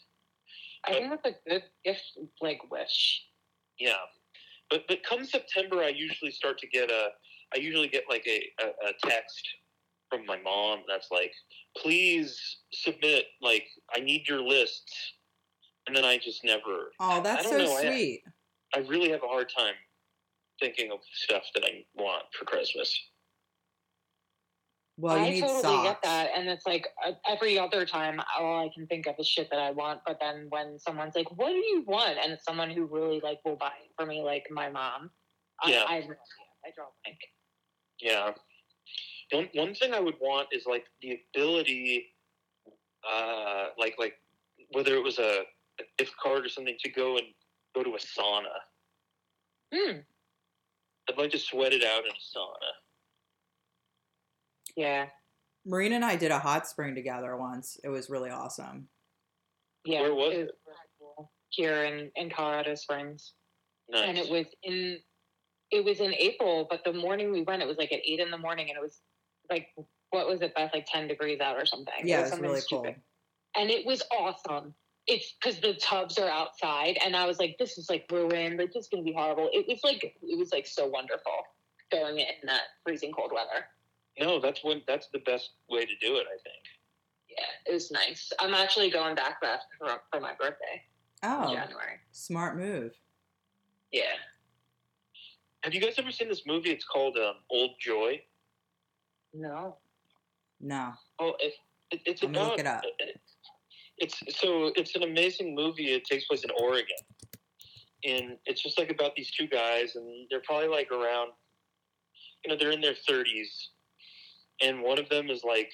I 0.84 0.92
think 0.92 1.10
that's 1.10 1.36
a 1.46 1.50
good 1.50 1.62
gift, 1.84 2.18
like 2.40 2.60
wish. 2.70 3.24
Yeah, 3.78 3.94
but 4.70 4.84
but 4.88 5.02
come 5.02 5.24
September, 5.24 5.82
I 5.82 5.88
usually 5.88 6.30
start 6.30 6.58
to 6.58 6.66
get 6.68 6.90
a. 6.90 7.08
I 7.54 7.58
usually 7.58 7.88
get 7.88 8.04
like 8.08 8.26
a, 8.26 8.42
a, 8.60 8.88
a 8.88 8.92
text 9.08 9.46
from 10.10 10.26
my 10.26 10.38
mom 10.38 10.80
that's 10.88 11.10
like, 11.10 11.32
"Please 11.76 12.58
submit. 12.72 13.26
Like, 13.40 13.66
I 13.94 14.00
need 14.00 14.28
your 14.28 14.42
lists." 14.42 15.12
And 15.86 15.94
then 15.94 16.04
I 16.04 16.18
just 16.18 16.42
never. 16.44 16.92
Oh, 16.98 17.22
that's 17.22 17.46
I 17.46 17.50
so 17.50 17.58
don't 17.58 17.66
know, 17.66 17.76
I- 17.76 17.82
sweet. 17.82 18.22
I 18.74 18.78
really 18.80 19.10
have 19.10 19.22
a 19.22 19.28
hard 19.28 19.50
time 19.56 19.74
thinking 20.60 20.90
of 20.90 20.98
stuff 21.12 21.44
that 21.54 21.64
I 21.64 21.84
want 21.94 22.24
for 22.36 22.44
Christmas. 22.44 22.98
Well, 24.98 25.18
you 25.18 25.24
I 25.24 25.30
need 25.30 25.40
totally 25.42 25.62
socks. 25.62 25.88
get 25.88 26.02
that, 26.04 26.30
and 26.34 26.48
it's 26.48 26.66
like 26.66 26.86
uh, 27.06 27.12
every 27.28 27.58
other 27.58 27.84
time, 27.84 28.18
all 28.38 28.64
I 28.64 28.70
can 28.74 28.86
think 28.86 29.06
of 29.06 29.14
is 29.18 29.28
shit 29.28 29.48
that 29.50 29.58
I 29.58 29.70
want. 29.70 30.00
But 30.06 30.18
then 30.20 30.46
when 30.48 30.78
someone's 30.78 31.14
like, 31.14 31.30
"What 31.36 31.50
do 31.50 31.56
you 31.58 31.84
want?" 31.86 32.16
and 32.22 32.32
it's 32.32 32.44
someone 32.44 32.70
who 32.70 32.86
really 32.86 33.20
like 33.22 33.40
will 33.44 33.56
buy 33.56 33.72
it 33.84 33.90
for 33.96 34.06
me, 34.06 34.22
like 34.22 34.44
my 34.50 34.70
mom, 34.70 35.10
Yeah. 35.66 35.84
I, 35.86 35.92
I, 35.92 35.94
have 35.96 36.04
no 36.04 36.10
idea. 36.12 36.46
I 36.64 36.70
draw 36.74 36.86
blank. 37.04 37.18
Yeah. 38.00 38.30
One 39.32 39.48
one 39.52 39.74
thing 39.74 39.92
I 39.92 40.00
would 40.00 40.16
want 40.18 40.48
is 40.52 40.64
like 40.64 40.86
the 41.02 41.18
ability, 41.34 42.06
uh, 43.06 43.66
like 43.78 43.96
like 43.98 44.14
whether 44.70 44.94
it 44.94 45.02
was 45.02 45.18
a, 45.18 45.40
a 45.78 45.84
gift 45.98 46.14
card 46.22 46.46
or 46.46 46.48
something 46.48 46.76
to 46.80 46.90
go 46.90 47.18
and 47.18 47.26
go 47.74 47.82
to 47.82 47.90
a 47.90 47.98
sauna. 47.98 48.56
Hmm. 49.74 49.98
I'd 51.08 51.18
like 51.18 51.32
to 51.32 51.38
sweat 51.38 51.74
it 51.74 51.84
out 51.84 52.04
in 52.04 52.10
a 52.10 52.38
sauna. 52.38 52.85
Yeah. 54.76 55.06
Marina 55.64 55.96
and 55.96 56.04
I 56.04 56.16
did 56.16 56.30
a 56.30 56.38
hot 56.38 56.68
spring 56.68 56.94
together 56.94 57.36
once. 57.36 57.78
It 57.82 57.88
was 57.88 58.08
really 58.08 58.30
awesome. 58.30 58.88
Yeah. 59.84 60.02
Where 60.02 60.14
was 60.14 60.34
it? 60.34 60.38
it? 60.40 61.26
Here 61.48 61.84
in, 61.84 62.10
in 62.14 62.30
Colorado 62.30 62.74
Springs. 62.74 63.32
Nice. 63.88 64.08
And 64.08 64.18
it 64.18 64.30
was 64.30 64.46
in 64.62 64.98
it 65.72 65.84
was 65.84 65.98
in 65.98 66.14
April, 66.14 66.66
but 66.70 66.84
the 66.84 66.92
morning 66.92 67.32
we 67.32 67.42
went, 67.42 67.62
it 67.62 67.66
was 67.68 67.76
like 67.76 67.92
at 67.92 68.00
eight 68.04 68.20
in 68.20 68.30
the 68.30 68.38
morning 68.38 68.68
and 68.68 68.76
it 68.76 68.82
was 68.82 69.00
like 69.50 69.68
what 70.10 70.28
was 70.28 70.40
it, 70.40 70.54
Beth? 70.54 70.70
Like 70.72 70.86
ten 70.86 71.08
degrees 71.08 71.40
out 71.40 71.56
or 71.56 71.66
something. 71.66 71.94
Yeah, 72.04 72.18
it 72.18 72.22
was 72.22 72.22
was 72.22 72.30
something 72.30 72.48
really 72.48 72.60
stupid. 72.60 72.94
cool. 72.94 73.62
and 73.62 73.70
it 73.70 73.86
was 73.86 74.02
awesome. 74.16 74.74
It's 75.06 75.34
because 75.40 75.60
the 75.60 75.74
tubs 75.74 76.18
are 76.18 76.28
outside, 76.28 76.98
and 77.04 77.14
I 77.14 77.26
was 77.26 77.38
like, 77.38 77.56
"This 77.58 77.78
is 77.78 77.88
like 77.88 78.06
ruined. 78.10 78.58
Like, 78.58 78.72
this 78.72 78.84
is 78.84 78.88
gonna 78.88 79.04
be 79.04 79.12
horrible." 79.12 79.48
It 79.52 79.66
was 79.68 79.80
like 79.84 80.02
it 80.04 80.38
was 80.38 80.52
like 80.52 80.66
so 80.66 80.86
wonderful 80.86 81.32
going 81.92 82.18
in 82.18 82.26
that 82.44 82.62
freezing 82.84 83.12
cold 83.12 83.30
weather. 83.32 83.66
No, 84.20 84.40
that's 84.40 84.62
when 84.64 84.82
that's 84.86 85.08
the 85.12 85.20
best 85.20 85.50
way 85.70 85.84
to 85.84 85.96
do 86.00 86.16
it. 86.16 86.26
I 86.26 86.38
think. 86.42 86.62
Yeah, 87.30 87.70
it 87.70 87.74
was 87.74 87.90
nice. 87.90 88.32
I'm 88.40 88.54
actually 88.54 88.90
going 88.90 89.14
back 89.14 89.40
Beth 89.42 89.60
for, 89.78 90.00
for 90.10 90.20
my 90.20 90.32
birthday 90.40 90.82
in 91.22 91.28
Oh, 91.30 91.52
January. 91.52 91.98
smart 92.12 92.56
move. 92.56 92.92
Yeah, 93.92 94.02
Have 95.62 95.74
you 95.74 95.80
guys 95.80 95.94
ever 95.98 96.10
seen 96.10 96.28
this 96.28 96.42
movie? 96.46 96.70
It's 96.70 96.84
called 96.84 97.16
um, 97.18 97.34
Old 97.50 97.70
Joy. 97.80 98.20
no, 99.34 99.76
No. 100.60 100.92
Oh, 101.18 101.34
it, 101.40 101.54
it, 101.90 102.00
it's 102.06 102.22
I'm 102.22 102.30
about. 102.30 102.50
look 102.52 102.58
it 102.60 102.66
up. 102.66 102.82
It's 103.98 104.18
so 104.40 104.72
it's 104.76 104.94
an 104.96 105.02
amazing 105.04 105.54
movie. 105.54 105.92
It 105.94 106.04
takes 106.04 106.26
place 106.26 106.44
in 106.44 106.50
Oregon, 106.60 106.96
and 108.04 108.36
it's 108.44 108.62
just 108.62 108.78
like 108.78 108.90
about 108.90 109.14
these 109.16 109.30
two 109.30 109.46
guys, 109.46 109.96
and 109.96 110.26
they're 110.30 110.42
probably 110.44 110.68
like 110.68 110.90
around, 110.90 111.30
you 112.44 112.50
know, 112.50 112.56
they're 112.58 112.72
in 112.72 112.80
their 112.82 112.94
thirties, 113.08 113.70
and 114.60 114.82
one 114.82 114.98
of 114.98 115.08
them 115.08 115.30
is 115.30 115.44
like, 115.44 115.70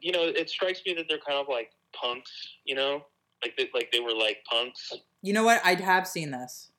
you 0.00 0.12
know, 0.12 0.22
it 0.24 0.50
strikes 0.50 0.80
me 0.86 0.94
that 0.94 1.06
they're 1.08 1.18
kind 1.26 1.38
of 1.38 1.46
like 1.48 1.70
punks, 1.94 2.30
you 2.64 2.74
know, 2.74 3.04
like 3.42 3.56
they, 3.56 3.68
like 3.74 3.90
they 3.92 4.00
were 4.00 4.14
like 4.14 4.38
punks. 4.50 4.92
You 5.22 5.32
know 5.32 5.44
what? 5.44 5.60
I 5.64 5.74
have 5.74 6.06
seen 6.06 6.30
this. 6.30 6.70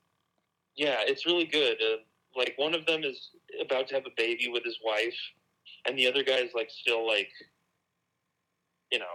Yeah, 0.76 0.98
it's 1.00 1.26
really 1.26 1.46
good. 1.46 1.78
Uh, 1.82 1.98
like 2.36 2.54
one 2.58 2.76
of 2.76 2.86
them 2.86 3.04
is 3.04 3.30
about 3.62 3.88
to 3.88 3.96
have 3.96 4.06
a 4.06 4.14
baby 4.18 4.50
with 4.52 4.64
his 4.64 4.78
wife, 4.84 5.16
and 5.88 5.98
the 5.98 6.08
other 6.08 6.24
guy 6.24 6.38
is 6.38 6.52
like 6.54 6.70
still 6.70 7.08
like, 7.08 7.30
you 8.92 9.00
know, 9.00 9.06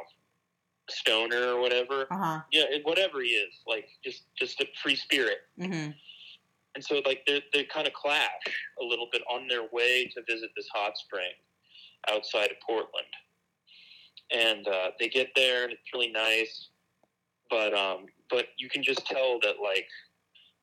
stoner 0.89 1.55
or 1.55 1.61
whatever. 1.61 2.07
Uh 2.11 2.17
huh. 2.17 2.41
Yeah, 2.51 2.65
it- 2.71 2.87
whatever 2.87 3.21
he 3.21 3.31
is, 3.31 3.55
like 3.67 3.89
just 4.03 4.23
just 4.39 4.61
a 4.61 4.67
free 4.83 4.97
spirit. 4.97 5.39
Mm-hmm. 5.59 5.91
And 6.75 6.85
so 6.85 7.03
like 7.05 7.25
they 7.27 7.43
they 7.53 7.65
kind 7.65 7.87
of 7.87 7.93
clash 7.93 8.31
a 8.81 8.85
little 8.85 9.09
bit 9.13 9.23
on 9.31 9.47
their 9.49 9.69
way 9.73 10.11
to 10.15 10.23
visit 10.27 10.51
this 10.57 10.69
hot 10.73 10.97
spring 10.97 11.33
outside 12.09 12.51
of 12.51 12.57
Portland. 12.65 13.07
And 14.33 14.67
uh, 14.69 14.91
they 14.99 15.09
get 15.09 15.29
there 15.35 15.65
and 15.65 15.73
it's 15.73 15.93
really 15.93 16.11
nice, 16.13 16.69
but 17.51 17.75
um, 17.75 18.07
but 18.29 18.47
you 18.59 18.69
can 18.69 18.83
just 18.83 19.05
tell 19.07 19.41
that 19.43 19.57
like 19.63 19.89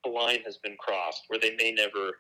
the 0.05 0.09
line 0.09 0.39
has 0.45 0.57
been 0.57 0.77
crossed 0.80 1.23
where 1.27 1.39
they 1.39 1.53
may 1.57 1.72
never 1.73 2.11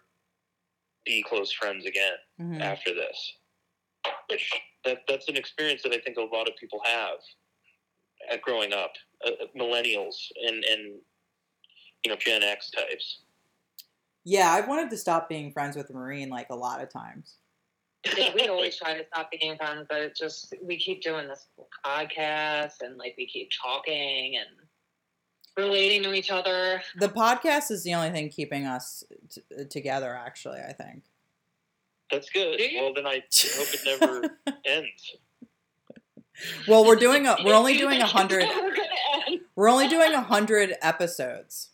be 1.05 1.23
close 1.27 1.51
friends 1.53 1.85
again 1.85 2.13
Mm-hmm. 2.41 2.61
after 2.61 2.93
this. 2.93 3.33
Which 4.29 4.51
that 4.85 4.99
that's 5.07 5.27
an 5.29 5.37
experience 5.37 5.81
that 5.83 5.91
I 5.93 5.99
think 5.99 6.17
a 6.17 6.21
lot 6.21 6.47
of 6.47 6.55
people 6.57 6.81
have 6.85 7.17
at 8.31 8.41
growing 8.41 8.73
up, 8.73 8.91
uh, 9.25 9.31
millennials 9.57 10.15
and 10.45 10.63
and 10.65 10.99
you 12.03 12.11
know 12.11 12.15
Gen 12.17 12.43
X 12.43 12.69
types. 12.71 13.21
Yeah, 14.25 14.51
I've 14.51 14.67
wanted 14.67 14.89
to 14.89 14.97
stop 14.97 15.29
being 15.29 15.51
friends 15.51 15.75
with 15.77 15.89
Maureen 15.93 16.29
like 16.29 16.47
a 16.49 16.55
lot 16.55 16.81
of 16.83 16.89
times. 16.89 17.35
Yeah, 18.17 18.33
we 18.35 18.47
always 18.47 18.77
try 18.81 18.97
to 18.97 19.05
stop 19.05 19.29
being 19.31 19.57
friends, 19.57 19.85
but 19.89 20.01
it 20.01 20.15
just 20.15 20.53
we 20.61 20.77
keep 20.77 21.01
doing 21.01 21.27
this 21.27 21.47
podcast 21.85 22.81
and 22.81 22.97
like 22.97 23.15
we 23.17 23.25
keep 23.27 23.49
talking 23.61 24.37
and 24.37 24.67
relating 25.57 26.03
to 26.03 26.13
each 26.13 26.29
other. 26.31 26.81
The 26.99 27.09
podcast 27.09 27.71
is 27.71 27.83
the 27.83 27.93
only 27.95 28.11
thing 28.11 28.29
keeping 28.29 28.65
us 28.65 29.03
t- 29.29 29.65
together. 29.65 30.15
Actually, 30.15 30.59
I 30.59 30.73
think. 30.73 31.03
That's 32.11 32.29
good. 32.29 32.59
Well, 32.75 32.93
then 32.93 33.05
I 33.05 33.15
hope 33.55 33.73
it 33.73 33.81
never 33.85 34.29
ends. 34.65 35.17
Well, 36.67 36.85
we're 36.85 36.95
doing 36.95 37.25
a. 37.25 37.35
We're 37.43 37.55
only 37.55 37.77
doing 37.77 38.01
a 38.01 38.07
think 38.07 38.31
it's 38.31 38.41
hundred. 38.41 38.41
gonna 38.47 39.27
end? 39.27 39.41
We're 39.55 39.69
only 39.69 39.87
doing 39.87 40.13
a 40.13 40.21
hundred 40.21 40.75
episodes. 40.81 41.71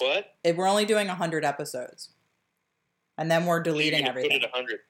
What? 0.00 0.34
It, 0.42 0.56
we're 0.56 0.66
only 0.66 0.86
doing 0.86 1.08
a 1.08 1.14
hundred 1.14 1.44
episodes, 1.44 2.10
and 3.18 3.30
then 3.30 3.46
we're 3.46 3.64
So 3.64 3.70
you're 3.70 3.74
deleting 3.74 4.06
everything. 4.06 4.40
Put 4.40 4.42
it 4.42 4.50
hundred. 4.52 4.80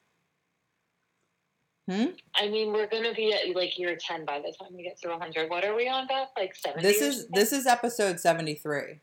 I 1.87 2.47
mean, 2.49 2.73
we're 2.73 2.87
gonna 2.87 3.13
be 3.13 3.33
at 3.33 3.55
like 3.55 3.77
year 3.77 3.95
ten 3.99 4.25
by 4.25 4.39
the 4.39 4.53
time 4.59 4.75
we 4.75 4.83
get 4.83 4.99
to 5.01 5.09
100. 5.09 5.49
What 5.49 5.63
are 5.63 5.75
we 5.75 5.87
on, 5.87 6.07
Beth? 6.07 6.29
Like 6.35 6.55
70? 6.55 6.81
This 6.81 7.01
is 7.01 7.27
this 7.27 7.51
is 7.53 7.67
episode 7.67 8.19
seventy 8.19 8.55
three. 8.55 8.99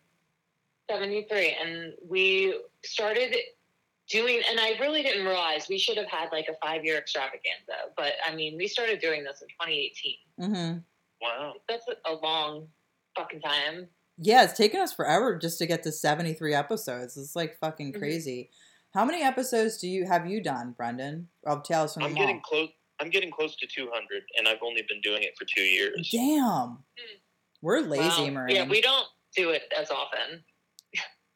73, 0.90 1.56
and 1.62 1.94
we 2.06 2.60
started 2.84 3.34
doing, 4.08 4.42
and 4.50 4.58
I 4.60 4.76
really 4.80 5.02
didn't 5.02 5.24
realize 5.24 5.68
we 5.70 5.78
should 5.78 5.96
have 5.96 6.08
had 6.08 6.28
like 6.32 6.48
a 6.48 6.54
five 6.64 6.84
year 6.84 6.98
extravaganza, 6.98 7.92
but 7.96 8.14
I 8.26 8.34
mean, 8.34 8.56
we 8.56 8.66
started 8.66 9.00
doing 9.00 9.22
this 9.24 9.42
in 9.42 9.48
2018. 9.48 10.16
Mm-hmm. 10.40 10.78
Wow. 11.22 11.54
That's 11.68 11.86
a 11.88 12.14
long 12.14 12.66
fucking 13.16 13.40
time. 13.40 13.86
Yeah, 14.18 14.42
it's 14.44 14.56
taken 14.58 14.80
us 14.80 14.92
forever 14.92 15.38
just 15.38 15.58
to 15.60 15.66
get 15.66 15.84
to 15.84 15.92
seventy 15.92 16.34
three 16.34 16.52
episodes. 16.52 17.16
It's 17.16 17.36
like 17.36 17.58
fucking 17.58 17.92
Mhm. 17.92 17.98
crazy. 17.98 18.50
How 18.94 19.04
many 19.04 19.22
episodes 19.22 19.78
do 19.78 19.88
you 19.88 20.06
have 20.06 20.26
you 20.26 20.42
done, 20.42 20.74
Brendan? 20.76 21.28
Of 21.46 21.62
Tales 21.62 21.94
from 21.94 22.02
the 22.02 22.08
I'm 22.08 22.14
Mall. 22.14 22.22
getting 22.26 22.40
close. 22.42 22.68
I'm 23.00 23.10
getting 23.10 23.30
close 23.30 23.56
to 23.56 23.66
200, 23.66 24.22
and 24.38 24.46
I've 24.46 24.62
only 24.62 24.82
been 24.88 25.00
doing 25.00 25.22
it 25.22 25.32
for 25.36 25.44
two 25.44 25.62
years. 25.62 26.08
Damn, 26.12 26.78
we're 27.60 27.80
lazy, 27.80 28.24
Wow. 28.24 28.30
Maureen. 28.30 28.56
Yeah, 28.56 28.68
we 28.68 28.80
don't 28.80 29.06
do 29.34 29.50
it 29.50 29.62
as 29.76 29.90
often. 29.90 30.44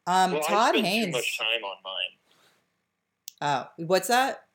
um, 0.07 0.31
well, 0.33 0.43
I 0.45 0.47
Todd 0.47 0.69
spend 0.75 0.87
Haynes. 0.87 1.05
too 1.07 1.11
much 1.11 1.37
time 1.37 1.63
on 1.63 1.75
mine. 1.83 2.13
Oh, 3.79 3.83
what's 3.85 4.07
that? 4.07 4.45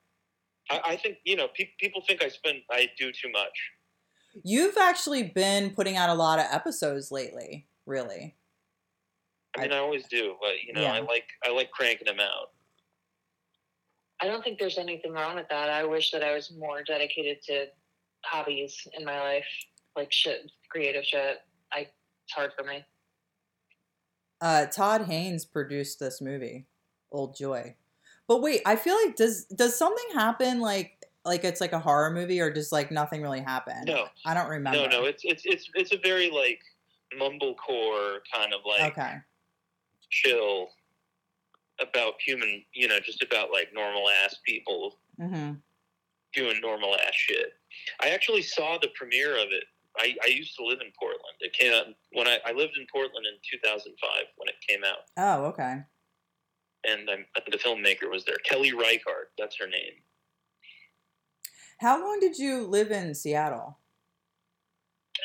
I, 0.71 0.81
I 0.85 0.95
think 0.95 1.17
you 1.25 1.35
know 1.35 1.47
pe- 1.53 1.69
people 1.79 2.01
think 2.07 2.23
I 2.23 2.29
spend 2.29 2.59
I 2.71 2.87
do 2.97 3.11
too 3.11 3.29
much. 3.31 3.71
You've 4.43 4.77
actually 4.77 5.23
been 5.23 5.71
putting 5.71 5.95
out 5.97 6.09
a 6.09 6.13
lot 6.15 6.39
of 6.39 6.45
episodes 6.51 7.11
lately. 7.11 7.67
Really? 7.85 8.35
I 9.55 9.61
mean, 9.61 9.71
I, 9.73 9.77
always 9.77 10.07
do, 10.07 10.35
but 10.41 10.53
you 10.65 10.73
know, 10.73 10.81
Yeah. 10.81 10.93
I 10.93 10.99
like 11.01 11.25
I 11.45 11.51
like 11.51 11.69
cranking 11.69 12.07
them 12.07 12.19
out. 12.21 12.51
I 14.21 14.27
don't 14.27 14.43
think 14.43 14.59
there's 14.59 14.77
anything 14.77 15.11
wrong 15.11 15.35
with 15.35 15.49
that. 15.49 15.69
I 15.69 15.83
wish 15.83 16.11
that 16.11 16.23
I 16.23 16.33
was 16.33 16.51
more 16.57 16.83
dedicated 16.83 17.41
to 17.43 17.65
hobbies 18.23 18.87
in 18.97 19.05
my 19.05 19.19
life, 19.19 19.45
like 19.95 20.11
shit, 20.11 20.51
creative 20.69 21.03
shit. 21.03 21.39
I 21.71 21.87
it's 22.25 22.33
hard 22.33 22.51
for 22.57 22.63
me. 22.63 22.85
Uh, 24.39 24.65
Todd 24.65 25.03
Haynes 25.03 25.45
produced 25.45 25.99
this 25.99 26.21
movie, 26.21 26.67
Old 27.11 27.35
Joy. 27.35 27.75
But 28.27 28.41
wait, 28.41 28.61
I 28.65 28.75
feel 28.75 28.95
like 28.95 29.15
does 29.15 29.45
does 29.45 29.77
something 29.77 30.05
happen 30.13 30.59
like 30.59 31.03
like 31.25 31.43
it's 31.43 31.61
like 31.61 31.73
a 31.73 31.79
horror 31.79 32.11
movie 32.11 32.39
or 32.39 32.49
does 32.51 32.71
like 32.71 32.91
nothing 32.91 33.21
really 33.21 33.41
happen? 33.41 33.83
No. 33.85 34.07
I 34.25 34.33
don't 34.33 34.49
remember. 34.49 34.79
No, 34.79 34.87
no, 34.87 35.05
it's 35.05 35.23
it's 35.25 35.43
it's 35.45 35.69
it's 35.75 35.93
a 35.93 35.97
very 35.97 36.29
like 36.29 36.59
mumblecore 37.19 38.19
kind 38.33 38.53
of 38.53 38.61
like 38.65 38.91
okay. 38.91 39.17
chill 40.09 40.69
about 41.81 42.13
human, 42.25 42.63
you 42.73 42.87
know, 42.87 42.99
just 42.99 43.23
about 43.23 43.51
like 43.51 43.69
normal 43.73 44.09
ass 44.23 44.35
people 44.45 44.99
Mm-hmm. 45.21 45.53
doing 46.33 46.59
normal 46.61 46.95
ass 46.95 47.13
shit. 47.13 47.53
I 48.01 48.09
actually 48.09 48.41
saw 48.41 48.79
the 48.81 48.87
premiere 48.95 49.35
of 49.37 49.49
it. 49.51 49.63
I, 49.95 50.15
I 50.23 50.27
used 50.29 50.55
to 50.57 50.65
live 50.65 50.79
in 50.81 50.91
Portland. 50.99 51.35
It 51.39 51.53
came 51.53 51.71
out 51.71 51.85
when 52.13 52.27
I, 52.27 52.39
I 52.45 52.51
lived 52.51 52.73
in 52.79 52.87
Portland 52.91 53.27
in 53.27 53.35
2005 53.59 54.09
when 54.37 54.49
it 54.49 54.55
came 54.67 54.83
out, 54.83 55.03
Oh, 55.17 55.45
okay. 55.49 55.83
and 56.83 57.07
I'm, 57.11 57.25
the 57.51 57.57
filmmaker 57.59 58.09
was 58.09 58.25
there. 58.25 58.37
Kelly 58.43 58.73
Reichardt, 58.73 59.29
that's 59.37 59.55
her 59.59 59.67
name. 59.67 59.93
How 61.79 62.01
long 62.01 62.19
did 62.19 62.37
you 62.39 62.63
live 62.65 62.89
in 62.91 63.13
Seattle? 63.13 63.77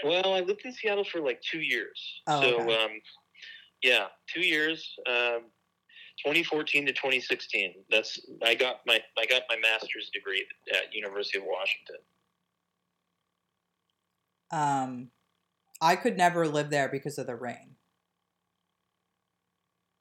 Well, 0.04 0.34
I 0.34 0.40
lived 0.40 0.62
in 0.66 0.72
Seattle 0.72 1.04
for 1.04 1.20
like 1.20 1.40
two 1.40 1.60
years. 1.60 1.98
Oh, 2.26 2.40
so, 2.42 2.60
okay. 2.60 2.76
um, 2.84 2.90
yeah, 3.82 4.06
two 4.32 4.42
years. 4.46 4.94
Um, 5.08 5.44
2014 6.24 6.86
to 6.86 6.92
2016. 6.92 7.74
That's 7.90 8.18
I 8.44 8.54
got 8.54 8.80
my 8.86 9.00
I 9.18 9.26
got 9.26 9.42
my 9.48 9.56
master's 9.56 10.10
degree 10.12 10.44
at 10.72 10.94
University 10.94 11.38
of 11.38 11.44
Washington. 11.44 11.96
Um, 14.50 15.10
I 15.80 15.96
could 15.96 16.16
never 16.16 16.48
live 16.48 16.70
there 16.70 16.88
because 16.88 17.18
of 17.18 17.26
the 17.26 17.36
rain. 17.36 17.76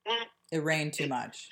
Mm. 0.07 0.26
It 0.52 0.64
rained 0.64 0.94
too 0.94 1.07
much. 1.07 1.49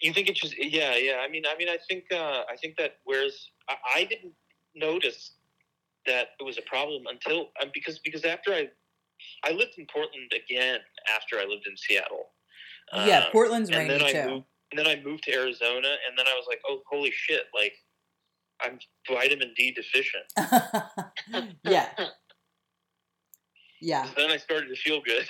You 0.00 0.12
think 0.12 0.28
it 0.28 0.36
just 0.36 0.54
yeah 0.58 0.96
yeah. 0.96 1.18
I 1.24 1.28
mean 1.28 1.44
I 1.46 1.56
mean 1.56 1.68
I 1.68 1.78
think 1.88 2.04
uh, 2.12 2.42
I 2.50 2.56
think 2.60 2.76
that 2.78 2.96
whereas 3.04 3.48
I, 3.68 3.76
I 3.96 4.04
didn't 4.04 4.32
notice 4.74 5.32
that 6.06 6.28
it 6.38 6.42
was 6.42 6.58
a 6.58 6.62
problem 6.62 7.04
until 7.08 7.48
um, 7.62 7.70
because 7.72 7.98
because 7.98 8.24
after 8.24 8.52
I 8.52 8.68
I 9.44 9.52
lived 9.52 9.74
in 9.78 9.86
Portland 9.92 10.32
again 10.34 10.80
after 11.14 11.38
I 11.38 11.44
lived 11.44 11.66
in 11.66 11.76
Seattle. 11.76 12.33
Yeah, 12.92 13.24
Um, 13.26 13.32
Portland's 13.32 13.70
and 13.70 13.78
rainy 13.78 13.98
then 13.98 14.02
I 14.02 14.12
too. 14.12 14.30
moved 14.30 14.46
and 14.70 14.78
then 14.78 14.86
I 14.86 15.00
moved 15.04 15.24
to 15.24 15.34
Arizona 15.34 15.88
and 16.08 16.16
then 16.18 16.26
I 16.26 16.34
was 16.34 16.46
like 16.48 16.60
oh 16.68 16.82
holy 16.90 17.10
shit 17.12 17.42
like 17.54 17.74
I'm 18.60 18.78
vitamin 19.08 19.52
D 19.56 19.72
deficient. 19.72 20.24
yeah, 21.64 21.88
yeah. 23.80 24.04
So 24.06 24.12
then 24.16 24.30
I 24.30 24.36
started 24.36 24.68
to 24.68 24.76
feel 24.76 25.00
good. 25.02 25.28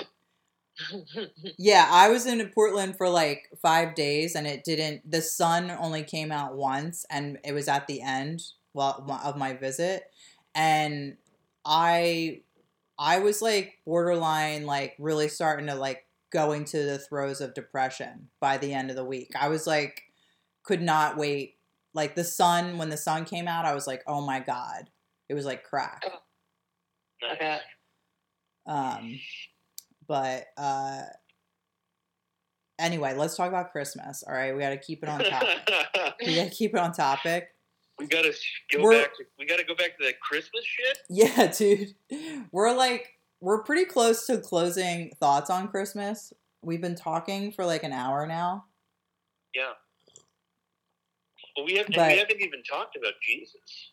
Yeah, 1.58 1.88
I 1.90 2.08
was 2.08 2.26
in 2.26 2.46
Portland 2.48 2.96
for 2.96 3.08
like 3.08 3.48
five 3.62 3.94
days, 3.94 4.34
and 4.34 4.46
it 4.46 4.64
didn't. 4.64 5.08
The 5.10 5.22
sun 5.22 5.70
only 5.70 6.02
came 6.02 6.32
out 6.32 6.56
once, 6.56 7.06
and 7.10 7.38
it 7.44 7.52
was 7.52 7.68
at 7.68 7.86
the 7.86 8.02
end 8.02 8.42
well 8.72 9.06
of 9.24 9.36
my 9.36 9.54
visit, 9.54 10.04
and 10.54 11.16
I, 11.64 12.40
I 12.98 13.20
was 13.20 13.40
like 13.40 13.78
borderline, 13.86 14.66
like 14.66 14.94
really 14.98 15.28
starting 15.28 15.66
to 15.68 15.74
like 15.76 16.04
go 16.34 16.62
to 16.62 16.84
the 16.84 16.98
throes 16.98 17.40
of 17.40 17.54
depression 17.54 18.28
by 18.40 18.58
the 18.58 18.74
end 18.74 18.90
of 18.90 18.96
the 18.96 19.04
week. 19.04 19.30
I 19.40 19.48
was 19.48 19.66
like, 19.66 20.02
could 20.64 20.82
not 20.82 21.16
wait. 21.16 21.54
Like 21.94 22.16
the 22.16 22.24
sun, 22.24 22.76
when 22.76 22.90
the 22.90 22.96
sun 22.96 23.24
came 23.24 23.46
out, 23.46 23.64
I 23.64 23.72
was 23.74 23.86
like, 23.86 24.02
oh 24.08 24.20
my 24.20 24.40
god, 24.40 24.90
it 25.28 25.34
was 25.34 25.46
like 25.46 25.62
crack. 25.62 26.02
okay. 27.32 27.58
Um, 28.66 29.20
but 30.08 30.46
uh, 30.58 31.02
anyway, 32.80 33.14
let's 33.14 33.36
talk 33.36 33.48
about 33.48 33.70
Christmas. 33.70 34.24
All 34.26 34.34
right, 34.34 34.52
we 34.54 34.60
got 34.60 34.70
to 34.70 34.78
keep 34.78 35.02
it 35.04 35.08
on 35.08 35.20
topic. 35.20 35.48
we 36.26 36.34
got 36.34 36.50
to 36.50 36.50
keep 36.50 36.74
it 36.74 36.80
on 36.80 36.92
topic. 36.92 37.48
we 37.98 38.06
gotta 38.08 38.34
go 38.72 38.82
We're- 38.82 39.02
back. 39.02 39.16
To, 39.16 39.24
we 39.38 39.46
gotta 39.46 39.64
go 39.64 39.76
back 39.76 39.96
to 39.98 40.04
that 40.04 40.18
Christmas 40.20 40.64
shit. 40.64 40.98
Yeah, 41.08 41.46
dude, 41.56 41.94
we're 42.50 42.74
like 42.74 43.13
we're 43.44 43.62
pretty 43.62 43.84
close 43.84 44.26
to 44.26 44.38
closing 44.38 45.12
thoughts 45.20 45.50
on 45.50 45.68
Christmas. 45.68 46.32
We've 46.62 46.80
been 46.80 46.94
talking 46.94 47.52
for 47.52 47.66
like 47.66 47.82
an 47.82 47.92
hour 47.92 48.26
now. 48.26 48.64
Yeah. 49.54 49.72
Well, 51.54 51.66
we 51.66 51.76
haven't. 51.76 51.94
But- 51.94 52.10
we 52.12 52.18
haven't 52.18 52.40
even 52.40 52.62
talked 52.62 52.96
about 52.96 53.12
Jesus. 53.22 53.90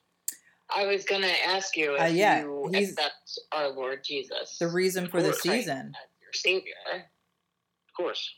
I 0.73 0.85
was 0.85 1.03
gonna 1.03 1.33
ask 1.45 1.75
you 1.75 1.95
if 1.95 2.01
Uh, 2.01 2.05
yeah, 2.05 2.43
you 2.43 2.71
accept 2.73 3.39
our 3.51 3.67
Lord 3.69 4.05
Jesus 4.05 4.57
The 4.57 4.69
reason 4.69 5.05
for 5.09 5.21
the 5.21 5.31
course, 5.31 5.45
right. 5.45 5.59
season. 5.59 5.93
as 6.01 6.09
your 6.21 6.31
Savior. 6.33 6.73
Of 6.93 7.93
course. 7.97 8.33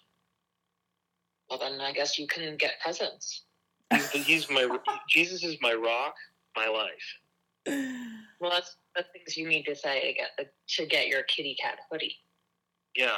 Well, 1.48 1.60
then 1.60 1.80
I 1.80 1.92
guess 1.92 2.18
you 2.18 2.26
can 2.26 2.58
get 2.58 2.80
presents. 2.84 3.44
He's, 3.92 4.12
he's 4.12 4.50
my 4.50 4.68
Jesus 5.08 5.44
is 5.44 5.58
my 5.62 5.76
rock, 5.76 6.16
my 6.56 6.68
life. 6.68 8.00
Well, 8.40 8.50
that's 8.50 8.76
the 8.96 9.04
things 9.14 9.38
you 9.38 9.48
need 9.48 9.64
to 9.64 9.76
say 9.76 10.08
to 10.08 10.14
get 10.14 10.30
the, 10.38 10.46
to 10.76 10.86
get 10.86 11.08
your 11.08 11.24
kitty 11.24 11.56
cat 11.62 11.80
hoodie. 11.92 12.16
Yeah. 12.96 13.18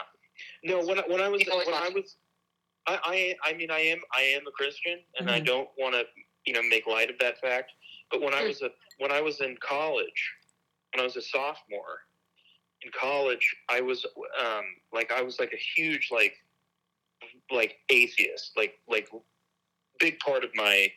No, 0.64 0.86
when 0.86 1.00
I, 1.00 1.04
when 1.08 1.22
I 1.22 1.30
was 1.30 1.44
when 1.48 1.74
I 1.76 1.90
was, 1.90 2.18
I, 2.88 3.00
I 3.44 3.50
I 3.52 3.54
mean 3.54 3.72
I 3.72 3.80
am 3.80 4.00
I 4.16 4.22
am 4.22 4.48
a 4.48 4.52
Christian, 4.52 5.00
and 5.20 5.30
I 5.30 5.40
Mhm. 5.40 5.46
don't 5.46 5.70
want 5.78 5.96
to 5.96 6.06
you 6.46 6.54
know 6.54 6.62
make 6.64 6.88
light 6.88 7.10
of 7.10 7.18
that 7.20 7.40
fact. 7.40 7.72
But 8.12 8.22
when 8.22 8.34
I 8.34 8.42
Mm. 8.44 8.48
was 8.48 8.62
a 8.62 8.70
when 9.00 9.12
I 9.12 9.22
was 9.22 9.42
in 9.42 9.58
college, 9.58 10.34
when 10.94 11.02
I 11.02 11.04
was 11.04 11.16
a 11.16 11.22
sophomore 11.22 12.02
in 12.82 12.92
college, 12.92 13.56
I 13.70 13.82
was 13.82 14.06
um 14.40 14.66
like 14.92 15.12
I 15.12 15.22
was 15.22 15.40
like 15.40 15.54
a 15.54 15.58
huge 15.58 16.10
like 16.12 16.36
like 17.52 17.78
atheist, 17.90 18.52
like 18.58 18.80
like 18.88 19.10
big 20.00 20.20
part 20.20 20.44
of 20.44 20.50
my 20.56 20.92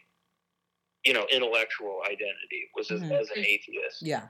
you 1.05 1.13
know 1.13 1.27
intellectual 1.33 2.03
identity 2.07 2.69
was 2.77 2.91
as, 2.91 3.01
Mhm. 3.03 3.13
as 3.21 3.31
an 3.31 3.39
atheist 3.45 4.03
Yeah. 4.03 4.29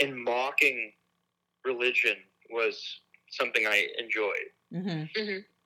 and 0.00 0.22
mocking 0.22 0.92
religion 1.64 2.16
was 2.50 3.02
something 3.30 3.66
I 3.66 3.88
enjoyed. 3.98 4.50
hmm 4.72 5.04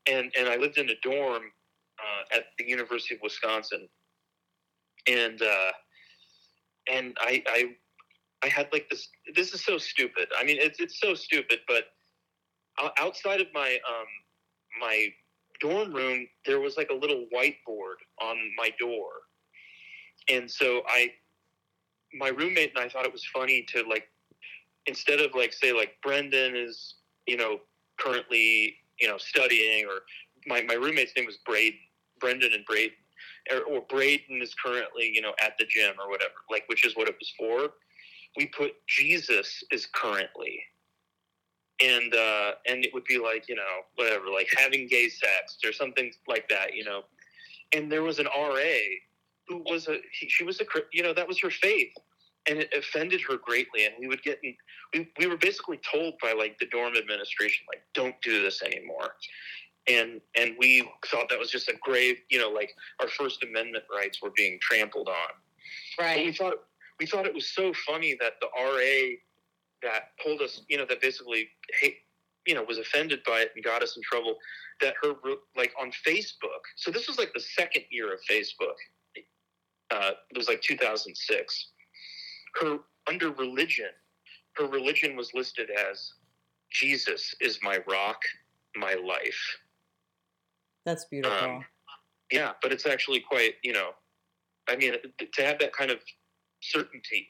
And 0.09 0.33
and 0.37 0.49
I 0.49 0.57
lived 0.57 0.79
in 0.79 0.89
a 0.91 0.99
dorm 1.03 1.53
uh, 1.99 2.37
at 2.37 2.47
the 2.59 2.65
University 2.69 3.15
of 3.15 3.21
Wisconsin, 3.23 3.89
and 5.07 5.41
uh, 5.43 5.73
and 6.91 7.17
I, 7.21 7.43
I 7.49 7.77
I 8.45 8.49
had 8.49 8.69
like 8.73 8.89
this. 8.91 9.09
This 9.35 9.55
is 9.55 9.65
so 9.65 9.79
stupid. 9.79 10.29
I 10.37 10.45
mean, 10.45 10.59
it's 10.61 10.81
it's 10.81 11.01
so 11.01 11.15
stupid. 11.15 11.61
But 11.69 11.87
outside 12.99 13.41
of 13.41 13.49
my 13.53 13.79
um 13.89 14.07
my 14.81 15.09
dorm 15.61 15.93
room, 15.93 16.27
there 16.47 16.61
was 16.61 16.77
like 16.77 16.91
a 16.91 16.95
little 16.95 17.27
whiteboard 17.35 17.97
on 18.21 18.37
my 18.57 18.71
door, 18.79 19.11
and 20.29 20.51
so 20.51 20.83
I 20.89 21.13
my 22.15 22.29
roommate 22.29 22.73
and 22.75 22.85
I 22.85 22.89
thought 22.89 23.07
it 23.07 23.13
was 23.13 23.25
funny 23.25 23.65
to 23.73 23.85
like 23.89 24.09
instead 24.87 25.21
of 25.21 25.35
like 25.35 25.53
say 25.53 25.73
like 25.73 25.97
Brendan 26.03 26.55
is 26.57 26.95
you 27.27 27.37
know 27.37 27.61
currently 27.99 28.77
you 28.99 29.09
know 29.09 29.19
studying 29.19 29.87
or 29.87 30.01
my, 30.47 30.63
my 30.63 30.75
roommate's 30.75 31.13
name 31.17 31.27
was 31.27 31.39
Braden 31.47 31.79
Brendan 32.21 32.53
and 32.53 32.65
Braden 32.65 32.97
or, 33.51 33.61
or 33.63 33.83
Braden 33.89 34.43
is 34.43 34.55
currently 34.55 35.11
you 35.13 35.21
know 35.21 35.33
at 35.43 35.55
the 35.59 35.67
gym 35.67 35.95
or 36.01 36.11
whatever 36.11 36.35
like 36.51 36.65
which 36.67 36.87
is 36.87 36.97
what 36.97 37.09
it 37.09 37.17
was 37.19 37.33
for. 37.39 37.75
We 38.37 38.47
put 38.47 38.73
Jesus 38.89 39.63
is 39.71 39.87
currently. 39.87 40.63
And 41.83 42.15
uh 42.15 42.53
and 42.67 42.85
it 42.85 42.93
would 42.95 43.05
be 43.05 43.19
like 43.19 43.49
you 43.49 43.57
know 43.57 43.81
whatever 43.97 44.27
like 44.33 44.49
having 44.57 44.87
gay 44.87 45.09
sex 45.09 45.59
or 45.65 45.73
something 45.73 46.13
like 46.29 46.49
that 46.49 46.75
you 46.75 46.85
know. 46.85 47.03
And 47.75 47.91
there 47.91 48.03
was 48.03 48.19
an 48.19 48.27
RA 48.27 48.75
who 49.49 49.63
was 49.67 49.89
a 49.89 49.97
he, 50.19 50.29
she 50.29 50.45
was 50.45 50.61
a 50.61 50.65
you 50.93 51.03
know 51.03 51.13
that 51.15 51.27
was 51.27 51.41
her 51.41 51.51
faith. 51.51 51.93
And 52.49 52.59
it 52.59 52.75
offended 52.77 53.21
her 53.29 53.37
greatly. 53.37 53.87
And 53.87 53.95
we 54.01 54.09
would 54.09 54.21
get 54.25 54.41
we, 54.43 55.09
we 55.17 55.27
were 55.27 55.37
basically 55.37 55.79
told 55.89 56.15
by 56.21 56.33
like 56.33 56.59
the 56.59 56.67
dorm 56.67 56.97
administration 56.97 57.65
like 57.69 57.83
don't 57.95 58.17
do 58.23 58.43
this 58.43 58.63
anymore. 58.63 59.13
And 59.89 60.21
and 60.37 60.57
we 60.59 60.89
thought 61.07 61.29
that 61.31 61.39
was 61.39 61.51
just 61.51 61.69
a 61.69 61.75
grave 61.81 62.17
you 62.31 62.39
know 62.39 62.51
like 62.51 62.73
our 63.01 63.09
first 63.09 63.43
amendment 63.45 63.85
rights 63.95 64.21
were 64.23 64.33
being 64.37 64.59
trampled 64.61 65.09
on. 65.09 65.33
But 66.17 66.25
we 66.27 66.33
thought 66.33 66.55
we 66.99 67.07
thought 67.07 67.27
it 67.27 67.35
was 67.35 67.49
so 67.49 67.73
funny 67.87 68.17
that 68.21 68.35
the 68.41 68.49
RA 68.57 69.17
that 69.83 70.11
pulled 70.23 70.41
us 70.41 70.63
you 70.69 70.79
know 70.79 70.87
that 70.89 71.01
basically 71.01 71.49
hate 71.81 71.97
you 72.47 72.55
know 72.55 72.63
was 72.63 72.79
offended 72.79 73.21
by 73.27 73.41
it 73.41 73.51
and 73.55 73.65
got 73.65 73.83
us 73.83 73.97
in 73.97 74.03
trouble 74.03 74.37
that 74.81 74.95
her 75.03 75.15
like 75.57 75.73
on 75.81 75.91
Facebook 76.07 76.63
so 76.77 76.91
this 76.91 77.09
was 77.09 77.19
like 77.19 77.33
the 77.35 77.41
second 77.41 77.85
year 77.91 78.13
of 78.13 78.21
Facebook 78.31 78.77
uh, 79.93 80.11
it 80.31 80.37
was 80.39 80.49
like 80.49 80.61
2006 80.63 81.69
her 82.61 82.79
under 83.09 83.31
religion 83.33 83.91
her 84.57 84.67
religion 84.67 85.17
was 85.17 85.29
listed 85.35 85.69
as 85.91 85.97
jesus 86.81 87.35
is 87.41 87.59
my 87.63 87.79
rock 87.89 88.21
my 88.77 88.95
life. 88.95 89.43
That's 90.87 91.05
beautiful. 91.05 91.37
Um, 91.37 91.65
yeah 92.31 92.53
but 92.63 92.73
it's 92.73 92.87
actually 92.87 93.21
quite 93.21 93.55
you 93.63 93.75
know 93.75 93.91
i 94.69 94.77
mean 94.77 94.95
to 95.37 95.43
have 95.49 95.59
that 95.59 95.73
kind 95.75 95.91
of 95.91 95.99
certainty 96.61 97.23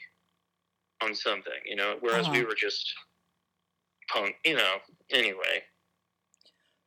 on 1.02 1.14
something 1.14 1.60
you 1.70 1.76
know 1.80 1.96
whereas 2.00 2.28
we 2.30 2.38
Uh-huh. 2.38 2.48
were 2.48 2.54
just 2.54 2.84
punk 4.12 4.34
you 4.44 4.56
know 4.60 4.74
anyway. 5.10 5.54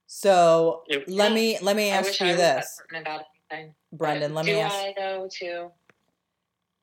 So 0.08 0.84
It- 0.88 1.10
let 1.10 1.32
me 1.34 1.58
let 1.60 1.76
me 1.76 1.92
I 1.92 1.98
ask 1.98 2.06
wish 2.08 2.22
you 2.22 2.28
I 2.28 2.32
was 2.32 2.38
that 2.40 2.58
this, 2.62 2.82
anything. 3.56 3.76
Brendan. 3.92 4.32
But 4.34 4.38
Let 4.38 4.46
do 4.46 4.54
me 4.54 4.60
ask 4.60 4.76
I 4.76 4.94
though 4.98 5.30
too? 5.32 5.72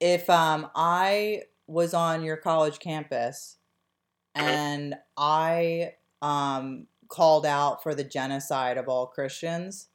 if 0.00 0.28
um 0.30 0.68
I 0.74 1.42
was 1.66 1.94
on 1.94 2.24
your 2.24 2.36
college 2.36 2.78
campus 2.78 3.56
and 4.34 4.94
I 5.16 5.94
um 6.20 6.86
called 7.08 7.46
out 7.46 7.82
for 7.82 7.94
the 7.94 8.04
genocide 8.04 8.78
of 8.78 8.88
all 8.88 9.06
Christians, 9.06 9.88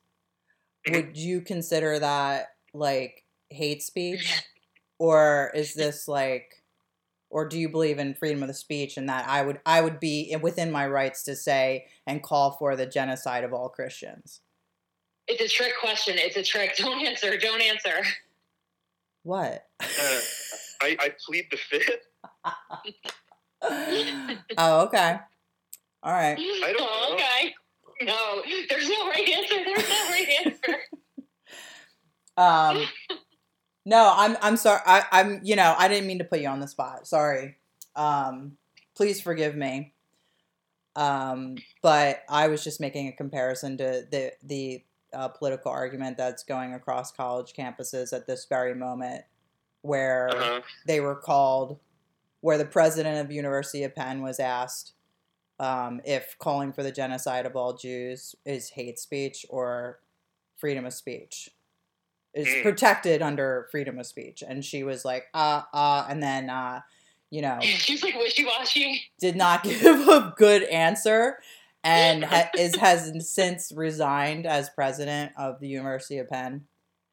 would 0.90 1.18
you 1.18 1.42
consider 1.42 2.00
that 2.00 2.48
like 2.74 3.26
hate 3.50 3.82
speech 3.82 4.44
or 5.00 5.52
is 5.56 5.74
this 5.74 6.08
like 6.08 6.64
or 7.30 7.48
do 7.48 7.60
you 7.60 7.68
believe 7.68 8.00
in 8.00 8.14
freedom 8.14 8.42
of 8.42 8.48
the 8.48 8.54
speech 8.54 8.96
and 8.98 9.10
that 9.10 9.28
I 9.28 9.42
would 9.42 9.60
I 9.66 9.82
would 9.82 10.00
be 10.00 10.36
within 10.42 10.72
my 10.72 10.88
rights 10.88 11.24
to 11.24 11.36
say 11.36 11.88
and 12.06 12.24
call 12.24 12.52
for 12.52 12.76
the 12.76 12.86
genocide 12.86 13.44
of 13.44 13.54
all 13.54 13.68
Christians? 13.70 14.42
It's 15.28 15.42
a 15.42 15.48
trick 15.48 15.74
question. 15.80 16.16
It's 16.18 16.38
a 16.38 16.44
trick. 16.44 16.76
Don't 16.78 17.06
answer. 17.06 17.38
Don't 17.38 17.62
answer. 17.62 18.04
What? 19.24 19.66
uh, 19.82 20.20
I, 20.82 20.96
I 21.00 21.12
plead 21.26 21.48
the 21.52 21.58
fifth 21.58 21.90
oh, 24.58 24.86
okay. 24.86 25.18
All 26.04 26.14
right. 26.14 26.38
I 26.38 26.74
don't 26.78 26.82
oh, 26.82 27.08
know. 27.10 27.16
okay. 27.16 27.54
No, 28.02 28.42
there's 28.70 28.88
no 28.88 29.10
right 29.10 29.28
answer. 29.28 29.56
There's 29.66 29.90
no 29.90 30.10
right 30.10 30.28
answer. 30.46 30.78
Um, 32.40 32.86
no, 33.84 34.14
I'm 34.16 34.38
I'm 34.44 34.58
sorry. 34.58 34.80
I, 34.86 35.04
I'm 35.12 35.42
you 35.44 35.56
know 35.56 35.74
I 35.76 35.88
didn't 35.88 36.06
mean 36.06 36.20
to 36.20 36.24
put 36.24 36.40
you 36.40 36.48
on 36.50 36.60
the 36.60 36.68
spot. 36.68 37.08
Sorry. 37.08 37.56
Um, 37.96 38.58
please 38.96 39.20
forgive 39.20 39.56
me. 39.56 39.96
Um, 40.96 41.56
but 41.82 42.22
I 42.30 42.48
was 42.50 42.64
just 42.64 42.80
making 42.80 43.08
a 43.08 43.12
comparison 43.12 43.78
to 43.78 44.06
the 44.12 44.34
the 44.44 44.84
uh, 45.18 45.28
political 45.30 45.72
argument 45.72 46.16
that's 46.18 46.44
going 46.44 46.74
across 46.74 47.12
college 47.12 47.54
campuses 47.54 48.14
at 48.14 48.28
this 48.28 48.46
very 48.46 48.76
moment, 48.76 49.24
where 49.82 50.30
Uh-huh. 50.30 50.62
they 50.86 51.00
were 51.00 51.16
called, 51.16 51.80
where 52.42 52.58
the 52.58 52.66
president 52.66 53.18
of 53.26 53.32
University 53.32 53.84
of 53.84 53.96
Penn 53.96 54.22
was 54.22 54.40
asked 54.40 54.94
um, 55.60 56.02
if 56.06 56.38
calling 56.38 56.72
for 56.72 56.84
the 56.84 56.92
genocide 56.92 57.48
of 57.48 57.56
all 57.56 57.74
Jews 57.74 58.36
is 58.46 58.70
hate 58.70 59.00
speech 59.00 59.44
or 59.50 60.00
freedom 60.56 60.86
of 60.86 60.94
speech. 60.94 61.50
Is 62.34 62.48
Mm. 62.48 62.62
protected 62.62 63.22
under 63.24 63.68
freedom 63.72 63.98
of 63.98 64.06
speech, 64.06 64.44
and 64.48 64.64
she 64.64 64.84
was 64.84 65.04
like, 65.04 65.26
uh, 65.34 65.64
uh, 65.74 66.06
and 66.08 66.22
then, 66.22 66.52
uh, 66.52 66.82
you 67.32 67.42
know, 67.42 67.58
She's 67.62 68.04
like 68.04 68.14
wishy 68.16 68.46
washy. 68.46 69.02
did 69.20 69.36
not 69.36 69.64
give 69.64 70.08
a 70.08 70.34
good 70.38 70.62
answer 70.64 71.40
and 71.84 72.24
ha- 72.26 72.50
is 72.58 72.76
has 72.78 73.30
since 73.34 73.72
resigned 73.76 74.46
as 74.46 74.70
president 74.70 75.32
of 75.38 75.60
the 75.60 75.68
University 75.68 76.18
of 76.18 76.30
Penn. 76.30 76.66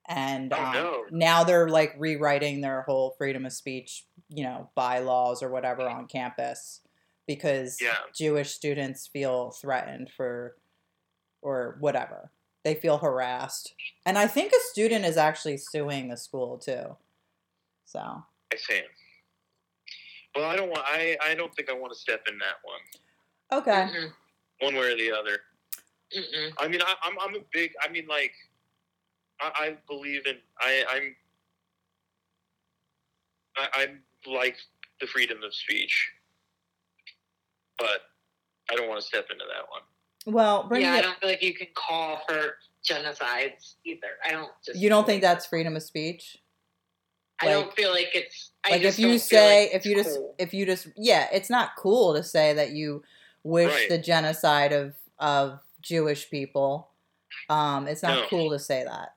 And 0.07 0.53
Oh, 0.53 0.62
um, 0.62 0.73
no. 0.74 1.05
now 1.11 1.45
they're 1.45 1.69
like 1.69 1.95
rewriting 1.99 2.61
their 2.61 2.82
whole 2.82 3.15
freedom 3.16 3.47
of 3.47 3.53
speech, 3.53 4.05
you 4.28 4.45
know, 4.45 4.69
bylaws 4.74 5.43
or 5.43 5.49
whatever 5.51 5.89
on 5.89 6.07
campus 6.09 6.81
because 7.27 7.78
Yeah. 7.81 7.97
Jewish 8.15 8.51
students 8.51 9.07
feel 9.07 9.51
threatened 9.53 10.11
for 10.11 10.57
or 11.41 11.77
whatever. 11.81 12.31
They 12.65 12.74
feel 12.74 12.99
harassed. 12.99 13.74
And 14.05 14.19
I 14.19 14.27
think 14.27 14.53
a 14.53 14.61
student 14.73 15.05
is 15.07 15.16
actually 15.16 15.57
suing 15.57 16.09
the 16.09 16.16
school 16.19 16.59
too. 16.59 16.97
So, 17.86 17.99
I 18.01 18.57
see. 18.57 18.81
Well, 20.35 20.45
I 20.51 20.57
don't 20.57 20.69
want. 20.70 20.82
I, 20.86 21.16
I 21.24 21.35
don't 21.35 21.55
think 21.55 21.70
I 21.70 21.74
want 21.74 21.93
to 21.93 21.99
step 21.99 22.27
in 22.28 22.39
that 22.39 22.57
one, 22.65 23.61
okay. 23.62 23.89
Mm-mm. 23.93 24.12
One 24.65 24.74
way 24.74 24.93
or 24.93 24.97
the 24.97 25.12
other. 25.12 25.39
Mm-mm. 26.16 26.53
I 26.59 26.69
mean, 26.69 26.81
I, 26.82 26.95
I'm 27.03 27.15
I'm 27.20 27.35
a 27.35 27.45
big. 27.53 27.73
I 27.82 27.91
mean, 27.91 28.07
like, 28.07 28.32
I, 29.41 29.51
I 29.57 29.77
believe 29.89 30.27
in. 30.27 30.36
I 30.61 30.85
I'm. 30.91 31.16
I, 33.57 33.82
I'm 33.82 34.01
like 34.32 34.57
the 35.01 35.07
freedom 35.07 35.39
of 35.45 35.55
speech, 35.55 36.11
but 37.78 38.01
I 38.70 38.77
don't 38.77 38.89
want 38.89 39.01
to 39.01 39.07
step 39.07 39.27
into 39.31 39.45
that 39.45 39.69
one. 39.70 40.35
Well, 40.35 40.66
bring 40.69 40.82
Yeah, 40.82 40.93
I 40.93 41.03
don't 41.03 41.19
feel 41.19 41.28
like 41.28 41.43
you 41.43 41.55
can 41.55 41.69
call 41.74 42.20
for 42.28 42.57
genocides 42.85 43.74
either. 43.85 44.09
I 44.27 44.32
don't 44.32 44.51
just. 44.65 44.78
You 44.78 44.89
don't 44.89 45.07
think 45.07 45.23
that's 45.23 45.47
freedom 45.47 45.77
of 45.77 45.82
speech? 45.82 46.39
I 47.41 47.49
don't 47.49 47.73
feel 47.74 47.91
like 47.91 48.11
it's. 48.15 48.51
I 48.65 48.70
Like 48.70 48.82
just 48.82 48.99
if 48.99 49.05
you 49.05 49.19
say 49.19 49.65
like 49.65 49.74
if 49.74 49.86
you 49.86 49.99
it's 49.99 50.09
just 50.09 50.20
if 50.39 50.55
you 50.55 50.66
just 50.66 50.89
yeah, 50.97 51.28
it's 51.32 51.51
not 51.51 51.70
cool 51.77 52.15
to 52.15 52.23
say 52.23 52.55
that 52.55 52.70
you 52.70 53.03
wish 53.45 53.73
Right. 53.73 53.89
the 53.89 53.99
genocide 53.99 54.73
of 54.73 54.95
of 55.19 55.61
Jewish 55.81 56.29
people. 56.31 56.91
Um 57.49 57.87
it's 57.87 58.03
not 58.03 58.23
No. 58.23 58.27
cool 58.29 58.51
to 58.51 58.59
say 58.59 58.83
that. 58.85 59.15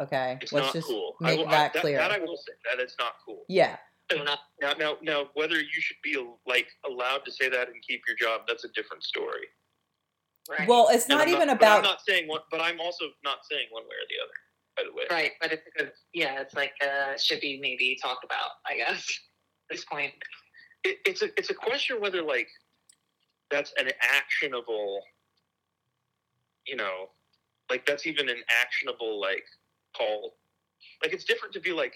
Okay? 0.00 0.38
It's 0.40 0.52
Let's 0.52 0.66
not 0.68 0.72
just 0.74 0.86
cool. 0.88 1.16
Make 1.20 1.38
will- 1.38 1.48
I- 1.48 1.50
that 1.50 1.72
that, 1.74 1.80
clear. 1.82 1.98
That 1.98 2.10
I 2.12 2.18
will 2.18 2.36
say 2.36 2.52
that 2.70 2.80
it's 2.80 2.96
not 2.98 3.14
cool. 3.24 3.44
yeah. 3.48 3.76
So 4.10 4.22
not- 4.22 4.40
Now, 4.60 4.72
now, 4.74 4.98
now, 5.02 5.30
whether 5.34 5.56
you 5.58 5.80
should 5.80 5.96
be 6.02 6.16
like 6.46 6.68
allowed 6.84 7.24
to 7.26 7.32
say 7.32 7.48
that 7.48 7.68
and 7.68 7.82
keep 7.82 8.02
your 8.06 8.16
job, 8.16 8.42
that's 8.48 8.64
a 8.64 8.68
different 8.68 9.02
story. 9.04 9.48
right. 10.48 10.68
Well, 10.68 10.88
it's 10.90 11.04
And 11.04 11.18
not 11.18 11.22
I'm 11.28 11.34
even 11.34 11.48
but 11.48 11.62
I'm 11.64 11.82
not 11.82 12.00
saying 12.06 12.28
one, 12.28 12.42
but 12.50 12.60
I'm 12.60 12.80
also 12.80 13.06
not 13.22 13.46
saying 13.50 13.68
one 13.70 13.84
way 13.84 13.96
or 13.96 14.06
the 14.08 14.18
other. 14.22 14.34
By 14.76 14.82
the 14.82 14.92
way, 14.92 15.04
right, 15.10 15.32
but 15.40 15.52
it's 15.52 15.66
a 15.68 15.70
good. 15.78 15.92
Yeah, 16.12 16.40
it's 16.40 16.52
like 16.54 16.74
uh, 16.82 17.16
should 17.16 17.40
be 17.40 17.58
maybe 17.60 17.96
talked 18.02 18.24
about. 18.24 18.50
I 18.66 18.76
guess 18.76 19.08
at 19.70 19.76
this 19.76 19.84
point. 19.84 20.12
it, 20.82 20.98
it's 21.06 21.22
a 21.22 21.26
it's 21.38 21.48
a 21.50 21.54
question 21.54 22.00
whether 22.00 22.22
like 22.22 22.48
that's 23.54 23.72
an 23.78 23.88
actionable, 24.02 25.00
you 26.66 26.74
know, 26.74 27.10
like 27.70 27.86
that's 27.86 28.04
even 28.06 28.28
an 28.28 28.42
actionable 28.60 29.20
like 29.20 29.44
call. 29.96 30.34
Like 31.02 31.12
it's 31.12 31.24
different 31.24 31.54
to 31.54 31.60
be 31.60 31.72
like, 31.72 31.94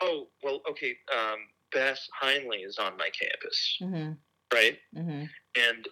oh 0.00 0.28
well, 0.42 0.62
okay, 0.70 0.96
um, 1.14 1.40
Beth 1.70 2.00
Heinley 2.22 2.64
is 2.64 2.78
on 2.78 2.96
my 2.96 3.10
campus, 3.10 3.76
Mhm. 3.82 4.16
right? 4.54 4.80
Mhm. 4.94 5.28
And 5.56 5.88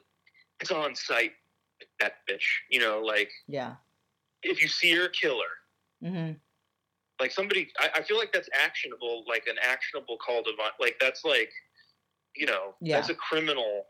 it's 0.61 0.71
on 0.71 0.95
site. 0.95 1.35
That 2.01 2.27
bitch, 2.27 2.47
you 2.71 2.81
know, 2.81 3.01
like 3.01 3.31
Yeah. 3.47 3.77
if 4.43 4.63
you 4.63 4.69
see 4.69 4.93
her, 4.95 5.09
kill 5.09 5.41
her. 5.43 6.09
Mhm. 6.09 6.41
like 7.21 7.31
somebody 7.31 7.71
I, 7.79 7.91
I 7.95 8.03
feel 8.03 8.19
like 8.19 8.33
that's 8.33 8.49
actionable 8.53 9.25
like 9.29 9.47
an 9.47 9.57
actionable 9.63 10.19
call 10.19 10.43
to 10.43 10.51
like 10.81 10.97
that's 10.99 11.25
like 11.25 11.53
you 12.35 12.45
know 12.45 12.75
Yeah. 12.81 12.97
that's 12.97 13.09
a 13.11 13.15
criminal 13.15 13.87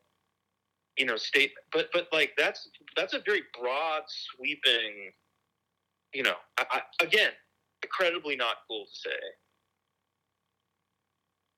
you 0.98 1.06
know 1.06 1.16
statement 1.16 1.64
but 1.72 1.88
but 1.92 2.08
like 2.12 2.32
that's 2.36 2.68
that's 2.96 3.14
a 3.14 3.20
very 3.26 3.42
broad 3.60 4.02
sweeping 4.06 5.12
you 6.12 6.22
know 6.22 6.34
I, 6.58 6.64
I, 6.70 7.04
again 7.04 7.30
incredibly 7.82 8.36
not 8.36 8.56
cool 8.68 8.84
to 8.86 9.08
say 9.10 9.16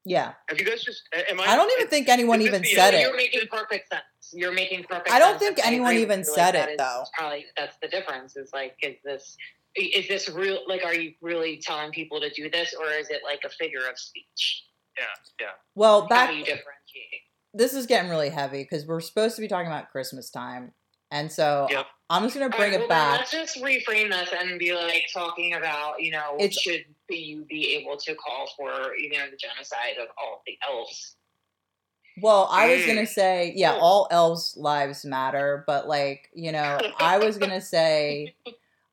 Yeah. 0.05 0.33
have 0.49 0.59
you 0.61 0.65
guys 0.65 0.83
just 0.85 1.03
am 1.31 1.41
i 1.41 1.45
I 1.45 1.57
don't 1.57 1.71
even 1.79 1.89
think 1.89 2.09
anyone 2.09 2.41
is 2.41 2.47
this 2.47 2.49
even 2.51 2.63
the- 2.63 2.75
said 2.75 3.01
You're 3.01 3.15
it. 3.15 3.17
making 3.17 3.49
perfect 3.51 3.89
sense. 3.93 4.03
You're 4.33 4.53
making 4.53 4.85
perfect. 4.85 5.11
I 5.11 5.19
don't 5.19 5.39
sense, 5.39 5.43
think 5.43 5.59
and 5.59 5.67
anyone 5.75 5.95
even 5.95 6.25
said 6.25 6.55
like, 6.55 6.71
it, 6.71 6.79
though. 6.79 7.05
Probably 7.17 7.45
that's 7.57 7.77
the 7.83 7.89
difference. 7.89 8.37
Is 8.37 8.51
like, 8.53 8.75
is 8.83 8.97
this 9.05 9.37
is 9.77 10.09
this 10.09 10.29
real? 10.29 10.61
Like, 10.67 10.85
are 10.85 10.95
you 10.95 11.13
really 11.23 11.59
telling 11.59 11.93
people 11.93 12.21
to 12.21 12.31
do 12.31 12.49
this, 12.51 12.75
or 12.75 12.87
is 12.91 13.09
it 13.11 13.21
like 13.25 13.41
a 13.45 13.51
figure 13.51 13.87
of 13.91 13.99
speech? 13.99 14.65
yeah 14.99 15.05
yeah 15.41 15.53
Well, 15.75 16.03
How 16.03 16.09
back 16.09 16.31
do 16.31 16.37
you 16.37 16.45
differentiate? 16.45 17.23
This 17.57 17.75
is 17.75 17.87
getting 17.87 18.11
really 18.11 18.29
heavy 18.29 18.63
because 18.63 18.87
we're 18.87 19.01
supposed 19.01 19.37
to 19.37 19.43
be 19.43 19.49
talking 19.49 19.67
about 19.67 19.91
Christmas 19.91 20.31
time. 20.31 20.73
And 21.11 21.31
so 21.31 21.69
Yep. 21.71 21.87
I'm 22.11 22.23
just 22.23 22.37
going 22.37 22.51
to 22.51 22.57
bring 22.57 22.73
All 22.73 22.79
right, 22.79 22.85
it 22.85 22.89
well, 22.89 23.17
back. 23.17 23.19
Let's 23.19 23.31
just 23.31 23.57
reframe 23.59 24.11
this 24.11 24.31
and 24.39 24.59
be 24.59 24.75
like 24.75 25.07
talking 25.13 25.55
about, 25.55 26.01
you 26.01 26.13
know, 26.13 26.37
It's- 26.39 26.61
should 26.61 26.85
be 27.09 27.17
you 27.17 27.45
be 27.45 27.75
able 27.77 27.97
to 27.97 28.15
call 28.15 28.49
for, 28.57 28.97
you 28.97 29.11
know, 29.11 29.31
the 29.31 29.37
genocide 29.37 29.97
of 30.01 30.09
all 30.19 30.43
the 30.47 30.59
elves? 30.69 31.17
Well, 32.19 32.49
I 32.51 32.67
was 32.67 32.83
Mm. 32.83 32.87
gonna 32.87 33.07
say, 33.07 33.53
yeah, 33.57 33.75
all 33.75 34.09
elves' 34.11 34.57
lives 34.57 35.05
matter, 35.05 35.65
but 35.67 35.87
like, 35.87 36.31
you 36.35 36.51
know, 36.51 36.81
I 36.99 37.19
was 37.19 37.37
gonna 37.39 37.61
say, 37.61 38.35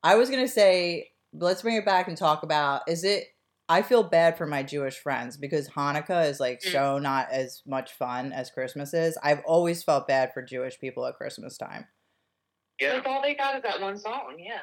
I 0.02 0.16
was 0.16 0.28
gonna 0.30 0.48
say, 0.48 1.10
let's 1.32 1.62
bring 1.62 1.76
it 1.76 1.84
back 1.84 2.06
and 2.08 2.16
talk 2.16 2.42
about 2.42 2.82
is 2.88 3.02
it? 3.04 3.33
I 3.68 3.82
feel 3.82 4.02
bad 4.02 4.36
for 4.36 4.46
my 4.46 4.62
Jewish 4.62 4.98
friends 4.98 5.36
because 5.36 5.68
Hanukkah 5.70 6.28
is 6.28 6.40
like 6.40 6.60
Mm. 6.60 6.72
so 6.72 6.98
not 6.98 7.30
as 7.30 7.62
much 7.66 7.92
fun 7.92 8.32
as 8.32 8.50
Christmas 8.50 8.92
is. 8.94 9.16
I've 9.22 9.42
always 9.44 9.82
felt 9.82 10.06
bad 10.08 10.32
for 10.34 10.42
Jewish 10.42 10.78
people 10.80 11.06
at 11.06 11.16
Christmas 11.16 11.56
time. 11.56 11.86
yeah 12.80 12.94
Like 12.94 13.06
all 13.06 13.22
they 13.22 13.34
got 13.34 13.56
is 13.56 13.62
that 13.62 13.80
one 13.80 13.98
song, 13.98 14.36
yeah. 14.38 14.60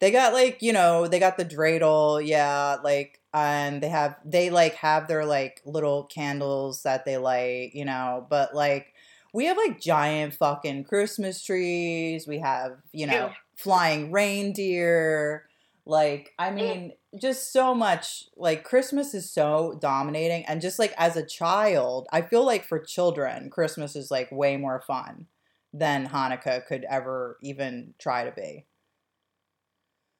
They 0.00 0.10
got 0.10 0.32
like, 0.34 0.60
you 0.60 0.72
know, 0.72 1.06
they 1.06 1.18
got 1.18 1.36
the 1.36 1.44
dreidel, 1.44 2.24
yeah, 2.24 2.76
like 2.82 3.20
and 3.32 3.82
they 3.82 3.88
have 3.88 4.16
they 4.24 4.50
like 4.50 4.74
have 4.74 5.08
their 5.08 5.24
like 5.24 5.60
little 5.64 6.04
candles 6.04 6.82
that 6.82 7.04
they 7.04 7.16
light, 7.16 7.70
you 7.74 7.84
know, 7.84 8.26
but 8.28 8.54
like 8.54 8.92
we 9.32 9.46
have 9.46 9.56
like 9.56 9.80
giant 9.80 10.34
fucking 10.34 10.84
Christmas 10.84 11.42
trees. 11.42 12.26
We 12.26 12.38
have, 12.40 12.78
you 12.92 13.06
know, 13.06 13.12
Yeah. 13.28 13.32
flying 13.56 14.12
reindeer. 14.12 15.48
Like, 15.86 16.32
I 16.38 16.50
mean, 16.50 16.92
just 17.20 17.52
so 17.52 17.74
much 17.74 18.24
like 18.36 18.64
Christmas 18.64 19.12
is 19.12 19.30
so 19.30 19.78
dominating 19.80 20.44
and 20.46 20.62
just 20.62 20.78
like 20.78 20.94
as 20.96 21.16
a 21.16 21.26
child, 21.26 22.06
I 22.10 22.22
feel 22.22 22.44
like 22.44 22.64
for 22.64 22.78
children, 22.78 23.50
Christmas 23.50 23.94
is 23.94 24.10
like 24.10 24.32
way 24.32 24.56
more 24.56 24.80
fun 24.80 25.26
than 25.74 26.08
Hanukkah 26.08 26.64
could 26.66 26.86
ever 26.88 27.36
even 27.42 27.92
try 27.98 28.24
to 28.24 28.32
be. 28.32 28.64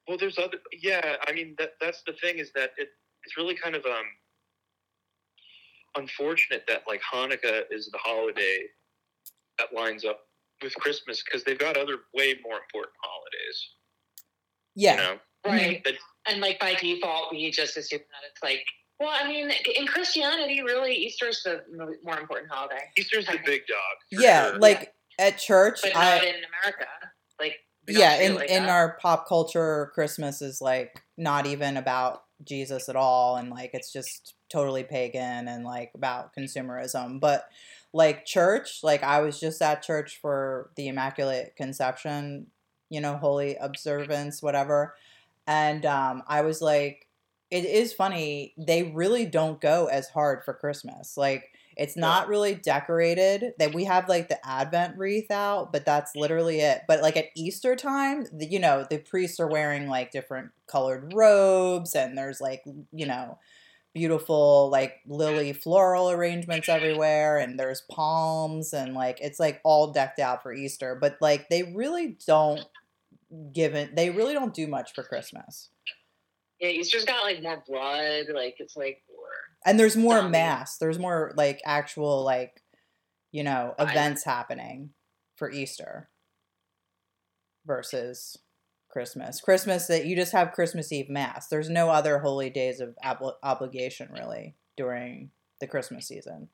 Well, 0.07 0.17
there's 0.17 0.37
other. 0.37 0.59
Yeah, 0.71 1.15
I 1.27 1.31
mean 1.31 1.55
that 1.57 1.71
that's 1.81 2.03
the 2.05 2.13
thing 2.13 2.37
is 2.37 2.51
that 2.53 2.71
it 2.77 2.89
it's 3.23 3.35
really 3.35 3.55
kind 3.55 3.75
of 3.75 3.83
um 3.85 4.05
unfortunate 5.97 6.65
that 6.67 6.83
like 6.87 7.01
Hanukkah 7.01 7.63
is 7.71 7.89
the 7.91 7.97
holiday 7.97 8.67
that 9.57 9.73
lines 9.73 10.05
up 10.05 10.19
with 10.61 10.75
Christmas 10.75 11.23
because 11.23 11.43
they've 11.43 11.57
got 11.57 11.77
other 11.77 11.97
way 12.13 12.35
more 12.43 12.57
important 12.57 12.93
holidays. 13.01 13.69
Yeah. 14.75 14.91
You 14.91 14.97
know, 14.97 15.19
Right. 15.45 15.83
That- 15.83 15.95
And 16.27 16.41
like 16.41 16.59
by 16.59 16.75
default, 16.75 17.31
we 17.31 17.51
just 17.51 17.77
assume 17.77 17.99
that 17.99 18.29
it's 18.31 18.41
like, 18.43 18.63
well, 18.99 19.11
I 19.13 19.27
mean, 19.27 19.51
in 19.77 19.85
Christianity, 19.87 20.61
really, 20.61 20.93
Easter's 20.93 21.43
the 21.43 21.63
more 22.03 22.17
important 22.19 22.49
holiday, 22.51 22.81
Easter's 22.97 23.25
the 23.25 23.39
big 23.45 23.61
dog. 23.67 23.77
yeah, 24.11 24.51
sure. 24.51 24.59
like 24.59 24.93
at 25.19 25.37
church, 25.37 25.79
but 25.83 25.93
not 25.93 26.03
I 26.03 26.15
in 26.17 26.35
America. 26.35 26.87
Like, 27.39 27.55
yeah, 27.87 28.19
in 28.21 28.35
like 28.35 28.49
in 28.49 28.63
that. 28.63 28.69
our 28.69 28.97
pop 29.01 29.27
culture, 29.27 29.91
Christmas 29.93 30.41
is 30.41 30.61
like 30.61 30.99
not 31.17 31.45
even 31.45 31.77
about 31.77 32.23
Jesus 32.43 32.89
at 32.89 32.95
all, 32.95 33.35
and 33.35 33.49
like 33.49 33.71
it's 33.73 33.91
just 33.91 34.33
totally 34.49 34.83
pagan 34.83 35.47
and 35.47 35.65
like 35.65 35.91
about 35.93 36.31
consumerism. 36.33 37.19
But 37.19 37.45
like 37.93 38.25
church, 38.25 38.79
like 38.81 39.03
I 39.03 39.21
was 39.21 39.39
just 39.39 39.61
at 39.61 39.83
church 39.83 40.19
for 40.21 40.71
the 40.77 40.87
Immaculate 40.87 41.55
Conception, 41.57 42.47
you 42.89 43.01
know, 43.01 43.17
holy 43.17 43.55
observance, 43.57 44.41
whatever, 44.41 44.95
and 45.47 45.85
um, 45.85 46.23
I 46.27 46.41
was 46.41 46.61
like, 46.61 47.07
it 47.51 47.65
is 47.65 47.93
funny. 47.93 48.53
They 48.57 48.83
really 48.83 49.25
don't 49.25 49.61
go 49.61 49.87
as 49.87 50.09
hard 50.09 50.43
for 50.43 50.53
Christmas, 50.53 51.17
like. 51.17 51.51
It's 51.77 51.97
not 51.97 52.29
really 52.29 52.55
decorated. 52.55 53.51
That 53.59 53.73
we 53.73 53.83
have 53.83 54.07
like 54.07 54.29
the 54.29 54.39
Advent 54.47 54.97
wreath 54.97 55.29
out, 55.29 55.73
but 55.73 55.85
that's 55.85 56.15
literally 56.15 56.61
it. 56.61 56.83
But 56.87 57.01
like 57.01 57.17
at 57.17 57.25
Easter 57.35 57.75
time, 57.75 58.25
the, 58.31 58.45
you 58.45 58.59
know, 58.59 58.87
the 58.89 58.97
priests 58.99 59.41
are 59.41 59.47
wearing 59.49 59.89
like 59.89 60.11
different 60.11 60.51
colored 60.67 61.11
robes, 61.13 61.93
and 61.93 62.17
there's 62.17 62.39
like 62.39 62.63
you 62.93 63.05
know, 63.05 63.39
beautiful 63.93 64.69
like 64.69 64.95
lily 65.07 65.53
floral 65.53 66.11
arrangements 66.11 66.69
everywhere, 66.69 67.37
and 67.37 67.59
there's 67.59 67.81
palms, 67.91 68.73
and 68.73 68.93
like 68.93 69.19
it's 69.21 69.39
like 69.39 69.61
all 69.63 69.91
decked 69.91 70.19
out 70.19 70.43
for 70.43 70.53
Easter. 70.53 70.97
But 70.99 71.17
like 71.21 71.49
they 71.49 71.63
really 71.63 72.17
don't 72.27 72.65
give 73.53 73.75
it. 73.75 73.95
They 73.95 74.09
really 74.09 74.33
don't 74.33 74.53
do 74.53 74.67
much 74.67 74.93
for 74.93 75.03
Christmas. 75.03 75.69
Yeah, 76.59 76.69
Easter's 76.69 77.05
got 77.05 77.23
like 77.23 77.41
more 77.41 77.63
blood. 77.67 78.25
Like 78.33 78.55
it's 78.59 78.75
like 78.75 79.03
more. 79.09 79.27
and 79.65 79.79
there's 79.79 79.97
more 79.97 80.17
Zombie. 80.17 80.31
mass 80.31 80.77
there's 80.77 80.99
more 80.99 81.33
like 81.35 81.61
actual 81.65 82.23
like 82.23 82.61
you 83.31 83.43
know 83.43 83.73
events 83.77 84.23
happening 84.23 84.91
for 85.35 85.51
easter 85.51 86.09
versus 87.65 88.37
christmas 88.89 89.41
christmas 89.41 89.87
that 89.87 90.05
you 90.05 90.15
just 90.15 90.31
have 90.31 90.53
christmas 90.53 90.91
eve 90.93 91.09
mass 91.09 91.47
there's 91.49 91.69
no 91.69 91.89
other 91.89 92.19
holy 92.19 92.49
days 92.49 92.79
of 92.79 92.95
obli 93.03 93.33
obligation 93.43 94.07
really 94.13 94.55
during 94.77 95.31
the 95.59 95.67
christmas 95.67 96.07
season 96.07 96.47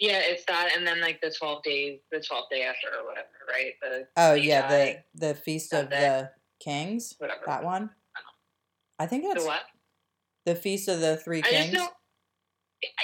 Yeah, 0.00 0.20
it's 0.24 0.44
that, 0.46 0.70
and 0.74 0.86
then 0.86 1.00
like 1.00 1.20
the 1.20 1.30
twelve 1.38 1.62
days, 1.62 2.00
the 2.10 2.20
twelfth 2.20 2.48
day 2.50 2.62
after 2.62 2.88
or 2.98 3.06
whatever, 3.06 3.28
right? 3.48 3.72
The 3.82 4.06
oh 4.16 4.32
yeah 4.34 4.66
the 5.14 5.28
the 5.28 5.34
feast 5.34 5.72
of 5.74 5.90
the 5.90 6.30
kings 6.58 7.14
whatever. 7.18 7.40
that 7.46 7.64
one 7.64 7.88
i 8.98 9.06
think 9.06 9.24
it's 9.24 9.42
The 9.42 9.48
what? 9.48 9.62
the 10.44 10.54
feast 10.54 10.88
of 10.88 11.00
the 11.00 11.16
three 11.16 11.38
I 11.38 11.50
just 11.50 11.54
kings 11.70 11.72
know. 11.72 11.88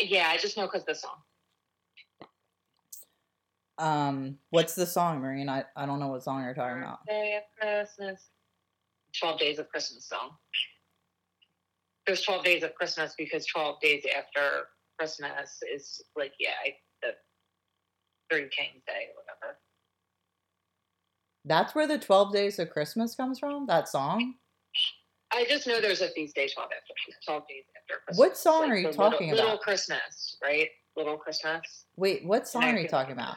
Yeah, 0.02 0.28
I 0.28 0.36
just 0.36 0.56
know 0.59 0.66
because 0.66 0.85
the 0.85 0.94
song. 0.94 1.16
um 3.78 4.39
what's 4.51 4.74
the 4.74 4.86
song 4.86 5.20
Maureen 5.20 5.48
I, 5.48 5.64
I 5.74 5.86
don't 5.86 5.98
know 6.01 6.09
what 6.09 6.23
song 6.23 6.43
you're 6.43 6.55
talking 6.55 6.82
about 6.82 6.98
Day 7.06 7.39
of 7.39 7.43
Christmas. 7.60 8.28
Twelve 9.18 9.39
days 9.39 9.59
of 9.59 9.68
Christmas 9.70 10.06
song. 10.06 10.31
There's 12.06 12.20
twelve 12.23 12.44
days 12.44 12.62
of 12.62 12.74
Christmas 12.74 13.14
because 13.16 13.47
twelve 13.47 13.81
days 13.81 14.05
after 14.14 14.66
Christmas 14.98 15.59
is 15.74 16.02
like 16.14 16.32
yeah, 16.39 16.51
I- 16.64 16.74
the 18.31 18.35
Three 18.36 18.48
Kings 18.48 18.82
Day 18.86 19.07
or 19.15 19.23
whatever. 19.23 19.59
That's 21.44 21.74
where 21.74 21.86
the 21.86 21.98
12 21.98 22.32
days 22.32 22.59
of 22.59 22.70
Christmas 22.70 23.15
comes 23.15 23.39
from? 23.39 23.66
That 23.66 23.89
song? 23.89 24.35
I 25.32 25.44
just 25.48 25.66
know 25.66 25.81
there's 25.81 26.01
a 26.03 26.09
feast 26.11 26.35
day 26.36 26.48
twelve 26.48 26.70
after 26.70 27.19
twelve 27.27 27.48
days 27.48 27.65
after 27.77 28.01
Christmas. 28.05 28.19
What 28.19 28.36
song 28.36 28.62
Like 28.62 28.70
are 28.70 28.77
you 28.77 28.82
talking 28.93 28.94
little- 28.94 29.11
talking 29.11 29.31
Little? 29.32 29.59
Christmas, 29.59 30.36
right? 30.43 30.69
Little 30.97 31.19
Christmas. 31.19 31.85
Wait, 31.97 32.24
what 32.24 32.47
song 32.48 32.62
And 32.65 32.78
are 32.78 32.81
you 32.81 32.89
talking 32.89 33.12
about? 33.12 33.36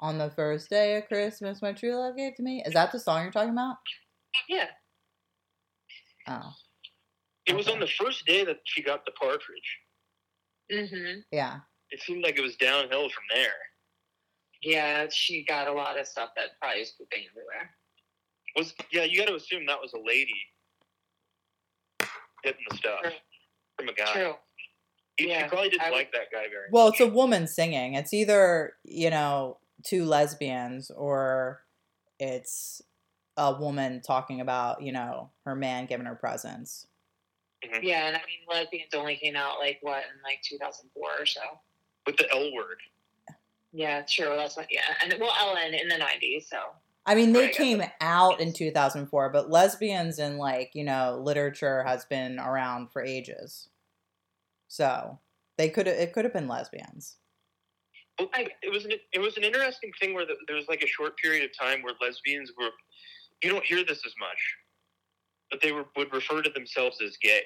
On 0.00 0.18
the 0.18 0.30
first 0.30 0.68
day 0.68 0.96
of 0.96 1.06
Christmas, 1.06 1.62
my 1.62 1.72
true 1.72 1.94
love 1.94 2.16
gave 2.16 2.34
to 2.34 2.42
me? 2.42 2.62
Is 2.66 2.74
that 2.74 2.90
the 2.92 2.98
song 2.98 3.22
you're 3.22 3.32
talking 3.32 3.50
about? 3.50 3.76
Yeah. 4.48 4.66
Oh, 6.26 6.52
It 7.46 7.54
was 7.54 7.66
Okay. 7.68 7.74
on 7.74 7.80
the 7.80 7.86
first 7.86 8.26
day 8.26 8.44
that 8.44 8.58
she 8.64 8.82
got 8.82 9.04
the 9.06 9.12
partridge. 9.12 9.78
Mm-hmm. 10.72 11.20
yeah. 11.30 11.60
It 11.90 12.00
seemed 12.02 12.22
like 12.24 12.38
it 12.38 12.42
was 12.42 12.56
downhill 12.56 13.08
from 13.08 13.24
there. 13.32 13.54
Yeah, 14.64 15.06
she 15.10 15.44
got 15.44 15.68
a 15.68 15.72
lot 15.72 15.98
of 15.98 16.06
stuff 16.06 16.30
that 16.36 16.58
probably 16.60 16.80
is 16.80 16.90
pooping 16.92 17.24
everywhere. 17.30 17.70
Was 18.56 18.74
yeah, 18.90 19.04
you 19.04 19.18
got 19.18 19.28
to 19.28 19.34
assume 19.34 19.66
that 19.66 19.80
was 19.80 19.92
a 19.92 19.98
lady 19.98 20.34
getting 22.42 22.64
the 22.70 22.76
stuff 22.76 23.00
True. 23.02 23.10
from 23.78 23.88
a 23.88 23.92
guy. 23.94 24.12
True. 24.12 24.34
He, 25.16 25.28
Yeah, 25.28 25.44
she 25.44 25.48
probably 25.48 25.68
didn't 25.70 25.82
I 25.82 25.90
would- 25.90 25.96
like 25.96 26.12
that 26.12 26.30
guy 26.32 26.48
very 26.48 26.68
Well, 26.70 26.86
much. 26.86 26.94
it's 27.00 27.08
a 27.08 27.12
woman 27.12 27.46
singing. 27.46 27.94
It's 27.94 28.12
either, 28.12 28.74
you 28.84 29.10
know, 29.10 29.58
two 29.84 30.04
lesbians 30.04 30.90
or 30.90 31.62
it's 32.18 32.82
a 33.36 33.52
woman 33.54 34.00
talking 34.00 34.40
about, 34.40 34.82
you 34.82 34.92
know, 34.92 35.30
her 35.44 35.54
man 35.54 35.86
giving 35.86 36.06
her 36.06 36.14
presents. 36.14 36.86
Mm-hmm. 37.64 37.82
Yeah, 37.84 38.06
and 38.08 38.16
I 38.16 38.20
mean, 38.20 38.40
lesbians 38.48 38.94
only 38.94 39.16
came 39.16 39.36
out 39.36 39.58
like 39.58 39.78
what 39.82 39.98
in 40.04 40.22
like 40.22 40.40
2004 40.42 41.02
or 41.18 41.26
so. 41.26 41.40
with 42.06 42.16
the 42.18 42.30
L 42.32 42.52
word. 42.52 42.76
Yeah, 43.76 44.02
true. 44.08 44.34
That's 44.36 44.56
what. 44.56 44.68
Yeah, 44.70 44.82
and 45.02 45.12
well, 45.20 45.34
Ellen 45.40 45.74
in 45.74 45.88
the 45.88 45.96
90s. 45.96 46.48
So 46.48 46.58
I 47.06 47.14
mean, 47.16 47.32
they 47.32 47.48
I 47.48 47.52
came 47.52 47.82
out 48.00 48.40
in 48.40 48.52
2004, 48.52 49.30
but 49.30 49.50
lesbians 49.50 50.20
in 50.20 50.38
like, 50.38 50.70
you 50.74 50.84
know, 50.84 51.20
literature 51.22 51.82
has 51.82 52.04
been 52.04 52.38
around 52.38 52.92
for 52.92 53.02
ages. 53.02 53.68
So, 54.68 55.18
they 55.58 55.68
could 55.68 55.86
have 55.88 55.96
it 55.96 56.12
could 56.12 56.24
have 56.24 56.32
been 56.32 56.46
lesbians. 56.48 57.16
I- 58.32 58.48
it 58.62 58.70
was 58.70 58.84
an 58.84 58.92
it 59.12 59.18
was 59.18 59.36
an 59.36 59.42
interesting 59.44 59.90
thing 60.00 60.14
where 60.14 60.24
the, 60.24 60.36
there 60.46 60.56
was 60.56 60.68
like 60.68 60.82
a 60.82 60.86
short 60.86 61.16
period 61.18 61.44
of 61.44 61.50
time 61.58 61.82
where 61.82 61.94
lesbians 62.00 62.52
were. 62.58 62.70
You 63.42 63.50
don't 63.50 63.64
hear 63.64 63.84
this 63.84 64.06
as 64.06 64.14
much, 64.20 64.38
but 65.50 65.60
they 65.60 65.72
were 65.72 65.86
would 65.96 66.12
refer 66.14 66.40
to 66.42 66.50
themselves 66.50 67.00
as 67.02 67.16
gay. 67.20 67.44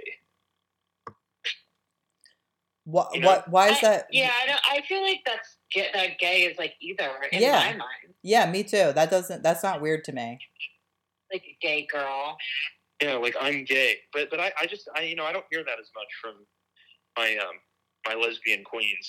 What 2.84 3.14
You 3.14 3.20
know- 3.20 3.28
what 3.28 3.48
why 3.50 3.68
is 3.70 3.78
I- 3.78 3.88
that 3.88 4.06
Yeah, 4.12 4.30
I 4.42 4.46
don't. 4.46 4.60
I 4.70 4.82
feel 4.82 5.02
like 5.02 5.20
that's 5.26 5.56
get 5.72 5.92
that 5.94 6.18
gay 6.18 6.42
is 6.42 6.58
like 6.58 6.74
either 6.80 7.10
in 7.32 7.42
Yeah. 7.42 7.58
my 7.58 7.72
mind, 7.76 8.14
Yeah, 8.22 8.50
me 8.50 8.62
too. 8.64 8.92
That 8.92 9.10
doesn't 9.10 9.42
that's 9.42 9.62
not 9.62 9.80
weird 9.80 10.04
to 10.04 10.12
me. 10.12 10.38
like 11.32 11.42
a 11.44 11.56
gay 11.60 11.86
girl. 11.90 12.36
Yeah, 13.02 13.14
like 13.14 13.36
I'm 13.40 13.64
gay, 13.64 13.98
but 14.12 14.30
but 14.30 14.40
I, 14.40 14.52
I 14.60 14.66
just 14.66 14.88
I 14.96 15.02
you 15.02 15.14
know 15.14 15.24
I 15.24 15.32
don't 15.32 15.44
hear 15.50 15.62
that 15.64 15.78
as 15.78 15.90
much 15.94 16.08
from 16.20 16.46
my 17.16 17.36
um 17.36 17.54
my 18.06 18.14
lesbian 18.14 18.64
queens. 18.64 19.08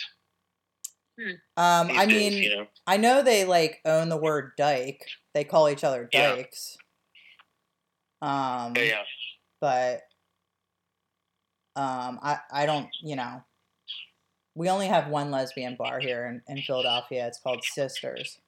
Um 1.57 1.88
these 1.88 1.98
I 1.99 2.06
days, 2.06 2.07
mean, 2.07 2.44
you 2.44 2.56
know, 2.57 2.68
I 2.88 2.98
know 2.98 3.22
they 3.23 3.45
like 3.45 3.81
own 3.86 4.10
the 4.10 4.18
word 4.18 4.52
dyke. 4.57 5.06
They 5.34 5.44
call 5.44 5.69
each 5.69 5.84
other 5.84 6.10
Yeah. 6.14 6.36
dykes. 6.36 6.77
Um 8.22 8.73
yeah, 8.76 8.84
yeah. 8.84 9.03
but 9.60 10.02
um 11.76 12.19
I 12.22 12.40
I 12.52 12.65
don't, 12.65 12.90
you 13.02 13.15
know. 13.15 13.44
We 14.60 14.69
only 14.69 14.88
have 14.88 15.07
one 15.07 15.31
lesbian 15.31 15.77
bar 15.77 16.02
here 16.02 16.26
in, 16.26 16.41
in 16.53 16.61
Philadelphia. 16.61 17.26
It's 17.26 17.40
called 17.40 17.64
Sisters. 17.64 18.40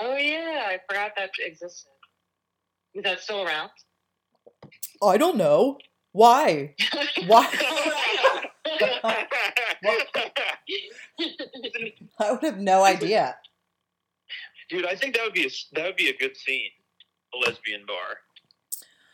Oh 0.00 0.16
yeah, 0.16 0.62
I 0.68 0.78
forgot 0.88 1.12
that 1.18 1.32
existed. 1.38 1.90
Is 2.94 3.04
that 3.04 3.20
still 3.20 3.42
around? 3.44 3.68
I 5.02 5.18
don't 5.18 5.36
know. 5.36 5.76
Why? 6.12 6.74
Why? 7.26 7.46
I 12.18 12.32
would 12.32 12.42
have 12.42 12.58
no 12.58 12.82
idea. 12.82 13.36
Dude, 14.70 14.86
I 14.86 14.96
think 14.96 15.14
that 15.16 15.24
would 15.24 15.34
be 15.34 15.44
a 15.44 15.50
that 15.74 15.84
would 15.84 15.96
be 15.96 16.08
a 16.08 16.16
good 16.16 16.38
scene, 16.38 16.70
a 17.34 17.36
lesbian 17.36 17.84
bar. 17.86 18.16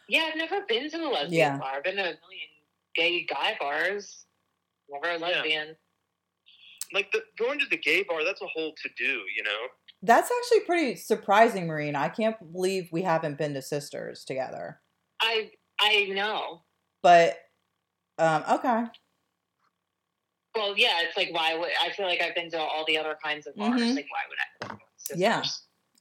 yeah, 0.09 0.29
I've 0.31 0.39
never 0.39 0.61
been 0.69 0.89
to 0.91 0.97
a 0.99 1.11
lesbian 1.11 1.33
Yeah. 1.33 1.59
bar. 1.59 1.73
I've 1.79 1.83
been 1.83 1.97
to 1.97 2.03
a 2.03 2.05
million 2.05 2.51
gay 2.95 3.27
guy 3.29 3.57
bars. 3.59 4.27
Never 4.89 5.17
a 5.17 5.19
lesbian. 5.19 5.75
Like 6.93 7.13
the, 7.13 7.23
going 7.39 7.59
to 7.59 7.67
the 7.71 7.77
gay 7.77 8.03
bar, 8.03 8.25
that's 8.25 8.41
a 8.43 8.47
whole 8.47 8.73
to 8.83 8.89
do, 8.97 9.23
you 9.37 9.43
know. 9.43 9.67
That's 10.03 10.31
actually 10.31 10.65
pretty 10.65 10.97
surprising, 10.97 11.67
Maureen. 11.67 11.97
I 11.97 12.09
can't 12.09 12.37
believe 12.53 12.89
we 12.93 13.03
haven't 13.03 13.37
been 13.37 13.53
to 13.55 13.63
Sisters 13.63 14.25
together. 14.25 14.81
I 15.21 15.51
I 15.81 16.07
know. 16.07 16.63
But 17.03 17.37
um 18.19 18.45
okay. 18.51 18.85
Well, 20.55 20.77
yeah, 20.77 21.01
it's 21.03 21.17
like 21.17 21.29
why 21.33 21.57
would 21.57 21.71
I 21.83 21.91
feel 21.93 22.07
like 22.07 22.23
I've 22.23 22.35
been 22.35 22.51
to 22.51 22.59
all 22.59 22.85
the 22.87 22.97
other 22.99 23.17
kinds 23.23 23.47
of 23.47 23.55
bars? 23.57 23.81
Mhm. 23.81 23.97
Like 23.97 24.07
why 24.11 24.69
would 24.71 24.71
I? 24.73 24.77
Sisters? 24.97 25.21
Yeah. 25.21 25.43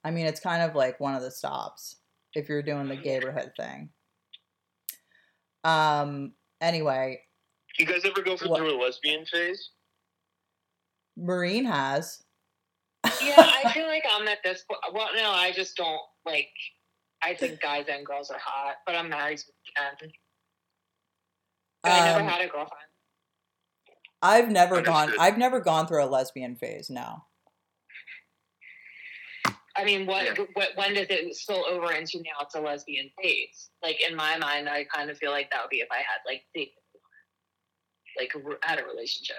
I 0.03 0.11
mean, 0.11 0.25
it's 0.25 0.39
kind 0.39 0.61
of 0.61 0.75
like 0.75 0.99
one 0.99 1.15
of 1.15 1.21
the 1.21 1.31
stops 1.31 1.97
if 2.33 2.47
you're 2.49 2.61
doing 2.63 2.87
the 2.87 2.95
neighborhood 2.95 3.51
thing. 3.57 3.89
Um. 5.63 6.33
Anyway, 6.61 7.19
You 7.77 7.85
guys 7.85 8.01
ever 8.05 8.21
go 8.23 8.31
What? 8.31 8.57
through 8.57 8.75
a 8.75 8.81
lesbian 8.81 9.25
phase? 9.25 9.71
Maureen 11.17 11.65
has. 11.65 12.23
Yeah, 13.21 13.35
I 13.37 13.71
feel 13.73 13.87
like 13.87 14.03
I'm 14.11 14.27
at 14.27 14.39
this 14.43 14.63
point. 14.63 14.79
Well, 14.93 15.09
no, 15.15 15.31
I 15.31 15.51
just 15.51 15.75
don't 15.75 16.01
like. 16.25 16.49
I 17.23 17.33
think 17.33 17.59
guys 17.61 17.85
and 17.89 18.05
girls 18.05 18.29
are 18.29 18.39
hot, 18.39 18.75
but 18.85 18.95
I'm 18.95 19.09
married 19.09 19.39
to 19.39 19.45
Ken. 19.75 20.11
But 21.83 21.91
I 21.91 22.05
never 22.05 22.19
Um, 22.19 22.27
had 22.27 22.41
a 22.41 22.47
girlfriend. 22.47 22.83
I've 24.21 24.49
never 24.49 24.81
gone. 24.81 25.13
I've 25.19 25.37
never 25.37 25.59
gone 25.59 25.87
through 25.87 26.03
a 26.03 26.05
lesbian 26.05 26.55
phase. 26.55 26.89
No. 26.89 27.23
I 29.75 29.83
mean, 29.83 30.07
what, 30.07 30.25
Yeah. 30.25 30.45
what 30.53 30.69
when 30.75 30.95
does 30.95 31.07
it 31.09 31.35
spill 31.35 31.63
over 31.67 31.93
into 31.93 32.17
now 32.17 32.41
it's 32.41 32.55
a 32.55 32.59
lesbian 32.59 33.11
phase? 33.21 33.69
Like 33.83 34.01
in 34.07 34.15
my 34.15 34.37
mind, 34.37 34.67
I 34.67 34.85
kind 34.85 35.09
of 35.11 35.17
feel 35.17 35.31
like 35.31 35.51
that 35.51 35.61
would 35.61 35.69
be 35.69 35.81
if 35.81 35.87
I 35.91 35.97
had 35.97 36.19
like 36.25 36.43
dated, 36.55 36.73
like 38.17 38.33
had 38.63 38.79
a 38.79 38.85
relationship. 38.85 39.37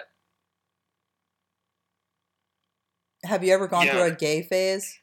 Have 3.28 3.44
you 3.44 3.52
ever 3.52 3.68
gone 3.68 3.84
Yeah. 3.86 3.92
through 3.92 4.02
a 4.02 4.10
gay 4.10 4.42
phase? 4.42 4.98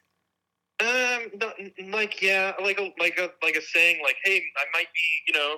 Um, 0.79 1.31
not, 1.35 1.55
like 1.85 2.21
yeah, 2.21 2.53
like 2.61 2.79
a 2.79 2.91
like 2.99 3.17
a 3.17 3.29
like 3.41 3.55
a 3.55 3.61
saying 3.61 4.01
like, 4.03 4.17
hey, 4.23 4.43
I 4.57 4.65
might 4.73 4.87
be, 4.93 5.21
you 5.27 5.33
know, 5.33 5.57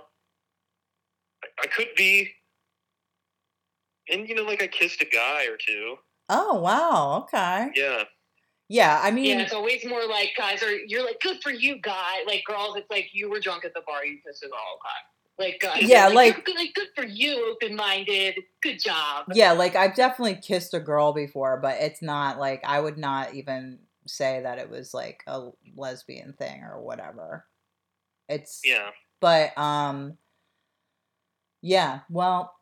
I, 1.44 1.48
I 1.64 1.68
could 1.68 1.90
be 1.96 2.30
And 4.10 4.28
you 4.28 4.36
know, 4.36 4.44
like 4.44 4.62
I 4.62 4.68
kissed 4.68 5.02
a 5.02 5.06
guy 5.06 5.46
or 5.48 5.58
two. 5.58 5.96
Oh 6.30 6.60
wow, 6.60 7.24
okay. 7.24 7.72
Yeah. 7.76 8.04
Yeah, 8.70 9.00
I 9.04 9.12
mean, 9.12 9.40
Yeah, 9.40 9.44
it's 9.44 9.54
always 9.54 9.86
more 9.86 10.06
like 10.08 10.32
guys 10.38 10.62
are. 10.64 10.72
You're 10.72 11.06
like, 11.06 11.20
good 11.22 11.42
for 11.42 11.52
you, 11.52 11.80
guy. 11.82 12.24
Like 12.26 12.44
girls, 12.46 12.76
it's 12.78 12.90
like 12.90 13.10
you 13.14 13.30
were 13.30 13.40
drunk 13.40 13.66
at 13.66 13.74
the 13.74 13.82
bar, 13.88 14.06
you 14.06 14.20
kissed 14.26 14.44
a 14.44 14.48
girl. 14.48 14.80
guy. 14.84 15.17
Like 15.40 15.60
guys, 15.60 15.84
Yeah, 15.84 16.08
like- 16.08 16.44
good, 16.46 16.56
like 16.56 16.74
good 16.74 16.88
for 16.96 17.06
you, 17.06 17.52
open 17.52 17.76
minded. 17.76 18.36
Good 18.64 18.80
job. 18.84 19.26
yeah, 19.34 19.52
like 19.52 19.76
I've 19.76 19.96
definitely 19.96 20.36
kissed 20.42 20.74
a 20.74 20.80
girl 20.80 21.14
before, 21.14 21.60
but 21.62 21.78
it's 21.80 22.02
not 22.02 22.40
like 22.40 22.62
I 22.66 22.80
would 22.80 22.98
not 22.98 23.34
even 23.36 23.80
say 24.08 24.42
that 24.42 24.58
it 24.58 24.70
was 24.70 24.94
like 24.94 25.24
a 25.28 25.50
lesbian 25.76 26.34
thing 26.34 26.64
or 26.64 26.82
whatever. 26.82 27.46
It's 28.30 28.62
Yeah. 28.66 28.90
but 29.20 29.56
um 29.58 30.18
yeah, 31.62 32.00
well, 32.10 32.54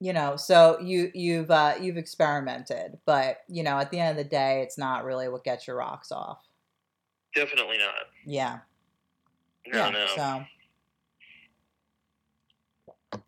you 0.00 0.12
know, 0.12 0.36
so 0.36 0.78
you 0.80 1.10
you've 1.14 1.50
uh 1.50 1.74
you've 1.80 1.96
experimented, 1.98 2.98
but 3.04 3.38
you 3.48 3.62
know, 3.62 3.78
at 3.78 3.90
the 3.90 4.00
end 4.00 4.18
of 4.18 4.24
the 4.24 4.28
day, 4.30 4.62
it's 4.62 4.78
not 4.78 5.04
really 5.04 5.28
what 5.28 5.44
gets 5.44 5.66
your 5.66 5.76
rocks 5.76 6.10
off. 6.10 6.38
Definitely 7.34 7.78
not. 7.78 7.94
Yeah. 8.24 8.58
No, 9.66 9.78
yeah. 9.78 9.90
no. 9.90 10.06
So 10.16 10.44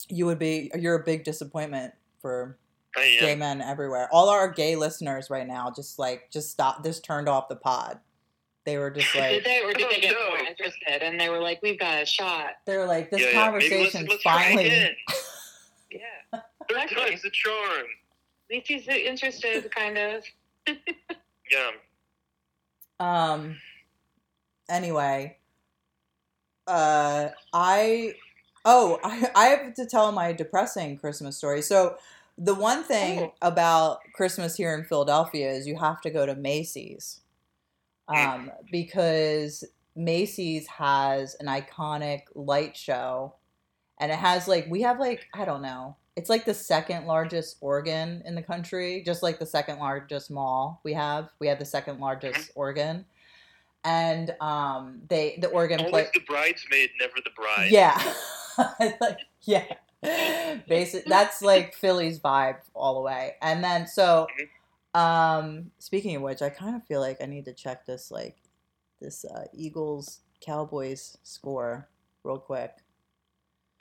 you 0.08 0.26
would 0.26 0.38
be 0.38 0.70
you're 0.78 0.96
a 0.96 1.04
big 1.04 1.24
disappointment 1.24 1.92
for 2.20 2.58
gay 2.94 3.34
men 3.36 3.60
everywhere. 3.60 4.08
All 4.12 4.28
our 4.28 4.50
gay 4.50 4.74
listeners 4.76 5.28
right 5.30 5.46
now 5.46 5.70
just 5.74 5.98
like 5.98 6.30
just 6.30 6.50
stop 6.50 6.82
just 6.84 7.04
turned 7.04 7.28
off 7.28 7.48
the 7.48 7.56
pod. 7.56 8.00
They 8.64 8.78
were 8.78 8.90
just 8.90 9.14
like, 9.14 9.30
Did 9.30 9.44
they, 9.44 9.62
or 9.62 9.72
did 9.72 9.88
they 9.90 10.00
get 10.00 10.16
more 10.28 10.38
interested? 10.38 11.00
And 11.02 11.20
they 11.20 11.28
were 11.28 11.38
like, 11.38 11.60
"We've 11.62 11.78
got 11.78 12.02
a 12.02 12.06
shot." 12.06 12.50
they 12.66 12.76
were 12.76 12.86
like 12.86 13.10
this 13.12 13.20
Yeah, 13.20 13.28
yeah. 13.28 13.44
Conversation's 13.44 14.08
let's 14.08 14.22
finally. 14.22 14.70
Yeah, 15.90 16.00
Third 16.32 16.42
Exactly. 16.70 16.96
time's 17.10 17.22
the 17.22 17.30
charm. 17.30 17.84
at 18.50 18.56
least 18.56 18.66
he's 18.68 18.88
interested, 18.88 19.70
kind 19.70 19.96
of. 19.98 20.24
Yeah. 21.48 21.70
Um. 22.98 23.56
Anyway, 24.68 25.36
uh, 26.66 27.28
I 27.52 28.14
oh 28.66 28.98
I 29.02 29.30
I 29.34 29.46
have 29.46 29.72
to 29.74 29.86
tell 29.86 30.12
my 30.12 30.32
depressing 30.34 30.98
Christmas 30.98 31.38
story. 31.38 31.62
So 31.62 31.96
the 32.36 32.54
one 32.54 32.84
thing 32.84 33.20
Oh. 33.20 33.32
about 33.40 34.00
Christmas 34.14 34.56
here 34.56 34.74
in 34.74 34.84
Philadelphia 34.84 35.50
is 35.50 35.66
you 35.66 35.78
have 35.78 36.02
to 36.02 36.10
go 36.10 36.26
to 36.26 36.34
Macy's, 36.34 37.20
um, 38.08 38.50
because 38.70 39.64
Macy's 39.94 40.66
has 40.66 41.34
an 41.40 41.46
iconic 41.46 42.24
light 42.34 42.76
show, 42.76 43.32
and 43.98 44.12
it 44.12 44.18
has 44.18 44.46
like 44.46 44.66
we 44.68 44.82
have 44.82 45.00
like 45.00 45.26
I 45.32 45.46
don't 45.46 45.62
know. 45.62 45.96
It's 46.14 46.28
like 46.30 46.44
the 46.46 46.54
second 46.54 47.06
largest 47.06 47.56
organ 47.60 48.22
in 48.26 48.34
the 48.34 48.42
country, 48.42 49.02
just 49.04 49.22
like 49.22 49.38
the 49.38 49.44
second 49.46 49.78
largest 49.78 50.30
mall 50.30 50.80
we 50.82 50.92
have. 50.94 51.30
We 51.38 51.46
have 51.48 51.58
the 51.58 51.64
second 51.66 52.00
largest 52.00 52.50
organ, 52.54 53.04
and 53.84 54.34
um, 54.40 55.00
they 55.08 55.38
the 55.40 55.48
organ 55.48 55.78
plays. 55.90 56.08
The 56.12 56.20
bridesmaid, 56.20 56.90
never 57.00 57.14
the 57.24 57.30
bride. 57.36 57.70
Yeah, 57.70 57.96
Like, 59.00 59.18
yeah. 59.42 59.74
Basic. 60.68 61.04
That's 61.06 61.42
like 61.42 61.74
Philly's 61.74 62.18
vibe 62.20 62.58
all 62.74 62.94
the 62.94 63.00
way. 63.00 63.34
And 63.42 63.62
then 63.62 63.86
so, 63.86 64.26
um, 64.94 65.70
speaking 65.78 66.16
of 66.16 66.22
which, 66.22 66.42
I 66.42 66.48
kind 66.48 66.76
of 66.76 66.84
feel 66.84 67.00
like 67.00 67.18
I 67.22 67.26
need 67.26 67.44
to 67.46 67.52
check 67.52 67.86
this 67.86 68.10
like 68.10 68.36
this 69.00 69.24
uh, 69.24 69.44
Eagles 69.52 70.20
Cowboys 70.40 71.18
score 71.22 71.88
real 72.24 72.38
quick. 72.38 72.72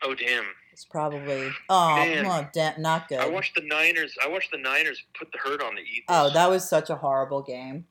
Oh 0.03 0.14
damn! 0.14 0.45
It's 0.72 0.85
probably 0.85 1.49
oh, 1.69 1.95
Man. 1.95 2.26
well, 2.26 2.49
da- 2.53 2.77
not 2.77 3.07
good. 3.07 3.19
I 3.19 3.30
watched 3.30 3.56
the 3.56 3.61
Niners. 3.61 4.15
I 4.23 4.27
watched 4.27 4.52
the 4.52 4.57
Niners 4.57 5.03
put 5.18 5.31
the 5.31 5.38
hurt 5.38 5.61
on 5.61 5.76
the 5.76 5.81
Eagles. 5.81 6.06
Oh, 6.10 6.34
that 6.34 6.49
was 6.49 6.68
such 6.68 6.89
a 6.89 6.95
horrible 6.95 7.41
game. 7.41 7.85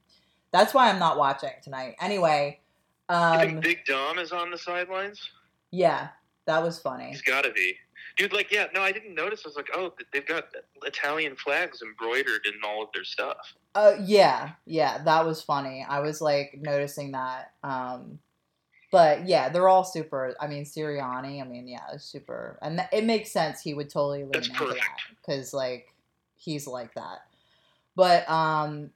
That's 0.53 0.75
why 0.75 0.91
I'm 0.91 0.99
not 0.99 1.19
watching 1.19 1.51
tonight. 1.63 1.97
Anyway, 2.01 2.61
um, 3.09 3.41
think 3.41 3.63
Big 3.63 3.85
Dom 3.87 4.19
is 4.19 4.33
on 4.33 4.51
the 4.51 4.59
sidelines? 4.59 5.31
yeah, 5.71 6.09
that 6.47 6.63
was 6.63 6.79
funny. 6.79 7.11
He's 7.11 7.23
got 7.23 7.43
to 7.43 7.53
be. 7.53 7.77
Dude, 8.17 8.33
like, 8.33 8.53
yeah, 8.53 8.67
no, 8.73 8.81
I 8.81 8.93
didn't 8.93 9.15
notice. 9.15 9.43
I 9.45 9.49
was 9.49 9.57
like, 9.57 9.71
oh, 9.75 9.93
they've 10.13 10.27
got 10.27 10.45
Italian 10.85 11.35
flags 11.35 11.83
embroidered 11.83 12.47
in 12.47 12.53
all 12.65 12.83
of 12.83 12.89
their 12.95 13.03
stuff. 13.03 13.55
Uh, 13.75 13.95
yeah, 14.01 14.53
yeah, 14.67 15.03
that 15.03 15.27
was 15.27 15.43
funny. 15.43 15.85
I 15.89 16.01
was 16.01 16.21
like 16.21 16.57
noticing 16.61 17.13
that. 17.13 17.53
Um, 17.65 18.21
but 18.93 19.27
yeah, 19.27 19.49
they're 19.49 19.69
all 19.69 19.83
super. 19.83 20.37
I 20.41 20.47
mean, 20.47 20.65
Sirianni. 20.65 21.43
I 21.43 21.45
mean, 21.45 21.67
yeah, 21.67 21.97
super, 21.97 22.59
and 22.63 22.79
th- 22.79 22.91
it 22.93 23.05
makes 23.05 23.33
sense. 23.33 23.61
He 23.61 23.75
would 23.75 23.91
totally 23.91 24.23
lean 24.23 24.45
into 24.45 24.67
that 24.69 24.99
because 25.21 25.53
like 25.53 25.93
he's 26.37 26.69
like 26.69 26.95
that. 26.95 27.23
But 27.97 28.31
um, 28.31 28.91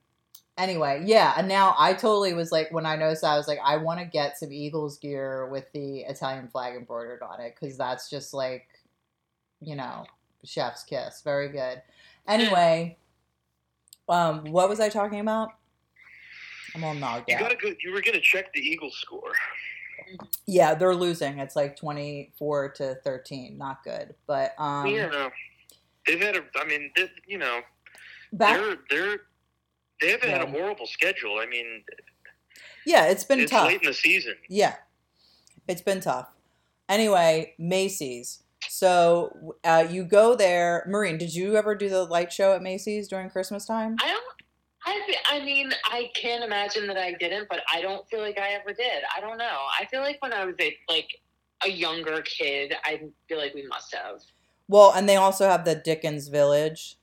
anyway, 0.59 1.03
yeah, 1.07 1.33
and 1.37 1.49
now 1.49 1.75
I 1.79 1.95
totally 1.95 2.35
was 2.35 2.53
like 2.53 2.71
when 2.73 2.85
I 2.85 2.97
noticed 2.97 3.23
that 3.23 3.29
I 3.31 3.37
was 3.37 3.49
like 3.49 3.61
I 3.65 3.77
want 3.77 4.01
to 4.01 4.07
get 4.07 4.39
some 4.39 4.53
Eagles 4.53 4.99
gear 4.99 5.47
with 5.47 5.65
the 5.73 6.01
Italian 6.01 6.49
flag 6.49 6.75
embroidered 6.77 7.23
on 7.23 7.41
it 7.41 7.55
because 7.59 7.79
that's 7.79 8.11
just 8.11 8.35
like, 8.35 8.67
you 9.61 9.77
know, 9.77 10.05
chef's 10.45 10.85
kiss. 10.85 11.23
Very 11.23 11.49
good. 11.49 11.81
Anyway, 12.27 12.99
um, 14.09 14.45
what 14.51 14.69
was 14.69 14.81
I 14.81 14.89
talking 14.89 15.21
about? 15.21 15.51
I'm 16.75 16.85
all 16.85 16.95
knocked 16.95 17.31
You 17.31 17.37
out. 17.37 17.41
gotta 17.41 17.57
go. 17.57 17.73
You 17.83 17.93
were 17.93 18.03
gonna 18.03 18.21
check 18.21 18.53
the 18.53 18.61
Eagles 18.61 18.97
score. 18.99 19.33
Yeah, 20.47 20.75
they're 20.75 20.95
losing. 20.95 21.39
It's 21.39 21.57
like 21.57 21.77
24 21.77 22.71
to 22.71 22.95
13. 23.05 23.59
Not 23.59 23.83
good. 23.85 24.15
But 24.27 24.55
um, 24.59 24.87
you 24.87 25.09
know, 25.09 25.31
they've 26.07 26.21
had 26.21 26.37
a. 26.37 26.43
I 26.57 26.65
mean, 26.67 26.91
they, 26.97 27.11
you 27.27 27.39
know, 27.39 27.61
back. 28.33 28.59
they're 28.59 28.77
they're 28.91 29.19
they 30.01 30.11
haven't 30.11 30.31
had 30.31 30.43
a 30.43 30.47
horrible 30.47 30.87
schedule. 30.87 31.39
I 31.39 31.47
mean, 31.47 31.83
Yeah, 32.87 33.07
it's 33.07 33.25
been 33.25 33.41
it's 33.41 33.51
tough. 33.51 33.67
late 33.67 33.81
in 33.83 33.87
the 33.89 33.95
season. 33.95 34.35
Yeah, 34.49 34.77
it's 35.67 35.83
been 35.83 36.01
tough. 36.01 36.29
Anyway, 36.89 37.55
Macy's. 37.59 38.43
So 38.69 39.55
uh, 39.65 39.87
you 39.89 40.05
go 40.05 40.35
there, 40.35 40.85
Maureen. 40.89 41.19
Did 41.19 41.35
you 41.35 41.57
ever 41.57 41.75
do 41.75 41.89
the 41.89 42.05
light 42.05 42.33
show 42.33 42.55
at 42.55 42.63
Macy's 42.63 43.09
during 43.09 43.31
Christmas 43.31 43.67
time? 43.67 43.97
I 44.03 44.09
don't. 44.09 44.25
I, 44.85 45.15
I 45.33 45.45
mean, 45.45 45.71
I 45.87 46.11
can't 46.15 46.43
imagine 46.43 46.87
that 46.87 46.97
I 46.97 47.13
didn't, 47.13 47.49
but 47.51 47.61
I 47.73 47.83
don't 47.83 48.09
feel 48.09 48.21
like 48.21 48.39
I 48.39 48.51
ever 48.53 48.73
did. 48.73 49.03
I 49.15 49.21
don't 49.21 49.37
know. 49.37 49.59
I 49.79 49.85
feel 49.87 50.01
like 50.01 50.21
when 50.23 50.33
I 50.33 50.45
was 50.45 50.55
a 50.61 50.77
like 50.89 51.09
a 51.65 51.69
younger 51.69 52.23
kid, 52.23 52.75
I 52.85 53.03
feel 53.29 53.39
like 53.39 53.55
we 53.55 53.67
must 53.67 53.95
have. 53.95 54.21
Well, 54.67 54.93
and 54.93 55.09
they 55.09 55.17
also 55.17 55.49
have 55.49 55.65
the 55.65 55.75
Dickens 55.75 56.29
Village 56.29 56.97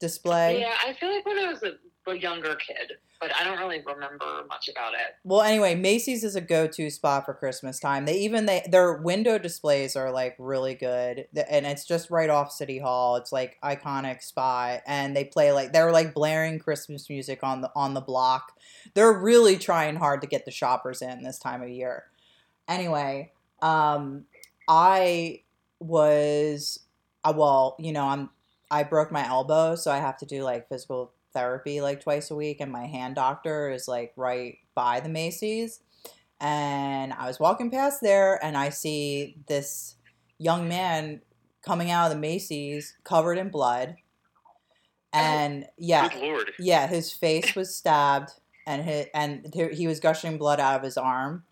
display. 0.00 0.60
Yeah, 0.60 0.74
I 0.86 0.92
feel 0.94 1.12
like 1.12 1.26
when 1.26 1.38
I 1.38 1.50
was 1.50 1.62
a, 1.62 1.72
a 2.06 2.18
younger 2.18 2.54
kid, 2.54 2.92
but 3.20 3.34
I 3.34 3.44
don't 3.44 3.58
really 3.58 3.82
remember 3.84 4.44
much 4.48 4.68
about 4.68 4.94
it. 4.94 5.16
Well, 5.24 5.42
anyway, 5.42 5.74
Macy's 5.74 6.24
is 6.24 6.36
a 6.36 6.40
go-to 6.40 6.90
spot 6.90 7.24
for 7.24 7.34
Christmas 7.34 7.78
time. 7.80 8.04
They 8.04 8.18
even 8.20 8.46
they 8.46 8.66
their 8.70 8.94
window 8.94 9.38
displays 9.38 9.96
are 9.96 10.10
like 10.10 10.36
really 10.38 10.74
good, 10.74 11.26
and 11.48 11.66
it's 11.66 11.84
just 11.84 12.10
right 12.10 12.30
off 12.30 12.52
City 12.52 12.78
Hall. 12.78 13.16
It's 13.16 13.32
like 13.32 13.58
iconic 13.62 14.22
spot, 14.22 14.82
and 14.86 15.16
they 15.16 15.24
play 15.24 15.52
like 15.52 15.72
they're 15.72 15.92
like 15.92 16.14
blaring 16.14 16.58
Christmas 16.58 17.08
music 17.08 17.40
on 17.42 17.60
the 17.60 17.70
on 17.74 17.94
the 17.94 18.00
block. 18.00 18.52
They're 18.94 19.12
really 19.12 19.56
trying 19.56 19.96
hard 19.96 20.20
to 20.22 20.26
get 20.26 20.44
the 20.44 20.50
shoppers 20.50 21.02
in 21.02 21.22
this 21.22 21.38
time 21.38 21.62
of 21.62 21.68
year. 21.68 22.04
Anyway, 22.68 23.32
um, 23.62 24.24
I 24.68 25.42
was, 25.78 26.80
uh, 27.24 27.32
well, 27.36 27.76
you 27.78 27.92
know, 27.92 28.06
I'm 28.06 28.30
I 28.70 28.82
broke 28.82 29.12
my 29.12 29.26
elbow, 29.26 29.76
so 29.76 29.90
I 29.90 29.98
have 29.98 30.16
to 30.18 30.26
do 30.26 30.42
like 30.42 30.68
physical 30.68 31.12
therapy 31.36 31.80
like 31.80 32.00
twice 32.00 32.30
a 32.30 32.34
week, 32.34 32.60
and 32.60 32.72
my 32.72 32.86
hand 32.86 33.14
doctor 33.14 33.70
is 33.70 33.86
like 33.86 34.12
right 34.16 34.58
by 34.74 35.00
the 35.00 35.08
Macy's. 35.08 35.80
And 36.40 37.12
I 37.12 37.26
was 37.26 37.38
walking 37.38 37.70
past 37.70 38.00
there, 38.00 38.42
and 38.44 38.56
I 38.56 38.70
see 38.70 39.36
this 39.46 39.96
young 40.38 40.68
man 40.68 41.20
coming 41.64 41.90
out 41.90 42.06
of 42.06 42.12
the 42.12 42.20
Macy's 42.20 42.94
covered 43.04 43.38
in 43.38 43.48
blood. 43.48 43.96
Oh, 45.12 45.18
and 45.18 45.66
yeah, 45.78 46.08
lord. 46.20 46.52
yeah, 46.58 46.86
his 46.86 47.12
face 47.12 47.54
was 47.54 47.74
stabbed, 47.74 48.30
and 48.66 48.82
his, 48.82 49.06
and 49.14 49.52
he 49.72 49.86
was 49.86 50.00
gushing 50.00 50.38
blood 50.38 50.60
out 50.60 50.76
of 50.76 50.82
his 50.82 50.96
arm, 50.96 51.44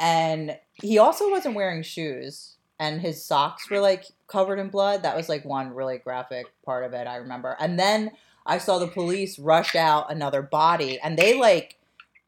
and 0.00 0.58
he 0.74 0.98
also 0.98 1.30
wasn't 1.30 1.56
wearing 1.56 1.82
shoes, 1.82 2.56
and 2.78 3.00
his 3.00 3.24
socks 3.24 3.68
were 3.70 3.80
like 3.80 4.04
covered 4.26 4.58
in 4.58 4.68
blood. 4.68 5.02
That 5.02 5.16
was 5.16 5.28
like 5.28 5.44
one 5.44 5.70
really 5.70 5.98
graphic 5.98 6.46
part 6.64 6.84
of 6.84 6.92
it 6.92 7.06
I 7.06 7.16
remember. 7.16 7.56
And 7.58 7.78
then 7.78 8.12
I 8.46 8.58
saw 8.58 8.78
the 8.78 8.88
police 8.88 9.38
rush 9.38 9.74
out 9.74 10.10
another 10.12 10.42
body, 10.42 10.98
and 11.00 11.18
they 11.18 11.38
like 11.38 11.78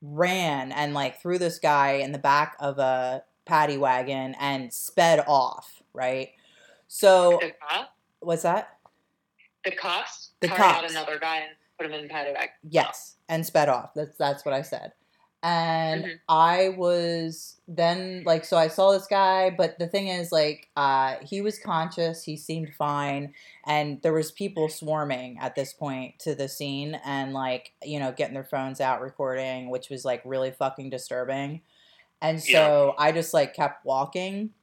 ran 0.02 0.72
and 0.72 0.94
like 0.94 1.20
threw 1.20 1.38
this 1.38 1.58
guy 1.58 1.92
in 1.92 2.12
the 2.12 2.18
back 2.18 2.56
of 2.60 2.78
a 2.78 3.22
paddy 3.44 3.76
wagon 3.78 4.34
and 4.40 4.72
sped 4.72 5.24
off. 5.26 5.82
Right. 5.92 6.30
So 6.88 7.38
The 7.40 7.52
cop, 7.68 7.90
what's 8.20 8.42
that? 8.42 8.70
the 9.64 9.72
cops, 9.72 10.30
The 10.40 10.48
cops. 10.48 10.90
another 10.92 11.18
guy 11.18 11.38
and 11.38 11.50
put 11.76 11.86
him 11.86 11.92
in 11.92 12.02
the 12.02 12.08
paddy 12.08 12.32
wagon. 12.32 12.50
Yes, 12.68 13.16
and 13.28 13.44
sped 13.44 13.68
off. 13.68 13.92
That's 13.94 14.16
that's 14.16 14.44
what 14.44 14.54
I 14.54 14.62
said. 14.62 14.92
And 15.46 16.04
Mhm. 16.04 16.20
I 16.28 16.70
was 16.70 17.60
then 17.68 18.24
like 18.26 18.44
so 18.44 18.56
I 18.56 18.68
saw 18.68 18.92
this 18.92 19.06
guy, 19.06 19.50
but 19.50 19.78
the 19.78 19.86
thing 19.88 20.08
is 20.08 20.32
like 20.32 20.68
uh 20.76 21.16
he 21.22 21.40
was 21.42 21.58
conscious, 21.58 22.24
he 22.24 22.36
seemed 22.36 22.74
fine, 22.74 23.34
and 23.66 24.02
there 24.02 24.12
was 24.12 24.32
people 24.32 24.68
swarming 24.68 25.38
at 25.40 25.54
this 25.54 25.72
point 25.72 26.18
to 26.20 26.34
the 26.34 26.48
scene 26.48 26.96
and 27.04 27.32
like, 27.34 27.72
you 27.84 28.00
know, 28.00 28.12
getting 28.12 28.34
their 28.34 28.44
phones 28.44 28.80
out 28.80 29.00
recording, 29.02 29.70
which 29.70 29.90
was 29.90 30.04
like 30.04 30.22
really 30.24 30.52
fucking 30.52 30.90
disturbing. 30.90 31.62
And 32.22 32.42
so 32.42 32.94
I 32.98 33.12
just 33.12 33.34
like 33.34 33.54
kept 33.54 33.84
walking. 33.84 34.54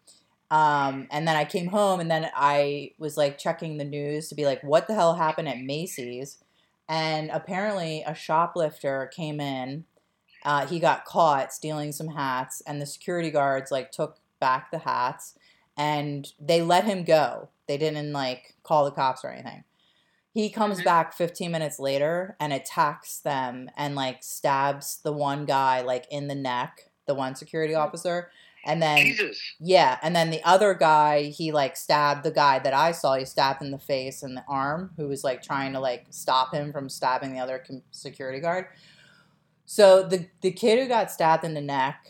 Um, 0.51 1.07
and 1.11 1.27
then 1.27 1.35
I 1.35 1.45
came 1.45 1.67
home 1.67 1.99
and 1.99 2.11
then 2.11 2.29
I 2.35 2.91
was 2.99 3.17
like 3.17 3.37
checking 3.39 3.77
the 3.77 3.85
news 3.85 4.29
to 4.29 4.35
be 4.35 4.45
like, 4.45 4.63
what 4.63 4.87
the 4.87 4.93
hell 4.95 5.15
happened 5.15 5.49
at 5.49 5.59
Macy's? 5.59 6.43
And 6.89 7.31
apparently 7.31 8.03
a 8.05 8.13
shoplifter 8.15 9.07
came 9.15 9.39
in. 9.39 9.85
Uh, 10.43 10.65
he 10.67 10.79
got 10.79 11.05
caught 11.05 11.53
stealing 11.53 11.91
some 11.91 12.09
hats, 12.09 12.61
and 12.67 12.81
the 12.81 12.85
security 12.85 13.31
guards 13.31 13.71
like 13.71 13.91
took 13.91 14.17
back 14.39 14.71
the 14.71 14.79
hats 14.79 15.35
and 15.77 16.33
they 16.39 16.61
let 16.61 16.83
him 16.83 17.03
go. 17.03 17.49
They 17.67 17.77
didn't 17.77 18.11
like 18.11 18.55
call 18.63 18.85
the 18.85 18.91
cops 18.91 19.23
or 19.23 19.29
anything. 19.29 19.63
He 20.33 20.49
comes 20.49 20.81
Mhm. 20.81 20.85
back 20.85 21.13
15 21.13 21.51
minutes 21.51 21.79
later 21.79 22.35
and 22.39 22.51
attacks 22.51 23.19
them 23.19 23.69
and 23.77 23.95
like 23.95 24.23
stabs 24.23 24.97
the 24.97 25.13
one 25.13 25.45
guy 25.45 25.81
like 25.81 26.07
in 26.11 26.27
the 26.27 26.35
neck, 26.35 26.89
the 27.05 27.15
one 27.15 27.35
security 27.35 27.73
officer. 27.73 28.31
And 28.65 28.81
then 28.81 28.97
Jesus. 29.05 29.39
yeah, 29.59 29.97
and 30.01 30.15
then 30.15 30.29
the 30.29 30.43
other 30.43 30.73
guy, 30.73 31.23
he 31.23 31.51
like 31.51 31.75
stabbed 31.77 32.23
the 32.23 32.31
guy 32.31 32.59
that 32.59 32.73
I 32.73 32.91
saw. 32.93 33.15
He 33.15 33.25
stabbed 33.25 33.61
in 33.61 33.71
the 33.71 33.77
face 33.79 34.23
and 34.23 34.37
the 34.37 34.43
arm, 34.47 34.91
who 34.97 35.07
was 35.07 35.23
like 35.23 35.41
trying 35.41 35.73
to 35.73 35.79
like 35.79 36.05
stop 36.11 36.53
him 36.53 36.71
from 36.71 36.89
stabbing 36.89 37.33
the 37.33 37.39
other 37.39 37.63
security 37.91 38.39
guard. 38.39 38.67
So 39.65 40.03
the 40.03 40.27
the 40.41 40.51
kid 40.51 40.79
who 40.79 40.87
got 40.87 41.11
stabbed 41.11 41.43
in 41.43 41.53
the 41.53 41.61
neck 41.61 42.07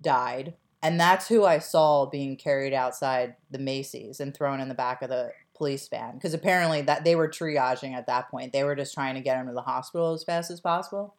died, 0.00 0.54
and 0.82 0.98
that's 0.98 1.28
who 1.28 1.44
I 1.44 1.58
saw 1.58 2.06
being 2.06 2.36
carried 2.36 2.72
outside 2.72 3.36
the 3.50 3.58
Macy's 3.58 4.20
and 4.20 4.34
thrown 4.34 4.60
in 4.60 4.68
the 4.68 4.74
back 4.74 5.02
of 5.02 5.08
the 5.08 5.32
police 5.56 5.88
van 5.88 6.14
because 6.14 6.34
apparently 6.34 6.82
that 6.82 7.04
they 7.04 7.16
were 7.16 7.28
triaging 7.28 7.94
at 7.94 8.06
that 8.06 8.30
point. 8.30 8.52
They 8.52 8.64
were 8.64 8.76
just 8.76 8.94
trying 8.94 9.16
to 9.16 9.20
get 9.20 9.38
him 9.38 9.48
to 9.48 9.52
the 9.52 9.62
hospital 9.62 10.14
as 10.14 10.24
fast 10.24 10.50
as 10.50 10.60
possible. 10.60 11.16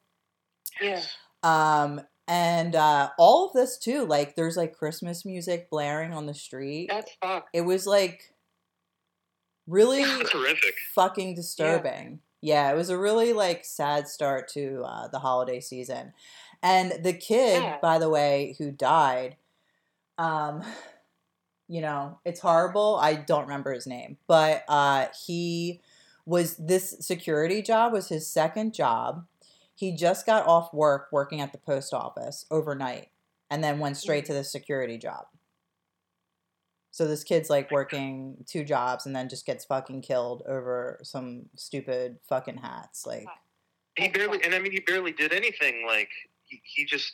Yeah. 0.81 1.01
Um, 1.43 2.01
and 2.27 2.75
uh, 2.75 3.09
all 3.17 3.47
of 3.47 3.53
this 3.53 3.77
too, 3.77 4.05
like 4.05 4.35
there's 4.35 4.55
like 4.55 4.75
Christmas 4.75 5.25
music 5.25 5.69
blaring 5.69 6.13
on 6.13 6.25
the 6.25 6.33
street. 6.33 6.87
That's 6.89 7.11
fucked. 7.21 7.49
It 7.53 7.61
was 7.61 7.85
like 7.85 8.33
really 9.67 10.03
horrific. 10.03 10.75
fucking 10.93 11.35
disturbing. 11.35 12.19
Yeah. 12.41 12.71
it 12.71 12.75
was 12.75 12.89
a 12.89 12.97
really 12.97 13.33
like 13.33 13.65
sad 13.65 14.07
start 14.07 14.47
to 14.49 14.83
uh, 14.85 15.07
the 15.07 15.19
holiday 15.19 15.59
season. 15.59 16.13
And 16.61 17.03
the 17.03 17.13
kid, 17.13 17.61
Yeah. 17.63 17.77
by 17.81 17.99
the 17.99 18.09
way, 18.09 18.55
who 18.57 18.71
died, 18.71 19.37
um, 20.17 20.61
you 21.67 21.81
know, 21.81 22.19
it's 22.25 22.39
horrible. 22.39 22.97
I 23.01 23.13
don't 23.15 23.43
remember 23.43 23.71
his 23.71 23.87
name, 23.87 24.17
but 24.27 24.63
uh, 24.67 25.07
he 25.25 25.81
was 26.25 26.57
this 26.57 26.95
security 26.99 27.61
job 27.61 27.93
was 27.93 28.09
his 28.09 28.27
second 28.27 28.73
job. 28.73 29.25
He 29.73 29.91
just 29.95 30.25
got 30.25 30.45
off 30.45 30.73
work 30.73 31.07
working 31.11 31.39
at 31.41 31.51
the 31.53 31.57
post 31.57 31.93
office 31.93 32.45
overnight 32.51 33.09
and 33.49 33.63
then 33.63 33.79
went 33.79 33.97
straight 33.97 34.25
to 34.25 34.33
the 34.33 34.43
security 34.43 34.97
job. 34.97 35.25
So 36.91 37.07
this 37.07 37.23
kid's 37.23 37.49
like 37.49 37.69
working 37.71 38.43
two 38.47 38.63
jobs 38.63 39.05
and 39.05 39.15
then 39.15 39.29
just 39.29 39.45
gets 39.45 39.65
fucking 39.65 40.01
killed 40.01 40.43
over 40.47 40.99
some 41.03 41.43
stupid 41.55 42.17
fucking 42.27 42.57
hats. 42.57 43.05
Like, 43.05 43.27
He 43.95 44.07
barely, 44.09 44.43
and 44.43 44.55
I 44.55 44.59
mean, 44.59 44.71
he 44.71 44.79
barely 44.79 45.11
did 45.11 45.31
anything. 45.33 45.85
Like 45.85 46.09
he, 46.45 46.61
he 46.63 46.85
just 46.85 47.13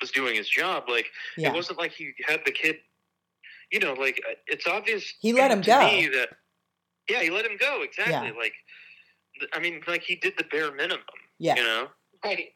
was 0.00 0.10
doing 0.10 0.34
his 0.34 0.48
job. 0.48 0.84
Like 0.88 1.06
yeah, 1.36 1.48
it 1.48 1.54
wasn't 1.54 1.78
like 1.78 1.92
he 1.92 2.12
had 2.26 2.40
the 2.46 2.52
kid. 2.52 2.76
You 3.70 3.80
know, 3.80 3.92
like 3.94 4.20
uh, 4.28 4.34
it's 4.46 4.66
obvious. 4.66 5.12
He 5.20 5.32
let 5.32 5.50
him 5.50 5.60
go. 5.60 5.78
That, 5.78 6.28
yeah, 7.08 7.22
he 7.22 7.30
let 7.30 7.44
him 7.44 7.56
go. 7.58 7.82
Exactly. 7.82 8.12
Yeah. 8.14 8.32
Like, 8.38 8.54
I 9.52 9.58
mean, 9.58 9.80
like 9.86 10.02
he 10.02 10.16
did 10.16 10.34
the 10.38 10.44
bare 10.44 10.72
minimum. 10.72 11.04
Yeah. 11.38 11.56
You 11.56 11.62
know, 11.64 11.86
Right. 12.24 12.48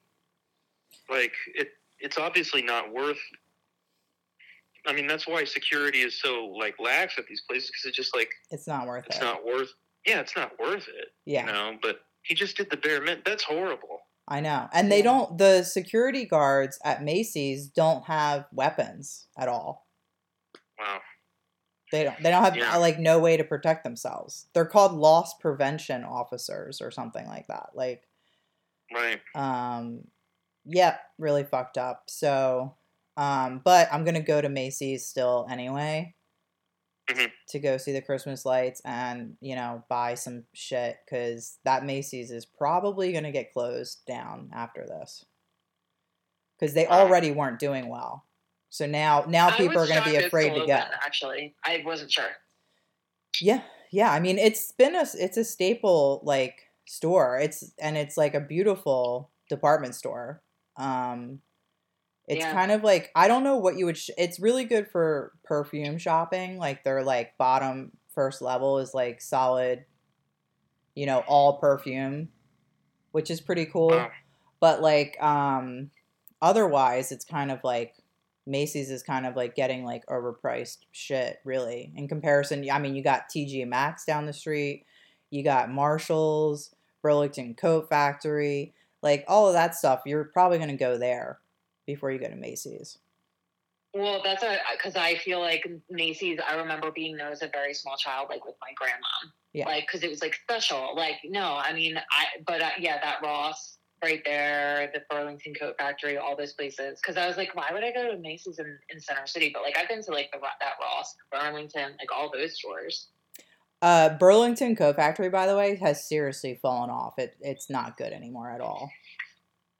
like 1.10 1.32
it. 1.54 1.68
It's 2.00 2.16
obviously 2.16 2.62
not 2.62 2.92
worth. 2.92 3.18
I 4.88 4.92
mean, 4.94 5.06
that's 5.06 5.28
why 5.28 5.44
security 5.44 6.00
is 6.00 6.20
so 6.20 6.46
like 6.58 6.74
lax 6.80 7.18
at 7.18 7.26
these 7.28 7.42
places 7.48 7.70
because 7.70 7.84
it's 7.86 7.96
just 7.96 8.16
like 8.16 8.30
it's 8.50 8.66
not 8.66 8.86
worth 8.86 9.04
it's 9.06 9.16
it. 9.16 9.18
It's 9.18 9.24
not 9.24 9.44
worth. 9.46 9.68
Yeah, 10.06 10.20
it's 10.20 10.34
not 10.34 10.58
worth 10.58 10.88
it. 10.88 11.08
yeah. 11.26 11.46
You 11.46 11.52
know, 11.52 11.78
but 11.82 12.00
he 12.22 12.34
just 12.34 12.56
did 12.56 12.70
the 12.70 12.76
bare 12.78 13.00
minimum. 13.00 13.22
That's 13.26 13.44
horrible. 13.44 14.00
I 14.26 14.40
know. 14.40 14.68
And 14.72 14.90
they 14.90 15.02
don't 15.02 15.36
the 15.38 15.62
security 15.62 16.24
guards 16.24 16.78
at 16.84 17.02
Macy's 17.04 17.68
don't 17.68 18.04
have 18.04 18.46
weapons 18.52 19.26
at 19.38 19.48
all. 19.48 19.86
Wow. 20.78 21.00
They 21.92 22.04
don't 22.04 22.22
they 22.22 22.30
don't 22.30 22.44
have 22.44 22.56
Yeah. 22.56 22.76
like 22.76 22.98
no 22.98 23.18
way 23.18 23.36
to 23.36 23.44
protect 23.44 23.84
themselves. 23.84 24.46
They're 24.54 24.66
called 24.66 24.92
loss 24.92 25.34
prevention 25.34 26.04
officers 26.04 26.80
or 26.80 26.90
something 26.90 27.26
like 27.26 27.46
that. 27.48 27.70
Like 27.74 28.02
Right. 28.94 29.20
um 29.34 30.02
yeah, 30.64 30.96
really 31.18 31.44
fucked 31.44 31.78
up. 31.78 32.04
So 32.08 32.74
um 33.18 33.60
but 33.64 33.88
I'm 33.92 34.04
going 34.04 34.14
to 34.14 34.20
go 34.20 34.40
to 34.40 34.48
Macy's 34.48 35.06
still 35.06 35.46
anyway. 35.50 36.14
Mhm. 37.10 37.30
To 37.48 37.58
go 37.58 37.76
see 37.76 37.92
the 37.92 38.02
Christmas 38.02 38.44
lights 38.44 38.80
and, 38.84 39.36
you 39.40 39.56
know, 39.56 39.82
buy 39.88 40.14
some 40.14 40.44
shit 40.54 40.98
cuz 41.08 41.58
that 41.64 41.84
Macy's 41.84 42.30
is 42.30 42.46
probably 42.46 43.12
going 43.12 43.24
to 43.24 43.32
get 43.32 43.52
closed 43.52 44.04
down 44.06 44.50
after 44.54 44.86
this. 44.86 45.24
Cuz 46.60 46.74
they 46.74 46.86
already 46.86 47.30
weren't 47.30 47.58
doing 47.58 47.88
well. 47.88 48.24
So 48.70 48.86
now 48.86 49.24
now 49.26 49.48
I 49.48 49.56
people 49.56 49.78
are 49.78 49.86
going 49.86 50.02
to 50.02 50.10
be 50.10 50.16
afraid 50.16 50.54
to 50.54 50.66
go. 50.66 50.74
Actually, 50.74 51.54
I 51.64 51.82
wasn't 51.84 52.12
sure. 52.12 52.30
Yeah, 53.40 53.62
yeah. 53.90 54.12
I 54.12 54.20
mean, 54.20 54.38
it's 54.38 54.72
been 54.72 54.94
a 54.94 55.06
it's 55.18 55.36
a 55.36 55.44
staple 55.44 56.20
like 56.22 56.70
store. 56.86 57.38
It's 57.38 57.72
and 57.78 57.96
it's 57.96 58.16
like 58.16 58.34
a 58.34 58.40
beautiful 58.40 59.30
department 59.48 59.94
store. 59.94 60.42
Um, 60.76 61.40
it's 62.28 62.44
Yeah. 62.44 62.52
kind 62.52 62.70
of 62.70 62.84
like 62.84 63.10
I 63.14 63.26
don't 63.26 63.42
know 63.42 63.56
what 63.56 63.76
you 63.76 63.86
would. 63.86 63.96
Sh- 63.96 64.10
it's 64.18 64.38
really 64.38 64.64
good 64.64 64.88
for 64.90 65.32
perfume 65.44 65.98
shopping. 65.98 66.58
Like 66.58 66.84
their 66.84 67.02
like 67.02 67.36
bottom 67.38 67.92
first 68.14 68.42
level 68.42 68.78
is 68.78 68.92
like 68.94 69.20
solid, 69.20 69.84
you 70.94 71.06
know, 71.06 71.20
all 71.26 71.58
perfume, 71.58 72.28
which 73.12 73.30
is 73.30 73.40
pretty 73.40 73.64
cool. 73.66 74.08
But 74.60 74.82
like 74.82 75.16
um, 75.22 75.90
otherwise, 76.42 77.12
it's 77.12 77.24
kind 77.24 77.50
of 77.50 77.60
like 77.64 77.94
Macy's 78.46 78.90
is 78.90 79.02
kind 79.02 79.24
of 79.26 79.36
like 79.36 79.54
getting 79.54 79.84
like 79.84 80.04
overpriced 80.06 80.78
shit, 80.92 81.38
really. 81.44 81.92
In 81.96 82.08
comparison, 82.08 82.68
I 82.70 82.78
mean, 82.78 82.94
you 82.94 83.02
got 83.02 83.30
TJ 83.34 83.66
Maxx 83.66 84.04
down 84.04 84.26
the 84.26 84.32
street, 84.32 84.84
you 85.30 85.42
got 85.44 85.70
Marshalls, 85.70 86.74
Burlington 87.02 87.54
Coat 87.54 87.88
Factory, 87.88 88.74
like 89.02 89.24
all 89.28 89.46
of 89.46 89.54
that 89.54 89.74
stuff. 89.76 90.02
You're 90.04 90.24
probably 90.24 90.58
going 90.58 90.70
to 90.70 90.76
go 90.76 90.98
there 90.98 91.38
before 91.88 92.12
you 92.12 92.18
go 92.18 92.28
to 92.28 92.36
Macy's. 92.36 92.98
Well, 93.94 94.20
that's 94.22 94.42
a 94.42 94.58
because 94.76 94.94
I 94.94 95.16
feel 95.16 95.40
like 95.40 95.66
Macy's. 95.90 96.38
I 96.46 96.54
remember 96.56 96.90
being 96.92 97.16
there 97.16 97.30
as 97.30 97.40
a 97.40 97.48
very 97.48 97.72
small 97.72 97.96
child, 97.96 98.28
like 98.28 98.44
with 98.44 98.56
my 98.60 98.68
grandma. 98.76 99.32
Yeah. 99.54 99.66
Like 99.66 99.86
because 99.86 100.02
it 100.02 100.10
was 100.10 100.20
like 100.20 100.34
special. 100.34 100.94
Like 100.94 101.16
no, 101.24 101.56
I 101.56 101.72
mean, 101.72 101.96
I 101.96 102.24
but 102.46 102.60
uh, 102.60 102.70
yeah, 102.78 103.00
that 103.02 103.22
Ross 103.22 103.78
right 104.04 104.20
there, 104.26 104.90
the 104.92 105.00
Burlington 105.10 105.54
Coat 105.54 105.76
Factory, 105.78 106.18
all 106.18 106.36
those 106.36 106.52
places. 106.52 107.00
Because 107.02 107.16
I 107.16 107.26
was 107.26 107.38
like, 107.38 107.56
why 107.56 107.70
would 107.72 107.82
I 107.82 107.90
go 107.90 108.12
to 108.12 108.18
Macy's 108.18 108.58
in, 108.58 108.78
in 108.90 109.00
Center 109.00 109.26
City? 109.26 109.50
But 109.52 109.62
like 109.62 109.78
I've 109.78 109.88
been 109.88 110.02
to 110.04 110.10
like 110.10 110.30
the 110.30 110.38
that 110.38 110.74
Ross, 110.78 111.16
Burlington, 111.32 111.92
like 111.98 112.12
all 112.14 112.30
those 112.30 112.54
stores. 112.54 113.08
Uh, 113.80 114.10
Burlington 114.18 114.76
Coat 114.76 114.96
Factory, 114.96 115.30
by 115.30 115.46
the 115.46 115.56
way, 115.56 115.76
has 115.76 116.06
seriously 116.06 116.58
fallen 116.60 116.90
off. 116.90 117.14
It 117.18 117.36
it's 117.40 117.70
not 117.70 117.96
good 117.96 118.12
anymore 118.12 118.50
at 118.50 118.60
all. 118.60 118.90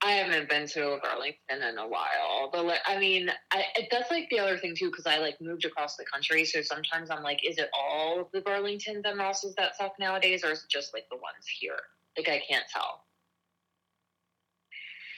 I 0.01 0.13
haven't 0.13 0.49
been 0.49 0.67
to 0.69 0.93
a 0.93 1.01
Burlington 1.01 1.63
in 1.69 1.77
a 1.79 1.87
while, 1.87 2.51
but 2.53 2.65
like, 2.65 2.79
I 2.87 2.99
mean, 2.99 3.31
I, 3.53 3.65
that's 3.91 4.11
like 4.13 4.29
the 4.31 4.39
other 4.39 4.57
thing 4.57 4.77
too, 4.77 4.91
because 4.91 5.07
I 5.07 5.19
like 5.19 5.41
moved 5.41 5.65
across 5.65 5.97
the 5.97 6.05
country, 6.05 6.45
so 6.45 6.63
sometimes 6.63 7.11
I'm 7.11 7.25
like, 7.25 7.41
is 7.49 7.59
it 7.59 7.69
all 7.75 8.21
of 8.21 8.29
the 8.33 8.41
Burlingtons 8.41 9.03
and 9.05 9.19
Rosses 9.19 9.55
that 9.57 9.77
suck 9.77 9.95
nowadays, 9.99 10.45
or 10.45 10.53
is 10.53 10.63
it 10.63 10.71
just 10.71 10.95
like 10.95 11.07
the 11.11 11.17
ones 11.17 11.47
here? 11.59 11.79
Like, 12.17 12.29
I 12.29 12.41
can't 12.49 12.65
tell. 12.73 13.05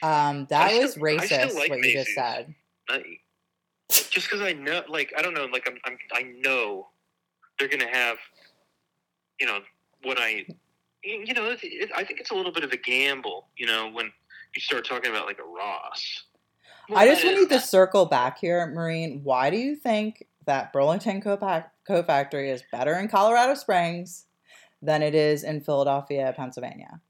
Um, 0.03 0.47
that 0.49 0.71
I 0.71 0.79
was 0.79 0.93
still- 0.93 1.03
racist. 1.05 1.55
like 1.55 1.71
what 1.71 1.85
you 1.85 1.93
just 1.93 2.15
said. 2.15 2.55
I, 2.89 3.03
just 3.91 4.31
because 4.31 4.41
I 4.41 4.55
know, 4.55 4.83
like, 4.89 5.13
I 5.17 5.21
don't 5.21 5.35
know, 5.35 5.45
like, 5.45 5.69
I'm, 5.69 5.77
I'm, 5.85 5.99
I 6.15 6.23
know 6.23 6.89
they're 7.59 7.69
gonna 7.69 7.87
have, 7.87 8.17
you 9.39 9.47
know, 9.47 9.59
what 10.05 10.19
I, 10.19 10.47
you 11.05 11.35
know, 11.35 11.51
it, 11.51 11.59
it, 11.63 11.91
I 11.95 12.03
think 12.05 12.21
it's 12.21 12.31
a 12.31 12.35
little 12.35 12.53
bit 12.53 12.65
of 12.65 12.73
a 12.73 12.77
gamble, 12.79 13.49
you 13.59 13.67
know, 13.67 13.91
when 13.91 14.11
you 14.55 14.61
start 14.61 14.85
talking 14.87 15.11
about 15.11 15.27
like 15.27 15.39
a 15.39 15.45
Ross. 15.45 16.25
I 16.95 17.07
just 17.07 17.25
Well, 17.25 17.35
need 17.37 17.49
to 17.51 17.61
circle 17.61 18.07
back 18.07 18.39
here, 18.39 18.67
Maureen. 18.67 19.21
Why 19.23 19.51
do 19.51 19.57
you 19.57 19.77
think 19.77 20.27
that 20.47 20.73
Burlington 20.73 21.21
Coat 21.21 21.41
Factory 22.07 22.51
is 22.51 22.63
better 22.73 22.95
in 22.95 23.09
Colorado 23.09 23.55
Springs 23.55 24.27
than 24.83 25.03
it 25.03 25.15
is 25.15 25.45
in 25.45 25.61
Philadelphia, 25.61 26.33
Pennsylvania? 26.37 27.01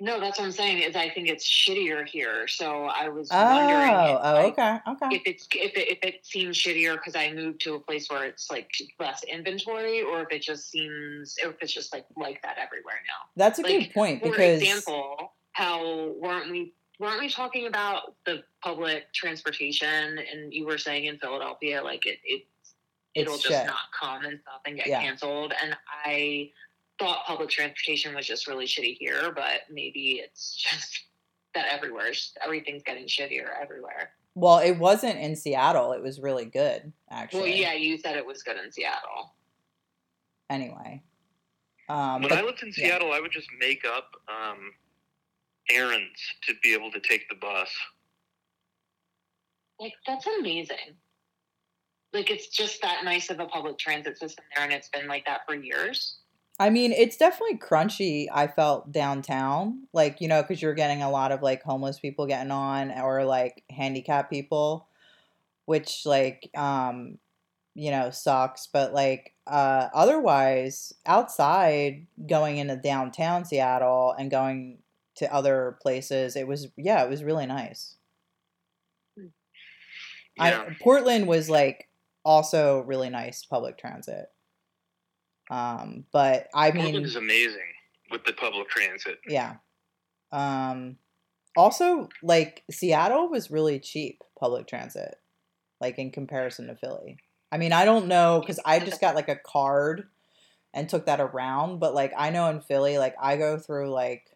No, 0.00 0.20
that's 0.20 0.38
what 0.38 0.44
I'm 0.44 0.52
saying. 0.52 0.78
Is 0.78 0.94
I 0.94 1.10
think 1.10 1.28
it's 1.28 1.44
shittier 1.44 2.06
here. 2.06 2.46
So 2.46 2.84
I 2.84 3.08
was 3.08 3.28
Oh, 3.32 3.44
wondering. 3.44 3.92
if, 3.92 4.20
oh, 4.22 4.32
like, 4.32 4.52
okay, 4.52 4.78
okay. 4.88 5.16
If 5.16 5.22
it's 5.26 5.48
if 5.52 5.76
it, 5.76 5.88
if 5.90 5.98
it 6.02 6.24
seems 6.26 6.56
shittier 6.56 6.94
because 6.94 7.16
I 7.16 7.32
moved 7.32 7.60
to 7.62 7.74
a 7.74 7.80
place 7.80 8.08
where 8.08 8.24
it's 8.24 8.48
like 8.48 8.70
less 9.00 9.24
inventory, 9.24 10.02
or 10.02 10.22
if 10.22 10.28
it 10.30 10.42
just 10.42 10.70
seems, 10.70 11.34
if 11.38 11.56
it's 11.60 11.72
just 11.72 11.92
like 11.92 12.06
like 12.16 12.40
that 12.42 12.58
everywhere 12.58 13.00
now. 13.06 13.28
That's 13.36 13.58
a 13.58 13.62
like, 13.62 13.72
good 13.72 13.92
point 13.92 14.22
For 14.22 14.30
because 14.30 14.62
example, 14.62 15.32
how 15.58 16.12
weren't 16.20 16.48
we 16.52 16.72
weren't 17.00 17.20
we 17.20 17.28
talking 17.28 17.66
about 17.66 18.14
the 18.26 18.44
public 18.62 19.12
transportation 19.12 20.18
and 20.32 20.54
you 20.54 20.64
were 20.64 20.78
saying 20.78 21.06
in 21.06 21.18
Philadelphia 21.18 21.82
like 21.82 22.06
it, 22.06 22.18
it 22.24 22.42
it'll 23.16 23.34
It's 23.34 23.42
just 23.42 23.54
shit. 23.56 23.66
not 23.66 23.90
come 24.00 24.24
and 24.24 24.38
stuff 24.40 24.60
and 24.66 24.76
get 24.76 24.86
Yeah. 24.86 25.02
canceled 25.02 25.52
and 25.60 25.76
I 26.04 26.52
thought 27.00 27.24
public 27.26 27.48
transportation 27.50 28.14
was 28.14 28.24
just 28.26 28.46
really 28.46 28.66
shitty 28.66 28.96
here, 29.00 29.32
but 29.34 29.62
maybe 29.68 30.20
it's 30.24 30.54
just 30.64 31.06
that 31.54 31.66
everywhere 31.72 32.12
everything's 32.44 32.84
getting 32.84 33.06
shittier 33.06 33.48
everywhere. 33.60 34.10
well, 34.36 34.58
it 34.58 34.78
wasn't 34.78 35.18
in 35.18 35.34
Seattle. 35.34 35.92
It 35.92 36.00
was 36.02 36.20
really 36.20 36.44
good, 36.44 36.92
actually. 37.10 37.40
Well, 37.40 37.48
yeah, 37.48 37.72
you 37.72 37.98
said 37.98 38.16
it 38.16 38.24
was 38.24 38.44
good 38.44 38.56
in 38.64 38.70
Seattle. 38.70 39.34
Anyway, 40.50 41.02
um, 41.88 42.20
When 42.20 42.28
but- 42.28 42.38
I 42.38 42.42
lived 42.42 42.62
in 42.62 42.68
yeah. 42.68 42.74
Seattle, 42.74 43.12
I 43.12 43.18
would 43.20 43.32
just 43.32 43.48
make 43.58 43.84
up 43.84 44.10
um, 44.28 44.70
errands 45.70 46.20
to 46.46 46.54
be 46.62 46.74
able 46.74 46.90
to 46.92 47.00
take 47.00 47.28
the 47.28 47.36
bus. 47.36 47.70
Like 49.80 49.94
that's 50.06 50.26
amazing. 50.38 50.96
Like 52.12 52.30
it's 52.30 52.48
just 52.48 52.82
that 52.82 53.04
nice 53.04 53.30
of 53.30 53.38
a 53.38 53.46
public 53.46 53.78
transit 53.78 54.18
system 54.18 54.44
there, 54.54 54.64
and 54.64 54.72
it's 54.72 54.88
been 54.88 55.06
like 55.06 55.26
that 55.26 55.42
for 55.46 55.54
years. 55.54 56.18
I 56.60 56.70
mean, 56.70 56.90
it's 56.90 57.16
definitely 57.16 57.58
crunchy. 57.58 58.26
I 58.32 58.48
felt 58.48 58.90
downtown, 58.90 59.84
like 59.92 60.20
you 60.20 60.26
know, 60.26 60.42
because 60.42 60.60
you're 60.60 60.74
getting 60.74 61.02
a 61.02 61.10
lot 61.10 61.30
of 61.30 61.42
like 61.42 61.62
homeless 61.62 62.00
people 62.00 62.26
getting 62.26 62.50
on, 62.50 62.90
or 62.90 63.24
like 63.24 63.62
handicapped 63.70 64.30
people, 64.30 64.88
which 65.66 66.02
like 66.04 66.50
um, 66.56 67.18
you 67.74 67.90
know 67.92 68.10
sucks. 68.10 68.66
But 68.66 68.92
like 68.92 69.34
uh, 69.46 69.88
otherwise, 69.94 70.92
outside 71.06 72.06
going 72.26 72.56
into 72.56 72.76
downtown 72.76 73.44
Seattle 73.44 74.14
and 74.18 74.30
going 74.30 74.78
to 75.18 75.32
other 75.32 75.78
places, 75.82 76.36
it 76.36 76.46
was 76.46 76.68
yeah, 76.76 77.04
it 77.04 77.10
was 77.10 77.22
really 77.22 77.46
nice. 77.46 77.96
Yeah. 80.36 80.64
I, 80.68 80.76
Portland 80.80 81.26
was 81.26 81.50
like 81.50 81.88
also 82.24 82.80
really 82.80 83.10
nice 83.10 83.44
public 83.44 83.78
transit. 83.78 84.26
Um, 85.50 86.04
but 86.12 86.48
I 86.54 86.70
mean, 86.70 86.82
Portland 86.82 87.06
is 87.06 87.16
amazing 87.16 87.60
with 88.10 88.24
the 88.24 88.32
public 88.32 88.68
transit. 88.68 89.18
yeah. 89.26 89.56
Um, 90.30 90.96
also, 91.56 92.08
like 92.22 92.62
Seattle 92.70 93.28
was 93.28 93.50
really 93.50 93.80
cheap 93.80 94.22
public 94.38 94.66
transit, 94.68 95.16
like 95.80 95.98
in 95.98 96.10
comparison 96.10 96.68
to 96.68 96.76
Philly. 96.76 97.18
I 97.50 97.56
mean, 97.56 97.72
I 97.72 97.84
don't 97.84 98.08
know 98.08 98.40
because 98.40 98.60
I 98.64 98.78
just 98.78 99.00
got 99.00 99.14
like 99.14 99.28
a 99.28 99.36
card 99.36 100.08
and 100.74 100.88
took 100.88 101.06
that 101.06 101.20
around, 101.20 101.78
but 101.78 101.94
like 101.94 102.12
I 102.16 102.30
know 102.30 102.48
in 102.50 102.60
Philly, 102.60 102.98
like 102.98 103.14
I 103.20 103.36
go 103.36 103.58
through 103.58 103.90
like, 103.90 104.30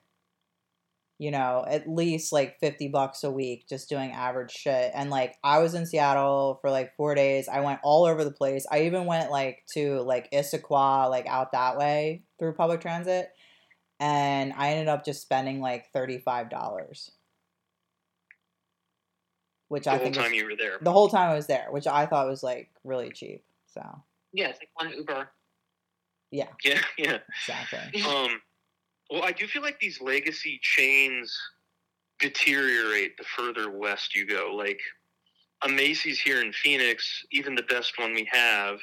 you 1.18 1.30
know, 1.30 1.64
at 1.68 1.88
least 1.88 2.32
like 2.32 2.58
50 2.60 2.88
bucks 2.88 3.22
a 3.22 3.30
week 3.30 3.68
just 3.68 3.88
doing 3.88 4.10
average 4.12 4.50
shit. 4.50 4.90
And 4.94 5.08
like 5.10 5.36
I 5.44 5.58
was 5.60 5.74
in 5.74 5.86
Seattle 5.86 6.58
for 6.60 6.70
like 6.70 6.96
four 6.96 7.14
days. 7.14 7.48
I 7.48 7.60
went 7.60 7.80
all 7.84 8.04
over 8.06 8.24
the 8.24 8.32
place. 8.32 8.66
I 8.70 8.82
even 8.82 9.06
went 9.06 9.30
like 9.30 9.64
to 9.74 10.00
like 10.02 10.30
Issaquah, 10.32 11.08
like 11.10 11.26
out 11.26 11.52
that 11.52 11.76
way 11.78 12.24
through 12.38 12.54
public 12.54 12.80
transit 12.80 13.28
and 14.00 14.52
I 14.56 14.70
ended 14.70 14.88
up 14.88 15.04
just 15.04 15.22
spending 15.22 15.60
like 15.60 15.92
thirty 15.92 16.18
five 16.18 16.50
dollars, 16.50 17.12
which 19.68 19.84
The 19.84 19.90
I 19.92 19.94
whole 19.94 20.02
think 20.04 20.16
time 20.16 20.32
is, 20.32 20.38
you 20.38 20.44
were 20.46 20.56
there. 20.56 20.78
the 20.80 20.92
whole 20.92 21.08
time 21.08 21.30
I 21.30 21.34
was 21.34 21.46
there, 21.46 21.66
which 21.70 21.86
I 21.86 22.06
thought 22.06 22.26
was 22.28 22.42
like 22.42 22.70
really 22.84 23.10
cheap. 23.10 23.44
So 23.66 23.80
Yeah, 24.32 24.48
it's 24.48 24.58
like 24.60 24.70
one 24.74 24.92
Uber. 24.92 25.28
yeah, 26.30 26.48
Yeah, 26.64 26.80
yeah. 26.98 27.18
exactly. 27.46 28.02
Um, 28.02 28.40
well, 29.12 29.22
I 29.24 29.32
do 29.32 29.46
feel 29.46 29.60
like 29.62 29.78
these 29.78 30.00
legacy 30.00 30.58
chains 30.62 31.38
deteriorate 32.18 33.16
the 33.18 33.24
further 33.36 33.70
west 33.70 34.14
you 34.16 34.26
go. 34.26 34.54
Like 34.56 34.80
a 35.64 35.68
Macy's 35.68 36.18
here 36.20 36.40
in 36.40 36.52
Phoenix, 36.52 37.24
even 37.30 37.54
the 37.54 37.62
best 37.64 37.98
one 37.98 38.14
we 38.14 38.26
have, 38.32 38.78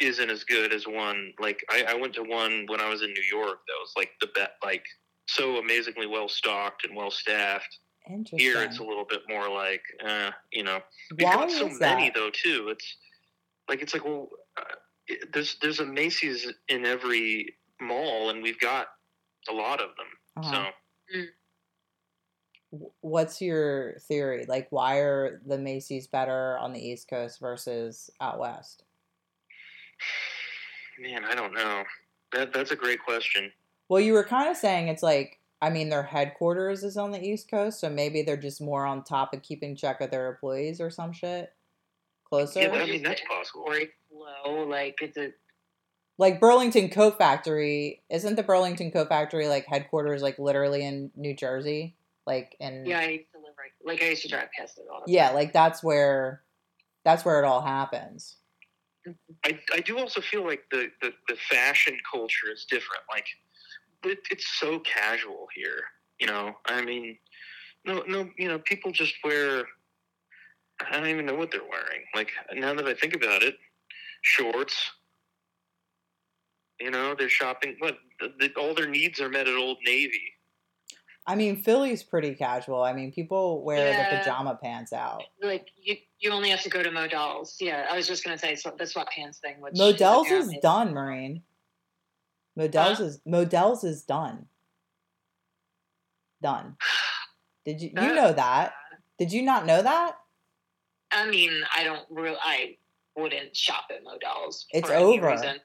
isn't 0.00 0.30
as 0.30 0.44
good 0.44 0.72
as 0.72 0.86
one. 0.86 1.32
Like 1.38 1.62
I, 1.70 1.84
I 1.90 1.94
went 1.94 2.14
to 2.14 2.22
one 2.22 2.64
when 2.68 2.80
I 2.80 2.88
was 2.88 3.02
in 3.02 3.12
New 3.12 3.22
York 3.30 3.58
that 3.66 3.74
was 3.80 3.92
like 3.96 4.10
the 4.20 4.28
bet, 4.34 4.52
like 4.62 4.84
so 5.26 5.58
amazingly 5.58 6.06
well 6.06 6.28
stocked 6.28 6.86
and 6.86 6.96
well 6.96 7.10
staffed. 7.10 7.78
Here, 8.30 8.62
it's 8.62 8.78
a 8.78 8.84
little 8.84 9.06
bit 9.08 9.22
more 9.28 9.48
like, 9.48 9.82
uh, 10.06 10.30
you 10.52 10.62
know, 10.62 10.80
we've 11.16 11.24
Why 11.26 11.34
got 11.34 11.50
so 11.50 11.68
many 11.68 12.10
that? 12.10 12.14
though 12.14 12.30
too. 12.30 12.68
It's 12.70 12.96
like 13.68 13.82
it's 13.82 13.92
like 13.92 14.04
well, 14.04 14.28
uh, 14.58 14.64
it- 15.06 15.32
there's 15.32 15.56
there's 15.60 15.80
a 15.80 15.86
Macy's 15.86 16.50
in 16.68 16.86
every 16.86 17.54
mall, 17.80 18.30
and 18.30 18.42
we've 18.42 18.60
got 18.60 18.88
a 19.48 19.52
lot 19.52 19.80
of 19.80 19.90
them. 19.96 20.06
Uh-huh. 20.44 20.70
So 21.12 21.20
What's 23.00 23.40
your 23.40 23.98
theory? 24.00 24.46
Like, 24.48 24.66
why 24.70 24.98
are 24.98 25.40
the 25.46 25.58
Macy's 25.58 26.08
better 26.08 26.58
on 26.58 26.72
the 26.72 26.84
East 26.84 27.08
Coast 27.08 27.38
versus 27.38 28.10
out 28.20 28.38
west? 28.38 28.82
man, 31.00 31.24
I 31.24 31.34
don't 31.34 31.54
know. 31.54 31.84
That 32.32 32.52
that's 32.52 32.72
a 32.72 32.76
great 32.76 33.02
question. 33.04 33.52
Well, 33.88 34.00
you 34.00 34.12
were 34.12 34.24
kind 34.24 34.48
of 34.48 34.56
saying 34.56 34.88
it's 34.88 35.02
like, 35.02 35.38
I 35.62 35.70
mean, 35.70 35.88
their 35.88 36.02
headquarters 36.02 36.82
is 36.82 36.96
on 36.96 37.12
the 37.12 37.22
East 37.22 37.48
Coast, 37.48 37.80
so 37.80 37.88
maybe 37.88 38.22
they're 38.22 38.36
just 38.36 38.60
more 38.60 38.84
on 38.84 39.04
top 39.04 39.34
of 39.34 39.42
keeping 39.42 39.76
check 39.76 40.00
of 40.00 40.10
their 40.10 40.28
employees 40.28 40.80
or 40.80 40.90
some 40.90 41.12
shit 41.12 41.52
closer. 42.24 42.62
Yeah, 42.62 42.70
I 42.72 42.86
mean, 42.86 43.02
that's 43.02 43.20
the 43.20 43.26
possible. 43.28 43.66
inventory 43.66 43.90
Flow, 44.10 44.64
like 44.64 44.98
it's 45.00 45.16
a 45.16 45.30
like 46.18 46.40
Burlington 46.40 46.88
Coat 46.88 47.18
Factory, 47.18 48.02
isn't 48.10 48.36
the 48.36 48.42
Burlington 48.42 48.90
Coat 48.90 49.08
Factory 49.08 49.48
like 49.48 49.66
headquarters 49.66 50.22
like 50.22 50.38
literally 50.38 50.84
in 50.84 51.10
New 51.16 51.34
Jersey? 51.34 51.96
Like 52.26 52.56
in 52.60 52.86
yeah. 52.86 53.00
I 53.00 53.08
used 53.08 53.32
to 53.32 53.38
live 53.38 53.54
right, 53.58 53.72
like 53.84 54.02
I 54.02 54.10
used 54.10 54.22
to 54.22 54.28
drive 54.28 54.48
past 54.56 54.78
it 54.78 54.84
all. 54.90 55.02
the 55.04 55.12
yeah, 55.12 55.26
time. 55.26 55.34
like 55.34 55.52
that's 55.52 55.82
where 55.82 56.42
that's 57.04 57.24
where 57.24 57.38
it 57.42 57.44
all 57.44 57.60
happens. 57.60 58.36
I, 59.44 59.58
I 59.74 59.80
do 59.80 59.98
also 59.98 60.22
feel 60.22 60.46
like 60.46 60.62
the, 60.70 60.88
the, 61.02 61.12
the 61.28 61.36
fashion 61.50 61.94
culture 62.10 62.50
is 62.50 62.64
different. 62.64 63.02
Like 63.10 63.26
it, 64.04 64.20
it's 64.30 64.46
so 64.58 64.80
casual 64.80 65.46
here. 65.54 65.82
You 66.18 66.28
know, 66.28 66.54
I 66.66 66.82
mean, 66.82 67.18
no 67.84 68.02
no, 68.06 68.30
you 68.38 68.48
know, 68.48 68.58
people 68.60 68.92
just 68.92 69.14
wear. 69.24 69.64
I 70.80 70.96
don't 70.96 71.08
even 71.08 71.26
know 71.26 71.34
what 71.34 71.50
they're 71.50 71.60
wearing. 71.60 72.04
Like 72.14 72.30
now 72.54 72.74
that 72.74 72.86
I 72.86 72.94
think 72.94 73.14
about 73.14 73.42
it, 73.42 73.56
shorts. 74.22 74.92
You 76.80 76.90
know, 76.90 77.14
they're 77.16 77.28
shopping. 77.28 77.76
What 77.78 77.96
the, 78.20 78.32
the, 78.38 78.52
all 78.60 78.74
their 78.74 78.88
needs 78.88 79.20
are 79.20 79.28
met 79.28 79.46
at 79.48 79.56
Old 79.56 79.78
Navy. 79.84 80.20
I 81.26 81.36
mean, 81.36 81.62
Philly's 81.62 82.02
pretty 82.02 82.34
casual. 82.34 82.82
I 82.82 82.92
mean, 82.92 83.10
people 83.12 83.64
wear 83.64 83.88
Yeah. 83.90 84.10
the 84.10 84.18
pajama 84.18 84.58
pants 84.62 84.92
out. 84.92 85.22
like 85.42 85.68
you, 85.80 85.96
you 86.18 86.30
only 86.30 86.50
have 86.50 86.62
to 86.62 86.68
go 86.68 86.82
to 86.82 86.90
Modell's. 86.90 87.56
Yeah, 87.60 87.86
I 87.90 87.96
was 87.96 88.06
just 88.06 88.24
gonna 88.24 88.36
say 88.38 88.54
so, 88.56 88.74
the 88.76 88.84
sweatpants 88.84 89.38
thing. 89.38 89.60
Which 89.60 89.74
Modell's 89.76 90.26
is 90.26 90.32
apparently- 90.32 90.58
done, 90.62 90.92
Maureen. 90.94 91.42
Modell's 92.56 92.98
Huh? 92.98 93.04
is 93.04 93.20
Modell's 93.24 93.84
is 93.84 94.02
done. 94.02 94.46
Done. 96.42 96.76
Did 97.64 97.80
you 97.80 97.88
you 97.88 98.14
know 98.14 98.32
that? 98.32 98.74
Did 99.18 99.32
you 99.32 99.42
not 99.42 99.64
know 99.64 99.80
that? 99.80 100.16
I 101.10 101.26
mean, 101.26 101.50
I 101.74 101.84
don't 101.84 102.04
real. 102.10 102.36
I 102.42 102.76
wouldn't 103.16 103.56
shop 103.56 103.84
at 103.90 104.04
Modell's. 104.04 104.66
It's 104.72 104.86
for 104.88 104.94
over. 104.94 105.30
Reason. 105.30 105.56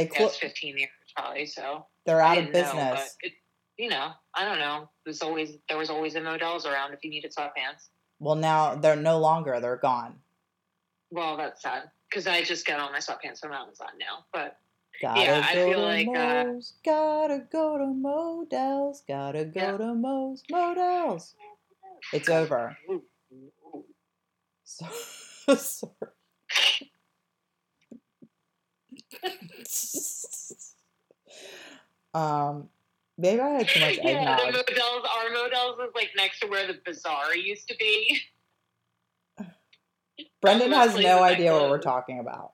They 0.00 0.06
Yeah, 0.12 0.16
clo- 0.18 0.28
fifteen 0.28 0.78
years 0.78 0.90
probably. 1.14 1.44
So 1.46 1.86
they're 2.06 2.20
out 2.22 2.38
of 2.38 2.44
didn't 2.46 2.54
know, 2.54 2.72
business. 2.74 3.16
it, 3.20 3.32
you 3.76 3.90
know, 3.90 4.12
I 4.34 4.44
don't 4.46 4.58
know. 4.58 4.88
There's 5.04 5.20
always 5.20 5.58
there 5.68 5.76
was 5.76 5.90
always 5.90 6.14
a 6.14 6.20
Modell's 6.22 6.64
around 6.64 6.94
if 6.94 7.00
you 7.04 7.10
needed 7.10 7.32
sweatpants. 7.38 7.88
Well, 8.18 8.34
now 8.34 8.76
they're 8.76 8.96
no 8.96 9.18
longer. 9.18 9.60
They're 9.60 9.76
gone. 9.76 10.16
Well, 11.10 11.36
that's 11.36 11.60
sad 11.60 11.90
because 12.08 12.26
I 12.26 12.42
just 12.42 12.64
get 12.64 12.80
all 12.80 12.90
my 12.90 12.98
sweatpants 13.00 13.40
from 13.40 13.52
Amazon 13.52 13.88
now. 13.98 14.24
But 14.32 14.56
Gotta 15.02 15.20
Yeah, 15.20 15.42
I 15.46 15.54
go 15.54 15.66
feel 15.68 15.78
to 15.80 15.84
like, 15.84 16.08
uh, 16.08 16.44
Gotta 16.84 17.46
go 17.52 17.76
to 17.78 17.86
Modell's. 17.86 19.02
Gotta 19.06 19.44
go 19.44 19.60
Yeah. 19.60 19.76
to 19.76 19.94
Mo's. 19.94 20.42
Modell's. 20.50 21.34
It's 22.14 22.28
over. 22.30 22.76
So, 24.64 24.86
sorry. 25.56 26.89
um, 32.14 32.68
maybe 33.18 33.40
I 33.40 33.48
had 33.48 33.68
too 33.68 33.80
much 33.80 33.98
yeah, 34.02 34.36
the 34.36 34.52
Modell's, 34.52 35.06
our 35.16 35.30
Modell's 35.30 35.78
is 35.80 35.94
like 35.94 36.10
next 36.16 36.40
to 36.40 36.46
where 36.46 36.66
the 36.66 36.78
bazaar 36.84 37.34
used 37.34 37.68
to 37.68 37.76
be. 37.78 38.20
Brendan 40.42 40.72
has 40.72 40.96
no 40.96 41.22
idea 41.22 41.52
what 41.52 41.70
we're 41.70 41.78
talking 41.78 42.18
about. 42.18 42.52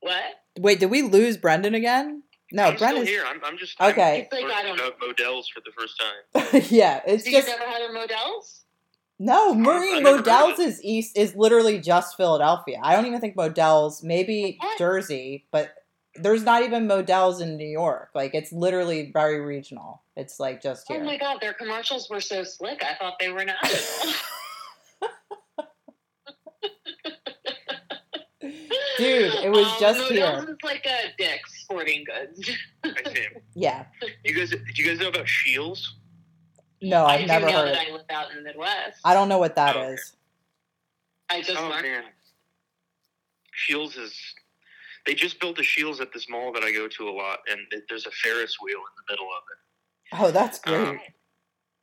What? 0.00 0.22
Wait, 0.58 0.80
did 0.80 0.90
we 0.90 1.02
lose 1.02 1.36
Brendan 1.36 1.74
again? 1.74 2.22
No, 2.52 2.64
I'm 2.64 2.76
Brent 2.76 2.92
still 2.92 3.02
is 3.02 3.08
here. 3.08 3.24
I'm, 3.26 3.40
I'm 3.44 3.58
just 3.58 3.80
Okay. 3.80 4.28
It's 4.30 4.32
like, 4.32 4.52
I 4.52 4.62
don't 4.62 4.78
about 4.78 4.94
Modell's 5.00 5.48
for 5.48 5.60
the 5.64 5.72
first 5.76 6.00
time. 6.00 6.62
yeah, 6.70 7.00
it's 7.06 7.24
So 7.24 7.30
just 7.30 7.48
you've 7.48 7.58
never 7.58 7.70
had 7.70 7.82
a 7.82 7.92
Modell's? 7.92 8.65
No. 9.18 9.54
Marie 9.54 9.62
Maureen 10.00 10.02
never 10.02 10.16
Modell's 10.18 10.58
it. 10.58 10.68
is 10.68 10.84
east 10.84 11.16
is 11.16 11.34
literally 11.34 11.78
just 11.80 12.16
Philadelphia. 12.16 12.78
I 12.82 12.94
don't 12.94 13.06
even 13.06 13.20
think 13.20 13.34
Modell's 13.36 14.02
maybe 14.02 14.58
Jersey, 14.78 15.46
but 15.50 15.70
there's 16.14 16.42
not 16.44 16.62
even 16.62 16.86
Modell's 16.86 17.40
in 17.40 17.56
New 17.56 17.68
York. 17.68 18.10
Like 18.14 18.34
it's 18.34 18.52
literally 18.52 19.10
very 19.12 19.40
regional. 19.40 20.02
It's 20.16 20.38
like 20.40 20.62
just 20.62 20.86
Oh 20.90 20.94
here. 20.94 21.04
my 21.04 21.16
god, 21.18 21.38
their 21.40 21.52
commercials 21.54 22.08
were 22.10 22.20
so 22.20 22.42
slick. 22.44 22.82
I 22.84 22.94
thought 22.94 23.14
they 23.20 23.30
were 23.30 23.44
national. 23.44 24.12
Dude, 28.98 29.34
it 29.44 29.50
was 29.50 29.66
Um, 29.66 29.76
just 29.80 29.98
Modell's 29.98 30.44
here. 30.44 30.46
is 30.50 30.56
like 30.62 30.86
a 30.86 31.12
Dick's 31.18 31.62
Sporting 31.62 32.04
Goods. 32.04 32.50
I 32.84 33.12
see. 33.12 33.26
Yeah. 33.54 33.84
You 34.24 34.34
guys, 34.34 34.50
do 34.50 34.58
you 34.74 34.86
guys 34.86 34.98
know 35.00 35.08
about 35.08 35.26
Scheels? 35.28 35.96
No, 36.82 37.04
I 37.06 37.14
I've 37.14 37.20
do 37.22 37.26
never 37.26 37.46
know 37.46 37.52
heard 37.52 37.74
that. 37.74 37.86
I 37.88 37.90
live 37.92 38.04
out 38.10 38.30
in 38.30 38.36
the 38.38 38.42
Midwest. 38.42 39.00
I 39.04 39.14
don't 39.14 39.28
know 39.28 39.38
what 39.38 39.54
that 39.56 39.76
Oh, 39.76 39.80
okay. 39.80 39.92
is. 39.94 40.16
I 41.30 41.42
just 41.42 41.58
Oh 41.60 41.68
learned. 41.68 41.82
man, 41.82 42.04
Scheels 43.54 43.96
is. 43.96 44.14
They 45.06 45.14
just 45.14 45.40
built 45.40 45.56
the 45.56 45.64
Scheels 45.64 46.00
at 46.00 46.12
this 46.12 46.28
mall 46.28 46.52
that 46.52 46.62
I 46.64 46.72
go 46.72 46.88
to 46.88 47.08
a 47.08 47.10
lot, 47.10 47.40
and 47.48 47.60
it- 47.70 47.84
there's 47.88 48.06
a 48.06 48.10
Ferris 48.10 48.60
wheel 48.60 48.78
in 48.78 48.84
the 49.06 49.12
middle 49.12 49.28
of 49.32 49.42
it. 49.52 49.58
Oh, 50.20 50.30
that's 50.30 50.58
great. 50.60 50.76
Um, 50.88 51.00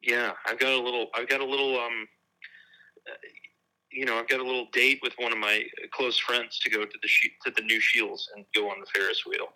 yeah, 0.02 0.34
I've 0.46 0.60
got 0.60 0.74
a 0.74 0.78
little. 0.80 1.10
I've 1.14 1.28
got 1.28 1.42
a 1.42 1.46
little. 1.46 1.80
Um, 1.80 2.08
uh, 3.10 3.14
you 3.92 4.06
know, 4.06 4.18
I've 4.18 4.28
got 4.28 4.40
a 4.40 4.44
little 4.44 4.68
date 4.72 5.00
with 5.04 5.14
one 5.18 5.32
of 5.32 5.38
my 5.38 5.64
close 5.92 6.18
friends 6.18 6.60
to 6.60 6.70
go 6.70 6.86
to 6.86 6.98
the 7.02 7.10
to 7.46 7.52
the 7.56 7.62
new 7.64 7.80
Scheels 7.80 8.30
and 8.36 8.46
go 8.54 8.70
on 8.70 8.80
the 8.80 8.86
Ferris 8.88 9.26
wheel. 9.26 9.48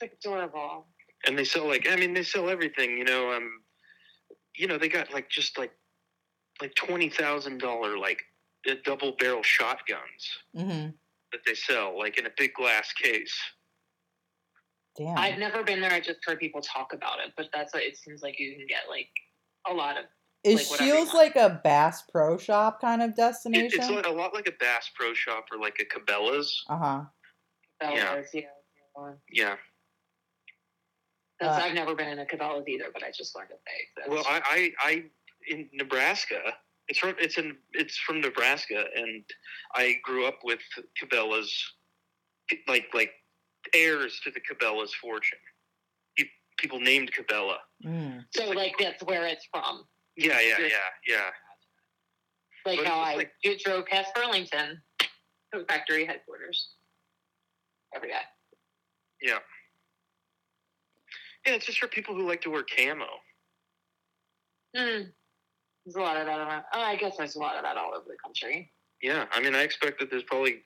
It's 0.00 0.12
adorable. 0.24 0.86
And 1.26 1.36
they 1.38 1.44
sell 1.44 1.66
like 1.66 1.88
I 1.88 1.96
mean 1.96 2.14
they 2.14 2.22
sell 2.22 2.48
everything. 2.48 2.96
You 2.98 3.04
know, 3.04 3.32
um, 3.32 3.62
you 4.58 4.66
know 4.66 4.76
they 4.76 4.88
got 4.88 5.12
like 5.12 5.30
just 5.30 5.56
like 5.56 5.72
like 6.60 6.74
twenty 6.74 7.08
thousand 7.08 7.58
dollar 7.58 7.96
like 7.96 8.22
uh, 8.68 8.74
double 8.84 9.14
barrel 9.18 9.42
shotguns 9.42 10.38
hmm 10.54 10.88
that 11.30 11.40
they 11.46 11.54
sell 11.54 11.96
like 11.98 12.18
in 12.18 12.24
a 12.26 12.30
big 12.38 12.54
glass 12.54 12.92
case. 12.94 13.38
Damn. 14.96 15.18
I've 15.18 15.38
never 15.38 15.62
been 15.62 15.80
there. 15.80 15.92
I 15.92 16.00
just 16.00 16.20
heard 16.24 16.40
people 16.40 16.62
talk 16.62 16.94
about 16.94 17.20
it, 17.20 17.34
but 17.36 17.50
that's 17.52 17.74
what 17.74 17.82
it 17.82 17.98
seems 17.98 18.22
like 18.22 18.40
you 18.40 18.56
can 18.56 18.66
get 18.66 18.84
like 18.88 19.10
a 19.70 19.74
lot 19.74 19.98
of. 19.98 20.06
is 20.42 20.60
like, 20.60 20.70
whatever 20.70 20.90
Scheels 20.90 21.14
like 21.14 21.36
a 21.36 21.60
Bass 21.62 22.02
Pro 22.10 22.38
Shop 22.38 22.80
kind 22.80 23.02
of 23.02 23.10
It, 23.10 23.16
destination? 23.16 23.78
it's 23.78 23.90
like, 23.90 24.06
a 24.06 24.10
lot 24.10 24.32
like 24.32 24.48
a 24.48 24.52
Bass 24.58 24.90
Pro 24.96 25.12
Shop 25.12 25.44
or 25.52 25.58
like 25.58 25.78
a 25.80 25.84
Cabela's. 25.84 26.64
uh 26.70 26.78
huh. 26.78 27.00
Cabela's, 27.82 28.30
yeah. 28.32 28.40
yeah. 28.96 29.12
Yeah. 29.30 29.56
That's, 31.40 31.62
Uh, 31.62 31.66
I've 31.66 31.74
never 31.74 31.94
been 31.94 32.08
in 32.08 32.18
a 32.18 32.24
Cabela's 32.26 32.66
either, 32.68 32.86
but 32.92 33.02
I 33.04 33.10
just 33.10 33.34
learned 33.36 33.50
that 33.50 33.60
they 33.66 34.02
exist. 34.02 34.10
Well, 34.10 34.24
I, 34.28 34.72
I, 34.82 34.88
I 34.90 35.04
in 35.48 35.68
Nebraska. 35.72 36.40
It's 36.88 36.98
from 36.98 37.14
it's 37.18 37.36
in 37.38 37.56
it's 37.74 37.96
from 37.98 38.20
Nebraska, 38.20 38.86
and 38.96 39.22
I 39.74 39.96
grew 40.02 40.26
up 40.26 40.38
with 40.42 40.60
Cabela's, 41.00 41.52
like 42.66 42.86
like 42.94 43.12
heirs 43.74 44.20
to 44.24 44.30
the 44.30 44.40
Cabela's 44.40 44.94
fortune. 44.94 45.38
People 46.58 46.80
named 46.80 47.12
Cabela. 47.12 47.58
Mm. 47.86 48.24
so 48.34 48.48
like 48.50 48.74
that's 48.80 49.00
where 49.04 49.24
it's 49.26 49.46
from. 49.52 49.84
Yeah, 50.16 50.40
yeah, 50.40 50.56
yeah, 50.58 50.68
yeah. 51.06 51.30
Like 52.66 52.78
But 52.78 52.86
how 52.88 53.00
it's 53.02 53.10
I 53.10 53.14
like- 53.14 53.32
do- 53.44 53.56
drove 53.64 53.86
past 53.86 54.12
Burlington, 54.14 54.82
the 55.52 55.64
factory 55.68 56.04
headquarters, 56.04 56.70
every 57.94 58.08
day. 58.08 58.14
Yeah. 59.22 59.38
Yeah, 61.48 61.54
it's 61.54 61.64
just 61.66 61.78
for 61.78 61.88
people 61.88 62.14
who 62.14 62.28
like 62.28 62.42
to 62.42 62.50
wear 62.50 62.62
camo. 62.62 63.06
Hmm. 64.76 65.02
There's 65.84 65.96
a 65.96 66.00
lot 66.00 66.16
of 66.18 66.26
that 66.26 66.38
around. 66.38 66.64
Oh, 66.74 66.80
I 66.80 66.96
guess 66.96 67.16
there's 67.16 67.36
a 67.36 67.38
lot 67.38 67.56
of 67.56 67.62
that 67.62 67.76
all 67.78 67.94
over 67.94 68.04
the 68.06 68.16
country. 68.22 68.70
Yeah, 69.02 69.24
I 69.32 69.40
mean, 69.40 69.54
I 69.54 69.62
expect 69.62 69.98
that 70.00 70.10
there's 70.10 70.24
probably 70.24 70.56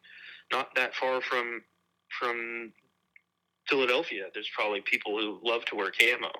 not 0.50 0.74
that 0.74 0.94
far 0.96 1.20
from 1.20 1.62
from 2.18 2.72
Philadelphia. 3.68 4.24
There's 4.34 4.50
probably 4.56 4.80
people 4.80 5.16
who 5.18 5.38
love 5.48 5.64
to 5.66 5.76
wear 5.76 5.90
camo. 5.92 6.30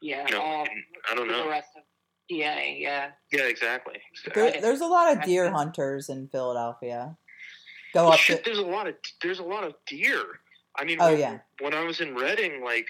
Yeah, 0.00 0.24
You 0.26 0.34
know, 0.34 0.40
all 0.42 0.62
and 0.62 0.70
I 1.10 1.14
don't 1.14 1.28
know. 1.28 1.38
the 1.38 1.44
know. 1.44 1.50
rest 1.50 1.68
of 1.76 1.82
PA. 1.82 2.34
Yeah. 2.34 3.10
Yeah, 3.32 3.42
exactly. 3.44 4.00
There, 4.34 4.52
there's 4.60 4.80
a 4.80 4.86
lot 4.86 5.14
of 5.16 5.22
deer 5.24 5.50
hunters 5.50 6.08
in 6.08 6.28
Philadelphia. 6.28 7.16
Go 7.92 8.04
Well, 8.04 8.12
up 8.12 8.18
shit, 8.18 8.38
to 8.44 8.50
there's 8.50 8.58
a 8.58 8.66
lot 8.66 8.86
of 8.86 8.94
there's 9.22 9.38
a 9.38 9.44
lot 9.44 9.64
of 9.64 9.74
deer. 9.86 10.22
I 10.78 10.84
mean, 10.84 10.98
Oh, 11.00 11.10
when, 11.10 11.18
yeah. 11.18 11.38
when 11.60 11.74
I 11.74 11.84
was 11.84 12.00
in 12.00 12.14
Reading, 12.14 12.62
like 12.64 12.86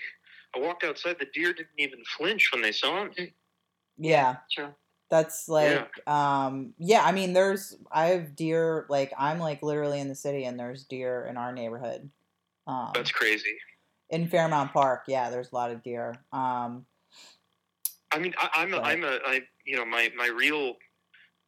I 0.54 0.58
walked 0.58 0.84
outside, 0.84 1.16
the 1.18 1.26
deer 1.32 1.52
didn't 1.52 1.68
even 1.78 2.02
flinch 2.16 2.50
when 2.52 2.62
they 2.62 2.72
saw 2.72 3.04
me. 3.04 3.34
yeah. 3.98 4.36
True. 4.50 4.74
That's 5.08 5.48
like 5.48 6.06
um 6.08 6.74
yeah, 6.78 7.02
I 7.04 7.12
mean 7.12 7.32
there's 7.32 7.76
I 7.92 8.06
have 8.06 8.34
deer 8.34 8.86
like 8.88 9.12
I'm 9.16 9.38
like 9.38 9.62
literally 9.62 10.00
in 10.00 10.08
the 10.08 10.16
city 10.16 10.44
and 10.44 10.58
there's 10.58 10.84
deer 10.84 11.26
in 11.30 11.36
our 11.36 11.52
neighborhood. 11.52 12.10
Um 12.66 12.90
That's 12.92 13.12
crazy. 13.12 13.56
in 14.10 14.26
Fairmount 14.26 14.72
Park, 14.72 15.04
yeah, 15.06 15.30
there's 15.30 15.52
a 15.52 15.54
lot 15.54 15.70
of 15.70 15.82
deer. 15.84 16.14
Um 16.32 16.86
I 18.12 18.18
mean, 18.18 18.34
I, 18.38 18.48
I'm 18.54 18.74
a, 18.74 18.78
Right. 18.78 18.98
I'm 18.98 19.04
a 19.04 19.18
I 19.24 19.40
you 19.64 19.76
know 19.76 19.84
my 19.84 20.10
my 20.16 20.26
real 20.26 20.74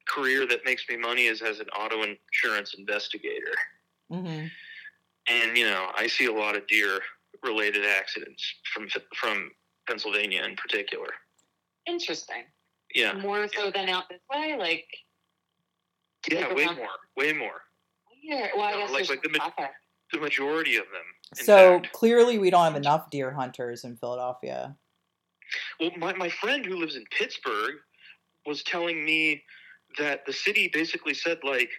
career 0.06 0.46
that 0.46 0.64
makes 0.64 0.88
me 0.88 0.96
money 0.96 1.26
is 1.26 1.42
as 1.42 1.58
an 1.60 1.68
auto 1.70 2.02
insurance 2.04 2.74
investigator, 2.74 3.54
mhm. 4.12 4.50
and 5.28 5.56
you 5.58 5.66
know 5.66 5.90
I 5.96 6.06
see 6.06 6.26
a 6.26 6.32
lot 6.32 6.56
of 6.56 6.66
deer 6.68 7.00
related 7.42 7.84
accidents 7.86 8.42
from 8.72 8.88
from 9.14 9.50
Pennsylvania 9.86 10.42
in 10.44 10.56
particular. 10.56 11.08
Interesting. 11.86 12.44
Yeah, 12.94 13.14
More 13.14 13.48
so 13.54 13.70
than 13.70 13.88
out 13.88 14.08
this 14.08 14.20
way, 14.32 14.56
like. 14.58 14.86
yeah, 16.30 16.52
way 16.54 16.64
around- 16.64 16.76
more, 16.76 16.88
way 17.16 17.32
more. 17.32 17.62
Yeah. 18.22 18.48
Well, 18.54 18.64
I 18.64 18.72
No, 18.72 18.78
guess 18.80 18.90
like- 18.92 19.08
like 19.08 19.22
the 19.22 19.30
ma- 19.30 19.68
The 20.12 20.18
majority 20.20 20.76
of 20.76 20.86
them. 20.90 21.04
So 21.34 21.80
fact. 21.80 21.92
clearly 21.92 22.38
we 22.38 22.48
don't 22.48 22.64
have 22.64 22.76
enough 22.76 23.10
deer 23.10 23.30
hunters 23.30 23.84
in 23.84 23.96
Philadelphia. 23.98 24.74
Well, 25.78 25.90
my, 25.98 26.14
my 26.14 26.30
friend 26.30 26.64
who 26.64 26.76
lives 26.76 26.96
in 26.96 27.04
Pittsburgh 27.10 27.76
was 28.46 28.62
telling 28.62 29.04
me 29.04 29.44
that 29.98 30.24
the 30.24 30.32
city 30.32 30.68
basically 30.72 31.12
said 31.14 31.38
like 31.44 31.70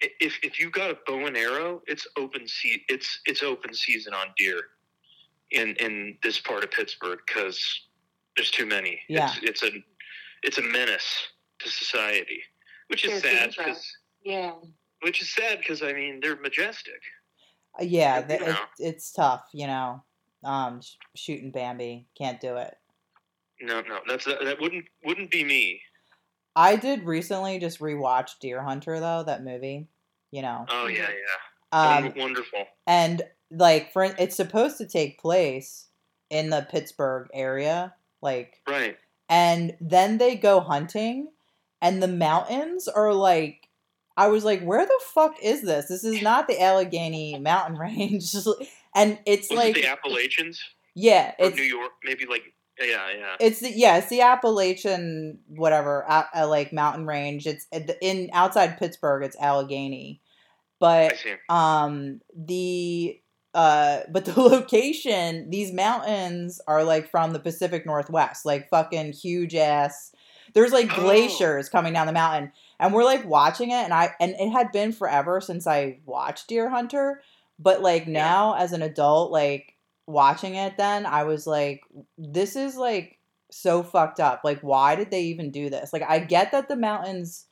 if 0.00 0.38
if 0.44 0.60
you 0.60 0.70
got 0.70 0.92
a 0.92 0.98
bow 1.06 1.26
and 1.26 1.36
arrow, 1.36 1.82
it's 1.88 2.06
open 2.16 2.46
se- 2.46 2.84
it's 2.88 3.20
it's 3.26 3.42
open 3.42 3.74
season 3.74 4.14
on 4.14 4.28
deer 4.36 4.62
in 5.50 5.74
in 5.76 6.18
this 6.22 6.38
part 6.40 6.64
of 6.64 6.70
Pittsburgh 6.70 7.18
because 7.26 7.58
there's 8.36 8.50
too 8.50 8.66
many. 8.66 9.00
Yeah. 9.08 9.30
It's, 9.42 9.62
it's 9.62 9.62
a 9.62 9.70
it's 10.42 10.58
a 10.58 10.62
menace 10.62 11.28
to 11.60 11.68
society, 11.68 12.40
which 12.88 13.04
is 13.04 13.22
There's 13.22 13.34
sad 13.34 13.54
because 13.56 13.92
Yeah. 14.24 14.52
which 15.02 15.20
is 15.22 15.34
sad 15.34 15.58
because 15.58 15.82
I 15.82 15.92
mean 15.92 16.20
they're 16.22 16.36
majestic. 16.36 17.00
Uh, 17.80 17.84
yeah, 17.84 18.20
You 18.20 18.26
th- 18.26 18.40
it, 18.42 18.56
it's 18.78 19.12
tough, 19.12 19.48
you 19.52 19.66
know. 19.66 20.02
Um 20.44 20.80
sh- 20.80 20.94
shooting 21.16 21.50
Bambi, 21.50 22.06
can't 22.16 22.40
do 22.40 22.56
it. 22.56 22.74
No, 23.60 23.80
no, 23.80 23.98
that's 24.06 24.24
that, 24.26 24.44
that 24.44 24.60
wouldn't 24.60 24.84
wouldn't 25.04 25.30
be 25.30 25.42
me. 25.44 25.80
I 26.54 26.76
did 26.76 27.04
recently 27.04 27.58
just 27.58 27.80
rewatch 27.80 28.38
Deer 28.40 28.62
Hunter 28.62 29.00
though, 29.00 29.24
that 29.24 29.42
movie, 29.44 29.88
you 30.30 30.42
know. 30.42 30.64
Oh 30.68 30.86
yeah, 30.86 31.08
yeah, 31.08 31.96
Um 31.96 32.12
wonderful. 32.16 32.64
and 32.86 33.22
like 33.50 33.92
for 33.92 34.04
it's 34.04 34.36
supposed 34.36 34.78
to 34.78 34.86
take 34.86 35.20
place 35.20 35.86
in 36.30 36.50
the 36.50 36.66
Pittsburgh 36.70 37.28
area, 37.32 37.94
like 38.20 38.60
Right. 38.68 38.96
and 39.28 39.76
then 39.80 40.18
they 40.18 40.34
go 40.36 40.60
hunting 40.60 41.28
and 41.80 42.02
the 42.02 42.08
mountains 42.08 42.88
are 42.88 43.12
like 43.14 43.68
I 44.16 44.26
was 44.28 44.44
like, 44.44 44.62
where 44.62 44.84
the 44.84 45.00
fuck 45.14 45.36
is 45.40 45.62
this? 45.62 45.86
This 45.86 46.02
is 46.02 46.20
not 46.22 46.48
the 46.48 46.60
Allegheny 46.60 47.38
mountain 47.38 47.78
range. 47.78 48.34
and 48.94 49.18
it's 49.26 49.48
Was 49.48 49.56
like 49.58 49.76
it 49.76 49.82
the 49.82 49.86
Appalachians? 49.88 50.60
yeah, 50.94 51.34
Or 51.38 51.46
it's 51.46 51.56
New 51.56 51.62
York, 51.62 51.92
maybe 52.04 52.26
like 52.26 52.42
yeah, 52.80 53.10
yeah. 53.16 53.36
it's 53.40 53.60
the 53.60 53.70
yeah, 53.70 53.98
it's 53.98 54.08
the 54.08 54.20
Appalachian 54.22 55.38
whatever, 55.48 56.04
uh, 56.10 56.24
uh, 56.34 56.48
like 56.48 56.72
mountain 56.72 57.06
range. 57.06 57.46
It's 57.46 57.66
in- 57.72 57.90
in 58.00 58.30
outside 58.32 58.76
Pittsburgh, 58.78 59.22
it's 59.24 59.36
Allegheny. 59.36 60.20
But 60.80 61.14
um 61.48 62.20
the 62.36 63.20
uh 63.54 64.00
but 64.10 64.24
the 64.24 64.40
location 64.40 65.48
these 65.50 65.72
mountains 65.72 66.60
are 66.66 66.84
like 66.84 67.10
from 67.10 67.32
the 67.32 67.38
pacific 67.40 67.86
northwest 67.86 68.44
like 68.44 68.68
fucking 68.68 69.12
huge 69.12 69.54
ass 69.54 70.12
there's 70.54 70.72
like 70.72 70.90
Oh. 70.92 71.00
glaciers 71.02 71.68
coming 71.68 71.92
down 71.92 72.06
the 72.06 72.12
mountain 72.12 72.52
and 72.78 72.92
we're 72.92 73.04
like 73.04 73.24
watching 73.26 73.70
it 73.70 73.84
and 73.84 73.94
i 73.94 74.10
and 74.20 74.34
it 74.38 74.50
had 74.50 74.70
been 74.72 74.92
forever 74.92 75.40
since 75.40 75.66
i 75.66 75.98
watched 76.04 76.48
deer 76.48 76.68
hunter 76.68 77.22
but 77.58 77.80
like 77.82 78.06
Yeah. 78.06 78.12
now 78.12 78.54
as 78.54 78.72
an 78.72 78.82
adult 78.82 79.32
like 79.32 79.74
watching 80.06 80.54
it 80.54 80.76
then 80.76 81.06
i 81.06 81.24
was 81.24 81.46
like 81.46 81.82
this 82.18 82.54
is 82.56 82.76
like 82.76 83.18
so 83.50 83.82
fucked 83.82 84.20
up 84.20 84.42
like 84.44 84.60
why 84.60 84.94
did 84.94 85.10
they 85.10 85.22
even 85.22 85.50
do 85.50 85.70
this 85.70 85.92
like 85.92 86.02
i 86.06 86.18
get 86.18 86.52
that 86.52 86.68
the 86.68 86.76
mountains 86.76 87.46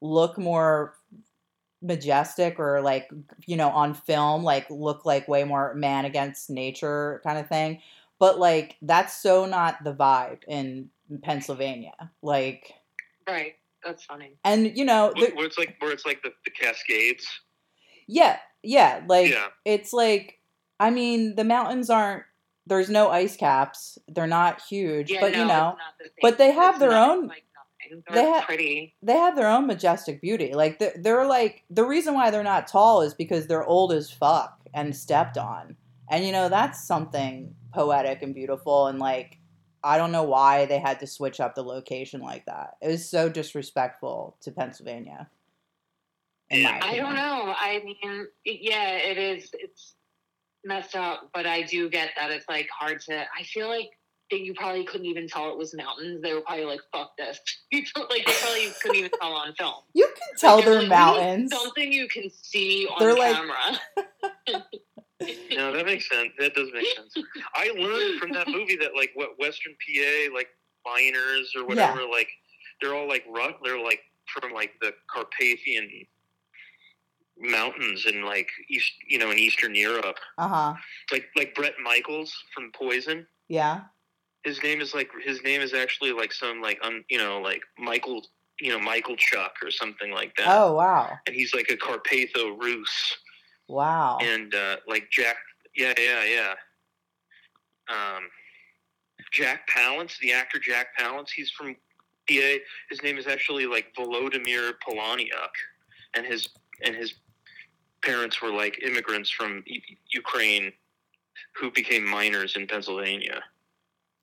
look 0.00 0.38
more 0.38 0.94
majestic 1.82 2.58
or 2.60 2.80
like 2.80 3.10
you 3.46 3.56
know 3.56 3.68
on 3.70 3.92
film 3.94 4.42
like 4.44 4.66
look 4.70 5.04
like 5.04 5.26
way 5.28 5.42
more 5.44 5.74
man 5.74 6.04
against 6.04 6.48
nature 6.48 7.20
kind 7.24 7.38
of 7.38 7.48
thing 7.48 7.80
but 8.20 8.38
like 8.38 8.76
that's 8.82 9.20
so 9.20 9.46
not 9.46 9.82
the 9.84 9.92
vibe 9.92 10.38
in 10.46 10.88
pennsylvania 11.22 11.92
like 12.22 12.72
Right. 13.28 13.54
That's 13.84 14.04
funny. 14.04 14.36
and 14.44 14.76
you 14.76 14.84
know 14.84 15.12
Where, 15.16 15.30
the- 15.30 15.34
where 15.36 15.46
it's 15.46 15.58
like 15.58 15.76
where 15.80 15.90
it's 15.92 16.06
like 16.06 16.22
the, 16.22 16.30
the 16.44 16.50
Cascades. 16.52 17.26
yeah 18.06 18.38
yeah 18.62 19.02
like 19.08 19.30
yeah. 19.30 19.48
it's 19.64 19.92
like 19.92 20.38
i 20.78 20.88
mean 20.90 21.34
the 21.34 21.44
mountains 21.44 21.90
aren't 21.90 22.22
there's 22.66 22.88
no 22.90 23.10
ice 23.10 23.36
caps 23.36 23.98
they're 24.06 24.28
not 24.28 24.62
huge 24.62 25.10
Yeah, 25.10 25.20
but 25.20 25.32
no, 25.32 25.38
you 25.40 25.44
know 25.46 25.54
not 25.54 25.78
the 25.98 26.04
same. 26.04 26.12
but 26.22 26.38
they 26.38 26.52
have 26.52 26.74
It's 26.74 26.80
their 26.80 26.90
not 26.92 27.10
own- 27.10 27.26
Like 27.26 27.42
they 28.08 28.14
They're 28.14 28.32
ha- 28.40 28.44
pretty. 28.46 28.94
they 29.02 29.12
have 29.16 29.36
their 29.36 29.48
own 29.48 29.66
majestic 29.66 30.20
beauty. 30.20 30.54
Like 30.54 30.78
they're, 30.78 30.94
they're 30.96 31.26
like 31.26 31.64
the 31.70 31.84
reason 31.84 32.14
why 32.14 32.30
they're 32.30 32.42
not 32.42 32.66
tall 32.68 33.02
is 33.02 33.14
because 33.14 33.46
they're 33.46 33.64
old 33.64 33.92
as 33.92 34.10
fuck 34.10 34.58
and 34.74 34.94
stepped 34.96 35.36
on. 35.38 35.76
And 36.10 36.24
you 36.24 36.32
know 36.32 36.48
that's 36.48 36.86
something 36.86 37.54
poetic 37.72 38.22
and 38.22 38.34
beautiful. 38.34 38.86
And 38.86 38.98
like 38.98 39.38
I 39.84 39.98
don't 39.98 40.12
know 40.12 40.22
why 40.22 40.66
they 40.66 40.78
had 40.78 41.00
to 41.00 41.06
switch 41.06 41.40
up 41.40 41.54
the 41.54 41.62
location 41.64 42.20
like 42.20 42.46
that. 42.46 42.76
It 42.80 42.88
was 42.88 43.08
so 43.08 43.28
disrespectful 43.28 44.36
to 44.42 44.52
Pennsylvania. 44.52 45.28
I 46.52 46.96
don't 46.96 47.14
know. 47.14 47.54
I 47.58 47.80
mean, 47.84 48.26
yeah, 48.44 48.96
it 48.98 49.16
is. 49.16 49.50
It's 49.54 49.94
messed 50.64 50.94
up, 50.94 51.30
but 51.32 51.46
I 51.46 51.62
do 51.62 51.88
get 51.88 52.10
that 52.16 52.30
it's 52.30 52.46
like 52.48 52.68
hard 52.78 53.00
to. 53.08 53.20
I 53.20 53.42
feel 53.44 53.68
like 53.68 53.90
you 54.40 54.54
probably 54.54 54.84
couldn't 54.84 55.06
even 55.06 55.28
tell 55.28 55.50
it 55.50 55.58
was 55.58 55.74
mountains. 55.74 56.22
They 56.22 56.32
were 56.34 56.40
probably 56.42 56.64
like, 56.64 56.80
"Fuck 56.92 57.16
this." 57.16 57.38
You 57.70 57.82
don't- 57.94 58.10
like 58.10 58.26
they 58.26 58.32
probably 58.32 58.68
couldn't 58.82 58.96
even 58.96 59.10
tell 59.20 59.32
on 59.32 59.54
film. 59.54 59.74
You 59.94 60.06
can 60.06 60.38
tell 60.38 60.56
Like, 60.56 60.64
they're 60.66 60.74
like, 60.74 60.80
we 60.82 60.84
need 60.84 60.90
mountains. 60.90 61.52
Something 61.54 61.92
you 61.92 62.08
can 62.08 62.30
see 62.30 62.86
on 62.86 62.96
They're 62.98 63.14
like- 63.16 63.34
camera. 63.36 64.62
No, 65.52 65.72
that 65.72 65.86
makes 65.86 66.08
sense. 66.08 66.30
That 66.40 66.52
does 66.54 66.68
make 66.74 66.84
sense. 66.96 67.14
I 67.54 67.68
learned 67.78 68.18
from 68.20 68.32
that 68.32 68.48
movie 68.56 68.74
that 68.76 68.90
like 68.96 69.12
what 69.14 69.38
Western 69.38 69.72
PA, 69.74 70.34
like 70.34 70.48
miners 70.84 71.52
or 71.56 71.64
whatever, 71.64 72.00
like 72.10 72.26
they're 72.80 72.92
all 72.94 73.06
like 73.08 73.24
rut. 73.30 73.58
They're 73.62 73.80
like 73.82 74.00
from 74.26 74.52
like 74.52 74.72
the 74.80 74.92
Carpathian 75.08 75.88
mountains 77.38 78.04
in 78.06 78.24
like 78.24 78.48
east, 78.68 78.92
you 79.08 79.18
know, 79.18 79.30
in 79.30 79.38
Eastern 79.38 79.74
Europe. 79.76 80.18
Uh 80.38 80.48
huh. 80.48 80.74
Like 81.12 81.26
like 81.36 81.54
Bret 81.54 81.74
Michaels 81.82 82.34
from 82.54 82.72
Poison. 82.74 83.26
Yeah. 83.48 83.82
His 84.44 84.62
name 84.62 84.80
is 84.80 84.94
like 84.94 85.10
his 85.24 85.42
name 85.44 85.60
is 85.60 85.72
actually 85.72 86.12
like 86.12 86.32
some 86.32 86.60
like 86.60 86.78
un, 86.82 87.04
you 87.08 87.18
know 87.18 87.40
like 87.40 87.62
Michael 87.78 88.24
you 88.60 88.70
know 88.70 88.78
Michael 88.78 89.16
Chuck 89.16 89.54
or 89.62 89.70
something 89.70 90.10
like 90.10 90.34
that. 90.36 90.46
Oh 90.48 90.74
wow. 90.74 91.18
And 91.26 91.34
he's 91.34 91.54
like 91.54 91.70
a 91.70 91.76
Carpatho 91.76 92.56
Rus. 92.56 93.16
Wow. 93.68 94.18
and 94.20 94.54
uh, 94.54 94.76
like 94.86 95.08
Jack, 95.10 95.36
yeah, 95.74 95.94
yeah, 95.98 96.24
yeah. 96.24 96.54
Um, 97.88 98.24
Jack 99.32 99.68
Palance, 99.68 100.18
the 100.18 100.32
actor 100.32 100.58
Jack 100.58 100.88
Palance, 100.98 101.30
he's 101.34 101.50
from 101.50 101.74
PA. 102.28 102.56
His 102.90 103.02
name 103.02 103.16
is 103.18 103.26
actually 103.26 103.66
like 103.66 103.94
Volodymyr 103.96 104.72
Polaniuk, 104.86 105.54
and 106.14 106.26
his 106.26 106.50
and 106.84 106.94
his 106.94 107.14
parents 108.02 108.42
were 108.42 108.50
like 108.52 108.82
immigrants 108.82 109.30
from 109.30 109.64
Ukraine 110.10 110.72
who 111.54 111.70
became 111.70 112.06
miners 112.06 112.56
in 112.56 112.66
Pennsylvania. 112.66 113.42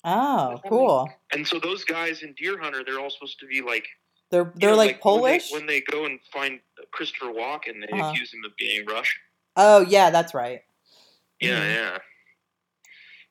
Oh, 0.06 0.60
cool. 0.68 1.10
And 1.34 1.46
so 1.48 1.60
those 1.60 1.84
guys 1.84 2.22
in 2.24 2.34
Deer 2.38 2.58
Hunter, 2.60 2.84
they're 2.86 3.00
all 3.00 3.10
supposed 3.10 3.40
to 3.40 3.46
be 3.48 3.62
like 3.62 3.86
they're 4.32 4.52
they're 4.56 4.72
know, 4.72 4.76
like, 4.78 5.04
when 5.04 5.16
they- 5.16 5.20
Polish. 5.20 5.52
When 5.52 5.66
they, 5.66 5.82
go 5.82 6.06
and 6.06 6.20
find 6.32 6.60
Christopher 6.92 7.28
Walken, 7.34 7.82
they 7.82 7.92
Uh-huh. 8.00 8.12
accuse 8.12 8.32
him 8.34 8.44
of 8.46 8.56
being 8.58 8.86
Russian. 8.86 9.20
oh 9.58 9.82
yeah, 9.82 10.10
that's 10.10 10.34
right. 10.34 10.62
Yeah, 11.42 11.60
Mhm. 11.60 11.74
yeah. 11.76 11.98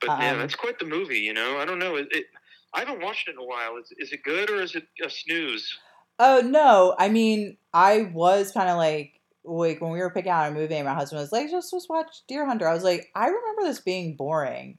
But 0.00 0.20
yeah, 0.20 0.32
Um, 0.32 0.38
that's 0.38 0.54
quite 0.54 0.78
the 0.78 0.84
movie. 0.86 1.18
You 1.20 1.32
know, 1.34 1.58
I 1.58 1.64
don't 1.64 1.78
know. 1.78 1.96
It, 1.96 2.08
it 2.12 2.26
I 2.74 2.80
haven't 2.80 3.00
watched 3.02 3.28
it 3.28 3.32
in 3.32 3.38
a 3.38 3.44
while. 3.44 3.76
Is, 3.78 3.90
is 3.98 4.12
it 4.12 4.22
good 4.22 4.50
or 4.50 4.60
is 4.60 4.74
it 4.74 4.86
a 5.04 5.08
snooze? 5.08 5.76
Oh 6.18 6.40
no, 6.44 6.94
I 6.98 7.08
mean, 7.08 7.56
I 7.72 8.10
was 8.12 8.52
kind 8.52 8.68
of 8.68 8.76
like, 8.76 9.20
like 9.44 9.80
when 9.80 9.90
we 9.92 10.00
were 10.00 10.10
picking 10.10 10.30
out 10.32 10.50
a 10.50 10.54
movie, 10.54 10.80
my 10.82 10.92
husband 10.94 11.20
was 11.20 11.32
like, 11.32 11.48
"Just 11.50 11.70
just 11.70 11.88
watch 11.88 12.08
Deer 12.28 12.44
Hunter." 12.44 12.68
I 12.68 12.74
was 12.74 12.84
like, 12.84 13.10
I 13.14 13.26
remember 13.28 13.62
this 13.62 13.80
being 13.80 14.16
boring, 14.16 14.78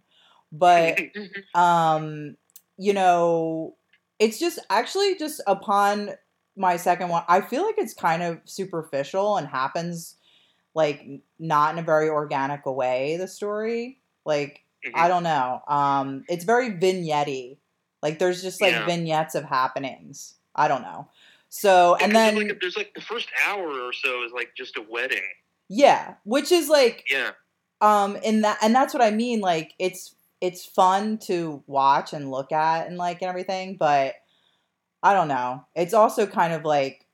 but 0.52 1.00
um, 1.54 2.36
you 2.78 2.94
know, 2.94 3.76
it's 4.20 4.40
just 4.40 4.60
actually 4.70 5.18
just 5.18 5.42
upon 5.48 6.12
my 6.56 6.78
second 6.78 7.10
one, 7.10 7.24
I 7.28 7.42
feel 7.42 7.64
like 7.66 7.78
it's 7.78 7.94
kind 7.94 8.22
of 8.24 8.40
superficial 8.46 9.38
and 9.38 9.48
happens 9.48 10.16
like 10.76 11.06
not 11.40 11.74
in 11.74 11.80
a 11.80 11.84
very 11.86 12.10
organic 12.10 12.66
way. 12.66 13.18
The 13.18 13.28
story, 13.28 14.02
like 14.26 14.64
I 14.94 15.08
don't 15.08 15.24
know, 15.24 15.62
um, 15.68 16.24
it's 16.30 16.44
very 16.46 16.72
vignette 16.72 17.58
Like 18.02 18.20
there's 18.20 18.42
just 18.42 18.62
like 18.62 18.74
Yeah. 18.74 18.86
vignettes 18.86 19.36
of 19.36 19.44
happenings. 19.46 20.36
I 20.56 20.68
don't 20.68 20.82
know. 20.82 21.10
So 21.50 21.96
and 21.96 22.16
then 22.16 22.36
like, 22.36 22.60
there's 22.62 22.78
like 22.78 22.94
the 22.94 23.02
first 23.02 23.30
hour 23.46 23.68
or 23.82 23.94
so 23.94 24.24
is 24.24 24.32
like 24.32 24.52
just 24.56 24.78
a 24.78 24.82
wedding. 24.82 25.24
yeah, 25.68 26.16
which 26.24 26.52
is 26.52 26.70
like 26.70 27.06
Yeah, 27.10 27.32
um 27.82 28.16
in 28.18 28.42
that 28.42 28.58
and 28.62 28.76
that's 28.76 28.94
what 28.94 29.02
i 29.04 29.10
mean 29.12 29.40
like 29.40 29.74
it's 29.80 30.16
it's 30.42 30.66
fun 30.66 31.18
to 31.18 31.64
watch 31.68 32.14
and 32.14 32.32
look 32.32 32.52
at 32.52 32.88
and 32.88 32.98
like 32.98 33.22
and 33.22 33.30
everything 33.30 33.76
but 33.78 34.16
i 35.04 35.14
don't 35.14 35.28
know 35.28 35.64
it's 35.76 35.94
also 35.94 36.26
kind 36.26 36.54
of 36.54 36.64
like 36.66 37.06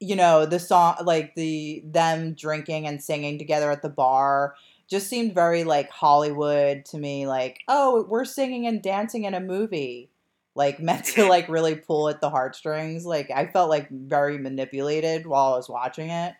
you 0.00 0.16
know 0.16 0.46
the 0.46 0.58
song 0.60 0.96
like 1.04 1.34
the 1.34 1.82
them 1.84 2.34
drinking 2.34 2.86
and 2.86 3.02
singing 3.02 3.38
together 3.38 3.70
at 3.70 3.82
the 3.82 3.88
bar 3.88 4.54
just 4.88 5.08
seemed 5.08 5.34
very 5.34 5.64
like 5.64 5.90
hollywood 5.90 6.84
to 6.84 6.98
me 6.98 7.26
like 7.26 7.60
oh 7.68 8.04
we're 8.08 8.24
singing 8.24 8.66
and 8.66 8.82
dancing 8.82 9.24
in 9.24 9.34
a 9.34 9.40
movie 9.40 10.10
like 10.54 10.80
meant 10.80 11.04
to 11.04 11.26
like 11.28 11.48
really 11.48 11.74
pull 11.74 12.08
at 12.08 12.20
the 12.20 12.30
heartstrings 12.30 13.04
like 13.06 13.30
i 13.30 13.46
felt 13.46 13.70
like 13.70 13.88
very 13.90 14.38
manipulated 14.38 15.26
while 15.26 15.54
i 15.54 15.56
was 15.56 15.68
watching 15.68 16.10
it 16.10 16.34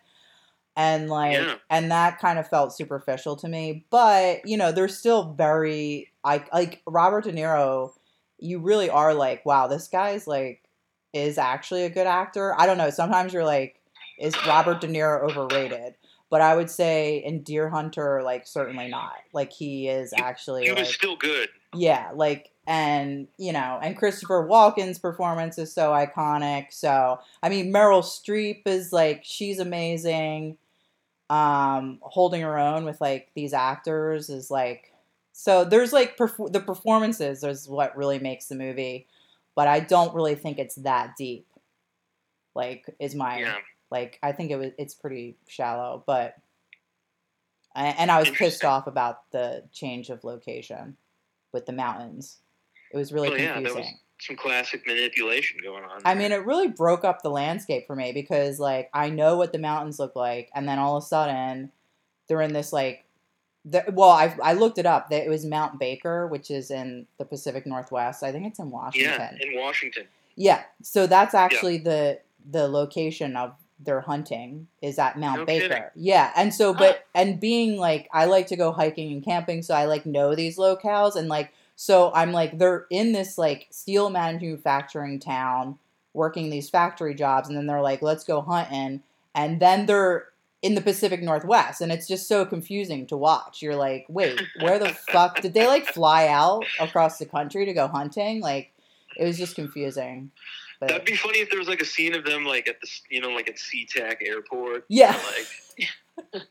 and 0.75 1.09
like 1.09 1.33
Yeah. 1.33 1.55
and 1.69 1.91
that 1.91 2.19
kind 2.19 2.39
of 2.39 2.47
felt 2.47 2.73
superficial 2.73 3.35
to 3.37 3.47
me 3.47 3.85
but 3.89 4.45
you 4.45 4.57
know 4.57 4.71
they're 4.71 4.87
still 4.87 5.33
very 5.33 6.08
like 6.23 6.51
like 6.53 6.81
robert 6.87 7.23
de 7.23 7.31
niro 7.31 7.91
you 8.39 8.59
really 8.59 8.89
are 8.89 9.13
like 9.13 9.45
wow 9.45 9.67
this 9.67 9.87
guy's 9.87 10.27
like 10.27 10.63
is 11.13 11.37
actually 11.37 11.83
a 11.83 11.89
good 11.89 12.07
actor 12.07 12.53
i 12.59 12.65
don't 12.65 12.77
know 12.77 12.89
sometimes 12.89 13.33
you're 13.33 13.45
like 13.45 13.79
is 14.19 14.35
robert 14.45 14.81
de 14.81 14.87
niro 14.87 15.23
overrated 15.23 15.95
but 16.29 16.41
i 16.41 16.55
would 16.55 16.69
say 16.69 17.17
in 17.17 17.41
deer 17.41 17.69
hunter 17.69 18.21
like 18.23 18.45
certainly 18.45 18.87
not 18.87 19.15
like 19.33 19.51
he 19.51 19.87
is 19.87 20.13
actually 20.17 20.63
he 20.63 20.69
like, 20.69 20.79
was 20.79 20.93
still 20.93 21.15
good. 21.15 21.49
yeah, 21.75 22.11
like 22.13 22.51
and 22.69 23.27
you 23.39 23.51
know, 23.51 23.79
and 23.81 23.97
Christopher 23.97 24.47
Walken's 24.47 24.99
performance 24.99 25.57
is 25.57 25.73
so 25.73 25.89
iconic. 25.89 26.67
So 26.69 27.19
I 27.41 27.49
mean, 27.49 27.73
Meryl 27.73 28.03
Streep 28.03 28.61
is 28.67 28.93
like 28.93 29.21
she's 29.23 29.57
amazing. 29.57 30.57
Um, 31.31 31.97
holding 32.01 32.41
her 32.41 32.57
own 32.57 32.85
with 32.85 33.01
like 33.01 33.31
these 33.35 33.53
actors 33.53 34.29
is 34.29 34.51
like 34.51 34.88
so. 35.39 35.63
There's 35.63 35.93
like 35.93 36.17
perf- 36.17 36.51
the 36.51 36.59
performances 36.59 37.43
is 37.43 37.67
what 37.67 37.95
really 37.95 38.19
makes 38.19 38.47
the 38.47 38.55
movie, 38.55 39.07
but 39.55 39.67
I 39.67 39.79
don't 39.79 40.13
really 40.13 40.35
think 40.35 40.59
it's 40.59 40.75
that 40.75 41.15
deep. 41.17 41.47
Like, 42.55 42.93
is 42.99 43.15
my 43.15 43.39
Yeah, 43.39 43.55
like 43.91 44.19
I 44.21 44.31
think 44.33 44.51
it 44.51 44.57
was 44.57 44.71
it's 44.77 44.93
pretty 44.93 45.37
shallow, 45.47 46.03
but 46.05 46.35
and 47.75 47.95
and 47.97 48.11
I 48.11 48.19
was 48.19 48.29
pissed 48.31 48.65
off 48.65 48.87
about 48.87 49.29
the 49.31 49.63
change 49.71 50.09
of 50.09 50.23
location 50.23 50.97
with 51.53 51.65
the 51.65 51.73
mountains. 51.73 52.37
It 52.91 52.97
was 52.97 53.13
really 53.13 53.29
Well, 53.29 53.39
yeah, 53.39 53.53
that 53.53 53.63
was- 53.63 53.73
confusing. 53.73 53.99
some 54.19 54.35
classic 54.35 54.85
manipulation 54.85 55.59
going 55.63 55.83
on. 55.83 56.01
I 56.03 56.15
mean, 56.15 56.31
it 56.31 56.45
really 56.45 56.67
broke 56.67 57.05
up 57.05 57.21
the 57.21 57.29
landscape 57.29 57.87
for 57.87 57.95
me 57.95 58.11
because 58.11 58.59
like 58.59 58.89
I 58.93 59.09
know 59.09 59.37
what 59.37 59.53
the 59.53 59.59
mountains 59.59 59.99
look 59.99 60.15
like, 60.15 60.49
and 60.53 60.67
then 60.67 60.79
all 60.79 60.97
of 60.97 61.03
a 61.03 61.05
sudden 61.05 61.71
they're 62.27 62.41
in 62.41 62.53
this 62.53 62.73
like. 62.73 63.05
The, 63.69 63.85
well, 63.91 64.09
I 64.09 64.35
I 64.41 64.53
looked 64.53 64.77
it 64.77 64.85
up. 64.85 65.11
It 65.11 65.29
was 65.29 65.45
Mount 65.45 65.79
Baker, 65.79 66.27
which 66.27 66.49
is 66.49 66.71
in 66.71 67.07
the 67.17 67.25
Pacific 67.25 67.65
Northwest. 67.65 68.23
I 68.23 68.31
think 68.31 68.47
it's 68.47 68.59
in 68.59 68.71
Washington. 68.71 69.37
yeah, 69.39 69.47
in 69.47 69.59
Washington. 69.59 70.05
Yeah, 70.35 70.63
so 70.81 71.07
that's 71.07 71.33
actually 71.33 71.79
the 71.79 72.19
the 72.49 72.67
location 72.67 73.35
of 73.35 73.53
their 73.79 74.01
hunting 74.01 74.67
is 74.81 74.99
at 74.99 75.17
Mount 75.17 75.39
No 75.39 75.45
Baker. 75.45 75.67
kidding. 75.67 75.83
Yeah, 75.95 76.31
and 76.35 76.53
so 76.53 76.73
but 76.73 77.05
ah. 77.15 77.19
and 77.21 77.39
being 77.39 77.77
like 77.77 78.09
I 78.11 78.25
like 78.25 78.47
to 78.47 78.55
go 78.55 78.71
hiking 78.71 79.11
and 79.11 79.23
camping, 79.23 79.61
so 79.61 79.73
I 79.73 79.85
like 79.85 80.05
know 80.05 80.35
these 80.35 80.57
locales 80.57 81.15
and 81.15 81.27
like 81.27 81.53
so 81.75 82.11
I'm 82.13 82.31
like 82.31 82.57
they're 82.57 82.85
in 82.89 83.13
this 83.13 83.37
like 83.37 83.67
steel 83.69 84.09
manufacturing 84.09 85.19
town 85.19 85.77
working 86.13 86.49
these 86.49 86.69
factory 86.69 87.13
jobs 87.13 87.47
and 87.47 87.57
then 87.57 87.67
they're 87.67 87.81
like 87.81 88.01
let's 88.01 88.23
go 88.23 88.41
hunting 88.41 89.01
and 89.35 89.59
then 89.59 89.85
they're 89.85 90.28
in 90.61 90.75
the 90.75 90.81
Pacific 90.81 91.21
Northwest 91.21 91.79
and 91.81 91.91
it's 91.91 92.07
just 92.07 92.27
so 92.27 92.45
confusing 92.45 93.07
to 93.07 93.15
watch. 93.17 93.61
You're 93.61 93.75
like, 93.77 94.05
"Wait, 94.09 94.41
where 94.59 94.77
the 94.79 94.89
fuck 95.11 95.41
did 95.41 95.53
they 95.53 95.67
like 95.67 95.85
fly 95.85 96.27
out 96.27 96.65
across 96.79 97.17
the 97.17 97.25
country 97.25 97.65
to 97.65 97.73
go 97.73 97.87
hunting?" 97.87 98.41
Like 98.41 98.71
It 99.17 99.23
was 99.25 99.37
just 99.37 99.55
confusing. 99.55 100.31
But 100.79 100.89
That'd 100.89 101.05
be 101.05 101.15
funny 101.15 101.39
if 101.39 101.49
there 101.49 101.59
was 101.59 101.67
like 101.67 101.81
a 101.81 101.85
scene 101.85 102.13
of 102.15 102.23
them 102.25 102.45
like 102.45 102.67
at 102.67 102.79
the 102.81 102.89
you 103.09 103.21
know 103.21 103.29
like 103.29 103.49
at 103.49 103.55
SeaTac 103.57 104.17
Airport. 104.25 104.85
yeah, 104.89 105.17
Like, 106.33 106.43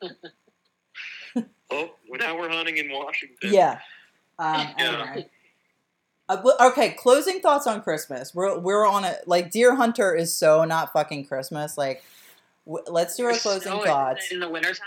oh, 1.70 1.90
now 2.10 2.38
we're 2.38 2.50
hunting 2.50 2.78
in 2.78 2.90
Washington. 2.90 3.52
yeah. 3.52 3.78
Um, 4.38 4.68
Yeah. 4.78 5.04
anyway. 5.10 5.28
Uh, 6.30 6.42
okay, 6.60 6.90
closing 6.90 7.40
thoughts 7.40 7.66
on 7.66 7.80
Christmas. 7.82 8.34
We're 8.34 8.58
we're 8.58 8.86
on 8.86 9.04
a 9.04 9.16
like 9.26 9.50
Deer 9.50 9.74
Hunter 9.74 10.14
is 10.14 10.34
so 10.34 10.64
not 10.64 10.92
fucking 10.92 11.24
Christmas. 11.26 11.78
Like, 11.78 12.02
let's 12.68 13.16
do 13.16 13.24
our 13.24 13.30
There's 13.32 13.42
closing 13.42 13.72
snow 13.72 13.84
thoughts. 13.84 14.30
in 14.30 14.40
the 14.40 14.48
wintertime. 14.48 14.86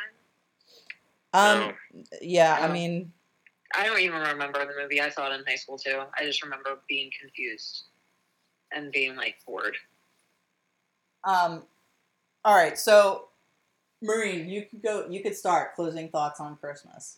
Um, 1.33 1.73
yeah, 2.21 2.57
I 2.59 2.67
Oh. 2.67 2.71
mean, 2.71 3.11
I 3.73 3.85
don't 3.85 3.99
even 3.99 4.19
remember 4.21 4.59
the 4.65 4.73
movie. 4.81 4.99
I 5.01 5.09
saw 5.09 5.31
it 5.31 5.39
in 5.39 5.45
high 5.45 5.55
school 5.55 5.77
too. 5.77 6.03
I 6.17 6.23
just 6.25 6.43
remember 6.43 6.81
being 6.87 7.09
confused 7.19 7.83
and 8.71 8.91
being 8.91 9.15
like 9.15 9.37
bored. 9.45 9.75
um, 11.23 11.63
all 12.43 12.55
right. 12.55 12.77
So, 12.77 13.29
Maureen, 14.01 14.49
you 14.49 14.65
could 14.65 14.81
go. 14.81 15.07
You 15.09 15.21
could 15.23 15.35
start 15.35 15.75
closing 15.75 16.09
thoughts 16.09 16.39
on 16.39 16.57
Christmas. 16.57 17.17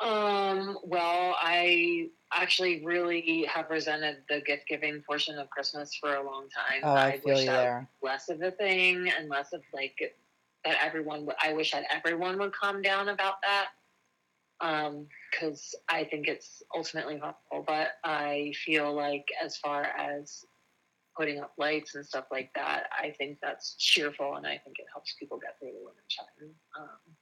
Um, 0.00 0.78
well, 0.84 1.36
I 1.40 2.08
actually 2.32 2.84
really 2.84 3.44
have 3.44 3.70
resented 3.70 4.18
the 4.28 4.40
gift 4.40 4.64
giving 4.68 5.02
portion 5.02 5.38
of 5.38 5.48
Christmas 5.50 5.94
for 5.94 6.16
a 6.16 6.22
long 6.24 6.48
time. 6.50 6.80
Oh, 6.82 6.94
I 6.94 7.18
feel 7.18 7.34
wish 7.34 7.40
you 7.40 7.46
that 7.46 7.62
there. 7.62 7.88
less 8.02 8.28
of 8.28 8.42
a 8.42 8.50
thing 8.50 9.08
and 9.16 9.28
less 9.28 9.52
of 9.52 9.62
like 9.72 9.96
that 10.64 10.76
everyone 10.82 11.26
would- 11.26 11.36
I 11.40 11.52
wish 11.52 11.72
that 11.72 11.84
everyone 11.90 12.38
would 12.38 12.52
calm 12.52 12.82
down 12.82 13.08
about 13.10 13.40
that. 13.42 13.68
Um, 14.60 15.08
because 15.30 15.74
I 15.88 16.04
think 16.04 16.28
it's 16.28 16.62
ultimately 16.74 17.18
harmful, 17.18 17.64
but 17.66 17.98
I 18.04 18.52
feel 18.64 18.92
like 18.92 19.26
as 19.42 19.56
far 19.58 19.82
as 19.82 20.44
putting 21.16 21.40
up 21.40 21.52
lights 21.58 21.94
and 21.94 22.04
stuff 22.06 22.26
like 22.30 22.50
that, 22.54 22.84
I 22.96 23.10
think 23.18 23.38
that's 23.42 23.74
cheerful 23.76 24.36
and 24.36 24.46
I 24.46 24.58
think 24.58 24.78
it 24.78 24.86
helps 24.92 25.14
people 25.18 25.38
get 25.38 25.58
through 25.58 25.72
the 25.72 25.84
winter 25.84 26.02
time. 26.16 26.54
Um, 26.78 27.16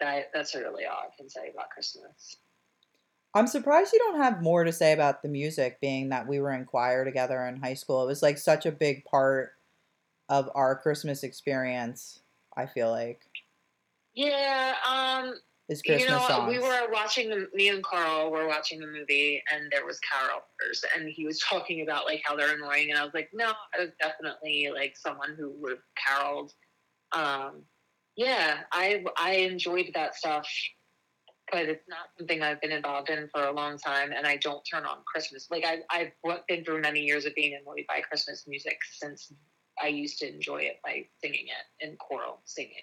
that 0.00 0.30
that's 0.34 0.54
really 0.54 0.84
all 0.84 0.96
I 0.96 1.16
can 1.16 1.28
say 1.28 1.50
about 1.52 1.70
Christmas. 1.70 2.36
I'm 3.34 3.46
surprised 3.46 3.92
you 3.92 3.98
don't 3.98 4.20
have 4.20 4.42
more 4.42 4.64
to 4.64 4.72
say 4.72 4.92
about 4.92 5.22
the 5.22 5.28
music, 5.28 5.78
being 5.80 6.08
that 6.08 6.26
we 6.26 6.40
were 6.40 6.52
in 6.52 6.64
choir 6.64 7.04
together 7.04 7.44
in 7.46 7.56
high 7.60 7.74
school. 7.74 8.02
It 8.02 8.06
was 8.06 8.22
like 8.22 8.38
such 8.38 8.64
a 8.64 8.72
big 8.72 9.04
part 9.04 9.52
of 10.28 10.50
our 10.54 10.74
Christmas 10.76 11.22
experience. 11.22 12.20
I 12.56 12.64
feel 12.64 12.90
like 12.90 13.20
Yeah, 14.14 14.74
um, 14.88 15.34
is 15.68 15.82
Christmas 15.82 16.04
you 16.04 16.16
know, 16.16 16.26
songs. 16.26 16.50
we 16.50 16.58
were 16.58 16.88
watching 16.90 17.28
the 17.28 17.48
me 17.52 17.68
and 17.68 17.84
Carl 17.84 18.30
were 18.30 18.48
watching 18.48 18.80
the 18.80 18.86
movie, 18.86 19.42
and 19.52 19.70
there 19.70 19.84
was 19.84 20.00
carolers, 20.00 20.84
and 20.96 21.08
he 21.08 21.26
was 21.26 21.38
talking 21.50 21.82
about 21.82 22.06
like 22.06 22.22
how 22.24 22.36
they're 22.36 22.54
annoying, 22.54 22.90
and 22.90 22.98
I 22.98 23.04
was 23.04 23.12
like, 23.12 23.28
no, 23.34 23.52
I 23.74 23.80
was 23.80 23.90
definitely 24.00 24.70
like 24.74 24.96
someone 24.96 25.34
who 25.38 25.50
would 25.60 25.72
have 25.72 25.78
caroled. 26.06 26.52
Um, 27.12 27.62
yeah, 28.16 28.60
I 28.72 29.04
I 29.18 29.32
enjoyed 29.34 29.90
that 29.94 30.14
stuff, 30.14 30.48
but 31.52 31.66
it's 31.66 31.84
not 31.88 32.06
something 32.18 32.42
I've 32.42 32.60
been 32.60 32.72
involved 32.72 33.10
in 33.10 33.28
for 33.28 33.44
a 33.44 33.52
long 33.52 33.78
time, 33.78 34.12
and 34.12 34.26
I 34.26 34.36
don't 34.36 34.62
turn 34.64 34.84
on 34.84 34.98
Christmas. 35.06 35.48
Like 35.50 35.64
I 35.64 35.80
I've 35.90 36.12
been 36.48 36.64
through 36.64 36.80
many 36.80 37.00
years 37.00 37.26
of 37.26 37.34
being 37.34 37.54
annoyed 37.60 37.84
by 37.88 38.00
Christmas 38.00 38.44
music 38.46 38.78
since 38.98 39.32
I 39.82 39.88
used 39.88 40.18
to 40.20 40.32
enjoy 40.32 40.62
it 40.62 40.80
by 40.82 41.06
singing 41.22 41.46
it 41.46 41.86
in 41.86 41.96
choral 41.98 42.40
singing. 42.44 42.82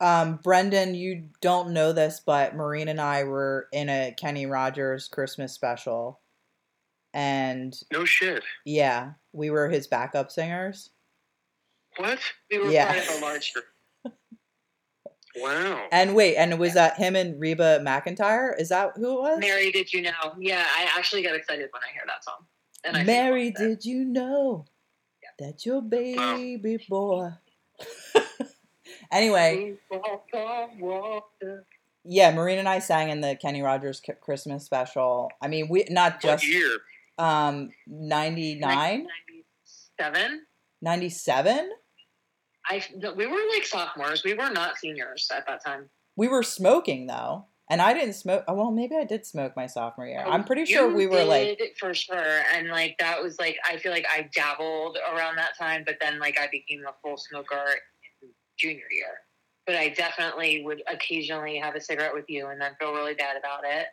Um, 0.00 0.36
Brendan, 0.42 0.94
you 0.94 1.30
don't 1.40 1.72
know 1.72 1.92
this, 1.92 2.20
but 2.24 2.54
Maureen 2.54 2.88
and 2.88 3.00
I 3.00 3.24
were 3.24 3.68
in 3.72 3.88
a 3.88 4.12
Kenny 4.16 4.44
Rogers 4.46 5.08
Christmas 5.08 5.52
special, 5.52 6.20
and 7.12 7.74
No 7.92 8.04
shit. 8.04 8.44
yeah, 8.64 9.12
we 9.32 9.50
were 9.50 9.68
his 9.68 9.86
backup 9.86 10.30
singers. 10.30 10.90
What? 11.96 12.18
We 12.50 12.58
were 12.58 12.70
Yeah. 12.70 12.86
part 12.92 13.08
of 13.08 13.16
a 13.16 13.20
large 13.24 13.52
Wow. 15.36 15.86
And 15.90 16.14
wait, 16.14 16.36
and 16.36 16.58
was 16.58 16.74
that 16.74 16.96
him 16.96 17.16
and 17.16 17.40
Reba 17.40 17.80
McEntire? 17.80 18.58
Is 18.58 18.68
that 18.68 18.92
who 18.96 19.18
it 19.18 19.20
was? 19.20 19.38
Mary, 19.40 19.70
did 19.72 19.92
you 19.92 20.02
know? 20.02 20.12
Yeah, 20.38 20.64
I 20.76 20.86
actually 20.96 21.22
get 21.22 21.34
excited 21.34 21.68
when 21.72 21.82
I 21.82 21.92
hear 21.92 22.02
that 22.06 22.22
song. 22.24 22.46
And 22.84 22.96
I 22.96 23.02
Mary, 23.04 23.42
along 23.48 23.52
with 23.54 23.60
it. 23.60 23.68
did 23.68 23.84
you 23.84 24.04
know 24.04 24.64
that 25.38 25.66
your 25.66 25.82
baby 25.82 26.78
boy? 26.88 27.30
anyway, 29.12 29.74
We 29.90 29.96
walk 29.98 30.26
on 30.34 30.78
water. 30.78 31.64
yeah, 32.04 32.32
Maureen 32.32 32.58
and 32.58 32.68
I 32.68 32.78
sang 32.78 33.10
in 33.10 33.20
the 33.20 33.36
Kenny 33.40 33.62
Rogers 33.62 34.00
Christmas 34.20 34.64
special. 34.64 35.30
I 35.42 35.48
mean, 35.48 35.68
we 35.68 35.84
not 35.90 36.14
What 36.14 36.20
just 36.22 36.46
year? 36.48 36.78
um 37.18 37.70
99, 37.86 38.60
1997. 38.60 40.42
97? 40.82 41.70
I 42.66 42.82
we 43.16 43.26
were 43.26 43.40
like 43.52 43.64
sophomores. 43.64 44.24
We 44.24 44.34
were 44.34 44.50
not 44.50 44.76
seniors 44.78 45.28
at 45.34 45.46
that 45.46 45.64
time. 45.64 45.88
We 46.16 46.28
were 46.28 46.42
smoking 46.42 47.06
though. 47.06 47.46
And 47.70 47.80
I 47.80 47.94
didn't 47.94 48.12
smoke. 48.12 48.44
Oh, 48.46 48.54
well, 48.54 48.70
maybe 48.70 48.94
I 48.94 49.04
did 49.04 49.24
smoke 49.24 49.54
my 49.56 49.66
sophomore 49.66 50.06
year. 50.06 50.22
I'm 50.26 50.44
pretty 50.44 50.66
sure 50.66 50.92
we 50.92 51.06
were 51.06 51.24
like 51.24 51.58
for 51.80 51.94
sure, 51.94 52.42
and 52.54 52.68
like 52.68 52.96
that 52.98 53.22
was 53.22 53.38
like 53.38 53.56
I 53.66 53.78
feel 53.78 53.90
like 53.90 54.04
I 54.06 54.28
dabbled 54.34 54.98
around 55.14 55.36
that 55.36 55.56
time, 55.58 55.82
but 55.86 55.96
then 56.00 56.18
like 56.18 56.38
I 56.38 56.46
became 56.52 56.84
a 56.86 56.92
full 57.02 57.16
smoker 57.16 57.64
junior 58.58 58.84
year. 58.90 59.20
But 59.66 59.76
I 59.76 59.88
definitely 59.88 60.62
would 60.62 60.82
occasionally 60.88 61.56
have 61.56 61.74
a 61.74 61.80
cigarette 61.80 62.12
with 62.12 62.26
you, 62.28 62.48
and 62.48 62.60
then 62.60 62.72
feel 62.78 62.92
really 62.92 63.14
bad 63.14 63.38
about 63.38 63.62
it. 63.64 63.86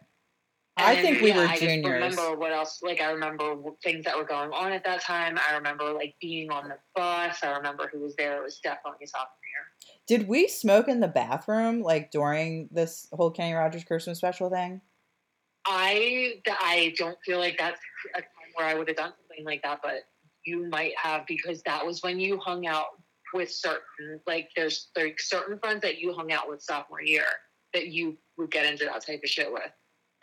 I 0.77 0.93
And, 0.93 1.01
think 1.01 1.21
we 1.21 1.31
were 1.33 1.41
I 1.41 1.47
just 1.49 1.61
juniors. 1.61 2.15
remember 2.15 2.37
what 2.39 2.51
else? 2.51 2.79
Like 2.81 3.01
I 3.01 3.11
remember 3.11 3.55
things 3.83 4.05
that 4.05 4.17
were 4.17 4.23
going 4.23 4.51
on 4.51 4.71
at 4.71 4.83
that 4.85 5.01
time. 5.01 5.37
I 5.37 5.55
remember 5.55 5.91
like 5.93 6.15
being 6.21 6.49
on 6.51 6.69
the 6.69 6.77
bus. 6.95 7.37
I 7.43 7.51
remember 7.51 7.89
who 7.91 7.99
was 7.99 8.15
there. 8.15 8.37
It 8.37 8.43
was 8.43 8.59
definitely 8.63 9.05
sophomore 9.05 9.27
year. 9.53 9.97
Did 10.07 10.27
we 10.27 10.47
smoke 10.47 10.87
in 10.87 10.99
the 11.01 11.07
bathroom 11.07 11.81
like 11.81 12.09
during 12.11 12.69
this 12.71 13.07
whole 13.11 13.31
Kenny 13.31 13.53
Rogers 13.53 13.83
Christmas 13.83 14.17
special 14.17 14.49
thing? 14.49 14.81
I 15.67 16.41
I 16.47 16.93
don't 16.97 17.17
feel 17.25 17.39
like 17.39 17.57
that's 17.57 17.79
a 18.15 18.21
time 18.21 18.27
where 18.55 18.67
I 18.67 18.73
would 18.73 18.87
have 18.87 18.97
done 18.97 19.13
something 19.27 19.45
like 19.45 19.61
that, 19.63 19.79
but 19.83 20.03
you 20.45 20.67
might 20.69 20.93
have 20.97 21.25
because 21.27 21.61
that 21.63 21.85
was 21.85 22.01
when 22.01 22.19
you 22.19 22.39
hung 22.39 22.65
out 22.65 22.87
with 23.33 23.51
certain 23.51 24.19
like 24.25 24.49
there's 24.55 24.89
like 24.97 25.19
certain 25.19 25.59
friends 25.59 25.81
that 25.81 25.99
you 25.99 26.13
hung 26.13 26.31
out 26.31 26.49
with 26.49 26.61
sophomore 26.61 27.01
year 27.01 27.25
that 27.73 27.87
you 27.87 28.17
would 28.37 28.51
get 28.51 28.65
into 28.65 28.85
that 28.85 29.05
type 29.05 29.21
of 29.23 29.29
shit 29.29 29.51
with, 29.51 29.71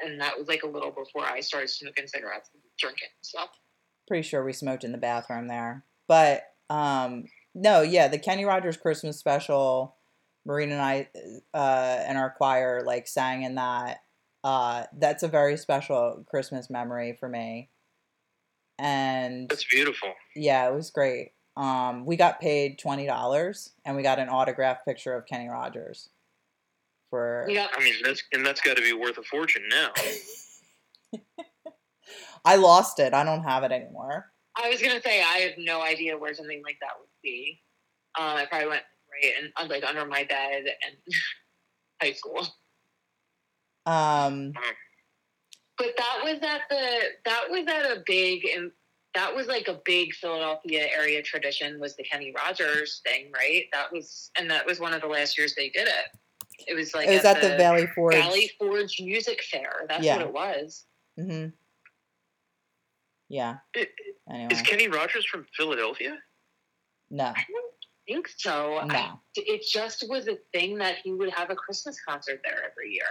and 0.01 0.20
that 0.20 0.39
was 0.39 0.49
like 0.49 0.62
a 0.62 0.66
little 0.69 0.91
before 0.91 1.25
I 1.25 1.41
started 1.41 1.69
smoking 1.69 2.07
cigarettes 2.07 2.51
and 2.55 2.62
drinking 2.79 3.09
and 3.16 3.25
stuff. 3.27 3.49
Pretty 4.07 4.27
sure 4.27 4.45
we 4.45 4.53
smoked 4.53 4.85
in 4.85 4.93
the 4.93 4.99
bathroom 4.99 5.49
there. 5.49 5.85
But 6.07 6.45
um 6.70 7.25
no, 7.55 7.83
yeah, 7.83 8.09
the 8.09 8.19
Kenny 8.19 8.45
Rogers 8.45 8.77
Christmas 8.77 9.19
special, 9.19 9.97
Marina 10.47 10.75
and 10.75 10.83
I 10.83 11.09
uh 11.55 12.03
and 12.07 12.16
our 12.19 12.31
choir 12.31 12.83
like 12.85 13.07
sang 13.09 13.43
in 13.43 13.57
that. 13.57 13.99
Uh 14.45 14.85
that's 14.97 15.23
a 15.23 15.29
very 15.29 15.57
special 15.57 16.25
Christmas 16.29 16.70
memory 16.70 17.16
for 17.19 17.29
me. 17.29 17.70
And 18.79 19.49
That's 19.49 19.65
beautiful. 19.65 20.11
yeah, 20.37 20.69
it 20.69 20.75
was 20.75 20.91
great. 20.91 21.33
Um 21.57 22.07
we 22.07 22.16
got 22.16 22.41
paid 22.41 22.79
$20 22.79 23.70
and 23.85 23.97
we 23.97 24.03
got 24.03 24.19
an 24.20 24.29
autographed 24.29 24.85
picture 24.87 25.15
of 25.15 25.27
Kenny 25.27 25.49
Rogers 25.49 26.11
for 27.11 27.45
We 27.47 27.59
I 27.59 27.67
mean, 27.83 27.95
that's 28.05 28.23
and 28.33 28.45
that's 28.45 28.61
got 28.61 28.77
to 28.77 28.83
be 28.83 28.93
worth 28.93 29.19
a 29.19 29.23
fortune 29.23 29.63
now. 29.71 29.91
I 32.45 32.57
lost 32.57 32.99
it. 32.99 33.15
I 33.15 33.25
don't 33.25 33.43
have 33.43 33.65
it 33.65 33.73
anymore. 33.73 34.27
I 34.57 34.69
was 34.69 34.83
gonna 34.83 35.01
say 35.03 35.23
I 35.23 35.39
have 35.39 35.53
no 35.59 35.83
idea 35.83 36.19
where 36.19 36.35
something 36.35 36.63
like 36.65 36.79
that 36.81 36.93
would 36.99 37.09
be. 37.23 37.61
Um, 38.19 38.37
I 38.37 38.47
probably 38.47 38.69
went 38.69 38.83
right 39.23 39.33
and 39.41 39.53
uh, 39.57 39.73
like 39.73 39.85
under 39.85 40.05
my 40.05 40.25
bed 40.25 40.65
and 40.65 40.97
high 42.03 42.13
school. 42.13 42.47
Um 43.87 44.53
But 45.77 45.95
that 45.97 46.21
was 46.25 46.39
at 46.43 46.63
the 46.69 47.01
that 47.25 47.45
was 47.51 47.67
at 47.69 47.97
a 47.97 48.03
big 48.07 48.45
and 48.47 48.73
that 49.15 49.35
was 49.35 49.47
like 49.47 49.69
a 49.69 49.81
big 49.85 50.13
Philadelphia 50.15 50.87
area 50.95 51.23
tradition 51.23 51.81
was 51.81 51.97
the 51.97 52.05
Kenny 52.05 52.33
Rogers 52.37 53.01
thing, 53.07 53.31
right? 53.33 53.65
That 53.73 53.93
was 53.93 54.31
and 54.39 54.51
that 54.51 54.67
was 54.67 54.81
one 54.81 54.93
of 54.93 55.01
the 55.01 55.07
last 55.07 55.39
years 55.39 55.55
they 55.55 55.71
did 55.71 55.89
it. 55.89 56.19
It 56.67 56.75
was 56.75 56.95
like 56.95 57.09
it 57.09 57.15
was 57.17 57.25
at 57.25 57.41
the, 57.41 57.57
Valley 57.57 57.87
Forge. 57.95 58.15
Valley 58.15 58.51
Forge 58.59 59.01
Music 59.01 59.43
Fair. 59.45 59.87
That's 59.89 60.05
Yeah. 60.05 60.17
what 60.17 60.27
it 60.27 60.33
was. 60.33 60.85
hmm 61.17 61.47
Yeah. 63.29 63.59
I- 63.77 63.89
Anyway, 64.31 64.53
Is 64.53 64.61
Kenny 64.61 64.89
Rogers 64.89 65.25
from 65.25 65.47
Philadelphia? 65.57 66.19
no, 67.09 67.25
I 67.25 67.45
don't 67.51 67.75
think 68.07 68.29
so. 68.37 68.77
I, 68.77 68.85
no. 68.87 69.21
it 69.37 69.63
just 69.67 70.05
was 70.07 70.29
a 70.29 70.37
thing 70.53 70.77
that 70.79 70.97
he 71.03 71.15
would 71.15 71.31
have 71.31 71.49
a 71.49 71.55
Christmas 71.55 71.99
concert 72.07 72.43
there 72.45 72.63
every 72.71 72.91
year. 72.93 73.07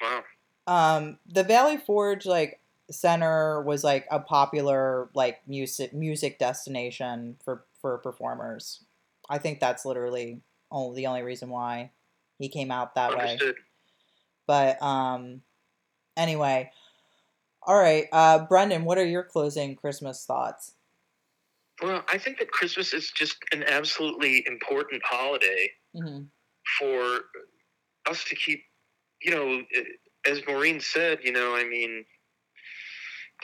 Wow. 0.00 0.24
Um, 0.66 1.18
the 1.28 1.44
Valley 1.44 1.76
Forge 1.76 2.26
like 2.26 2.58
center 2.90 3.62
was 3.62 3.84
like 3.84 4.08
a 4.10 4.18
popular 4.18 5.08
like 5.14 5.46
music 5.46 5.92
music 5.92 6.40
destination 6.40 7.36
for 7.44 7.64
for 7.80 7.98
performers. 7.98 8.82
I 9.28 9.38
think 9.38 9.60
that's 9.60 9.84
literally 9.86 10.40
only 10.72 10.96
the 10.96 11.06
only 11.06 11.22
reason 11.22 11.48
why 11.50 11.92
he 12.40 12.48
came 12.48 12.72
out 12.72 12.96
that 12.96 13.16
way. 13.16 13.38
But 14.48 14.82
um, 14.82 15.42
anyway, 16.16 16.72
All 17.62 17.76
right, 17.78 18.06
uh, 18.12 18.46
Brendan, 18.46 18.84
what 18.84 18.98
are 18.98 19.04
your 19.06 19.22
closing 19.22 19.76
Christmas 19.76 20.24
thoughts? 20.24 20.72
Well, 21.82 22.02
I 22.10 22.18
think 22.18 22.38
that 22.38 22.50
Christmas 22.50 22.92
is 22.94 23.10
just 23.10 23.36
an 23.52 23.64
absolutely 23.64 24.44
important 24.46 25.02
holiday 25.04 25.70
hmm 25.94 26.22
for 26.78 27.20
us 28.08 28.24
to 28.24 28.34
keep, 28.34 28.62
you 29.22 29.30
know, 29.30 29.62
as 30.30 30.40
Maureen 30.46 30.78
said, 30.80 31.18
you 31.24 31.32
know, 31.32 31.56
I 31.56 31.64
mean, 31.64 32.04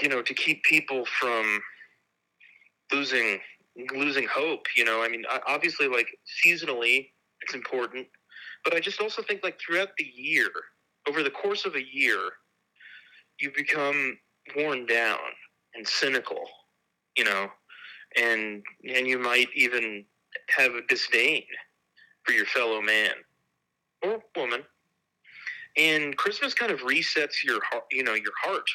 you 0.01 0.09
know, 0.09 0.23
to 0.23 0.35
keep 0.35 0.63
people 0.65 1.05
from 1.07 1.61
losing 2.93 3.41
losing 3.95 4.27
hope. 4.27 4.67
You 4.77 4.85
know, 4.85 5.03
I 5.03 5.09
mean, 5.09 5.25
obviously, 5.47 5.89
like 5.89 6.09
seasonally, 6.45 7.11
it's 7.41 7.55
important, 7.55 8.07
but 8.67 8.75
I 8.75 8.81
just 8.81 9.01
also 9.01 9.23
think 9.23 9.45
like 9.45 9.61
throughout 9.61 9.91
the 9.97 10.13
year, 10.13 10.51
over 11.09 11.23
the 11.23 11.31
course 11.31 11.65
of 11.65 11.77
a 11.77 11.85
year, 11.85 12.19
you 13.41 13.53
become 13.57 14.19
worn 14.57 14.87
down 14.87 15.21
and 15.77 15.87
cynical. 15.87 16.43
You 17.17 17.25
know, 17.25 17.49
and 18.21 18.65
and 18.93 19.07
you 19.07 19.21
might 19.21 19.47
even 19.55 20.05
have 20.49 20.75
a 20.75 20.83
disdain 20.89 21.45
for 22.25 22.33
your 22.33 22.45
fellow 22.47 22.83
man 22.83 23.13
or 24.03 24.19
woman. 24.37 24.63
And 25.77 26.17
Christmas 26.17 26.53
kind 26.53 26.73
of 26.73 26.81
resets 26.81 27.45
your 27.45 27.61
heart, 27.71 27.85
you 27.93 28.03
know, 28.03 28.15
your 28.15 28.33
heart. 28.43 28.69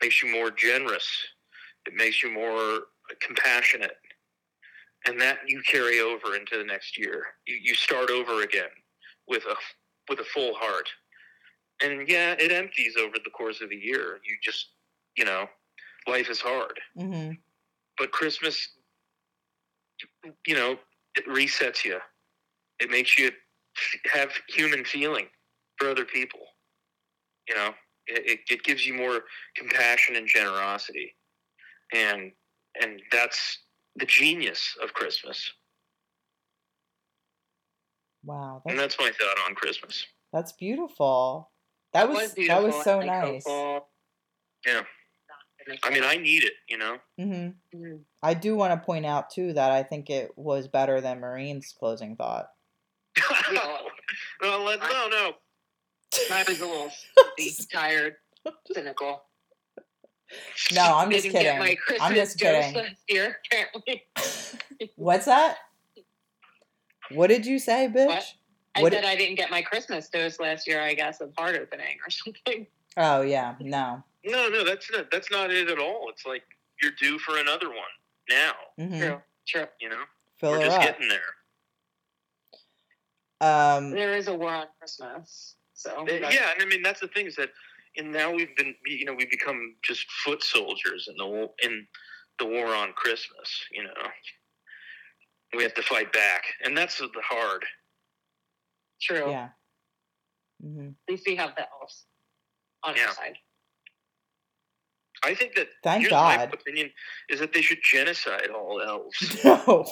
Makes 0.00 0.22
you 0.22 0.32
more 0.32 0.50
generous. 0.50 1.06
It 1.86 1.92
makes 1.94 2.22
you 2.22 2.32
more 2.32 2.84
compassionate. 3.20 3.96
And 5.06 5.20
that 5.20 5.38
you 5.46 5.62
carry 5.62 6.00
over 6.00 6.36
into 6.36 6.58
the 6.58 6.64
next 6.64 6.98
year. 6.98 7.24
You, 7.46 7.56
you 7.62 7.74
start 7.74 8.10
over 8.10 8.42
again 8.42 8.68
with 9.26 9.44
a 9.44 9.54
with 10.08 10.20
a 10.20 10.24
full 10.24 10.54
heart. 10.54 10.88
And 11.82 12.08
yeah, 12.08 12.34
it 12.38 12.50
empties 12.50 12.96
over 12.98 13.16
the 13.22 13.30
course 13.30 13.60
of 13.60 13.70
a 13.70 13.76
year. 13.76 14.18
You 14.24 14.36
just, 14.42 14.72
you 15.16 15.24
know, 15.24 15.46
life 16.06 16.28
is 16.28 16.40
hard. 16.40 16.78
hmm 16.96 17.30
But 17.96 18.10
Christmas, 18.10 18.68
you 20.46 20.54
know, 20.54 20.76
it 21.14 21.26
resets 21.28 21.84
you. 21.84 21.98
It 22.80 22.90
makes 22.90 23.18
you 23.18 23.30
have 24.12 24.32
human 24.48 24.84
feeling 24.84 25.26
for 25.76 25.88
other 25.88 26.04
people. 26.04 26.40
You 27.48 27.54
know, 27.54 27.70
it, 28.06 28.26
it, 28.26 28.40
it 28.50 28.62
gives 28.64 28.86
you 28.86 28.94
more 28.94 29.22
compassion 29.56 30.16
and 30.16 30.28
generosity, 30.28 31.14
and 31.94 32.32
and 32.82 33.00
that's 33.10 33.58
the 33.98 34.06
genius 34.06 34.76
of 34.82 34.92
Christmas. 34.94 35.52
Wow, 38.24 38.62
And 38.66 38.78
that's, 38.78 38.96
that's 38.96 39.00
my 39.00 39.26
thought 39.26 39.38
on 39.48 39.54
Christmas. 39.54 40.06
that's 40.32 40.52
beautiful. 40.52 41.50
That 41.94 42.08
was 42.08 42.34
that 42.34 42.62
was 42.62 42.84
so 42.84 42.98
and, 42.98 43.06
nice. 43.06 43.44
hopeful. 43.44 43.88
Yeah, 44.66 44.82
I 45.82 45.90
mean, 45.90 46.04
I 46.04 46.16
need 46.16 46.44
it. 46.44 46.52
You 46.68 46.78
know. 46.78 46.98
hmm 47.18 47.48
Mhm. 47.74 48.00
I 48.22 48.34
do 48.34 48.56
want 48.56 48.78
to 48.78 48.84
point 48.84 49.06
out 49.06 49.30
too 49.30 49.52
that 49.54 49.70
I 49.70 49.82
think 49.82 50.10
it 50.10 50.36
was 50.36 50.68
better 50.68 51.00
than 51.00 51.20
Maureen's 51.20 51.74
closing 51.78 52.16
thought. 52.16 52.48
No, 53.52 53.88
no, 54.42 55.08
no. 55.08 55.32
I 56.30 56.44
was 56.46 56.60
a 56.60 56.66
little 56.66 56.90
sleepy, 57.36 57.64
tired, 57.72 58.16
cynical. 58.72 59.22
No, 60.74 60.82
I'm 60.96 61.10
just 61.10 61.24
Didn't 61.24 61.32
get 61.40 61.42
kidding. 61.44 61.58
my 61.58 61.74
Christmas 61.74 62.08
I'm 62.08 62.14
just 62.14 62.38
dose 62.38 62.64
kidding. 62.66 62.74
last 62.82 63.02
year, 63.08 63.38
apparently. 63.46 64.04
What's 64.96 65.24
that? 65.26 65.56
What 67.10 67.28
did 67.28 67.46
you 67.46 67.58
say, 67.58 67.88
bitch? 67.92 68.06
What? 68.06 68.34
I 68.74 68.82
What 68.82 68.92
said 68.92 69.04
I 69.04 69.16
didn't 69.16 69.36
get 69.36 69.50
my 69.50 69.62
Christmas 69.62 70.08
dose 70.08 70.38
last 70.38 70.66
year, 70.66 70.80
I 70.80 70.94
guess, 70.94 71.20
of 71.20 71.32
heart 71.38 71.56
opening 71.56 71.96
or 72.06 72.10
something. 72.10 72.66
Oh 72.96 73.22
yeah, 73.22 73.54
no. 73.60 74.02
No, 74.24 74.48
no, 74.48 74.64
that's 74.64 74.90
not 74.92 75.10
that's 75.10 75.30
not 75.30 75.50
it 75.50 75.68
at 75.70 75.78
all. 75.78 76.08
It's 76.10 76.26
like 76.26 76.42
you're 76.82 76.92
due 77.00 77.18
for 77.18 77.38
another 77.38 77.68
one 77.68 77.78
now. 78.28 78.52
hmm 78.78 78.98
True, 78.98 79.22
true. 79.46 79.66
You 79.80 79.88
know, 79.90 80.02
Fill 80.38 80.50
we're 80.52 80.64
just 80.64 80.76
up. 80.76 80.82
getting 80.82 81.08
there. 81.08 81.20
Um, 83.40 83.90
There 83.90 84.16
is 84.16 84.28
a 84.28 84.34
war 84.34 84.50
on 84.52 84.66
Christmas, 84.78 85.54
so 85.74 85.90
Uh, 86.06 86.28
yeah, 86.30 86.52
and 86.52 86.62
I 86.62 86.66
mean 86.66 86.82
that's 86.82 87.00
the 87.00 87.08
thing 87.08 87.26
is 87.26 87.36
that, 87.36 87.50
and 87.98 88.12
now 88.12 88.32
we've 88.32 88.54
been, 88.56 88.74
you 88.86 89.04
know, 89.04 89.14
we've 89.14 89.30
become 89.30 89.74
just 89.82 90.10
foot 90.24 90.42
soldiers 90.42 91.08
in 91.10 91.16
the 91.18 91.26
war, 91.26 91.50
in 91.62 91.86
the 92.38 92.46
war 92.46 92.74
on 92.74 92.92
Christmas. 92.94 93.48
You 93.72 93.84
know, 93.84 93.90
we 95.56 95.62
have 95.64 95.74
to 95.74 95.82
fight 95.82 96.12
back, 96.12 96.42
and 96.64 96.76
that's 96.76 96.98
the 96.98 97.08
hard. 97.22 97.64
true. 99.02 99.30
yeah. 99.30 99.48
Mm-hmm. 100.64 100.88
At 100.88 101.10
least 101.12 101.24
we 101.26 101.36
have 101.36 101.54
the 101.56 101.62
elves 101.80 102.06
on 102.84 102.96
Yeah. 102.96 103.06
our 103.08 103.12
side. 103.14 103.36
I 105.24 105.34
think 105.34 105.54
that 105.56 105.68
Thank 105.82 106.02
here's 106.02 106.12
my 106.12 106.36
God. 106.36 106.54
opinion 106.54 106.90
is 107.28 107.40
that 107.40 107.52
they 107.52 107.62
should 107.62 107.78
genocide 107.82 108.48
all 108.54 108.80
elves. 108.80 109.36
No. 109.44 109.86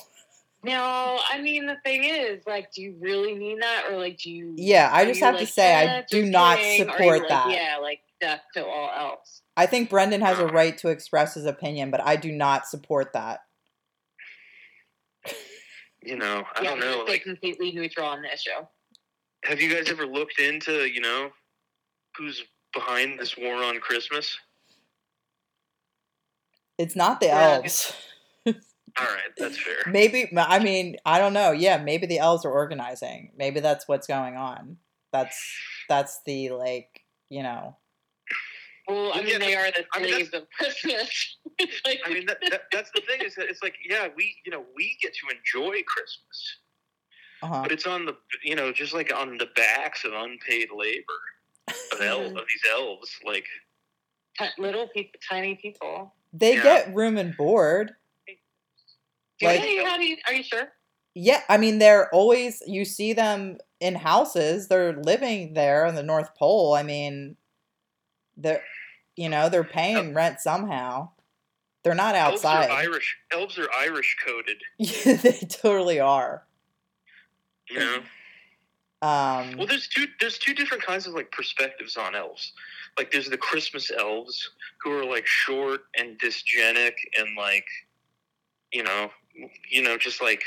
No, 0.67 1.21
I 1.31 1.41
mean 1.41 1.67
the 1.67 1.77
thing 1.85 2.05
is, 2.05 2.43
like, 2.47 2.73
do 2.73 2.83
you 2.83 2.97
really 3.01 3.35
mean 3.35 3.61
that, 3.61 3.85
or 3.91 3.97
like, 3.97 4.19
do 4.19 4.31
you? 4.31 4.55
Yeah, 4.57 4.91
I 4.93 5.05
just 5.05 5.21
you, 5.21 5.27
have 5.27 5.35
to 5.37 5.41
like, 5.41 5.49
say 5.49 5.75
I 5.75 5.85
"Eh, 5.99 6.03
do 6.11 6.25
not 6.27 6.59
kidding," 6.59 6.89
or 6.89 6.93
are 6.93 7.03
you 7.03 7.03
support 7.03 7.21
like, 7.21 7.29
that. 7.29 7.51
Yeah, 7.51 7.77
like 7.81 8.01
death 8.21 8.41
to 8.55 8.65
all 8.67 8.91
elves. 8.97 9.43
I 9.57 9.67
think 9.67 9.91
Brendan 9.91 10.21
has 10.21 10.39
a 10.39 10.47
right 10.47 10.77
to 10.79 10.89
express 10.89 11.35
his 11.35 11.47
opinion, 11.47 11.91
but 11.91 12.01
I 12.03 12.17
do 12.17 12.33
not 12.33 12.67
support 12.67 13.13
that. 13.15 13.41
You 16.03 16.17
know, 16.17 16.45
I 16.55 16.63
yeah, 16.63 16.71
don't 16.71 16.81
know. 16.81 17.03
Stay 17.05 17.13
Like, 17.15 17.23
completely 17.25 17.73
neutral 17.73 18.07
on 18.07 18.23
the 18.23 18.33
issue. 18.33 18.51
have 19.45 19.61
you 19.61 19.73
guys 19.75 19.91
ever 19.91 20.07
looked 20.07 20.39
into, 20.41 20.87
you 20.87 21.01
know, 21.01 21.31
who's 22.17 22.45
behind 22.73 23.19
this 23.19 23.37
war 23.37 23.63
on 23.63 23.79
Christmas? 23.81 24.37
It's 26.79 26.95
not 26.97 27.21
the 27.21 27.27
Yeah. 27.27 27.59
elves. 27.59 27.93
All 28.99 29.07
right, 29.07 29.31
that's 29.37 29.59
fair. 29.59 29.77
Maybe 29.91 30.31
I 30.37 30.59
mean 30.59 30.97
I 31.05 31.19
don't 31.19 31.33
know. 31.33 31.53
Yeah, 31.53 31.77
maybe 31.79 32.07
the 32.07 32.19
elves 32.19 32.45
are 32.45 32.51
organizing. 32.53 33.33
Maybe 33.37 33.61
that's 33.61 33.87
what's 33.89 34.07
going 34.07 34.37
on. 34.37 34.79
That's 35.13 35.39
that's 35.89 36.21
the 36.25 36.51
like 36.51 37.03
you 37.29 37.43
know. 37.43 37.77
Well, 38.89 39.11
I 39.15 39.17
mean, 39.23 39.29
yeah, 39.33 39.39
they 39.39 39.57
are 39.57 39.71
the 39.73 39.85
I 39.95 39.99
mean, 40.01 40.13
slaves 40.15 40.33
of 40.35 40.47
Christmas. 40.51 41.37
Like, 41.87 42.01
I 42.05 42.11
mean, 42.13 42.27
that, 42.27 42.37
that, 42.51 42.63
that's 42.71 42.91
the 42.95 43.01
thing 43.01 43.23
is 43.25 43.35
that 43.37 43.47
it's 43.49 43.63
like, 43.63 43.75
yeah, 43.89 44.09
we, 44.15 44.37
you 44.45 44.53
know, 44.53 44.63
we 44.77 44.97
get 45.03 45.13
to 45.15 45.35
enjoy 45.35 45.83
Christmas, 45.87 46.59
Uh-huh. 47.43 47.63
but 47.63 47.73
it's 47.73 47.87
on 47.87 48.05
the, 48.05 48.15
you 48.45 48.55
know, 48.55 48.73
just 48.73 48.93
like 48.93 49.11
on 49.15 49.39
the 49.39 49.49
backs 49.57 50.05
of 50.05 50.13
unpaid 50.13 50.69
labor 50.77 51.03
of, 51.95 52.01
el- 52.03 52.27
of 52.39 52.45
these 52.47 52.63
elves. 52.71 53.11
Like, 53.25 53.47
ti- 54.39 54.51
little 54.59 54.87
people, 54.89 55.19
tiny 55.29 55.55
people. 55.57 56.15
They 56.35 56.57
Yeah. 56.57 56.63
get 56.63 56.95
room 56.95 57.17
and 57.17 57.35
board. 57.37 57.93
Do 59.39 59.47
Like- 59.47 59.61
they? 59.61 59.85
How 59.85 59.97
do 59.97 60.05
you? 60.05 60.17
Are 60.27 60.35
you 60.35 60.43
sure? 60.43 60.73
Yeah, 61.15 61.43
I 61.49 61.57
mean 61.57 61.79
they're 61.79 62.13
always 62.15 62.63
you 62.67 62.85
see 62.85 63.13
them 63.15 63.59
in 63.81 63.95
houses. 63.95 64.69
They're 64.69 64.95
living 64.95 65.55
there 65.55 65.87
in 65.87 65.95
the 65.95 66.03
North 66.03 66.35
Pole. 66.35 66.75
I 66.75 66.83
mean, 66.83 67.37
they're 68.37 68.63
you 69.17 69.29
know 69.29 69.49
they're 69.49 69.65
paying 69.65 70.13
rent 70.15 70.41
somehow. 70.41 71.11
They're 71.85 71.95
not 71.95 72.15
elves 72.17 72.45
are 72.45 72.59
outside. 72.63 72.71
Irish. 72.71 73.17
Elves 73.33 73.59
are 73.59 73.69
Irish 73.79 74.17
coded. 74.27 74.61
Yeah, 74.79 75.15
they 75.23 75.39
totally 75.49 76.01
are. 76.01 76.45
You 77.71 77.79
know. 77.79 77.97
Um, 79.03 79.57
Well, 79.57 79.67
there's 79.67 79.89
two. 79.89 80.07
There's 80.21 80.39
two 80.39 80.53
different 80.55 80.83
kinds 80.85 81.07
of 81.07 81.15
like 81.15 81.31
perspectives 81.31 81.97
on 81.97 82.15
elves. 82.15 82.53
Like, 82.99 83.11
there's 83.13 83.29
the 83.29 83.37
Christmas 83.39 83.91
elves 83.91 84.51
who 84.83 84.91
are 84.99 85.05
like 85.05 85.27
short 85.27 85.83
and 85.99 86.19
dysgenic 86.19 86.95
and 87.19 87.37
like, 87.37 87.67
you 88.73 88.83
know, 88.83 89.11
you 89.71 89.83
know, 89.83 89.97
just 89.99 90.23
like 90.23 90.43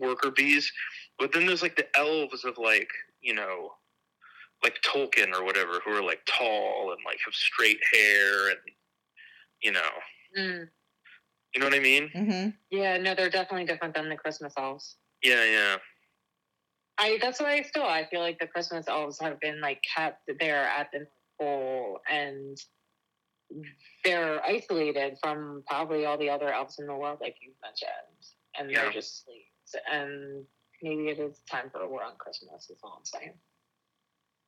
worker 0.00 0.30
bees. 0.30 0.70
But 1.18 1.32
then 1.32 1.46
there's 1.46 1.62
like 1.62 1.76
the 1.76 1.86
elves 1.96 2.44
of 2.44 2.58
like, 2.58 2.88
you 3.20 3.34
know, 3.34 3.72
like 4.62 4.80
Tolkien 4.82 5.32
or 5.34 5.44
whatever, 5.44 5.80
who 5.84 5.92
are 5.92 6.02
like 6.02 6.20
tall 6.26 6.92
and 6.92 7.00
like 7.04 7.18
have 7.24 7.34
straight 7.34 7.80
hair 7.92 8.50
and, 8.50 8.58
you 9.62 9.72
know, 9.72 9.80
Mm. 10.38 10.68
you 11.54 11.60
know 11.60 11.66
what 11.66 11.74
I 11.74 11.78
mean? 11.80 12.08
hmm 12.08 12.48
Yeah, 12.70 12.96
no, 12.96 13.14
they're 13.14 13.28
definitely 13.28 13.66
different 13.66 13.94
than 13.94 14.08
the 14.08 14.16
Christmas 14.16 14.54
elves. 14.56 14.96
Yeah, 15.22 15.44
yeah. 15.44 15.76
I 16.98 17.18
that's 17.20 17.40
why 17.40 17.54
I 17.54 17.62
still 17.62 17.84
I 17.84 18.06
feel 18.10 18.20
like 18.20 18.38
the 18.38 18.46
Christmas 18.46 18.88
elves 18.88 19.18
have 19.20 19.40
been 19.40 19.60
like 19.60 19.82
kept 19.96 20.30
there 20.40 20.64
at 20.64 20.88
the 20.92 21.00
North 21.00 21.08
Pole 21.38 22.00
and 22.10 22.56
they're 24.04 24.44
isolated 24.44 25.16
from 25.22 25.62
probably 25.66 26.04
all 26.06 26.18
the 26.18 26.30
other 26.30 26.52
elves 26.52 26.78
in 26.78 26.86
the 26.86 26.94
world, 26.94 27.18
like 27.20 27.36
you 27.40 27.52
mentioned, 27.62 27.90
and 28.58 28.70
Yeah. 28.70 28.82
they're 28.82 28.92
just 28.92 29.24
slaves. 29.24 29.86
And 29.90 30.44
maybe 30.82 31.08
it 31.08 31.18
is 31.18 31.40
time 31.50 31.70
for 31.70 31.80
a 31.80 31.88
war 31.88 32.02
on 32.04 32.16
Christmas. 32.18 32.68
Is 32.70 32.78
all 32.82 32.94
I'm 32.98 33.04
saying. 33.04 33.34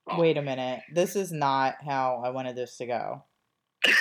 Well, 0.06 0.20
Wait 0.20 0.36
a 0.36 0.42
minute. 0.42 0.80
This 0.92 1.16
is 1.16 1.32
not 1.32 1.76
how 1.84 2.22
I 2.24 2.30
wanted 2.30 2.56
this 2.56 2.76
to 2.78 2.86
go. 2.86 3.24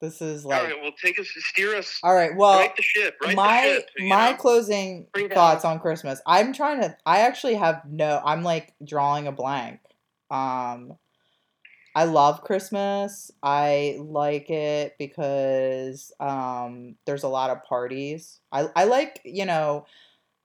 This 0.00 0.20
is 0.20 0.44
like 0.44 0.64
right, 0.64 0.82
well, 0.82 0.90
take 1.00 1.16
us, 1.20 1.28
steer 1.52 1.76
us, 1.76 2.00
all 2.02 2.12
right. 2.12 2.36
Well, 2.36 2.58
right 2.58 2.74
the 2.76 2.82
ship, 2.82 3.14
right 3.24 3.36
my 3.36 3.62
the 3.68 3.74
ship. 4.02 4.08
my 4.08 4.32
know? 4.32 4.36
closing 4.36 5.06
Free 5.14 5.28
to- 5.28 5.34
thoughts 5.34 5.64
on 5.64 5.78
Christmas. 5.78 6.20
I'm 6.26 6.52
trying 6.52 6.80
to. 6.80 6.96
I 7.06 7.20
actually 7.20 7.54
have 7.54 7.82
no. 7.88 8.20
I'm 8.24 8.42
like 8.42 8.74
drawing 8.84 9.28
a 9.28 9.32
blank. 9.32 9.78
Um, 10.28 10.94
I 11.94 12.04
love 12.04 12.42
Christmas. 12.42 13.30
I 13.42 13.98
like 14.00 14.48
it 14.50 14.94
because 14.98 16.10
um, 16.20 16.96
there's 17.04 17.22
a 17.22 17.28
lot 17.28 17.50
of 17.50 17.62
parties. 17.64 18.40
I, 18.50 18.68
I 18.74 18.84
like, 18.84 19.20
you 19.24 19.44
know, 19.44 19.84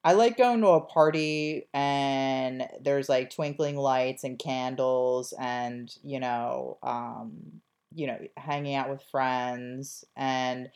I 0.03 0.13
like 0.13 0.37
going 0.37 0.61
to 0.61 0.69
a 0.69 0.81
party 0.81 1.69
and 1.73 2.67
there's 2.81 3.09
like 3.09 3.31
twinkling 3.31 3.77
lights 3.77 4.23
and 4.23 4.39
candles 4.39 5.33
and, 5.39 5.93
you 6.03 6.19
know, 6.19 6.79
um, 6.83 7.61
you 7.95 8.07
know, 8.07 8.19
hanging 8.37 8.75
out 8.75 8.89
with 8.89 9.03
friends 9.11 10.05
and 10.15 10.69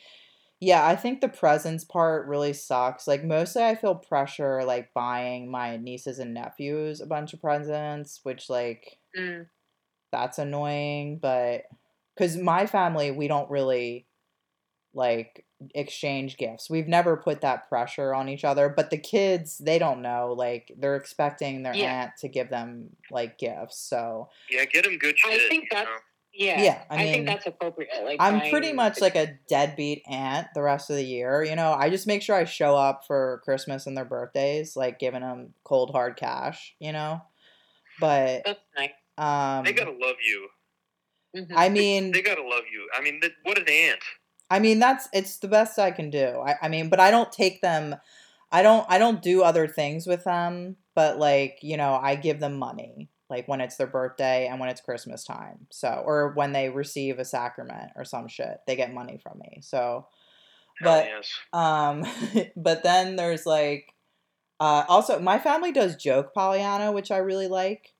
yeah, 0.62 0.88
I 0.88 0.96
think 0.96 1.22
the 1.22 1.30
presents 1.30 1.84
part 1.86 2.28
really 2.28 2.54
sucks. 2.54 3.08
Like 3.08 3.24
mostly 3.24 3.64
I 3.64 3.76
feel 3.76 3.96
pressure 3.96 4.64
like 4.64 4.94
buying 4.94 5.50
my 5.52 5.78
nieces 5.78 6.20
and 6.20 6.34
nephews 6.34 7.02
a 7.02 7.08
bunch 7.08 7.34
of 7.34 7.42
presents, 7.42 8.22
which 8.24 8.50
like 8.50 8.98
Mm. 9.18 9.50
That's 10.12 10.38
annoying, 10.40 11.18
but 11.20 11.64
cuz 12.18 12.38
my 12.38 12.66
family 12.66 13.12
we 13.12 13.28
don't 13.28 13.50
really 13.50 14.08
like 14.94 15.46
exchange 15.76 16.38
gifts. 16.38 16.70
We've 16.70 16.88
never 16.88 17.16
put 17.16 17.42
that 17.42 17.70
pressure 17.70 18.14
on 18.14 18.28
each 18.28 18.44
other, 18.44 18.68
but 18.68 18.90
the 18.90 18.98
kids, 18.98 19.58
they 19.60 19.80
don't 19.80 20.02
know. 20.02 20.34
Like 20.38 20.72
they're 20.78 20.96
expecting 20.96 21.64
their 21.64 21.76
Yeah. 21.76 22.04
aunt 22.04 22.12
to 22.20 22.28
give 22.28 22.50
them 22.50 22.96
like 23.10 23.38
gifts. 23.38 23.78
So, 23.78 24.30
Yeah, 24.50 24.66
get 24.66 24.84
them 24.84 24.98
good 24.98 25.18
shit. 25.18 25.32
I 25.32 25.38
shit. 25.38 25.50
think 25.50 25.64
you 25.66 25.70
that's 25.72 25.90
know? 25.90 25.98
yeah. 26.34 26.62
Yeah, 26.62 26.84
I 26.90 26.96
I, 26.96 26.98
mean, 27.04 27.14
think 27.14 27.28
that's 27.28 27.46
appropriate. 27.46 27.90
Like 28.04 28.18
I'm 28.20 28.40
buying 28.40 28.52
pretty 28.52 28.74
much 28.74 29.00
like 29.02 29.16
a 29.16 29.38
deadbeat 29.48 30.04
aunt 30.08 30.48
the 30.56 30.62
rest 30.64 30.90
of 30.90 30.96
the 30.96 31.06
year. 31.06 31.44
You 31.44 31.56
know, 31.56 31.74
I 31.74 31.90
just 31.90 32.08
make 32.08 32.22
sure 32.24 32.36
I 32.36 32.44
show 32.46 32.76
up 32.76 33.06
for 33.06 33.42
Christmas 33.46 33.86
and 33.86 33.96
their 33.96 34.06
birthdays, 34.06 34.76
like 34.76 34.98
giving 35.00 35.22
them 35.22 35.54
cold 35.64 35.92
hard 35.92 36.18
cash, 36.18 36.76
you 36.80 36.92
know? 36.92 37.22
But 38.00 38.42
that's 38.46 38.60
nice. 38.76 38.92
Um 39.18 39.66
They 39.66 39.74
gotta 39.74 39.92
love 39.92 40.18
you. 40.24 40.48
Mhm. 41.36 41.54
I 41.56 41.70
mean 41.70 42.12
They 42.12 42.22
gotta 42.22 42.44
love 42.44 42.64
you. 42.72 42.88
I 42.94 43.02
mean, 43.02 43.22
th- 43.22 43.34
what 43.44 43.58
an 43.58 43.70
aunt. 43.70 44.02
I 44.50 44.60
mean 44.60 44.80
that's 44.80 45.08
it's 45.14 45.38
the 45.40 45.48
best 45.48 45.80
I 45.80 45.92
can 45.92 46.10
do. 46.10 46.42
I, 46.46 46.56
I 46.64 46.68
mean, 46.70 46.90
but 46.90 47.00
I 47.00 47.12
don't 47.12 47.32
take 47.32 47.62
them 47.62 47.96
I 48.52 48.62
don't 48.62 48.86
I 48.90 48.98
don't 48.98 49.22
do 49.22 49.44
other 49.44 49.68
things 49.68 50.06
with 50.06 50.24
them, 50.26 50.76
but 50.94 51.18
like, 51.18 51.60
you 51.62 51.78
know, 51.78 51.94
I 52.02 52.16
give 52.16 52.40
them 52.40 52.58
money 52.60 53.10
like 53.30 53.48
when 53.48 53.62
it's 53.62 53.78
their 53.78 53.88
birthday 53.88 54.48
and 54.48 54.60
when 54.60 54.68
it's 54.70 54.82
Christmas 54.82 55.24
time. 55.24 55.68
So 55.72 56.04
or 56.06 56.34
when 56.34 56.52
they 56.52 56.70
receive 56.70 57.18
a 57.18 57.26
sacrament 57.26 57.92
or 57.96 58.04
some 58.04 58.28
shit, 58.28 58.58
they 58.68 58.76
get 58.76 58.94
money 58.94 59.20
from 59.24 59.40
me. 59.40 59.60
So 59.62 60.08
Hell 60.82 60.94
but 60.94 61.06
yes. 61.06 61.32
um 61.54 62.06
but 62.58 62.84
then 62.84 63.16
there's 63.16 63.46
like 63.46 63.94
uh 64.60 64.84
also 64.90 65.20
my 65.20 65.40
family 65.40 65.72
does 65.72 65.96
joke 65.96 66.34
Pollyanna, 66.34 66.92
which 66.92 67.12
I 67.12 67.18
really 67.18 67.48
like. 67.48 67.94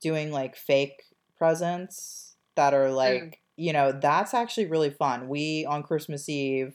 Doing 0.00 0.32
like 0.32 0.56
fake 0.56 1.02
presents 1.36 2.36
that 2.56 2.74
are 2.74 2.90
like, 2.90 3.40
you 3.56 3.72
know, 3.72 3.92
that's 3.92 4.34
actually 4.34 4.66
really 4.66 4.90
fun. 4.90 5.28
We 5.28 5.64
on 5.66 5.82
Christmas 5.82 6.28
Eve 6.28 6.74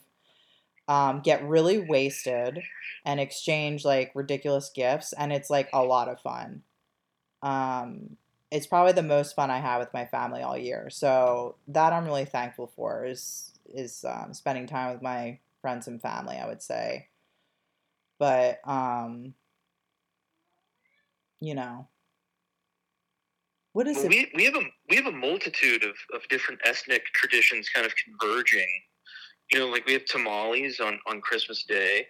um 0.88 1.20
get 1.20 1.42
really 1.44 1.78
wasted 1.78 2.62
and 3.04 3.18
exchange 3.20 3.84
like 3.84 4.12
ridiculous 4.14 4.70
gifts 4.74 5.12
and 5.12 5.32
it's 5.32 5.50
like 5.50 5.68
a 5.72 5.82
lot 5.82 6.08
of 6.08 6.20
fun. 6.20 6.62
Um 7.42 8.16
it's 8.50 8.66
probably 8.66 8.92
the 8.92 9.02
most 9.02 9.34
fun 9.34 9.50
I 9.50 9.58
have 9.58 9.80
with 9.80 9.92
my 9.92 10.06
family 10.06 10.42
all 10.42 10.56
year. 10.56 10.88
So 10.90 11.56
that 11.68 11.92
I'm 11.92 12.04
really 12.04 12.24
thankful 12.24 12.68
for 12.68 13.04
is 13.04 13.52
is 13.74 14.04
um, 14.04 14.32
spending 14.32 14.66
time 14.66 14.92
with 14.92 15.02
my 15.02 15.40
friends 15.60 15.88
and 15.88 16.00
family. 16.00 16.36
I 16.36 16.46
would 16.46 16.62
say, 16.62 17.08
but 18.18 18.60
um, 18.66 19.34
you 21.40 21.54
know, 21.54 21.88
what 23.76 23.86
is 23.86 23.96
Well, 23.96 24.06
it? 24.06 24.10
we 24.10 24.32
we 24.34 24.44
have 24.44 24.56
a 24.56 24.64
we 24.88 24.96
have 24.96 25.04
a 25.04 25.12
multitude 25.12 25.84
of, 25.84 25.96
of 26.14 26.26
different 26.30 26.60
ethnic 26.64 27.04
traditions 27.12 27.68
kind 27.68 27.84
of 27.84 27.92
converging. 28.02 28.66
You 29.52 29.58
know, 29.58 29.66
like 29.68 29.84
we 29.86 29.92
have 29.92 30.06
tamales 30.06 30.80
on, 30.80 30.98
on 31.06 31.20
Christmas 31.20 31.62
Day, 31.64 32.06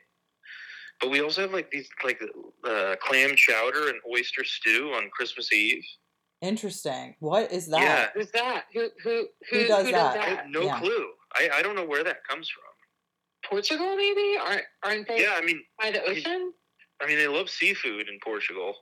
but 1.00 1.10
we 1.10 1.20
also 1.20 1.40
have 1.42 1.52
like 1.52 1.68
these 1.72 1.88
like 2.04 2.22
uh, 2.64 2.94
clam 3.02 3.34
chowder 3.34 3.88
and 3.88 3.98
oyster 4.08 4.44
stew 4.44 4.92
on 4.96 5.10
Christmas 5.10 5.52
Eve. 5.52 5.84
Interesting. 6.40 7.16
What 7.18 7.50
is 7.50 7.66
that? 7.66 7.82
Yeah. 7.82 8.06
Who's 8.14 8.30
that? 8.30 8.66
Who 8.72 8.88
who 9.02 9.26
who, 9.50 9.58
Who 9.58 9.66
does 9.66 9.90
that? 9.90 10.18
I 10.18 10.24
have 10.36 10.46
no 10.48 10.62
Yeah. 10.62 10.78
clue. 10.78 11.06
I, 11.34 11.50
I 11.52 11.62
don't 11.62 11.74
know 11.74 11.84
where 11.84 12.04
that 12.04 12.18
comes 12.28 12.48
from. 12.48 13.50
Portugal 13.50 13.96
maybe? 13.96 14.38
Aren't 14.38 14.66
aren't 14.84 15.08
they 15.08 15.20
Yeah, 15.20 15.34
I 15.36 15.44
mean, 15.44 15.60
by 15.80 15.90
the 15.90 16.00
I 16.04 16.10
mean, 16.10 16.18
ocean? 16.18 16.52
I 17.02 17.06
mean 17.08 17.18
they 17.18 17.26
love 17.26 17.50
seafood 17.50 18.08
in 18.08 18.20
Portugal. 18.22 18.76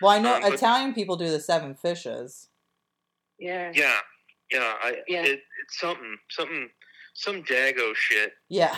Well, 0.00 0.10
I 0.12 0.18
know 0.18 0.34
Um, 0.34 0.42
but- 0.42 0.54
Italian 0.54 0.94
people 0.94 1.16
do 1.16 1.30
the 1.30 1.40
seven 1.40 1.74
fishes. 1.74 2.48
Yeah. 3.38 3.72
Yeah, 3.74 3.98
yeah. 4.50 4.74
I 4.82 5.02
Yeah. 5.08 5.24
It, 5.24 5.42
it's 5.62 5.78
something 5.80 6.16
something 6.30 6.70
some 7.14 7.42
Dago 7.44 7.94
shit. 7.94 8.32
Yeah. 8.48 8.76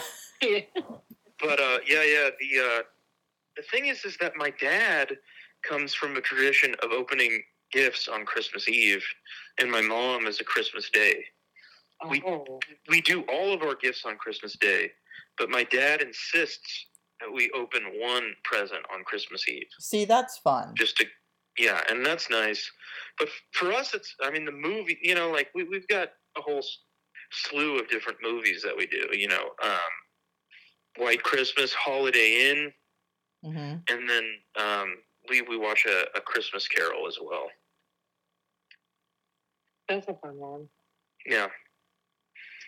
But 1.40 1.60
uh, 1.60 1.78
yeah, 1.86 2.02
yeah. 2.04 2.30
The 2.40 2.60
uh, 2.60 2.82
the 3.56 3.62
thing 3.70 3.86
is, 3.86 4.04
is 4.04 4.16
that 4.18 4.34
my 4.36 4.50
dad 4.50 5.16
comes 5.62 5.94
from 5.94 6.16
a 6.16 6.20
tradition 6.20 6.74
of 6.82 6.92
opening 6.92 7.42
gifts 7.72 8.06
on 8.08 8.24
Christmas 8.24 8.68
Eve, 8.68 9.04
and 9.58 9.70
my 9.70 9.80
mom 9.80 10.26
is 10.26 10.40
a 10.40 10.44
Christmas 10.44 10.88
Day. 10.90 11.24
We- 12.08 12.22
oh. 12.24 12.60
We 12.88 13.00
do 13.00 13.22
all 13.22 13.52
of 13.52 13.62
our 13.62 13.74
gifts 13.74 14.04
on 14.04 14.16
Christmas 14.16 14.56
Day, 14.56 14.92
but 15.36 15.50
my 15.50 15.64
dad 15.64 16.00
insists 16.02 16.86
that 16.86 16.87
we 17.34 17.50
open 17.50 17.82
one 17.98 18.34
present 18.44 18.82
on 18.94 19.04
Christmas 19.04 19.48
Eve, 19.48 19.66
See, 19.78 20.04
that's 20.04 20.38
fun. 20.38 20.74
just 20.76 20.96
to 20.98 21.06
yeah, 21.58 21.82
and 21.90 22.06
that's 22.06 22.30
nice. 22.30 22.70
But 23.18 23.28
for 23.52 23.72
us, 23.72 23.92
it's 23.94 24.14
I 24.22 24.30
mean 24.30 24.44
the 24.44 24.52
movie, 24.52 24.98
you 25.02 25.14
know, 25.14 25.30
like 25.30 25.48
we 25.54 25.64
we've 25.64 25.88
got 25.88 26.08
a 26.36 26.40
whole 26.40 26.62
slew 27.32 27.78
of 27.78 27.88
different 27.88 28.18
movies 28.22 28.62
that 28.62 28.76
we 28.76 28.86
do. 28.86 29.08
You 29.12 29.28
know, 29.28 29.50
um, 29.62 29.92
White 30.98 31.22
Christmas, 31.22 31.72
Holiday 31.74 32.50
Inn. 32.50 32.72
hmm 33.44 33.74
and 33.90 34.08
then 34.08 34.24
um, 34.58 34.94
we 35.28 35.42
we 35.42 35.56
watch 35.56 35.84
a, 35.86 36.06
a 36.16 36.20
Christmas 36.20 36.68
Carol 36.68 37.06
as 37.08 37.18
well. 37.22 37.48
That's 39.88 40.06
a 40.08 40.14
fun 40.14 40.36
one. 40.36 40.68
Yeah, 41.26 41.48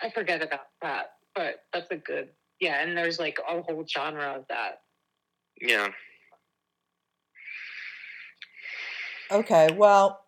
I 0.02 0.10
forget 0.10 0.42
about 0.42 0.66
that, 0.82 1.12
but 1.34 1.64
that's 1.72 1.90
a 1.90 1.96
good 1.96 2.30
yeah, 2.60 2.82
and 2.82 2.96
there's 2.96 3.18
like 3.18 3.38
a 3.48 3.62
whole 3.62 3.84
genre 3.86 4.36
of 4.36 4.46
that. 4.48 4.82
yeah. 5.60 5.88
Okay. 9.30 9.68
Well. 9.76 10.20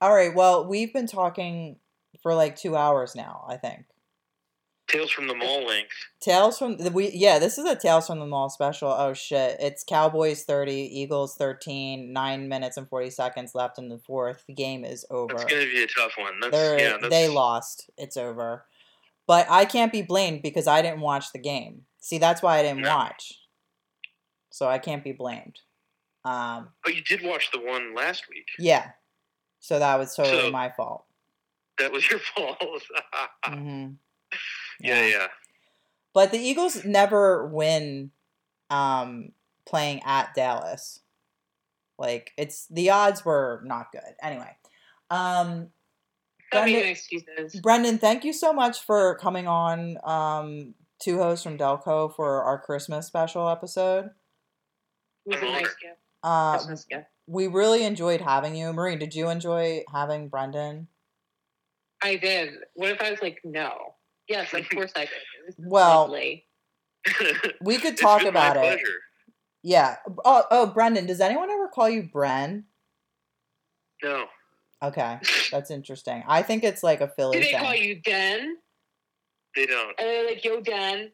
All 0.00 0.14
right. 0.14 0.34
Well, 0.34 0.66
we've 0.66 0.92
been 0.92 1.06
talking 1.06 1.76
for 2.22 2.34
like 2.34 2.56
two 2.56 2.76
hours 2.76 3.14
now. 3.14 3.44
I 3.48 3.56
think. 3.56 3.84
Tales 4.90 5.10
from 5.10 5.28
the 5.28 5.34
Mall 5.34 5.64
length. 5.66 5.92
Tales 6.20 6.58
from 6.58 6.76
the 6.76 6.90
we 6.90 7.10
yeah, 7.12 7.38
this 7.38 7.58
is 7.58 7.64
a 7.64 7.76
Tales 7.76 8.08
from 8.08 8.18
the 8.18 8.26
Mall 8.26 8.48
special. 8.50 8.88
Oh 8.88 9.14
shit. 9.14 9.56
It's 9.60 9.84
Cowboys 9.84 10.42
30, 10.44 10.72
Eagles 10.72 11.36
13, 11.36 12.12
9 12.12 12.48
minutes 12.48 12.76
and 12.76 12.88
40 12.88 13.10
seconds 13.10 13.54
left 13.54 13.78
in 13.78 13.88
the 13.88 13.98
fourth. 13.98 14.44
The 14.46 14.54
game 14.54 14.84
is 14.84 15.04
over. 15.10 15.34
That's 15.34 15.44
gonna 15.44 15.64
be 15.64 15.84
a 15.84 15.86
tough 15.86 16.12
one. 16.18 16.40
That's 16.40 16.82
yeah. 16.82 16.96
That's, 17.00 17.08
they 17.08 17.28
lost. 17.28 17.90
It's 17.96 18.16
over. 18.16 18.64
But 19.30 19.46
I 19.48 19.64
can't 19.64 19.92
be 19.92 20.02
blamed 20.02 20.42
because 20.42 20.66
I 20.66 20.82
didn't 20.82 21.02
watch 21.02 21.30
the 21.32 21.38
game. 21.38 21.82
See, 22.00 22.18
that's 22.18 22.42
why 22.42 22.58
I 22.58 22.62
didn't 22.62 22.80
No. 22.80 22.96
watch. 22.96 23.38
So 24.50 24.66
I 24.68 24.78
can't 24.78 25.04
be 25.04 25.12
blamed. 25.12 25.60
Um 26.24 26.70
But 26.82 26.96
you 26.96 27.02
did 27.04 27.22
watch 27.22 27.48
the 27.52 27.60
one 27.60 27.94
last 27.94 28.28
week. 28.28 28.48
yeah. 28.58 28.90
So 29.60 29.78
that 29.78 30.00
was 30.00 30.16
totally 30.16 30.46
So- 30.46 30.50
my 30.50 30.70
fault. 30.70 31.04
That 31.78 31.92
was 31.92 32.02
your 32.10 32.18
fault. 32.18 32.60
hmm 33.44 33.92
yeah, 34.80 35.06
yeah. 35.06 35.28
But 36.12 36.32
the 36.32 36.38
Eagles 36.38 36.84
never 36.84 37.46
win 37.46 38.10
um 38.68 39.30
playing 39.64 40.02
at 40.04 40.34
Dallas. 40.34 41.02
Like 41.98 42.32
it's 42.36 42.66
the 42.66 42.90
odds 42.90 43.24
were 43.24 43.62
not 43.64 43.92
good. 43.92 44.12
Anyway. 44.20 44.56
Um 45.08 45.70
Brendan- 46.50 46.84
excuses. 46.88 47.60
Brendan, 47.60 47.98
thank 47.98 48.24
you 48.24 48.32
so 48.32 48.52
much 48.52 48.80
for 48.80 49.16
coming 49.18 49.46
on 49.46 49.98
um 50.04 50.74
two 51.02 51.18
hosts 51.18 51.44
from 51.44 51.56
Delco 51.58 52.14
for 52.14 52.42
our 52.42 52.60
Christmas 52.60 53.06
special 53.06 53.48
episode. 53.48 54.10
It 55.26 55.34
was 55.34 55.42
a 55.42 55.44
nice 55.44 55.74
gift. 55.80 55.98
Uh 56.22 56.56
Christmas 56.58 56.84
gift. 56.84 57.06
we 57.26 57.46
really 57.46 57.84
enjoyed 57.84 58.20
having 58.20 58.54
you. 58.54 58.72
Maureen, 58.72 58.98
did 58.98 59.14
you 59.14 59.28
enjoy 59.30 59.82
having 59.92 60.28
Brendan? 60.28 60.88
I 62.02 62.16
did. 62.16 62.54
What 62.74 62.90
if 62.90 63.00
I 63.02 63.10
was 63.10 63.20
like, 63.22 63.40
no? 63.44 63.94
Yes, 64.28 64.52
of 64.54 64.68
course 64.72 64.92
I 64.96 65.00
did. 65.02 65.54
Well, 65.58 66.02
lovely. 66.02 66.46
We 67.62 67.78
could 67.78 67.96
talk 67.96 68.20
been 68.20 68.28
about 68.28 68.56
my 68.56 68.62
it. 68.62 68.64
pleasure. 68.74 68.98
Yeah. 69.62 69.96
Oh, 70.24 70.44
oh, 70.50 70.66
Brendan, 70.66 71.06
does 71.06 71.20
anyone 71.20 71.50
ever 71.50 71.68
call 71.68 71.88
you 71.88 72.02
Bren? 72.04 72.64
No. 74.02 74.24
Okay, 74.82 75.18
that's 75.52 75.70
interesting. 75.70 76.22
I 76.26 76.42
think 76.42 76.64
it's 76.64 76.82
like 76.82 77.00
a 77.00 77.08
Philly 77.08 77.38
Do 77.38 77.44
they 77.44 77.52
thing. 77.52 77.60
call 77.60 77.74
you 77.74 78.00
Den? 78.00 78.56
They 79.54 79.66
don't. 79.66 79.90
Are 79.90 79.94
they're 79.98 80.26
like, 80.26 80.44
yo, 80.44 80.60
Den? 80.60 81.10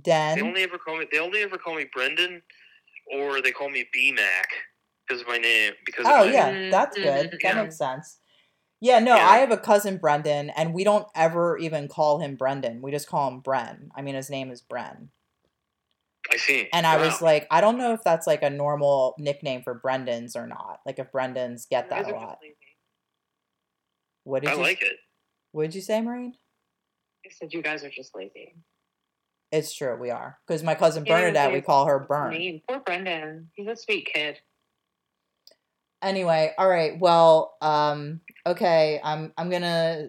Den. 0.00 0.36
They 0.36 0.42
only 0.42 0.62
ever 0.62 0.78
call 0.78 0.98
me. 0.98 1.06
They 1.10 1.18
only 1.18 1.40
ever 1.42 1.56
call 1.56 1.74
me 1.74 1.86
Brendan, 1.92 2.42
or 3.12 3.40
they 3.40 3.52
call 3.52 3.70
me 3.70 3.86
B 3.92 4.12
Mac 4.12 4.48
because 5.06 5.22
of 5.22 5.28
my 5.28 5.38
name. 5.38 5.72
Because 5.86 6.06
Oh 6.06 6.24
of 6.24 6.32
yeah, 6.32 6.50
Mm, 6.52 6.70
that's 6.70 6.96
mm, 6.98 7.02
good. 7.02 7.30
That 7.30 7.40
yeah. 7.42 7.62
makes 7.62 7.78
sense. 7.78 8.18
Yeah, 8.80 8.98
no, 8.98 9.16
Yeah. 9.16 9.26
I 9.28 9.38
have 9.38 9.50
a 9.50 9.56
cousin 9.56 9.96
Brendan, 9.96 10.50
and 10.50 10.74
we 10.74 10.84
don't 10.84 11.06
ever 11.14 11.56
even 11.56 11.88
call 11.88 12.18
him 12.20 12.36
Brendan. 12.36 12.82
We 12.82 12.90
just 12.90 13.08
call 13.08 13.30
him 13.30 13.40
Bren. 13.40 13.88
I 13.94 14.02
mean, 14.02 14.14
his 14.14 14.28
name 14.28 14.50
is 14.50 14.60
Bren. 14.62 15.08
I 16.30 16.36
see. 16.36 16.68
And 16.72 16.86
I 16.86 16.98
was 16.98 17.22
like, 17.22 17.46
I 17.50 17.60
don't 17.60 17.78
know 17.78 17.92
if 17.92 18.02
that's 18.02 18.26
like 18.26 18.42
a 18.42 18.50
normal 18.50 19.14
nickname 19.18 19.62
for 19.62 19.78
Brendans 19.78 20.36
or 20.36 20.46
not. 20.46 20.80
Like 20.84 20.98
if 20.98 21.12
Brendans 21.12 21.68
get 21.68 21.90
that 21.90 22.04
a 22.04 22.08
are 22.08 22.12
just 22.12 22.14
lot. 22.14 22.38
Lazy. 24.24 24.30
What 24.30 24.42
did 24.42 24.50
I 24.50 24.54
you 24.54 24.60
like 24.62 24.82
it. 24.82 24.96
What 25.52 25.62
did 25.64 25.74
you 25.74 25.80
say, 25.80 26.00
Maureen? 26.00 26.34
I 27.24 27.30
said 27.30 27.52
you 27.52 27.62
guys 27.62 27.84
are 27.84 27.90
just 27.90 28.14
lazy. 28.14 28.54
It's 29.52 29.72
true, 29.72 29.96
we 29.96 30.10
are. 30.10 30.38
Because 30.46 30.62
my 30.62 30.74
cousin 30.74 31.04
Yeah, 31.06 31.20
Bernadette, 31.20 31.52
we 31.52 31.60
call 31.60 31.86
her 31.86 32.00
Bern. 32.00 32.30
Mean. 32.30 32.60
Poor 32.68 32.80
Brendan. 32.80 33.50
He's 33.54 33.68
a 33.68 33.76
sweet 33.76 34.08
kid. 34.12 34.40
Anyway, 36.02 36.52
all 36.58 36.68
right. 36.68 36.98
Well, 36.98 37.56
um, 37.62 38.20
okay, 38.46 39.00
I'm 39.02 39.32
I'm 39.38 39.48
gonna 39.48 40.08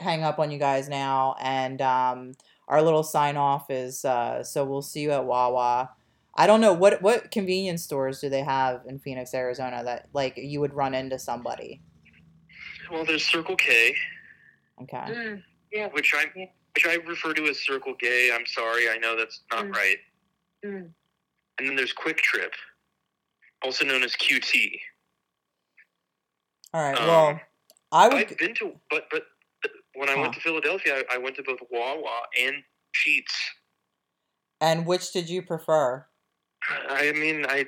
hang 0.00 0.24
up 0.24 0.38
on 0.38 0.50
you 0.50 0.58
guys 0.58 0.88
now, 0.88 1.36
and 1.40 1.80
um, 1.82 2.32
our 2.68 2.82
little 2.82 3.02
sign 3.04 3.36
off 3.36 3.70
is 3.70 4.04
uh, 4.04 4.42
so 4.42 4.64
we'll 4.64 4.82
see 4.82 5.00
you 5.02 5.12
at 5.12 5.24
Wawa. 5.24 5.90
I 6.34 6.46
don't 6.46 6.60
know 6.60 6.72
what 6.72 7.00
what 7.00 7.30
convenience 7.30 7.82
stores 7.82 8.20
do 8.20 8.28
they 8.28 8.42
have 8.42 8.82
in 8.86 8.98
Phoenix, 8.98 9.34
Arizona 9.34 9.84
that 9.84 10.08
like 10.12 10.36
you 10.36 10.60
would 10.60 10.74
run 10.74 10.94
into 10.94 11.18
somebody. 11.18 11.80
Well, 12.90 13.04
there's 13.04 13.26
Circle 13.26 13.56
K, 13.56 13.94
Okay. 14.82 14.96
Mm, 14.96 15.42
yeah. 15.72 15.88
which 15.88 16.14
I 16.14 16.30
Yeah. 16.34 16.46
which 16.74 16.86
I 16.86 16.94
refer 17.06 17.32
to 17.34 17.44
as 17.46 17.58
Circle 17.64 17.94
Gay. 17.94 18.30
I'm 18.32 18.44
sorry, 18.46 18.88
I 18.90 18.98
know 18.98 19.16
that's 19.16 19.42
not 19.50 19.64
Mm. 19.64 19.74
right. 19.74 19.98
Mm. 20.64 20.94
And 21.58 21.68
then 21.68 21.74
there's 21.76 21.94
QuikTrip, 21.94 22.52
also 23.62 23.84
known 23.86 24.02
as 24.02 24.14
QT. 24.14 24.78
All 26.74 26.82
right. 26.82 26.98
Um, 26.98 27.06
Well, 27.08 27.40
I 27.92 28.08
would. 28.08 28.30
I've 28.30 28.36
been 28.38 28.54
to, 28.56 28.78
but 28.90 29.08
but 29.10 29.26
when 29.94 30.08
I 30.10 30.14
Huh. 30.14 30.20
went 30.22 30.34
to 30.34 30.40
Philadelphia, 30.40 31.02
I, 31.10 31.14
I 31.14 31.18
went 31.18 31.36
to 31.36 31.42
both 31.42 31.60
Wawa 31.70 32.26
and 32.38 32.62
Sheetz. 32.94 33.32
And 34.60 34.86
which 34.86 35.12
did 35.12 35.28
you 35.30 35.42
prefer? 35.42 36.06
I 36.68 37.12
mean, 37.12 37.46
I 37.46 37.66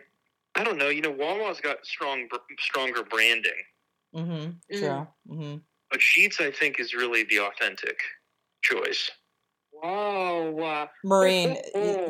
I 0.54 0.64
don't 0.64 0.76
know. 0.76 0.88
You 0.88 1.00
know, 1.00 1.10
Wawa's 1.10 1.60
got 1.60 1.86
strong 1.86 2.28
stronger 2.58 3.02
branding, 3.04 3.64
Mm-hmm. 4.14 4.32
Mm. 4.32 4.54
True. 4.72 5.06
Mm-hmm. 5.30 5.56
but 5.90 6.00
Sheetz 6.00 6.40
I 6.40 6.50
think 6.50 6.80
is 6.80 6.94
really 6.94 7.24
the 7.24 7.40
authentic 7.40 7.98
choice. 8.62 9.10
Whoa. 9.72 10.58
uh, 10.58 10.86
Maureen, 11.04 11.56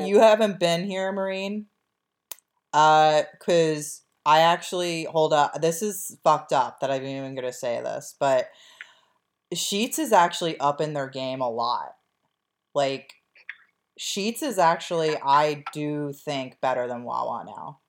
you 0.00 0.20
haven't 0.20 0.58
been 0.58 0.84
here, 0.84 1.12
Maureen. 1.12 1.66
Uh, 2.72 3.22
cause 3.40 4.02
I 4.24 4.40
actually 4.40 5.04
hold 5.04 5.32
up. 5.32 5.60
This 5.60 5.82
is 5.82 6.18
fucked 6.22 6.52
up 6.52 6.80
that 6.80 6.90
I'm 6.90 7.04
even 7.04 7.34
gonna 7.34 7.52
say 7.52 7.80
this, 7.80 8.14
but 8.18 8.48
Sheetz 9.54 9.98
is 9.98 10.12
actually 10.12 10.58
up 10.60 10.80
in 10.80 10.92
their 10.92 11.08
game 11.08 11.40
a 11.40 11.50
lot. 11.50 11.94
Like 12.74 13.14
Sheetz 13.98 14.42
is 14.42 14.58
actually, 14.58 15.16
I 15.16 15.64
do 15.72 16.12
think, 16.12 16.60
better 16.60 16.86
than 16.86 17.04
Wawa 17.04 17.44
now. 17.46 17.80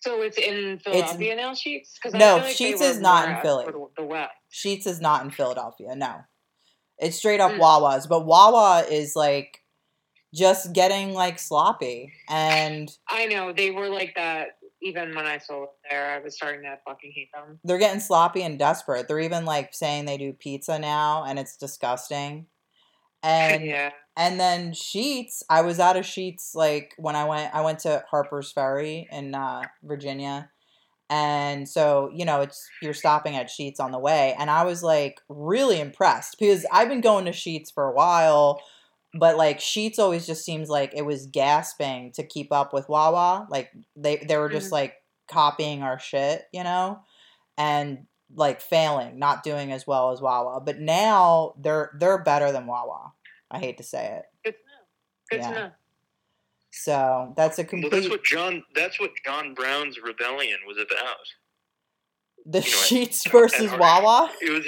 So 0.00 0.22
it's 0.22 0.38
in 0.38 0.78
Philadelphia 0.78 1.36
now, 1.36 1.52
Sheetz? 1.52 1.94
Because 1.94 2.14
No, 2.14 2.40
Sheetz 2.40 2.80
is 2.80 3.00
not 3.00 3.28
in 3.28 3.42
Philly. 3.42 3.66
The, 3.96 4.04
West. 4.04 4.32
Sheetz 4.50 4.86
is 4.86 5.00
not 5.00 5.24
in 5.24 5.30
Philadelphia. 5.30 5.94
No, 5.94 6.20
it's 6.98 7.16
straight 7.16 7.40
up 7.40 7.52
Mm. 7.52 7.58
Wawa's, 7.58 8.06
but 8.06 8.24
Wawa 8.24 8.84
is 8.90 9.14
like 9.14 9.62
just 10.34 10.72
getting 10.72 11.12
like 11.12 11.38
sloppy 11.38 12.12
and. 12.28 12.90
I 13.08 13.26
know 13.26 13.52
they 13.52 13.70
were 13.70 13.88
like 13.88 14.14
that. 14.16 14.56
Even 14.82 15.14
when 15.14 15.26
I 15.26 15.38
lived 15.50 15.72
there, 15.90 16.12
I 16.12 16.20
was 16.20 16.34
starting 16.34 16.62
to 16.62 16.78
fucking 16.86 17.12
hate 17.14 17.28
them. 17.34 17.60
they're 17.64 17.76
getting 17.76 18.00
sloppy 18.00 18.42
and 18.42 18.58
desperate. 18.58 19.06
They're 19.06 19.20
even 19.20 19.44
like 19.44 19.74
saying 19.74 20.06
they 20.06 20.16
do 20.16 20.32
pizza 20.32 20.78
now, 20.78 21.24
and 21.24 21.38
it's 21.38 21.58
disgusting. 21.58 22.46
And 23.22 23.62
yeah. 23.66 23.90
And 24.20 24.38
then 24.38 24.72
Sheetz, 24.72 25.42
I 25.48 25.62
was 25.62 25.80
out 25.80 25.96
of 25.96 26.04
Sheetz 26.04 26.54
like 26.54 26.92
when 26.98 27.16
I 27.16 27.24
went. 27.24 27.54
I 27.54 27.62
went 27.62 27.78
to 27.80 28.04
Harper's 28.10 28.52
Ferry 28.52 29.08
in 29.10 29.34
uh, 29.34 29.62
Virginia, 29.82 30.50
and 31.08 31.66
so 31.66 32.10
you 32.14 32.26
know 32.26 32.42
it's 32.42 32.68
you're 32.82 32.92
stopping 32.92 33.34
at 33.34 33.48
Sheetz 33.48 33.80
on 33.80 33.92
the 33.92 33.98
way, 33.98 34.34
and 34.38 34.50
I 34.50 34.64
was 34.64 34.82
like 34.82 35.22
really 35.30 35.80
impressed 35.80 36.36
because 36.38 36.66
I've 36.70 36.90
been 36.90 37.00
going 37.00 37.24
to 37.24 37.30
Sheetz 37.30 37.72
for 37.72 37.84
a 37.88 37.94
while. 37.94 38.60
But 39.18 39.38
like 39.38 39.58
Sheetz 39.58 39.98
always 39.98 40.26
just 40.26 40.44
seems 40.44 40.68
like 40.68 40.92
it 40.94 41.06
was 41.06 41.24
gasping 41.24 42.12
to 42.12 42.22
keep 42.22 42.52
up 42.52 42.74
with 42.74 42.90
Wawa. 42.90 43.46
Like 43.50 43.70
they 43.96 44.16
they 44.18 44.36
were 44.36 44.50
just 44.50 44.68
Mhm. 44.68 44.72
like 44.72 44.94
copying 45.28 45.82
our 45.82 45.98
shit, 45.98 46.42
you 46.52 46.62
know, 46.62 47.00
and 47.56 48.06
like 48.34 48.60
failing, 48.60 49.18
not 49.18 49.42
doing 49.42 49.72
as 49.72 49.86
well 49.86 50.12
as 50.12 50.20
Wawa. 50.20 50.60
But 50.60 50.78
now 50.78 51.54
they're 51.58 51.90
they're 51.98 52.22
better 52.22 52.52
than 52.52 52.66
Wawa. 52.66 53.12
I 53.50 53.58
hate 53.58 53.76
to 53.78 53.82
say 53.82 54.18
it. 54.20 54.24
Good 54.44 54.52
to 54.52 54.58
know. 54.58 55.30
Good 55.30 55.40
Yeah. 55.40 55.48
to 55.48 55.60
know. 55.60 55.70
So 56.72 57.32
that's 57.36 57.58
a 57.58 57.64
complete. 57.64 57.90
Well, 57.92 58.00
that's 58.00 58.10
what 58.10 58.24
John 58.24 58.62
that's 58.74 59.00
what 59.00 59.10
John 59.24 59.54
Brown's 59.54 59.98
rebellion 60.00 60.58
was 60.66 60.76
about. 60.78 61.16
the 62.46 62.60
you 62.60 62.64
know, 62.70 62.76
Sheetz 62.76 63.26
at 63.26 63.32
versus 63.32 63.70
heart. 63.70 63.80
Wawa. 63.80 64.30
It 64.40 64.50
was 64.52 64.66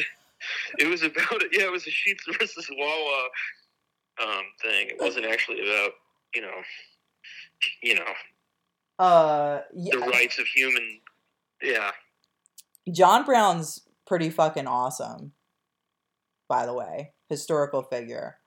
it 0.81 0.87
was 0.89 1.03
about 1.03 1.43
it. 1.45 1.51
yeah, 1.53 1.67
it 1.67 1.71
was 1.73 1.87
a 1.87 1.91
Sheetz 1.91 2.19
versus 2.39 2.69
Wawa 2.77 3.29
um 4.21 4.43
thing. 4.61 4.89
It 4.89 4.97
wasn't 4.99 5.27
actually 5.27 5.61
about, 5.61 5.93
you 6.35 6.43
know, 6.43 6.63
you 7.83 7.95
know, 7.95 8.13
Uh, 8.99 9.61
the 9.73 9.99
rights 10.13 10.39
of 10.41 10.47
human 10.47 11.01
yeah. 11.63 11.93
John 12.91 13.25
Brown's 13.25 13.87
pretty 14.07 14.29
fucking 14.31 14.67
awesome. 14.67 15.33
By 16.49 16.67
the 16.67 16.75
way, 16.75 17.13
historical 17.29 17.83
figure. 17.85 18.39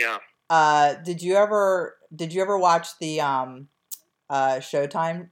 Yeah. 0.00 0.18
Uh, 0.48 0.94
did 0.94 1.22
you 1.22 1.36
ever 1.36 1.96
did 2.14 2.32
you 2.32 2.42
ever 2.42 2.58
watch 2.58 2.88
the 2.98 3.20
um, 3.20 3.68
uh, 4.28 4.56
Showtime 4.56 5.28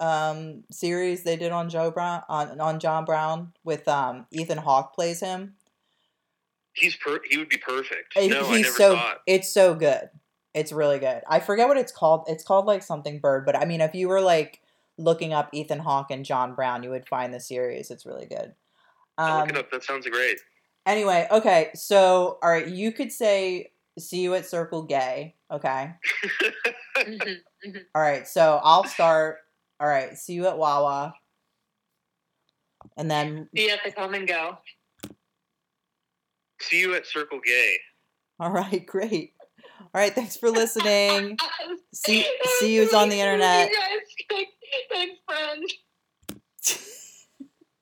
um 0.00 0.64
series 0.70 1.24
they 1.24 1.36
did 1.36 1.52
on 1.52 1.68
Joe 1.68 1.90
Brown 1.90 2.22
on 2.28 2.58
on 2.60 2.80
John 2.80 3.04
Brown 3.04 3.52
with 3.64 3.86
um 3.88 4.26
Ethan 4.30 4.58
Hawke 4.58 4.94
plays 4.94 5.20
him? 5.20 5.54
He's 6.72 6.96
per 6.96 7.20
he 7.28 7.36
would 7.36 7.48
be 7.48 7.58
perfect. 7.58 8.16
He- 8.16 8.28
no, 8.28 8.46
I 8.46 8.56
he's 8.58 8.66
never 8.66 8.76
so 8.76 8.96
it. 8.96 9.18
it's 9.26 9.52
so 9.52 9.74
good. 9.74 10.08
It's 10.54 10.72
really 10.72 10.98
good. 10.98 11.22
I 11.28 11.38
forget 11.40 11.68
what 11.68 11.76
it's 11.76 11.92
called. 11.92 12.24
It's 12.28 12.42
called 12.44 12.66
like 12.66 12.82
something 12.82 13.18
bird, 13.20 13.44
but 13.46 13.56
I 13.56 13.64
mean, 13.64 13.80
if 13.80 13.94
you 13.94 14.08
were 14.08 14.20
like 14.20 14.60
looking 14.98 15.32
up 15.32 15.48
Ethan 15.52 15.78
Hawke 15.80 16.10
and 16.10 16.24
John 16.24 16.54
Brown, 16.54 16.82
you 16.82 16.90
would 16.90 17.06
find 17.08 17.32
the 17.32 17.40
series. 17.40 17.90
It's 17.90 18.04
really 18.06 18.26
good. 18.26 18.54
I'll 19.18 19.42
Um, 19.42 19.48
look 19.48 19.50
it 19.50 19.56
up. 19.58 19.70
That 19.70 19.84
sounds 19.84 20.06
great. 20.08 20.38
anyway, 20.86 21.26
okay. 21.30 21.70
So, 21.74 22.38
all 22.42 22.50
right, 22.50 22.66
you 22.66 22.90
could 22.92 23.12
say 23.12 23.72
"See 23.98 24.20
you 24.20 24.34
at 24.34 24.46
Circle 24.46 24.84
Gay." 24.84 25.36
Okay. 25.50 25.92
Mhm, 26.98 27.36
mhm. 27.66 27.80
All 27.94 28.02
right. 28.02 28.28
So 28.28 28.60
I'll 28.62 28.84
start. 28.84 29.38
All 29.78 29.88
right. 29.88 30.18
See 30.18 30.34
you 30.34 30.46
at 30.48 30.58
Wawa. 30.58 31.14
And 32.98 33.10
then, 33.10 33.48
See 33.56 33.68
You 33.68 33.70
at 33.72 33.80
the 33.84 33.90
come 33.92 34.12
and 34.12 34.28
go. 34.28 34.58
See 36.60 36.80
you 36.80 36.94
at 36.94 37.06
Circle 37.06 37.40
Gay. 37.42 37.78
all 38.38 38.50
right, 38.50 38.84
great. 38.86 39.32
All 39.80 39.88
right. 39.94 40.14
Thanks 40.14 40.36
for 40.36 40.50
listening. 40.50 41.38
See, 41.94 42.26
see 42.58 42.74
yous 42.76 42.92
on 42.92 43.08
the 43.08 43.18
internet. 43.18 43.70
You 43.70 43.78
guys, 44.28 44.46
thanks, 44.90 45.20
friend. 45.26 45.64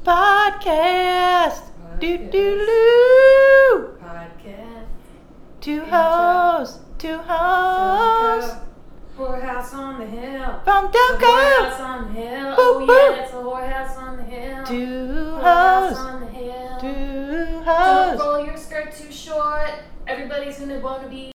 Podcast. 0.04 1.62
Do 1.98 2.16
do 2.18 2.30
do. 2.30 3.98
Podcast. 4.00 4.77
Two 5.68 5.84
hoes, 5.84 6.78
two 6.96 7.18
Whorehouse 9.18 9.74
on 9.74 10.00
the 10.00 10.06
hill. 10.06 10.60
from 10.64 10.86
The 10.86 10.98
whorehouse 11.20 11.80
on 11.80 12.14
the 12.14 12.20
hill. 12.20 12.54
Oh 12.56 12.86
Boo, 12.86 12.92
yeah, 12.94 13.22
it's 13.22 13.32
a 13.32 13.36
whorehouse 13.36 13.98
on 13.98 14.16
the 14.16 14.22
hill. 14.22 14.64
Two 14.64 15.36
Whorehouse 15.36 15.96
on 15.96 16.20
the 16.20 16.26
hill. 16.28 16.80
two 16.80 17.62
Don't 17.66 18.18
roll 18.18 18.46
your 18.46 18.56
skirt 18.56 18.94
too 18.94 19.12
short. 19.12 19.70
Everybody's 20.06 20.58
gonna 20.58 20.80
wanna 20.80 21.06
be 21.06 21.32